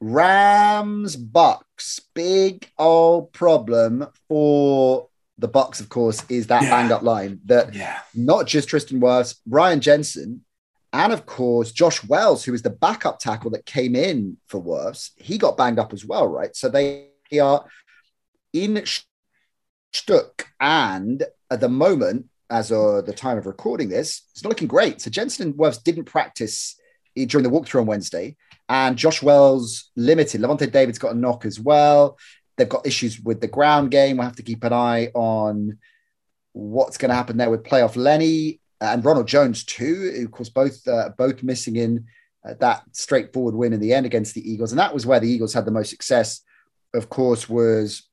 Rams, 0.00 1.16
Bucks, 1.16 2.00
big 2.14 2.70
old 2.78 3.34
problem 3.34 4.06
for 4.26 5.10
the 5.38 5.48
box, 5.48 5.80
of 5.80 5.88
course, 5.88 6.24
is 6.28 6.46
that 6.46 6.62
Yeah. 6.62 6.70
banged 6.70 6.92
up 6.92 7.02
line 7.02 7.40
that 7.44 7.74
Yeah. 7.74 8.00
not 8.14 8.46
just 8.46 8.68
Tristan 8.68 9.00
Wirfs, 9.00 9.36
Ryan 9.48 9.80
Jensen, 9.80 10.44
and 10.92 11.12
of 11.12 11.26
course 11.26 11.72
Josh 11.72 12.02
Wells, 12.04 12.44
who 12.44 12.52
was 12.52 12.62
the 12.62 12.70
backup 12.70 13.18
tackle 13.18 13.50
that 13.50 13.66
came 13.66 13.94
in 13.94 14.38
for 14.46 14.62
Wirfs. 14.62 15.10
He 15.16 15.36
got 15.36 15.56
banged 15.56 15.78
up 15.78 15.92
as 15.92 16.04
well, 16.04 16.26
right? 16.26 16.54
So 16.56 16.68
they 16.68 17.10
are 17.40 17.66
in 18.52 18.82
Stuck, 19.92 20.48
and 20.60 21.24
at 21.50 21.60
the 21.60 21.68
moment, 21.68 22.26
as 22.50 22.70
of 22.70 23.06
the 23.06 23.12
time 23.12 23.38
of 23.38 23.46
recording 23.46 23.88
this, 23.88 24.22
it's 24.32 24.42
not 24.42 24.50
looking 24.50 24.68
great. 24.68 25.00
So 25.00 25.10
Jensen 25.10 25.48
and 25.48 25.54
Wirfs 25.54 25.82
didn't 25.82 26.04
practice 26.04 26.76
eh, 27.16 27.24
during 27.24 27.44
the 27.44 27.50
walkthrough 27.50 27.80
on 27.80 27.86
Wednesday, 27.86 28.36
and 28.68 28.96
Josh 28.96 29.22
Wells 29.22 29.90
limited. 29.96 30.40
Lavonte 30.40 30.70
David's 30.70 30.98
got 30.98 31.14
a 31.14 31.18
knock 31.18 31.44
as 31.46 31.58
well. 31.58 32.18
They've 32.56 32.68
got 32.68 32.86
issues 32.86 33.20
with 33.20 33.40
the 33.40 33.48
ground 33.48 33.90
game. 33.90 34.16
We'll 34.16 34.26
have 34.26 34.36
to 34.36 34.42
keep 34.42 34.64
an 34.64 34.72
eye 34.72 35.10
on 35.14 35.78
what's 36.52 36.96
going 36.96 37.10
to 37.10 37.14
happen 37.14 37.36
there 37.36 37.50
with 37.50 37.64
playoff 37.64 37.96
Lenny 37.96 38.60
and 38.80 39.04
Ronald 39.04 39.28
Jones 39.28 39.64
too. 39.64 40.22
Of 40.24 40.30
course, 40.30 40.48
both 40.48 40.86
uh, 40.88 41.10
both 41.16 41.42
missing 41.42 41.76
in 41.76 42.06
uh, 42.46 42.54
that 42.60 42.82
straightforward 42.92 43.54
win 43.54 43.72
in 43.72 43.80
the 43.80 43.92
end 43.92 44.06
against 44.06 44.34
the 44.34 44.50
Eagles, 44.50 44.72
and 44.72 44.78
that 44.78 44.94
was 44.94 45.06
where 45.06 45.20
the 45.20 45.28
Eagles 45.28 45.54
had 45.54 45.64
the 45.64 45.70
most 45.70 45.90
success. 45.90 46.40
Of 46.94 47.08
course, 47.08 47.48
was 47.48 48.08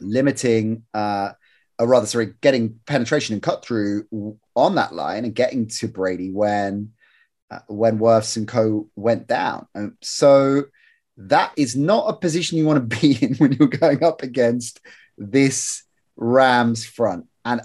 limiting, 0.00 0.84
uh, 0.92 1.32
or 1.78 1.86
rather, 1.86 2.06
sorry, 2.06 2.34
getting 2.40 2.80
penetration 2.86 3.34
and 3.34 3.42
cut 3.42 3.64
through 3.64 4.38
on 4.54 4.76
that 4.76 4.94
line 4.94 5.24
and 5.24 5.34
getting 5.34 5.66
to 5.66 5.88
Brady 5.88 6.30
when 6.30 6.92
uh, 7.50 7.60
when 7.66 7.98
Wirfs 7.98 8.36
and 8.36 8.46
Co 8.46 8.88
went 8.94 9.26
down. 9.26 9.66
Um, 9.74 9.96
so 10.00 10.64
that 11.16 11.52
is 11.56 11.76
not 11.76 12.08
a 12.08 12.16
position 12.16 12.58
you 12.58 12.64
want 12.64 12.90
to 12.90 12.98
be 13.00 13.18
in 13.24 13.34
when 13.36 13.52
you're 13.52 13.68
going 13.68 14.02
up 14.02 14.22
against 14.22 14.80
this 15.16 15.84
Rams 16.16 16.84
front. 16.84 17.26
And 17.44 17.60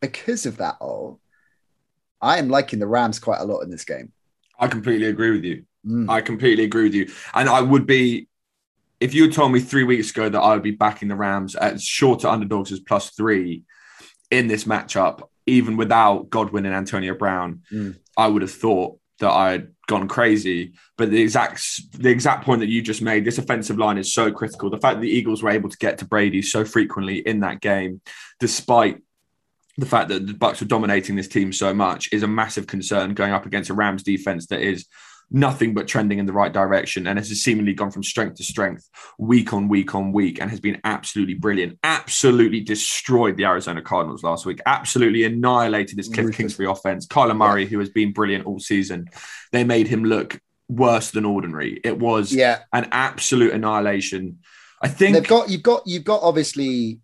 because 0.00 0.46
of 0.46 0.58
that, 0.58 0.76
all 0.80 1.20
I 2.20 2.38
am 2.38 2.48
liking 2.48 2.78
the 2.78 2.86
Rams 2.86 3.18
quite 3.18 3.40
a 3.40 3.44
lot 3.44 3.60
in 3.60 3.70
this 3.70 3.84
game. 3.84 4.12
I 4.58 4.68
completely 4.68 5.08
agree 5.08 5.30
with 5.30 5.44
you. 5.44 5.64
Mm. 5.86 6.08
I 6.08 6.20
completely 6.20 6.64
agree 6.64 6.84
with 6.84 6.94
you. 6.94 7.10
And 7.34 7.48
I 7.48 7.60
would 7.60 7.86
be, 7.86 8.28
if 9.00 9.12
you 9.12 9.24
had 9.24 9.32
told 9.32 9.52
me 9.52 9.60
three 9.60 9.84
weeks 9.84 10.10
ago 10.10 10.28
that 10.28 10.40
I 10.40 10.54
would 10.54 10.62
be 10.62 10.70
backing 10.70 11.08
the 11.08 11.16
Rams 11.16 11.54
at 11.56 11.80
shorter 11.80 12.28
underdogs 12.28 12.72
as 12.72 12.80
plus 12.80 13.10
three 13.10 13.64
in 14.30 14.46
this 14.46 14.64
matchup, 14.64 15.28
even 15.46 15.76
without 15.76 16.30
Godwin 16.30 16.64
and 16.64 16.74
Antonio 16.74 17.14
Brown, 17.14 17.62
Mm. 17.70 17.98
I 18.16 18.28
would 18.28 18.42
have 18.42 18.52
thought 18.52 18.98
that 19.20 19.30
I 19.30 19.52
had 19.52 19.74
gone 19.86 20.08
crazy. 20.08 20.72
But 20.96 21.10
the 21.10 21.20
exact 21.20 21.62
the 21.98 22.10
exact 22.10 22.44
point 22.44 22.60
that 22.60 22.68
you 22.68 22.82
just 22.82 23.02
made, 23.02 23.24
this 23.24 23.38
offensive 23.38 23.78
line 23.78 23.98
is 23.98 24.12
so 24.12 24.30
critical. 24.32 24.70
The 24.70 24.78
fact 24.78 24.96
that 24.96 25.02
the 25.02 25.10
Eagles 25.10 25.42
were 25.42 25.50
able 25.50 25.68
to 25.68 25.78
get 25.78 25.98
to 25.98 26.04
Brady 26.04 26.42
so 26.42 26.64
frequently 26.64 27.18
in 27.18 27.40
that 27.40 27.60
game, 27.60 28.00
despite 28.40 29.00
the 29.76 29.86
fact 29.86 30.08
that 30.08 30.26
the 30.26 30.34
Bucks 30.34 30.60
were 30.60 30.66
dominating 30.66 31.16
this 31.16 31.28
team 31.28 31.52
so 31.52 31.74
much, 31.74 32.08
is 32.12 32.22
a 32.22 32.28
massive 32.28 32.66
concern 32.66 33.14
going 33.14 33.32
up 33.32 33.46
against 33.46 33.70
a 33.70 33.74
Rams 33.74 34.02
defense 34.02 34.46
that 34.46 34.60
is 34.60 34.86
nothing 35.34 35.74
but 35.74 35.88
trending 35.88 36.20
in 36.20 36.26
the 36.26 36.32
right 36.32 36.52
direction 36.52 37.08
and 37.08 37.18
has 37.18 37.28
seemingly 37.42 37.74
gone 37.74 37.90
from 37.90 38.04
strength 38.04 38.36
to 38.36 38.44
strength 38.44 38.88
week 39.18 39.52
on 39.52 39.66
week 39.68 39.92
on 39.92 40.12
week 40.12 40.40
and 40.40 40.48
has 40.48 40.60
been 40.60 40.80
absolutely 40.84 41.34
brilliant. 41.34 41.76
Absolutely 41.82 42.60
destroyed 42.60 43.36
the 43.36 43.44
Arizona 43.44 43.82
Cardinals 43.82 44.22
last 44.22 44.46
week. 44.46 44.60
Absolutely 44.64 45.24
annihilated 45.24 45.98
this 45.98 46.08
Cliff 46.08 46.36
Kingsbury 46.36 46.68
offense. 46.68 47.04
Kyler 47.08 47.36
Murray, 47.36 47.64
yeah. 47.64 47.68
who 47.68 47.80
has 47.80 47.90
been 47.90 48.12
brilliant 48.12 48.46
all 48.46 48.60
season, 48.60 49.08
they 49.50 49.64
made 49.64 49.88
him 49.88 50.04
look 50.04 50.40
worse 50.68 51.10
than 51.10 51.24
ordinary. 51.24 51.80
It 51.82 51.98
was 51.98 52.32
yeah. 52.32 52.60
an 52.72 52.88
absolute 52.92 53.52
annihilation. 53.52 54.38
I 54.80 54.86
think 54.86 55.14
they've 55.14 55.26
got 55.26 55.50
you've 55.50 55.64
got 55.64 55.82
you've 55.84 56.04
got 56.04 56.22
obviously 56.22 57.00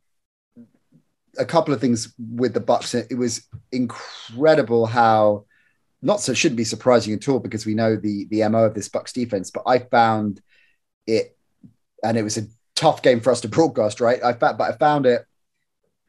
a 1.37 1.45
couple 1.45 1.75
of 1.75 1.81
things 1.81 2.15
with 2.19 2.55
the 2.55 2.61
Bucks. 2.61 2.95
It 2.95 3.17
was 3.17 3.45
incredible 3.73 4.87
how 4.87 5.47
not 6.03 6.21
so 6.21 6.35
shouldn't 6.35 6.57
be 6.57 6.65
surprising 6.65 7.15
at 7.15 7.29
all 7.29 7.39
because 7.39 7.67
we 7.67 7.75
know 7.75 7.97
the 7.97 8.27
the 8.31 8.49
mo 8.49 8.65
of 8.65 8.75
this 8.75 8.89
Bucks 8.89 9.13
defense. 9.13 9.51
But 9.51 9.65
I 9.67 9.79
found 9.79 10.41
it, 11.07 11.37
and 12.03 12.17
it 12.17 12.23
was 12.23 12.39
a 12.39 12.47
tough 12.75 13.03
game 13.03 13.21
for 13.21 13.31
us 13.31 13.43
to 13.43 13.49
broadcast, 13.49 14.01
right? 14.01 14.23
I 14.23 14.33
found, 14.33 14.59
but 14.59 14.73
I 14.73 14.77
found 14.77 15.07
it 15.07 15.25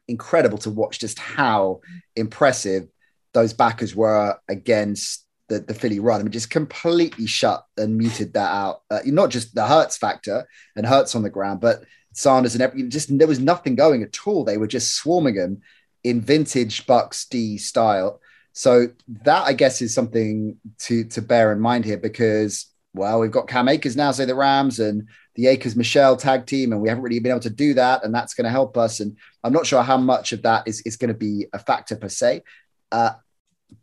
incredible 0.08 0.58
to 0.58 0.70
watch 0.70 0.98
just 0.98 1.18
how 1.18 1.80
impressive 2.16 2.88
those 3.34 3.52
backers 3.52 3.94
were 3.94 4.38
against 4.48 5.26
the, 5.48 5.60
the 5.60 5.74
Philly 5.74 6.00
run. 6.00 6.20
I 6.20 6.22
mean, 6.22 6.32
just 6.32 6.50
completely 6.50 7.26
shut 7.26 7.64
and 7.76 7.96
muted 7.96 8.32
that 8.34 8.50
out. 8.50 8.82
Uh, 8.90 9.00
not 9.04 9.30
just 9.30 9.54
the 9.54 9.66
Hurts 9.66 9.96
factor 9.96 10.46
and 10.76 10.86
Hurts 10.86 11.14
on 11.14 11.22
the 11.22 11.30
ground, 11.30 11.60
but 11.60 11.84
Sanders 12.14 12.54
and 12.54 12.62
everything. 12.62 12.90
Just 12.90 13.16
there 13.16 13.26
was 13.26 13.40
nothing 13.40 13.74
going 13.74 14.02
at 14.02 14.26
all. 14.26 14.44
They 14.44 14.56
were 14.56 14.66
just 14.66 14.94
swarming 14.94 15.34
him 15.34 15.62
in 16.04 16.20
vintage 16.20 16.86
Bucks 16.86 17.26
D 17.26 17.58
style. 17.58 18.20
So 18.52 18.88
that 19.24 19.44
I 19.44 19.52
guess 19.52 19.80
is 19.80 19.94
something 19.94 20.58
to 20.80 21.04
to 21.04 21.22
bear 21.22 21.52
in 21.52 21.60
mind 21.60 21.84
here 21.84 21.96
because 21.96 22.66
well, 22.94 23.20
we've 23.20 23.30
got 23.30 23.48
Cam 23.48 23.68
Akers 23.68 23.96
now, 23.96 24.12
say 24.12 24.26
the 24.26 24.34
Rams 24.34 24.78
and 24.78 25.08
the 25.34 25.46
Akers 25.46 25.76
Michel 25.76 26.16
tag 26.16 26.44
team, 26.44 26.72
and 26.72 26.80
we 26.80 26.88
haven't 26.88 27.02
really 27.02 27.20
been 27.20 27.32
able 27.32 27.40
to 27.40 27.50
do 27.50 27.74
that, 27.74 28.04
and 28.04 28.14
that's 28.14 28.34
going 28.34 28.44
to 28.44 28.50
help 28.50 28.76
us. 28.76 29.00
And 29.00 29.16
I'm 29.42 29.52
not 29.52 29.66
sure 29.66 29.82
how 29.82 29.96
much 29.96 30.32
of 30.32 30.42
that 30.42 30.68
is, 30.68 30.82
is 30.82 30.96
going 30.96 31.08
to 31.08 31.14
be 31.14 31.46
a 31.54 31.58
factor 31.58 31.96
per 31.96 32.10
se. 32.10 32.42
Uh, 32.90 33.12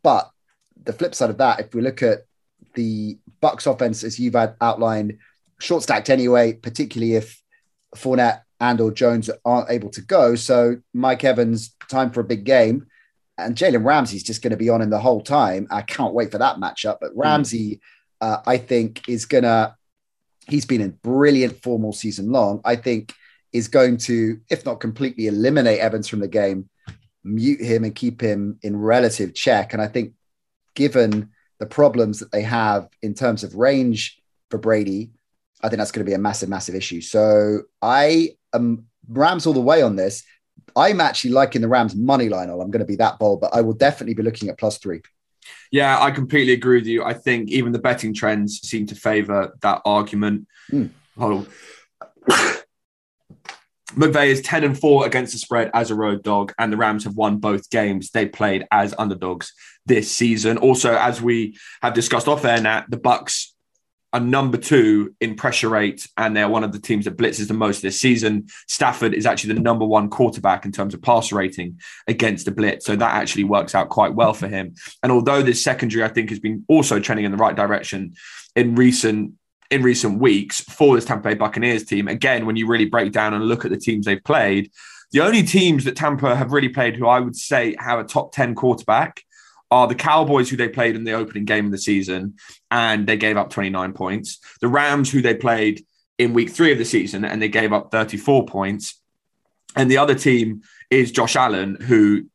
but 0.04 0.30
the 0.84 0.94
flip 0.94 1.16
side 1.16 1.32
of 1.32 1.40
that, 1.40 1.60
if 1.60 1.74
we 1.74 1.82
look 1.82 2.04
at 2.04 2.20
the 2.76 3.18
Bucks 3.42 3.66
offense 3.66 4.04
as 4.04 4.20
you've 4.20 4.36
had 4.36 4.56
outlined, 4.62 5.18
short 5.60 5.82
stacked 5.84 6.10
anyway, 6.10 6.54
particularly 6.54 7.16
if 7.16 7.42
Fournette 7.96 8.42
and 8.60 8.80
or 8.80 8.92
Jones 8.92 9.30
aren't 9.44 9.72
able 9.72 9.90
to 9.90 10.02
go. 10.02 10.36
So 10.36 10.78
Mike 10.94 11.24
Evans, 11.24 11.76
time 11.90 12.12
for 12.12 12.20
a 12.20 12.26
big 12.26 12.44
game. 12.44 12.86
And 13.40 13.56
Jalen 13.56 13.86
Ramsey's 13.86 14.24
just 14.24 14.42
going 14.42 14.52
to 14.52 14.58
be 14.58 14.70
on 14.70 14.82
him 14.82 14.90
the 14.90 15.00
whole 15.00 15.22
time. 15.22 15.68
I 15.72 15.82
can't 15.82 16.14
wait 16.14 16.32
for 16.32 16.38
that 16.38 16.58
matchup. 16.58 16.98
But 17.02 17.12
hmm. 17.14 17.22
Ramsey, 17.22 17.76
mm. 17.76 17.80
uh, 18.22 18.42
I 18.46 18.58
think, 18.58 19.08
is 19.08 19.26
going 19.26 19.44
to, 19.44 19.76
he's 20.48 20.66
been 20.66 20.82
in 20.82 21.00
brilliant 21.04 21.62
form 21.62 21.86
all 21.86 21.94
season 21.94 22.32
long. 22.32 22.62
I 22.66 22.76
think 22.76 23.14
is 23.52 23.68
going 23.68 23.98
to, 23.98 24.40
if 24.50 24.66
not 24.66 24.80
completely 24.80 25.28
eliminate 25.28 25.80
Evans 25.80 26.08
from 26.08 26.20
the 26.20 26.28
game, 26.28 26.70
mute 27.24 27.62
him 27.62 27.84
and 27.84 27.96
keep 27.96 28.22
him 28.22 28.60
in 28.62 28.78
relative 28.78 29.34
check. 29.34 29.74
And 29.74 29.82
I 29.82 29.88
think, 29.88 30.14
given 30.76 31.30
the 31.60 31.66
problems 31.66 32.20
that 32.20 32.32
they 32.32 32.44
have 32.44 32.88
in 33.02 33.14
terms 33.14 33.44
of 33.44 33.56
range 33.56 34.22
for 34.50 34.58
Brady, 34.58 35.12
I 35.62 35.68
think 35.68 35.80
that's 35.80 35.92
going 35.92 36.06
to 36.06 36.10
be 36.10 36.16
a 36.16 36.20
massive, 36.20 36.48
massive 36.48 36.76
issue. 36.76 37.02
So 37.02 37.64
I 37.82 38.38
am 38.54 38.86
Rams 39.08 39.46
all 39.46 39.54
the 39.54 39.60
way 39.60 39.82
on 39.82 39.96
this. 39.96 40.24
I'm 40.76 41.02
actually 41.02 41.32
liking 41.32 41.62
the 41.62 41.68
Rams 41.68 41.96
money 41.96 42.30
line. 42.30 42.50
I'm 42.50 42.72
going 42.72 42.80
to 42.80 42.86
be 42.86 42.96
that 42.98 43.20
bold, 43.20 43.42
but 43.42 43.54
I 43.54 43.62
will 43.62 43.74
definitely 43.74 44.14
be 44.14 44.24
looking 44.24 44.50
at 44.50 44.58
plus 44.58 44.78
three. 44.78 45.02
Yeah, 45.72 46.02
I 46.02 46.12
completely 46.12 46.54
agree 46.54 46.78
with 46.78 46.88
you. 46.88 47.04
I 47.04 47.14
think 47.14 47.50
even 47.50 47.72
the 47.72 47.80
betting 47.80 48.14
trends 48.14 48.60
seem 48.62 48.88
to 48.88 48.96
favour 48.96 49.56
that 49.62 49.82
argument. 49.86 50.48
Mm. 50.72 50.90
Hold 51.18 51.48
on. 52.30 52.58
McVay 53.96 54.28
is 54.28 54.42
10 54.42 54.64
and 54.64 54.80
4 54.80 55.08
against 55.08 55.34
the 55.34 55.40
spread 55.40 55.72
as 55.74 55.90
a 55.90 55.96
road 55.96 56.24
dog, 56.24 56.54
and 56.60 56.72
the 56.72 56.78
Rams 56.78 57.04
have 57.06 57.16
won 57.16 57.38
both 57.38 57.70
games 57.70 58.12
they 58.12 58.28
played 58.28 58.66
as 58.72 58.94
underdogs 58.98 59.52
this 59.86 60.12
season. 60.12 60.58
Also, 60.58 60.96
as 60.96 61.22
we 61.22 61.58
have 61.82 61.94
discussed 61.94 62.28
off 62.28 62.46
air, 62.46 62.62
Nat, 62.62 62.86
the 62.90 62.98
Bucks 62.98 63.49
are 64.12 64.20
number 64.20 64.58
two 64.58 65.16
in 65.20 65.36
pressure 65.36 65.70
rate, 65.70 66.08
and 66.18 66.36
they're 66.36 66.50
one 66.50 66.64
of 66.64 66.72
the 66.72 66.80
teams 66.80 67.06
that 67.06 67.18
blitzes 67.18 67.48
the 67.48 67.54
most 67.54 67.82
this 67.82 68.00
season. 68.00 68.48
Stafford 68.68 69.14
is 69.14 69.26
actually 69.26 69.54
the 69.54 69.62
number 69.62 69.86
one 69.86 70.10
quarterback 70.10 70.66
in 70.66 70.72
terms 70.72 70.94
of 70.94 71.02
pass 71.02 71.32
rating 71.32 71.80
against 72.08 72.46
the 72.46 72.52
blitz, 72.52 72.86
so 72.86 72.96
that 72.96 73.14
actually 73.14 73.44
works 73.44 73.76
out 73.76 73.90
quite 73.90 74.16
well 74.16 74.34
for 74.34 74.48
him. 74.48 74.74
And 75.04 75.12
although 75.12 75.42
this 75.42 75.64
secondary, 75.64 76.04
I 76.04 76.08
think, 76.08 76.30
has 76.30 76.40
been 76.40 76.66
also 76.68 77.00
trending 77.00 77.26
in 77.26 77.32
the 77.32 77.38
right 77.38 77.56
direction 77.56 78.14
in 78.56 78.76
recent 78.76 79.34
in 79.70 79.84
recent 79.84 80.20
weeks 80.20 80.62
for 80.62 80.96
this 80.96 81.06
Tampa 81.06 81.30
Bay 81.30 81.36
Buccaneers 81.36 81.86
team, 81.86 82.08
again, 82.08 82.48
when 82.48 82.56
you 82.56 82.66
really 82.66 82.86
break 82.86 83.12
down 83.12 83.36
and 83.36 83.46
look 83.46 83.66
at 83.66 83.72
the 83.72 83.78
teams 83.78 84.08
they've 84.08 84.24
played, 84.24 84.72
the 85.12 85.22
only 85.22 85.44
teams 85.44 85.84
that 85.84 85.96
Tampa 85.96 86.36
have 86.36 86.52
really 86.52 86.70
played 86.70 86.96
who 86.96 87.08
I 87.08 87.20
would 87.20 87.36
say 87.36 87.76
have 87.78 88.00
a 88.00 88.04
top 88.04 88.32
ten 88.32 88.56
quarterback 88.56 89.22
are 89.72 89.88
the 89.88 89.96
Cowboys, 89.96 90.50
who 90.50 90.58
they 90.58 90.70
played 90.70 90.96
in 90.96 91.04
the 91.04 91.14
opening 91.14 91.46
game 91.46 91.66
of 91.66 91.72
the 91.72 91.78
season, 91.78 92.36
and 92.72 93.06
they 93.06 93.18
gave 93.18 93.38
up 93.38 93.50
29 93.50 93.94
points. 93.94 94.40
The 94.62 94.68
Rams, 94.68 95.12
who 95.12 95.22
they 95.22 95.36
played 95.36 95.86
in 96.18 96.34
week 96.34 96.50
three 96.50 96.72
of 96.72 96.78
the 96.78 96.86
season, 96.86 97.24
and 97.24 97.42
they 97.42 97.50
gave 97.50 97.72
up 97.72 97.92
34 97.92 98.46
points. 98.46 99.00
And 99.76 99.90
the 99.90 99.98
other 99.98 100.16
team 100.16 100.64
is 100.90 101.12
Josh 101.12 101.36
Allen, 101.36 101.76
who 101.76 102.26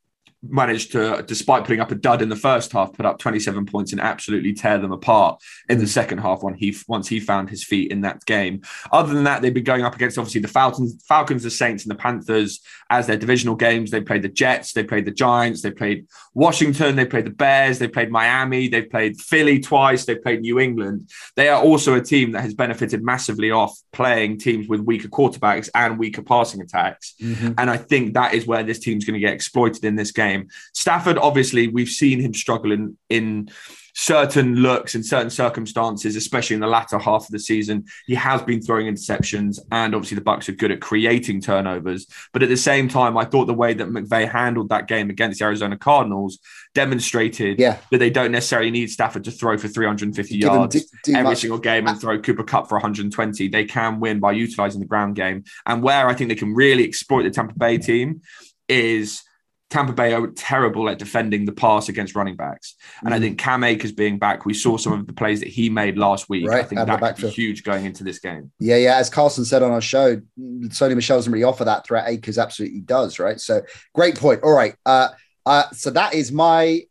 managed 0.49 0.93
to, 0.93 1.25
despite 1.27 1.65
putting 1.65 1.81
up 1.81 1.91
a 1.91 1.95
dud 1.95 2.23
in 2.23 2.29
the 2.29 2.37
first 2.37 2.73
half, 2.73 2.93
put 2.93 3.07
up 3.07 3.19
27 3.19 3.67
points 3.67 3.93
and 3.93 4.01
absolutely 4.01 4.53
tear 4.53 4.79
them 4.79 4.93
apart 4.93 5.43
in 5.69 5.79
the 5.79 5.87
second 5.87 6.19
half 6.19 6.43
when 6.43 6.55
he 6.55 6.77
once 6.89 7.09
he 7.09 7.21
found 7.21 7.51
his 7.51 7.65
feet 7.65 7.91
in 7.91 8.03
that 8.03 8.25
game. 8.25 8.63
Other 8.93 9.15
than 9.15 9.25
that, 9.25 9.43
they've 9.43 9.55
been 9.55 9.65
going 9.65 9.85
up 9.85 9.95
against 9.95 10.19
obviously 10.19 10.41
the 10.41 10.49
Falcons, 10.49 11.03
Falcons, 11.07 11.43
the 11.43 11.51
Saints, 11.51 11.85
and 11.85 11.91
the 11.91 11.97
Panthers 11.97 12.61
as 12.91 13.07
their 13.07 13.17
divisional 13.17 13.57
games. 13.57 13.91
They 13.91 14.01
played 14.01 14.23
the 14.23 14.29
Jets, 14.29 14.73
they 14.73 14.85
played 14.85 15.05
the 15.05 15.11
Giants, 15.11 15.63
they 15.63 15.71
played 15.71 16.07
Washington, 16.35 16.97
they 16.97 17.07
played 17.07 17.27
the 17.27 17.31
Bears, 17.31 17.79
they 17.79 17.89
played 17.89 18.11
Miami, 18.11 18.69
they 18.69 18.83
played 18.83 19.21
Philly 19.21 19.61
twice, 19.61 20.05
they 20.05 20.17
played 20.17 20.41
New 20.41 20.59
England. 20.59 21.11
They 21.37 21.49
are 21.49 21.63
also 21.63 21.95
a 21.95 22.01
team 22.01 22.33
that 22.33 22.43
has 22.43 22.55
benefited 22.55 23.03
massively 23.03 23.51
off 23.51 23.77
playing 23.93 24.39
teams 24.39 24.69
with 24.69 24.81
weaker 24.81 25.09
quarterbacks 25.09 25.69
and 25.75 25.99
weaker 25.99 26.23
passing 26.23 26.61
attacks. 26.61 27.15
Mm-hmm. 27.21 27.53
And 27.59 27.71
I 27.71 27.77
think 27.77 28.15
that 28.15 28.35
is 28.35 28.47
where 28.47 28.63
this 28.63 28.79
team's 28.79 29.05
going 29.05 29.15
to 29.15 29.21
get 29.21 29.33
exploited 29.33 29.85
in 29.85 29.97
this 29.97 30.13
game 30.13 30.34
game. 30.35 30.49
Stafford, 30.73 31.19
obviously, 31.19 31.69
we've 31.69 31.89
seen 31.89 32.21
him 32.21 32.35
struggling 32.35 32.97
in, 33.09 33.49
in 33.49 33.51
certain 33.95 34.57
looks 34.57 34.95
in 34.95 35.03
certain 35.03 35.31
circumstances, 35.31 36.17
especially 36.17 36.55
in 36.55 36.61
the 36.61 36.67
latter 36.67 36.99
half 36.99 37.25
of 37.25 37.31
the 37.31 37.39
season. 37.39 37.85
He 38.07 38.15
has 38.15 38.43
been 38.43 38.61
throwing 38.61 38.87
interceptions, 38.87 39.59
and 39.71 39.95
obviously 39.95 40.17
the 40.17 40.25
Bucks 40.25 40.49
are 40.49 40.53
good 40.53 40.73
at 40.73 40.81
creating 40.81 41.41
turnovers. 41.41 42.07
But 42.33 42.43
at 42.43 42.49
the 42.49 42.57
same 42.57 42.89
time, 42.89 43.17
I 43.17 43.25
thought 43.25 43.47
the 43.47 43.55
way 43.55 43.73
that 43.73 43.89
McVay 43.89 44.31
handled 44.31 44.69
that 44.71 44.89
game 44.89 45.11
against 45.11 45.39
the 45.39 45.45
Arizona 45.45 45.79
Cardinals 45.79 46.39
demonstrated 46.75 47.61
yeah. 47.61 47.79
that 47.93 47.99
they 47.99 48.11
don't 48.11 48.33
necessarily 48.33 48.71
need 48.71 48.91
Stafford 48.91 49.25
to 49.25 49.31
throw 49.31 49.57
for 49.57 49.69
350 49.69 50.37
yards 50.37 50.75
do, 50.75 50.81
do 51.05 51.13
every 51.13 51.31
much. 51.31 51.39
single 51.39 51.59
game 51.59 51.87
and 51.87 52.01
throw 52.01 52.19
Cooper 52.19 52.43
Kupp 52.43 52.69
for 52.69 52.75
120. 52.75 53.49
They 53.49 53.65
can 53.65 54.01
win 54.01 54.19
by 54.19 54.33
utilizing 54.33 54.81
the 54.81 54.87
ground 54.87 55.15
game. 55.15 55.45
And 55.67 55.83
where 55.83 56.09
I 56.09 56.15
think 56.15 56.29
they 56.29 56.35
can 56.35 56.55
really 56.55 56.85
exploit 56.85 57.23
the 57.23 57.31
Tampa 57.31 57.55
Bay 57.57 57.79
team 57.79 58.23
is 58.69 59.23
Tampa 59.71 59.93
Bay 59.93 60.13
are 60.13 60.27
terrible 60.29 60.89
at 60.89 60.99
defending 60.99 61.47
the 61.47 61.53
pass 61.53 61.89
against 61.89 62.15
running 62.15 62.37
backs. 62.37 62.77
And 63.01 63.11
mm. 63.11 63.15
I 63.15 63.21
think 63.21 63.39
Cam 63.39 63.65
Akers 63.65 63.93
being 63.93 64.19
back, 64.19 64.47
we 64.47 64.55
saw 64.55 64.77
some 64.77 64.93
of 64.93 65.07
the 65.07 65.13
plays 65.13 65.41
that 65.41 65.49
he 65.49 65.69
made 65.69 65.99
last 65.99 66.29
week. 66.29 66.47
Right. 66.47 66.65
I 66.65 66.69
think 66.69 66.87
that 66.87 67.01
could 67.17 67.23
be 67.23 67.29
huge 67.31 67.65
going 67.65 67.85
into 67.85 68.05
this 68.05 68.19
game. 68.19 68.53
Yeah, 68.61 68.77
yeah. 68.77 68.97
As 68.97 69.11
Carlson 69.11 69.45
said 69.45 69.63
on 69.63 69.73
our 69.73 69.81
show, 69.81 70.21
Sony 70.39 70.95
Michel 70.95 71.19
doesn't 71.19 71.33
really 71.33 71.45
offer 71.45 71.65
that 71.65 71.87
threat. 71.87 72.09
Akers 72.09 72.39
absolutely 72.39 72.81
does, 72.81 73.19
right? 73.19 73.41
So 73.41 73.63
great 73.95 74.17
point. 74.17 74.43
All 74.45 74.55
right. 74.55 74.77
Uh, 74.87 75.09
uh, 75.47 75.65
so 75.73 75.91
that 75.91 76.15
is 76.15 76.31
my 76.31 76.83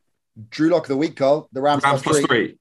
Drew 0.49 0.69
Lock 0.69 0.83
of 0.83 0.89
the 0.89 0.97
week, 0.97 1.15
Carl. 1.15 1.47
The 1.53 1.61
Rams, 1.61 1.83
Rams 1.83 2.01
plus, 2.01 2.17
plus 2.19 2.25
three. 2.25 2.47
three. 2.47 2.57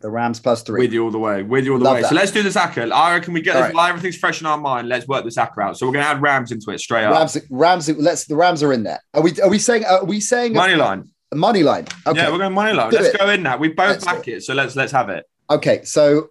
The 0.00 0.10
Rams 0.10 0.40
plus 0.40 0.62
three. 0.62 0.80
With 0.80 0.92
you 0.92 1.04
all 1.04 1.10
the 1.10 1.18
way. 1.18 1.42
With 1.42 1.64
you 1.64 1.72
all 1.72 1.78
the 1.78 1.84
Love 1.84 1.94
way. 1.96 2.02
That. 2.02 2.08
So 2.08 2.14
let's 2.14 2.32
do 2.32 2.42
the 2.42 2.48
Zaka. 2.48 2.90
I 2.90 3.14
reckon 3.14 3.34
we 3.34 3.42
get 3.42 3.54
this, 3.54 3.62
right. 3.62 3.74
while 3.74 3.88
everything's 3.88 4.16
fresh 4.16 4.40
in 4.40 4.46
our 4.46 4.58
mind. 4.58 4.88
Let's 4.88 5.06
work 5.06 5.24
the 5.24 5.30
Zaka 5.30 5.62
out. 5.62 5.78
So 5.78 5.86
we're 5.86 5.92
going 5.92 6.04
to 6.04 6.10
add 6.10 6.22
Rams 6.22 6.52
into 6.52 6.70
it 6.70 6.80
straight 6.80 7.04
Rams, 7.04 7.36
up. 7.36 7.42
Rams. 7.50 7.88
Let's. 7.88 8.24
The 8.24 8.36
Rams 8.36 8.62
are 8.62 8.72
in 8.72 8.82
there. 8.82 9.00
Are 9.14 9.22
we? 9.22 9.38
Are 9.40 9.50
we 9.50 9.58
saying? 9.58 9.84
Are 9.84 10.04
we 10.04 10.20
saying 10.20 10.54
money 10.54 10.74
line? 10.74 11.10
Money 11.34 11.62
line. 11.62 11.86
Okay. 12.06 12.18
Yeah, 12.18 12.30
we're 12.30 12.38
going 12.38 12.54
money 12.54 12.72
line. 12.72 12.90
Do 12.90 12.96
let's 12.96 13.14
it. 13.14 13.18
go 13.18 13.28
in 13.30 13.42
that. 13.44 13.60
We 13.60 13.68
both 13.68 13.90
let's 13.90 14.04
back 14.04 14.24
go. 14.24 14.32
it. 14.32 14.42
So 14.42 14.54
let's 14.54 14.74
let's 14.74 14.92
have 14.92 15.10
it. 15.10 15.28
Okay. 15.50 15.84
So 15.84 16.30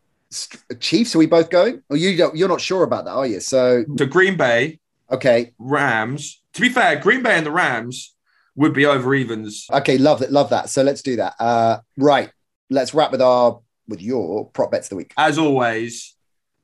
Chiefs. 0.80 1.16
Are 1.16 1.20
we 1.20 1.26
both 1.26 1.50
going? 1.50 1.82
Or 1.90 1.98
you 1.98 2.18
don't? 2.18 2.36
You're 2.36 2.50
not 2.50 2.62
sure 2.62 2.84
about 2.84 3.06
that, 3.06 3.12
are 3.12 3.28
you? 3.28 3.40
So 3.40 3.86
to 3.98 4.06
Green 4.06 4.36
Bay. 4.36 4.80
Okay. 5.12 5.54
Rams. 5.58 6.42
To 6.54 6.62
be 6.62 6.70
fair, 6.70 6.96
Green 6.98 7.24
Bay 7.24 7.38
and 7.38 7.46
the 7.46 7.52
Rams 7.52 8.16
would 8.56 8.74
be 8.74 8.86
over 8.86 9.16
evens. 9.16 9.68
Okay, 9.72 9.98
love 9.98 10.20
that. 10.20 10.32
Love 10.32 10.50
that. 10.50 10.70
So 10.70 10.84
let's 10.84 11.02
do 11.02 11.16
that. 11.16 11.36
Uh, 11.40 11.80
right. 11.98 12.30
Let's 12.70 12.94
wrap 12.94 13.12
with 13.12 13.22
our 13.22 13.60
with 13.88 14.02
your 14.02 14.50
prop 14.50 14.72
bets 14.72 14.88
of 14.88 14.92
the 14.92 14.96
week. 14.98 15.14
As 15.18 15.38
always, 15.38 16.16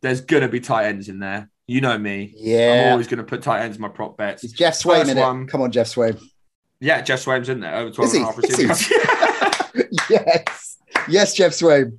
there's 0.01 0.21
gonna 0.21 0.47
be 0.47 0.59
tight 0.59 0.85
ends 0.85 1.09
in 1.09 1.19
there. 1.19 1.49
You 1.67 1.81
know 1.81 1.97
me. 1.97 2.33
Yeah. 2.37 2.85
I'm 2.85 2.91
always 2.91 3.07
gonna 3.07 3.23
put 3.23 3.41
tight 3.41 3.63
ends 3.63 3.77
in 3.77 3.81
my 3.81 3.89
prop 3.89 4.17
bets. 4.17 4.43
Is 4.43 4.53
Geoff 4.53 4.73
Swaim 4.73 5.09
in 5.09 5.17
one, 5.17 5.43
it? 5.43 5.49
Come 5.49 5.61
on, 5.61 5.71
Geoff 5.71 5.87
Swaim. 5.87 6.21
Yeah, 6.79 7.01
Geoff 7.01 7.25
Swaim's 7.25 7.49
in 7.49 7.61
there. 7.61 7.75
Over 7.75 7.91
12 7.91 8.13
and 8.13 8.23
a 8.23 8.67
half 8.67 8.91
yes. 10.09 10.77
Yes, 11.09 11.33
Geoff 11.33 11.53
Swaim. 11.53 11.97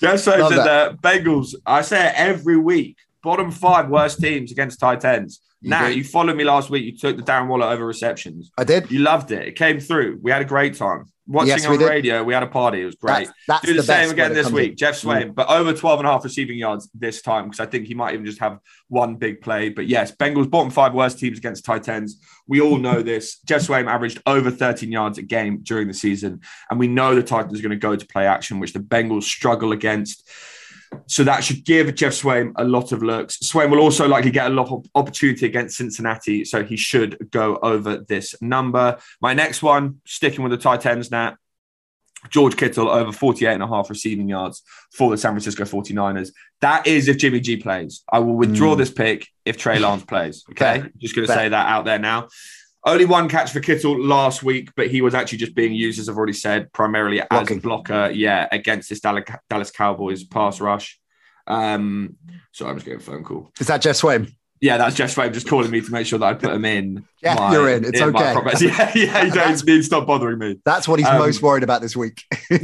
Geoff 0.00 0.16
Swaim 0.16 0.48
said 0.48 0.64
that 0.64 1.00
Bengals. 1.00 1.54
I 1.64 1.82
say 1.82 2.08
it 2.08 2.14
every 2.16 2.56
week. 2.56 2.96
Bottom 3.24 3.50
five 3.50 3.88
worst 3.88 4.20
teams 4.20 4.52
against 4.52 4.78
tight 4.78 5.04
ends. 5.04 5.40
You 5.60 5.70
now 5.70 5.86
you 5.86 6.04
followed 6.04 6.36
me 6.36 6.44
last 6.44 6.68
week. 6.68 6.84
You 6.84 6.96
took 6.96 7.16
the 7.16 7.22
Darren 7.22 7.48
Waller 7.48 7.66
over 7.66 7.86
receptions. 7.86 8.52
I 8.58 8.64
did. 8.64 8.90
You 8.90 8.98
loved 8.98 9.32
it. 9.32 9.48
It 9.48 9.56
came 9.56 9.80
through. 9.80 10.20
We 10.22 10.30
had 10.30 10.42
a 10.42 10.44
great 10.44 10.74
time 10.74 11.06
watching 11.26 11.48
yes, 11.48 11.66
on 11.66 11.78
radio. 11.78 12.22
We 12.22 12.34
had 12.34 12.42
a 12.42 12.48
party. 12.48 12.82
It 12.82 12.84
was 12.84 12.96
great. 12.96 13.26
That's, 13.26 13.32
that's 13.48 13.66
Do 13.66 13.72
the, 13.72 13.80
the 13.80 13.86
same 13.86 14.10
again 14.10 14.34
this 14.34 14.50
week. 14.50 14.72
In. 14.72 14.76
Geoff 14.76 14.94
Swaim, 14.96 15.30
mm. 15.30 15.34
but 15.34 15.48
over 15.48 15.72
12 15.72 16.00
and 16.00 16.08
a 16.08 16.12
half 16.12 16.24
receiving 16.24 16.58
yards 16.58 16.88
this 16.94 17.22
time 17.22 17.44
because 17.44 17.60
I 17.60 17.66
think 17.66 17.86
he 17.86 17.94
might 17.94 18.12
even 18.12 18.26
just 18.26 18.40
have 18.40 18.58
one 18.88 19.16
big 19.16 19.40
play. 19.40 19.70
But 19.70 19.86
yes, 19.86 20.14
Bengals 20.14 20.50
bottom 20.50 20.70
five 20.70 20.94
worst 20.94 21.18
teams 21.18 21.38
against 21.38 21.64
tight 21.64 21.88
ends. 21.88 22.20
We 22.46 22.60
all 22.60 22.78
know 22.78 23.02
this. 23.02 23.38
Geoff 23.40 23.62
Swaim 23.62 23.86
averaged 23.86 24.20
over 24.26 24.50
13 24.50 24.92
yards 24.92 25.18
a 25.18 25.22
game 25.22 25.60
during 25.62 25.88
the 25.88 25.94
season, 25.94 26.40
and 26.70 26.78
we 26.78 26.88
know 26.88 27.14
the 27.14 27.22
Titans 27.22 27.58
are 27.58 27.62
going 27.62 27.70
to 27.70 27.76
go 27.76 27.96
to 27.96 28.06
play 28.06 28.26
action, 28.26 28.60
which 28.60 28.72
the 28.72 28.80
Bengals 28.80 29.24
struggle 29.24 29.72
against. 29.72 30.28
So 31.06 31.24
that 31.24 31.44
should 31.44 31.64
give 31.64 31.94
Geoff 31.94 32.12
Swaim 32.12 32.52
a 32.56 32.64
lot 32.64 32.92
of 32.92 33.02
looks. 33.02 33.38
Swaim 33.38 33.70
will 33.70 33.80
also 33.80 34.08
likely 34.08 34.30
get 34.30 34.46
a 34.46 34.54
lot 34.54 34.70
of 34.70 34.86
opportunity 34.94 35.46
against 35.46 35.76
Cincinnati, 35.76 36.44
so 36.44 36.64
he 36.64 36.76
should 36.76 37.30
go 37.30 37.56
over 37.62 37.98
this 37.98 38.34
number. 38.40 38.98
My 39.20 39.34
next 39.34 39.62
one, 39.62 40.00
sticking 40.06 40.42
with 40.42 40.52
the 40.52 40.58
tight 40.58 40.86
ends 40.86 41.10
now, 41.10 41.36
George 42.30 42.56
Kittle 42.56 42.88
over 42.88 43.12
48 43.12 43.52
and 43.52 43.62
a 43.62 43.66
half 43.66 43.90
receiving 43.90 44.28
yards 44.28 44.62
for 44.92 45.10
the 45.10 45.18
San 45.18 45.32
Francisco 45.32 45.64
49ers. 45.64 46.30
That 46.60 46.86
is 46.86 47.08
if 47.08 47.18
Jimmy 47.18 47.40
G 47.40 47.56
plays. 47.56 48.02
I 48.10 48.20
will 48.20 48.34
withdraw 48.34 48.74
mm. 48.74 48.78
this 48.78 48.90
pick 48.90 49.28
if 49.44 49.58
Trey 49.58 49.78
Lance 49.78 50.04
plays. 50.04 50.44
Okay. 50.50 50.84
Just 50.98 51.14
going 51.14 51.26
to 51.26 51.32
say 51.32 51.48
that 51.48 51.66
out 51.68 51.84
there 51.84 51.98
now. 51.98 52.28
Only 52.86 53.06
one 53.06 53.28
catch 53.28 53.50
for 53.50 53.60
Kittle 53.60 53.98
last 53.98 54.42
week, 54.42 54.70
but 54.76 54.88
he 54.88 55.00
was 55.00 55.14
actually 55.14 55.38
just 55.38 55.54
being 55.54 55.72
used, 55.72 55.98
as 55.98 56.08
I've 56.08 56.16
already 56.18 56.34
said, 56.34 56.70
primarily 56.72 57.20
as 57.20 57.28
Blocking. 57.30 57.58
a 57.58 57.60
blocker, 57.60 58.10
yeah, 58.12 58.46
against 58.52 58.90
this 58.90 59.00
Dallas 59.00 59.70
Cowboys 59.70 60.24
pass 60.24 60.60
rush. 60.60 60.98
Um, 61.46 62.16
so 62.52 62.66
I'm 62.66 62.76
just 62.76 62.84
getting 62.84 63.00
a 63.00 63.02
phone 63.02 63.24
call. 63.24 63.50
Is 63.58 63.68
that 63.68 63.80
Geoff 63.80 63.96
Swaim? 63.96 64.34
Yeah, 64.60 64.78
that's 64.78 64.96
Geoff 64.96 65.14
Swaim 65.14 65.32
just 65.32 65.48
calling 65.48 65.70
me 65.70 65.80
to 65.80 65.90
make 65.90 66.06
sure 66.06 66.18
that 66.18 66.26
I 66.26 66.34
put 66.34 66.50
him 66.50 66.64
in. 66.64 67.04
Yeah, 67.22 67.34
my, 67.34 67.52
you're 67.52 67.68
in. 67.70 67.84
It's 67.84 68.00
in 68.00 68.14
okay. 68.16 68.34
Yeah, 68.66 68.92
yeah, 68.94 69.24
you 69.24 69.32
don't 69.32 69.66
need 69.66 69.76
to 69.76 69.82
stop 69.82 70.06
bothering 70.06 70.38
me. 70.38 70.60
That's 70.64 70.86
what 70.86 70.98
he's 70.98 71.08
um, 71.08 71.18
most 71.18 71.42
worried 71.42 71.62
about 71.62 71.82
this 71.82 71.96
week. 71.96 72.22
Geoff 72.50 72.60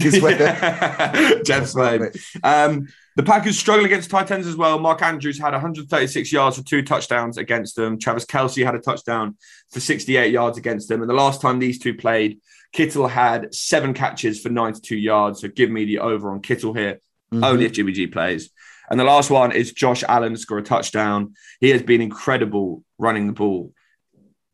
Swaim. 1.67 2.15
Um, 2.43 2.89
the 3.21 3.27
Packers 3.27 3.59
struggle 3.59 3.85
against 3.85 4.09
tight 4.09 4.31
ends 4.31 4.47
as 4.47 4.57
well. 4.57 4.79
Mark 4.79 5.03
Andrews 5.03 5.39
had 5.39 5.53
136 5.53 6.33
yards 6.33 6.57
for 6.57 6.65
two 6.65 6.81
touchdowns 6.81 7.37
against 7.37 7.77
them. 7.77 7.99
Travis 7.99 8.25
Kelce 8.25 8.65
had 8.65 8.75
a 8.75 8.79
touchdown 8.79 9.37
for 9.71 9.79
68 9.79 10.33
yards 10.33 10.57
against 10.57 10.89
them. 10.89 11.03
And 11.03 11.11
the 11.11 11.15
last 11.15 11.43
time 11.43 11.59
these 11.59 11.79
two 11.79 11.93
played, 11.93 12.41
Kittle 12.73 13.07
had 13.07 13.55
seven 13.55 13.93
catches 13.93 14.41
for 14.41 14.49
92 14.49 14.97
yards. 14.97 15.43
So 15.43 15.49
give 15.49 15.69
me 15.69 15.85
the 15.85 15.99
over 15.99 16.33
on 16.33 16.41
Kittle 16.41 16.73
here, 16.73 16.95
mm-hmm. 17.31 17.45
only 17.45 17.67
if 17.67 17.73
Jimmy 17.73 17.93
G 17.93 18.07
plays. 18.07 18.49
And 18.91 18.99
the 18.99 19.05
last 19.05 19.29
one 19.29 19.53
is 19.53 19.75
Josh 19.75 20.03
Allen 20.09 20.35
score 20.39 20.57
a 20.57 20.63
touchdown. 20.63 21.35
He 21.61 21.69
has 21.69 21.83
been 21.83 22.01
incredible 22.01 22.85
running 22.97 23.27
the 23.27 23.35
ball 23.35 23.75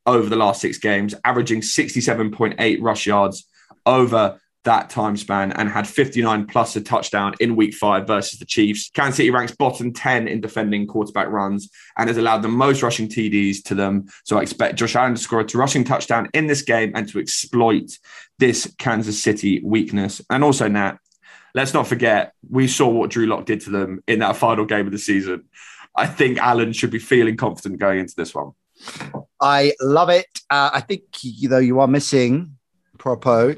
over 0.07 0.29
the 0.29 0.35
last 0.35 0.61
six 0.61 0.79
games, 0.79 1.15
averaging 1.25 1.61
67.8 1.61 2.83
rush 2.83 3.07
yards 3.07 3.47
over 3.87 4.41
that 4.67 4.91
time 4.91 5.17
span 5.17 5.53
and 5.53 5.69
had 5.69 5.87
59 5.87 6.47
plus 6.47 6.77
a 6.77 6.81
touchdown 6.81 7.35
in 7.41 7.57
week 7.57 7.75
five 7.75 8.07
versus 8.07 8.39
the 8.39 8.45
Chiefs. 8.45 8.91
Kansas 8.91 9.17
City 9.17 9.31
ranks 9.31 9.55
bottom 9.55 9.93
10 9.93 10.29
in 10.29 10.41
defending 10.41 10.87
quarterback 10.87 11.29
runs 11.29 11.71
and 11.97 12.09
has 12.09 12.19
allowed 12.19 12.43
the 12.43 12.49
most 12.49 12.83
rushing 12.83 13.09
TDs 13.09 13.63
to 13.65 13.75
them. 13.75 14.07
So 14.25 14.39
I 14.39 14.43
expect 14.43 14.77
Josh 14.77 14.95
Allen 14.95 15.15
to 15.15 15.21
score 15.21 15.41
a 15.41 15.47
rushing 15.57 15.85
touchdown 15.85 16.29
in 16.35 16.47
this 16.47 16.63
game 16.63 16.93
and 16.95 17.09
to 17.09 17.19
exploit 17.19 17.99
this 18.39 18.73
Kansas 18.79 19.23
City 19.23 19.63
weakness. 19.65 20.21
And 20.29 20.45
also, 20.45 20.69
Nat, 20.69 20.99
let's 21.55 21.73
not 21.73 21.87
forget, 21.87 22.35
we 22.51 22.69
saw 22.69 22.89
what 22.89 23.11
Drew 23.11 23.27
Lock 23.27 23.47
did 23.47 23.63
to 23.63 23.71
them 23.71 24.03
in 24.07 24.19
that 24.19 24.37
final 24.37 24.65
game 24.65 24.87
of 24.87 24.93
the 24.93 24.99
season. 24.99 25.45
I 25.97 26.07
think 26.07 26.39
Allen 26.39 26.73
should 26.73 26.91
be 26.91 26.99
feeling 26.99 27.37
confident 27.37 27.81
going 27.81 28.01
into 28.01 28.15
this 28.17 28.35
one. 28.35 28.51
I 29.41 29.73
love 29.81 30.11
it. 30.11 30.27
Uh, 30.51 30.71
I 30.75 30.81
think, 30.81 31.03
though, 31.23 31.49
know, 31.49 31.59
you 31.59 31.81
are 31.81 31.89
missing, 31.89 32.59
propos, 32.99 33.57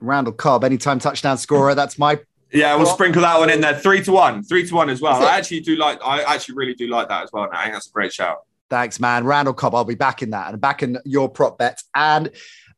Randall 0.00 0.32
Cobb, 0.32 0.64
anytime 0.64 0.98
touchdown 0.98 1.38
scorer. 1.38 1.74
That's 1.74 1.98
my. 1.98 2.20
Yeah, 2.52 2.74
we'll 2.76 2.86
sprinkle 2.86 3.22
that 3.22 3.38
one 3.38 3.50
in 3.50 3.60
there. 3.60 3.78
Three 3.78 4.02
to 4.04 4.12
one, 4.12 4.42
three 4.42 4.66
to 4.66 4.74
one 4.74 4.88
as 4.88 5.00
well. 5.00 5.22
I 5.22 5.36
actually 5.36 5.60
do 5.60 5.76
like. 5.76 5.98
I 6.04 6.22
actually 6.22 6.54
really 6.56 6.74
do 6.74 6.86
like 6.86 7.08
that 7.08 7.24
as 7.24 7.30
well. 7.32 7.48
I 7.52 7.64
think 7.64 7.74
that's 7.74 7.88
a 7.88 7.92
great 7.92 8.12
shout. 8.12 8.38
Thanks, 8.70 9.00
man. 9.00 9.24
Randall 9.24 9.54
Cobb. 9.54 9.74
I'll 9.74 9.84
be 9.84 9.94
back 9.94 10.22
in 10.22 10.30
that 10.30 10.52
and 10.52 10.60
back 10.60 10.82
in 10.82 10.98
your 11.04 11.28
prop 11.28 11.58
bets 11.58 11.84
and. 11.94 12.30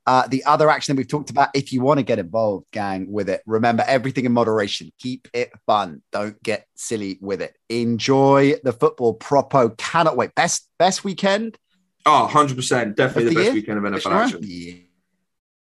Uh, 0.07 0.27
the 0.27 0.43
other 0.45 0.71
action 0.71 0.97
that 0.97 0.99
we've 0.99 1.07
talked 1.07 1.29
about, 1.31 1.51
if 1.55 1.73
you 1.75 1.83
want 1.83 1.99
to 1.99 2.03
get 2.03 2.19
involved, 2.19 2.67
gang, 2.73 3.13
with 3.13 3.29
it, 3.29 3.43
remember 3.47 3.85
everything 3.87 4.25
in 4.25 4.33
moderation. 4.33 4.91
Keep 4.99 5.29
it 5.35 5.53
fun. 5.67 6.03
Don't 6.11 6.43
get 6.43 6.67
silly 6.75 7.19
with 7.21 7.43
it. 7.43 7.57
Enjoy 7.69 8.55
the 8.65 8.73
football. 8.73 9.15
Prop 9.15 9.55
O 9.55 9.69
cannot 9.69 10.17
wait. 10.17 10.35
Best 10.35 10.69
best 10.79 11.05
weekend. 11.05 11.59
Oh, 12.07 12.29
100%. 12.31 12.97
Definitely 12.97 13.25
the, 13.25 13.31
the, 13.31 13.35
best 13.35 13.45
year? 13.45 13.55
weekend 13.55 13.79
of 13.79 13.93
NFL 13.93 14.13
action. 14.13 14.41
Yeah. 14.43 14.75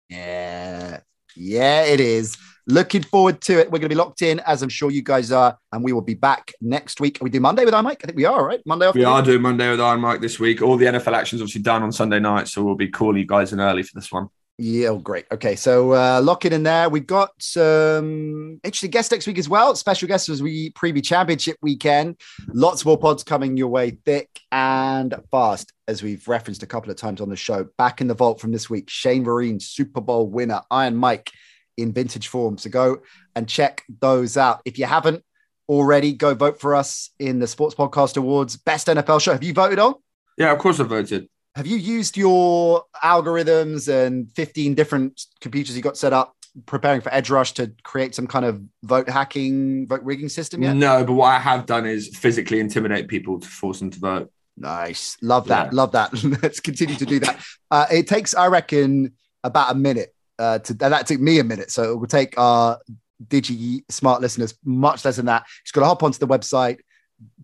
yeah. 0.08 1.00
Yeah, 1.38 1.84
it 1.84 2.00
is. 2.00 2.36
Looking 2.66 3.02
forward 3.02 3.40
to 3.42 3.58
it. 3.58 3.68
We're 3.68 3.78
going 3.78 3.82
to 3.82 3.88
be 3.88 3.94
locked 3.94 4.20
in, 4.22 4.40
as 4.40 4.62
I'm 4.62 4.68
sure 4.68 4.90
you 4.90 5.02
guys 5.02 5.32
are, 5.32 5.56
and 5.72 5.82
we 5.82 5.92
will 5.92 6.02
be 6.02 6.14
back 6.14 6.52
next 6.60 7.00
week. 7.00 7.18
we 7.22 7.30
do 7.30 7.40
Monday 7.40 7.64
with 7.64 7.72
Iron 7.72 7.84
Mike? 7.84 8.00
I 8.02 8.06
think 8.06 8.16
we 8.16 8.26
are, 8.26 8.44
right? 8.44 8.60
Monday 8.66 8.86
afternoon. 8.86 9.08
We 9.08 9.12
are 9.12 9.22
doing 9.22 9.40
Monday 9.40 9.70
with 9.70 9.80
Iron 9.80 10.00
Mike 10.00 10.20
this 10.20 10.38
week. 10.38 10.60
All 10.60 10.76
the 10.76 10.86
NFL 10.86 11.14
actions 11.14 11.40
obviously 11.40 11.62
done 11.62 11.82
on 11.82 11.92
Sunday 11.92 12.18
night, 12.18 12.48
so 12.48 12.62
we'll 12.62 12.74
be 12.74 12.88
calling 12.88 13.18
you 13.18 13.26
guys 13.26 13.52
in 13.52 13.60
early 13.60 13.82
for 13.84 13.92
this 13.94 14.12
one. 14.12 14.28
Yeah, 14.60 14.88
oh, 14.88 14.98
great. 14.98 15.24
Okay, 15.30 15.54
so 15.54 15.92
uh, 15.94 16.20
lock 16.20 16.44
it 16.44 16.52
in 16.52 16.64
there. 16.64 16.88
We've 16.88 17.06
got 17.06 17.30
some 17.38 18.58
interesting 18.64 18.90
guests 18.90 19.12
next 19.12 19.28
week 19.28 19.38
as 19.38 19.48
well. 19.48 19.76
Special 19.76 20.08
guests 20.08 20.28
as 20.28 20.42
we 20.42 20.72
preview 20.72 21.02
championship 21.02 21.56
weekend. 21.62 22.16
Lots 22.48 22.84
more 22.84 22.98
pods 22.98 23.22
coming 23.22 23.56
your 23.56 23.68
way 23.68 23.90
thick 24.04 24.28
and 24.50 25.14
fast, 25.30 25.72
as 25.86 26.02
we've 26.02 26.26
referenced 26.26 26.64
a 26.64 26.66
couple 26.66 26.90
of 26.90 26.96
times 26.96 27.20
on 27.20 27.28
the 27.28 27.36
show. 27.36 27.68
Back 27.78 28.00
in 28.00 28.08
the 28.08 28.14
vault 28.14 28.40
from 28.40 28.50
this 28.50 28.68
week, 28.68 28.90
Shane 28.90 29.24
Vereen, 29.24 29.62
Super 29.62 30.00
Bowl 30.00 30.26
winner, 30.26 30.62
Iron 30.72 30.96
Mike 30.96 31.30
in 31.76 31.92
vintage 31.92 32.26
form. 32.26 32.58
So 32.58 32.68
go 32.68 33.02
and 33.36 33.48
check 33.48 33.84
those 34.00 34.36
out. 34.36 34.60
If 34.64 34.76
you 34.76 34.86
haven't 34.86 35.22
already, 35.68 36.12
go 36.14 36.34
vote 36.34 36.60
for 36.60 36.74
us 36.74 37.10
in 37.20 37.38
the 37.38 37.46
Sports 37.46 37.76
Podcast 37.76 38.16
Awards 38.16 38.56
Best 38.56 38.88
NFL 38.88 39.20
Show. 39.20 39.32
Have 39.34 39.44
you 39.44 39.52
voted 39.52 39.78
on? 39.78 39.94
Yeah, 40.36 40.50
of 40.50 40.58
course 40.58 40.80
I 40.80 40.82
voted 40.82 41.28
have 41.58 41.66
you 41.66 41.76
used 41.76 42.16
your 42.16 42.84
algorithms 43.02 43.88
and 43.92 44.30
15 44.36 44.74
different 44.74 45.20
computers 45.40 45.74
you 45.74 45.82
got 45.82 45.96
set 45.96 46.12
up 46.12 46.36
preparing 46.66 47.00
for 47.00 47.12
edge 47.12 47.30
rush 47.30 47.50
to 47.54 47.72
create 47.82 48.14
some 48.14 48.28
kind 48.28 48.44
of 48.44 48.62
vote 48.84 49.08
hacking 49.08 49.88
vote 49.88 50.02
rigging 50.04 50.28
system 50.28 50.62
yet? 50.62 50.76
No 50.76 51.04
but 51.04 51.14
what 51.14 51.26
i 51.26 51.38
have 51.38 51.66
done 51.66 51.84
is 51.84 52.16
physically 52.16 52.60
intimidate 52.60 53.08
people 53.08 53.40
to 53.40 53.48
force 53.48 53.80
them 53.80 53.90
to 53.90 53.98
vote. 53.98 54.30
Nice. 54.56 55.16
Love 55.20 55.48
that. 55.48 55.66
Yeah. 55.66 55.70
love 55.72 55.92
that. 55.92 56.12
Let's 56.42 56.60
continue 56.60 56.94
to 56.94 57.04
do 57.04 57.18
that. 57.20 57.40
Uh, 57.72 57.86
it 57.90 58.06
takes 58.06 58.34
i 58.36 58.46
reckon 58.46 59.12
about 59.42 59.72
a 59.72 59.74
minute 59.74 60.14
uh, 60.38 60.60
to 60.60 60.74
that 60.74 61.08
took 61.08 61.20
me 61.20 61.40
a 61.40 61.44
minute 61.44 61.72
so 61.72 61.92
it 61.92 61.96
will 61.96 62.06
take 62.06 62.38
our 62.38 62.78
digi 63.26 63.80
smart 63.88 64.20
listeners 64.20 64.54
much 64.64 65.04
less 65.04 65.16
than 65.16 65.26
that. 65.26 65.44
Just 65.64 65.74
got 65.74 65.80
to 65.80 65.86
hop 65.86 66.04
onto 66.04 66.20
the 66.20 66.28
website 66.28 66.78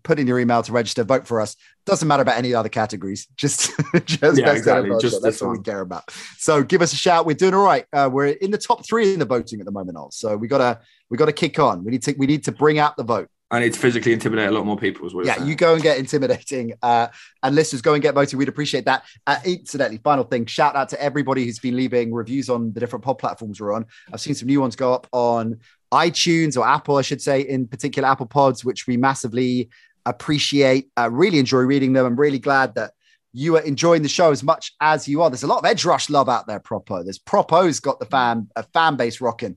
put 0.05 0.19
in 0.19 0.27
your 0.27 0.39
email 0.39 0.63
to 0.63 0.73
register, 0.73 1.03
vote 1.03 1.27
for 1.27 1.41
us. 1.41 1.57
Doesn't 1.87 2.07
matter 2.07 2.23
about 2.23 2.39
any 2.39 2.55
other 2.55 2.69
categories. 2.69 3.27
Just, 3.37 3.73
just 4.05 4.39
yeah, 4.39 4.53
exactly. 4.53 4.91
Just 5.01 5.23
That's 5.23 5.41
what 5.41 5.51
we 5.51 5.63
care 5.63 5.81
about. 5.81 6.11
So 6.39 6.63
give 6.63 6.83
us 6.83 6.93
a 6.93 6.97
shout. 6.97 7.27
We're 7.27 7.35
doing 7.35 7.55
all 7.55 7.65
right. 7.65 7.87
Uh, 7.93 8.09
we're 8.13 8.29
in 8.29 8.51
the 8.51 8.59
top 8.59 8.87
three 8.87 9.13
in 9.13 9.19
the 9.19 9.25
voting 9.25 9.61
at 9.61 9.67
the 9.67 9.73
moment. 9.73 9.97
Also, 9.97 10.37
we 10.37 10.49
gotta 10.49 10.81
we 11.11 11.17
gotta 11.17 11.33
kick 11.33 11.59
on. 11.59 11.85
We 11.85 11.91
need 11.91 12.03
to 12.05 12.15
we 12.17 12.27
need 12.27 12.45
to 12.45 12.53
bring 12.53 12.79
out 12.79 12.97
the 12.97 13.05
vote. 13.05 13.29
I 13.51 13.61
need 13.61 13.75
to 13.75 13.79
physically 13.79 14.13
intimidate 14.13 14.49
a 14.49 14.51
lot 14.51 14.65
more 14.65 14.77
people 14.77 15.07
as 15.07 15.15
well. 15.15 15.27
Yeah, 15.27 15.45
you 15.45 15.55
go 15.55 15.75
and 15.75 15.83
get 15.83 15.99
intimidating. 15.99 16.73
Uh, 16.83 17.09
and 17.43 17.55
listeners, 17.55 17.83
go 17.83 17.93
and 17.93 18.03
get 18.03 18.15
voting. 18.15 18.39
We'd 18.39 18.49
appreciate 18.49 18.87
that. 18.87 19.05
Uh, 19.27 19.37
incidentally, 19.45 19.99
final 19.99 20.25
thing 20.25 20.47
shout 20.47 20.75
out 20.75 20.89
to 20.89 21.01
everybody 21.01 21.45
who's 21.45 21.59
been 21.59 21.77
leaving 21.77 22.13
reviews 22.13 22.49
on 22.49 22.73
the 22.73 22.81
different 22.81 23.05
pod 23.05 23.19
platforms 23.19 23.61
we're 23.61 23.73
on. 23.73 23.87
I've 24.13 24.21
seen 24.21 24.35
some 24.35 24.49
new 24.49 24.61
ones 24.61 24.77
go 24.77 24.93
up 24.93 25.07
on 25.13 25.61
iTunes 25.93 26.57
or 26.57 26.67
Apple, 26.67 26.97
I 26.97 27.03
should 27.03 27.23
say, 27.23 27.43
in 27.43 27.69
particular 27.69 28.09
Apple 28.09 28.27
Pods, 28.27 28.65
which 28.65 28.87
we 28.87 28.97
massively 28.97 29.69
appreciate, 30.07 30.91
uh, 30.97 31.11
really 31.11 31.39
enjoy 31.39 31.61
reading 31.61 31.93
them. 31.93 32.07
I'm 32.07 32.17
really 32.17 32.39
glad 32.39 32.75
that 32.75 32.93
you 33.33 33.57
are 33.57 33.63
enjoying 33.63 34.03
the 34.03 34.09
show 34.09 34.31
as 34.31 34.43
much 34.43 34.73
as 34.81 35.09
you 35.09 35.23
are. 35.23 35.31
There's 35.31 35.43
a 35.43 35.49
lot 35.49 35.59
of 35.59 35.65
Edge 35.65 35.85
Rush 35.85 36.09
love 36.09 36.29
out 36.29 36.47
there, 36.47 36.61
Prop 36.61 36.91
O. 36.91 37.03
There's 37.03 37.19
Prop 37.19 37.53
O's 37.53 37.81
got 37.81 37.99
the 37.99 38.07
fan 38.07 38.49
a 38.57 38.63
fan 38.63 38.97
base 38.97 39.21
rocking. 39.21 39.57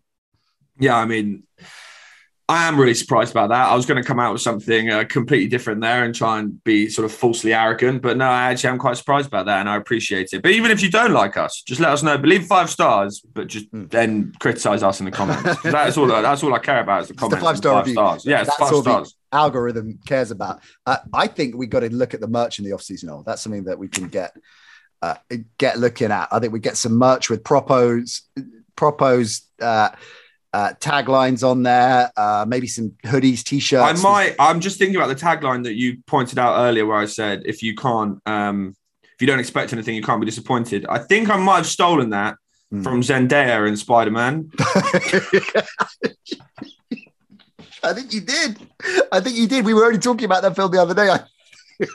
Yeah, 0.80 0.98
I 0.98 1.06
mean, 1.06 1.44
I 2.50 2.66
am 2.66 2.80
really 2.80 2.94
surprised 2.94 3.32
about 3.32 3.50
that. 3.50 3.68
I 3.68 3.76
was 3.76 3.86
going 3.86 4.02
to 4.02 4.08
come 4.08 4.22
out 4.22 4.32
with 4.32 4.42
something 4.42 4.90
uh, 4.90 5.04
completely 5.04 5.50
different 5.50 5.82
there 5.82 6.06
and 6.06 6.16
try 6.16 6.40
and 6.40 6.64
be 6.64 6.88
sort 6.88 7.04
of 7.04 7.12
falsely 7.12 7.54
arrogant, 7.54 8.02
but 8.02 8.16
no, 8.16 8.26
I 8.26 8.52
actually 8.52 8.70
am 8.70 8.78
quite 8.78 8.96
surprised 8.96 9.28
about 9.28 9.48
that, 9.48 9.60
and 9.60 9.68
I 9.68 9.76
appreciate 9.76 10.30
it. 10.32 10.42
But 10.44 10.52
even 10.52 10.72
if 10.72 10.82
you 10.82 10.90
don't 10.90 11.12
like 11.12 11.36
us, 11.36 11.62
just 11.62 11.82
let 11.82 11.92
us 11.92 12.04
know. 12.04 12.18
Believe 12.18 12.46
five 12.46 12.70
stars, 12.70 13.20
but 13.20 13.48
just 13.48 13.70
mm. 13.74 13.90
then 13.90 14.32
criticize 14.40 14.82
us 14.82 15.00
in 15.02 15.06
the 15.06 15.12
comments. 15.12 15.62
that's 15.64 15.98
all. 15.98 16.08
That's 16.08 16.42
all 16.42 16.54
I 16.54 16.60
care 16.60 16.80
about 16.80 17.02
is 17.02 17.08
the 17.10 17.16
comments. 17.16 17.42
the 17.42 17.46
five 17.46 17.58
star 17.58 17.84
five 17.84 17.92
stars. 17.92 18.26
Yeah, 18.26 18.44
that's 18.44 18.56
five 18.56 18.76
stars. 18.76 19.16
algorithm 19.34 20.00
cares 20.06 20.32
about. 20.32 20.62
Uh, 20.86 20.98
I 21.14 21.28
think 21.28 21.58
we 21.58 21.68
got 21.68 21.82
to 21.82 21.94
look 21.94 22.14
at 22.14 22.22
the 22.22 22.30
merch 22.30 22.60
in 22.60 22.66
the 22.66 22.72
off 22.72 22.82
season. 22.82 23.24
That's 23.26 23.42
something 23.42 23.66
that 23.66 23.78
we 23.78 23.90
can 23.90 24.08
get 24.08 24.34
uh, 25.02 25.16
get 25.58 25.80
looking 25.80 26.12
at. 26.12 26.30
I 26.32 26.40
think 26.40 26.54
we 26.54 26.60
get 26.60 26.78
some 26.78 26.94
merch 26.94 27.30
with 27.30 27.44
propos 27.44 28.22
propos. 28.78 29.42
Uh, 30.58 30.74
taglines 30.80 31.48
on 31.48 31.62
there, 31.62 32.12
uh, 32.18 32.44
maybe 32.48 32.66
some 32.66 32.90
hoodies, 33.06 33.44
t-shirts. 33.44 34.00
I 34.00 34.02
might. 34.02 34.36
I'm 34.40 34.60
just 34.60 34.80
thinking 34.80 34.96
about 34.96 35.10
the 35.10 35.16
tagline 35.16 35.64
that 35.66 35.76
you 35.76 35.98
pointed 36.08 36.40
out 36.40 36.58
earlier, 36.58 36.84
where 36.84 36.98
I 36.98 37.06
said, 37.06 37.44
"If 37.46 37.62
you 37.62 37.76
can't, 37.76 38.20
um, 38.26 38.74
if 39.04 39.22
you 39.22 39.28
don't 39.28 39.40
expect 39.40 39.72
anything, 39.72 39.94
you 39.94 40.02
can't 40.02 40.20
be 40.20 40.26
disappointed." 40.26 40.88
I 40.90 40.98
think 40.98 41.30
I 41.30 41.38
might 41.38 41.58
have 41.58 41.68
stolen 41.68 42.10
that 42.10 42.38
Hmm. 42.72 42.82
from 42.82 43.02
Zendaya 43.02 43.68
in 43.68 43.78
Spider 43.78 44.10
Man. 44.10 44.50
I 47.84 47.94
think 47.94 48.12
you 48.12 48.22
did. 48.22 48.58
I 49.12 49.20
think 49.20 49.38
you 49.38 49.48
did. 49.48 49.64
We 49.64 49.76
were 49.76 49.86
only 49.86 50.00
talking 50.00 50.26
about 50.26 50.42
that 50.42 50.56
film 50.56 50.72
the 50.72 50.82
other 50.82 50.96
day. 50.96 51.08
I, 51.10 51.20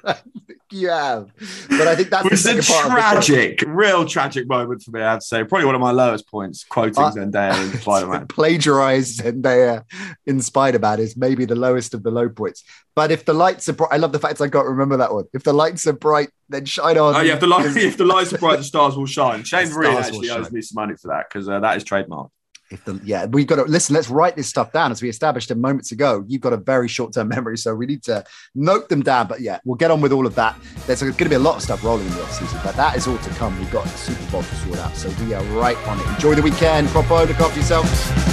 I 0.04 0.12
think 0.46 0.60
you 0.70 0.88
have, 0.88 1.30
but 1.68 1.88
I 1.88 1.96
think 1.96 2.10
that's 2.10 2.28
was 2.30 2.44
a 2.46 2.62
second 2.62 2.64
part. 2.90 3.16
of 3.16 3.26
the 3.26 3.26
tragic, 3.26 3.64
real 3.66 4.04
tragic 4.06 4.46
moment 4.46 4.82
for 4.82 4.90
me. 4.92 5.02
I'd 5.02 5.22
say 5.22 5.44
probably 5.44 5.66
one 5.66 5.74
of 5.74 5.80
my 5.80 5.90
lowest 5.90 6.28
points. 6.28 6.64
Quoting 6.64 7.02
Uh, 7.02 7.10
Zendaya 7.10 7.72
in 7.72 7.78
Spider 7.80 8.06
Man. 8.06 8.26
plagiarized 8.28 9.20
Zendaya 9.20 9.84
in 10.26 10.40
Spider 10.40 10.78
Man 10.78 11.00
is 11.00 11.16
maybe 11.16 11.44
the 11.44 11.56
lowest 11.56 11.94
of 11.94 12.02
the 12.02 12.10
low 12.10 12.28
points. 12.28 12.62
But 12.94 13.10
if 13.10 13.24
the 13.24 13.34
lights 13.34 13.68
are 13.68 13.72
bright, 13.72 13.90
I 13.92 13.96
love 13.96 14.12
the 14.12 14.18
fact 14.18 14.40
I 14.40 14.48
can't 14.48 14.66
remember 14.66 14.96
that 14.98 15.12
one. 15.12 15.24
If 15.32 15.42
the 15.44 15.52
lights 15.52 15.86
are 15.86 15.92
bright, 15.94 16.30
then 16.48 16.64
shine 16.64 16.98
on. 16.98 17.14
Oh 17.16 17.20
yeah, 17.20 17.34
if 17.34 17.40
the 17.40 17.46
light, 17.46 17.66
if 17.76 17.96
the 17.96 18.04
lights 18.04 18.32
are 18.32 18.38
bright, 18.38 18.58
the 18.58 18.64
stars 18.64 18.96
will 18.96 19.06
shine. 19.06 19.44
Shane 19.44 19.68
The 19.68 19.74
really 19.74 19.92
stars 19.94 20.12
will 20.12 20.18
actually 20.20 20.30
owes 20.30 20.52
me 20.52 20.60
some 20.62 20.74
money 20.82 20.94
for 21.00 21.08
that 21.08 21.26
because 21.28 21.48
uh, 21.48 21.58
that 21.60 21.76
is 21.76 21.84
trademark. 21.84 22.30
If 22.72 22.84
the 22.86 22.98
yeah, 23.04 23.26
we've 23.26 23.46
got 23.46 23.56
to 23.56 23.64
listen. 23.64 23.94
Let's 23.94 24.08
write 24.08 24.34
this 24.34 24.48
stuff 24.48 24.72
down 24.72 24.90
as 24.92 25.02
we 25.02 25.10
established 25.10 25.50
a 25.50 25.54
moments 25.54 25.92
ago. 25.92 26.24
You've 26.26 26.40
got 26.40 26.54
a 26.54 26.56
very 26.56 26.88
short 26.88 27.12
term 27.12 27.28
memory, 27.28 27.58
so 27.58 27.74
we 27.74 27.84
need 27.84 28.02
to 28.04 28.24
note 28.54 28.88
them 28.88 29.02
down. 29.02 29.26
But 29.26 29.42
yeah, 29.42 29.60
we'll 29.66 29.76
get 29.76 29.90
on 29.90 30.00
with 30.00 30.10
all 30.10 30.26
of 30.26 30.34
that. 30.36 30.58
There's 30.86 31.02
going 31.02 31.12
to 31.12 31.28
be 31.28 31.34
a 31.34 31.38
lot 31.38 31.56
of 31.56 31.62
stuff 31.62 31.84
rolling 31.84 32.06
in 32.06 32.12
the 32.14 32.22
off 32.22 32.32
season, 32.32 32.58
but 32.64 32.74
that 32.76 32.96
is 32.96 33.06
all 33.06 33.18
to 33.18 33.30
come. 33.30 33.58
We've 33.58 33.70
got 33.70 33.84
the 33.84 33.90
Super 33.90 34.30
Bowl 34.30 34.42
to 34.42 34.54
sort 34.54 34.78
out, 34.78 34.96
so 34.96 35.10
we 35.22 35.34
are 35.34 35.44
right 35.60 35.76
on 35.86 36.00
it. 36.00 36.06
Enjoy 36.06 36.34
the 36.34 36.40
weekend. 36.40 36.88
Proper 36.88 37.26
look 37.26 37.40
after 37.40 37.60
yourself. 37.60 37.86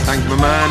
Thank 0.06 0.24
you, 0.24 0.30
my 0.30 0.42
man. 0.42 0.70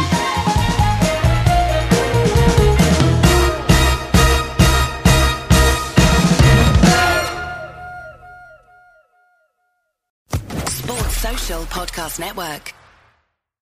Sports 10.70 11.16
Social 11.18 11.62
Podcast 11.64 12.18
Network. 12.18 12.77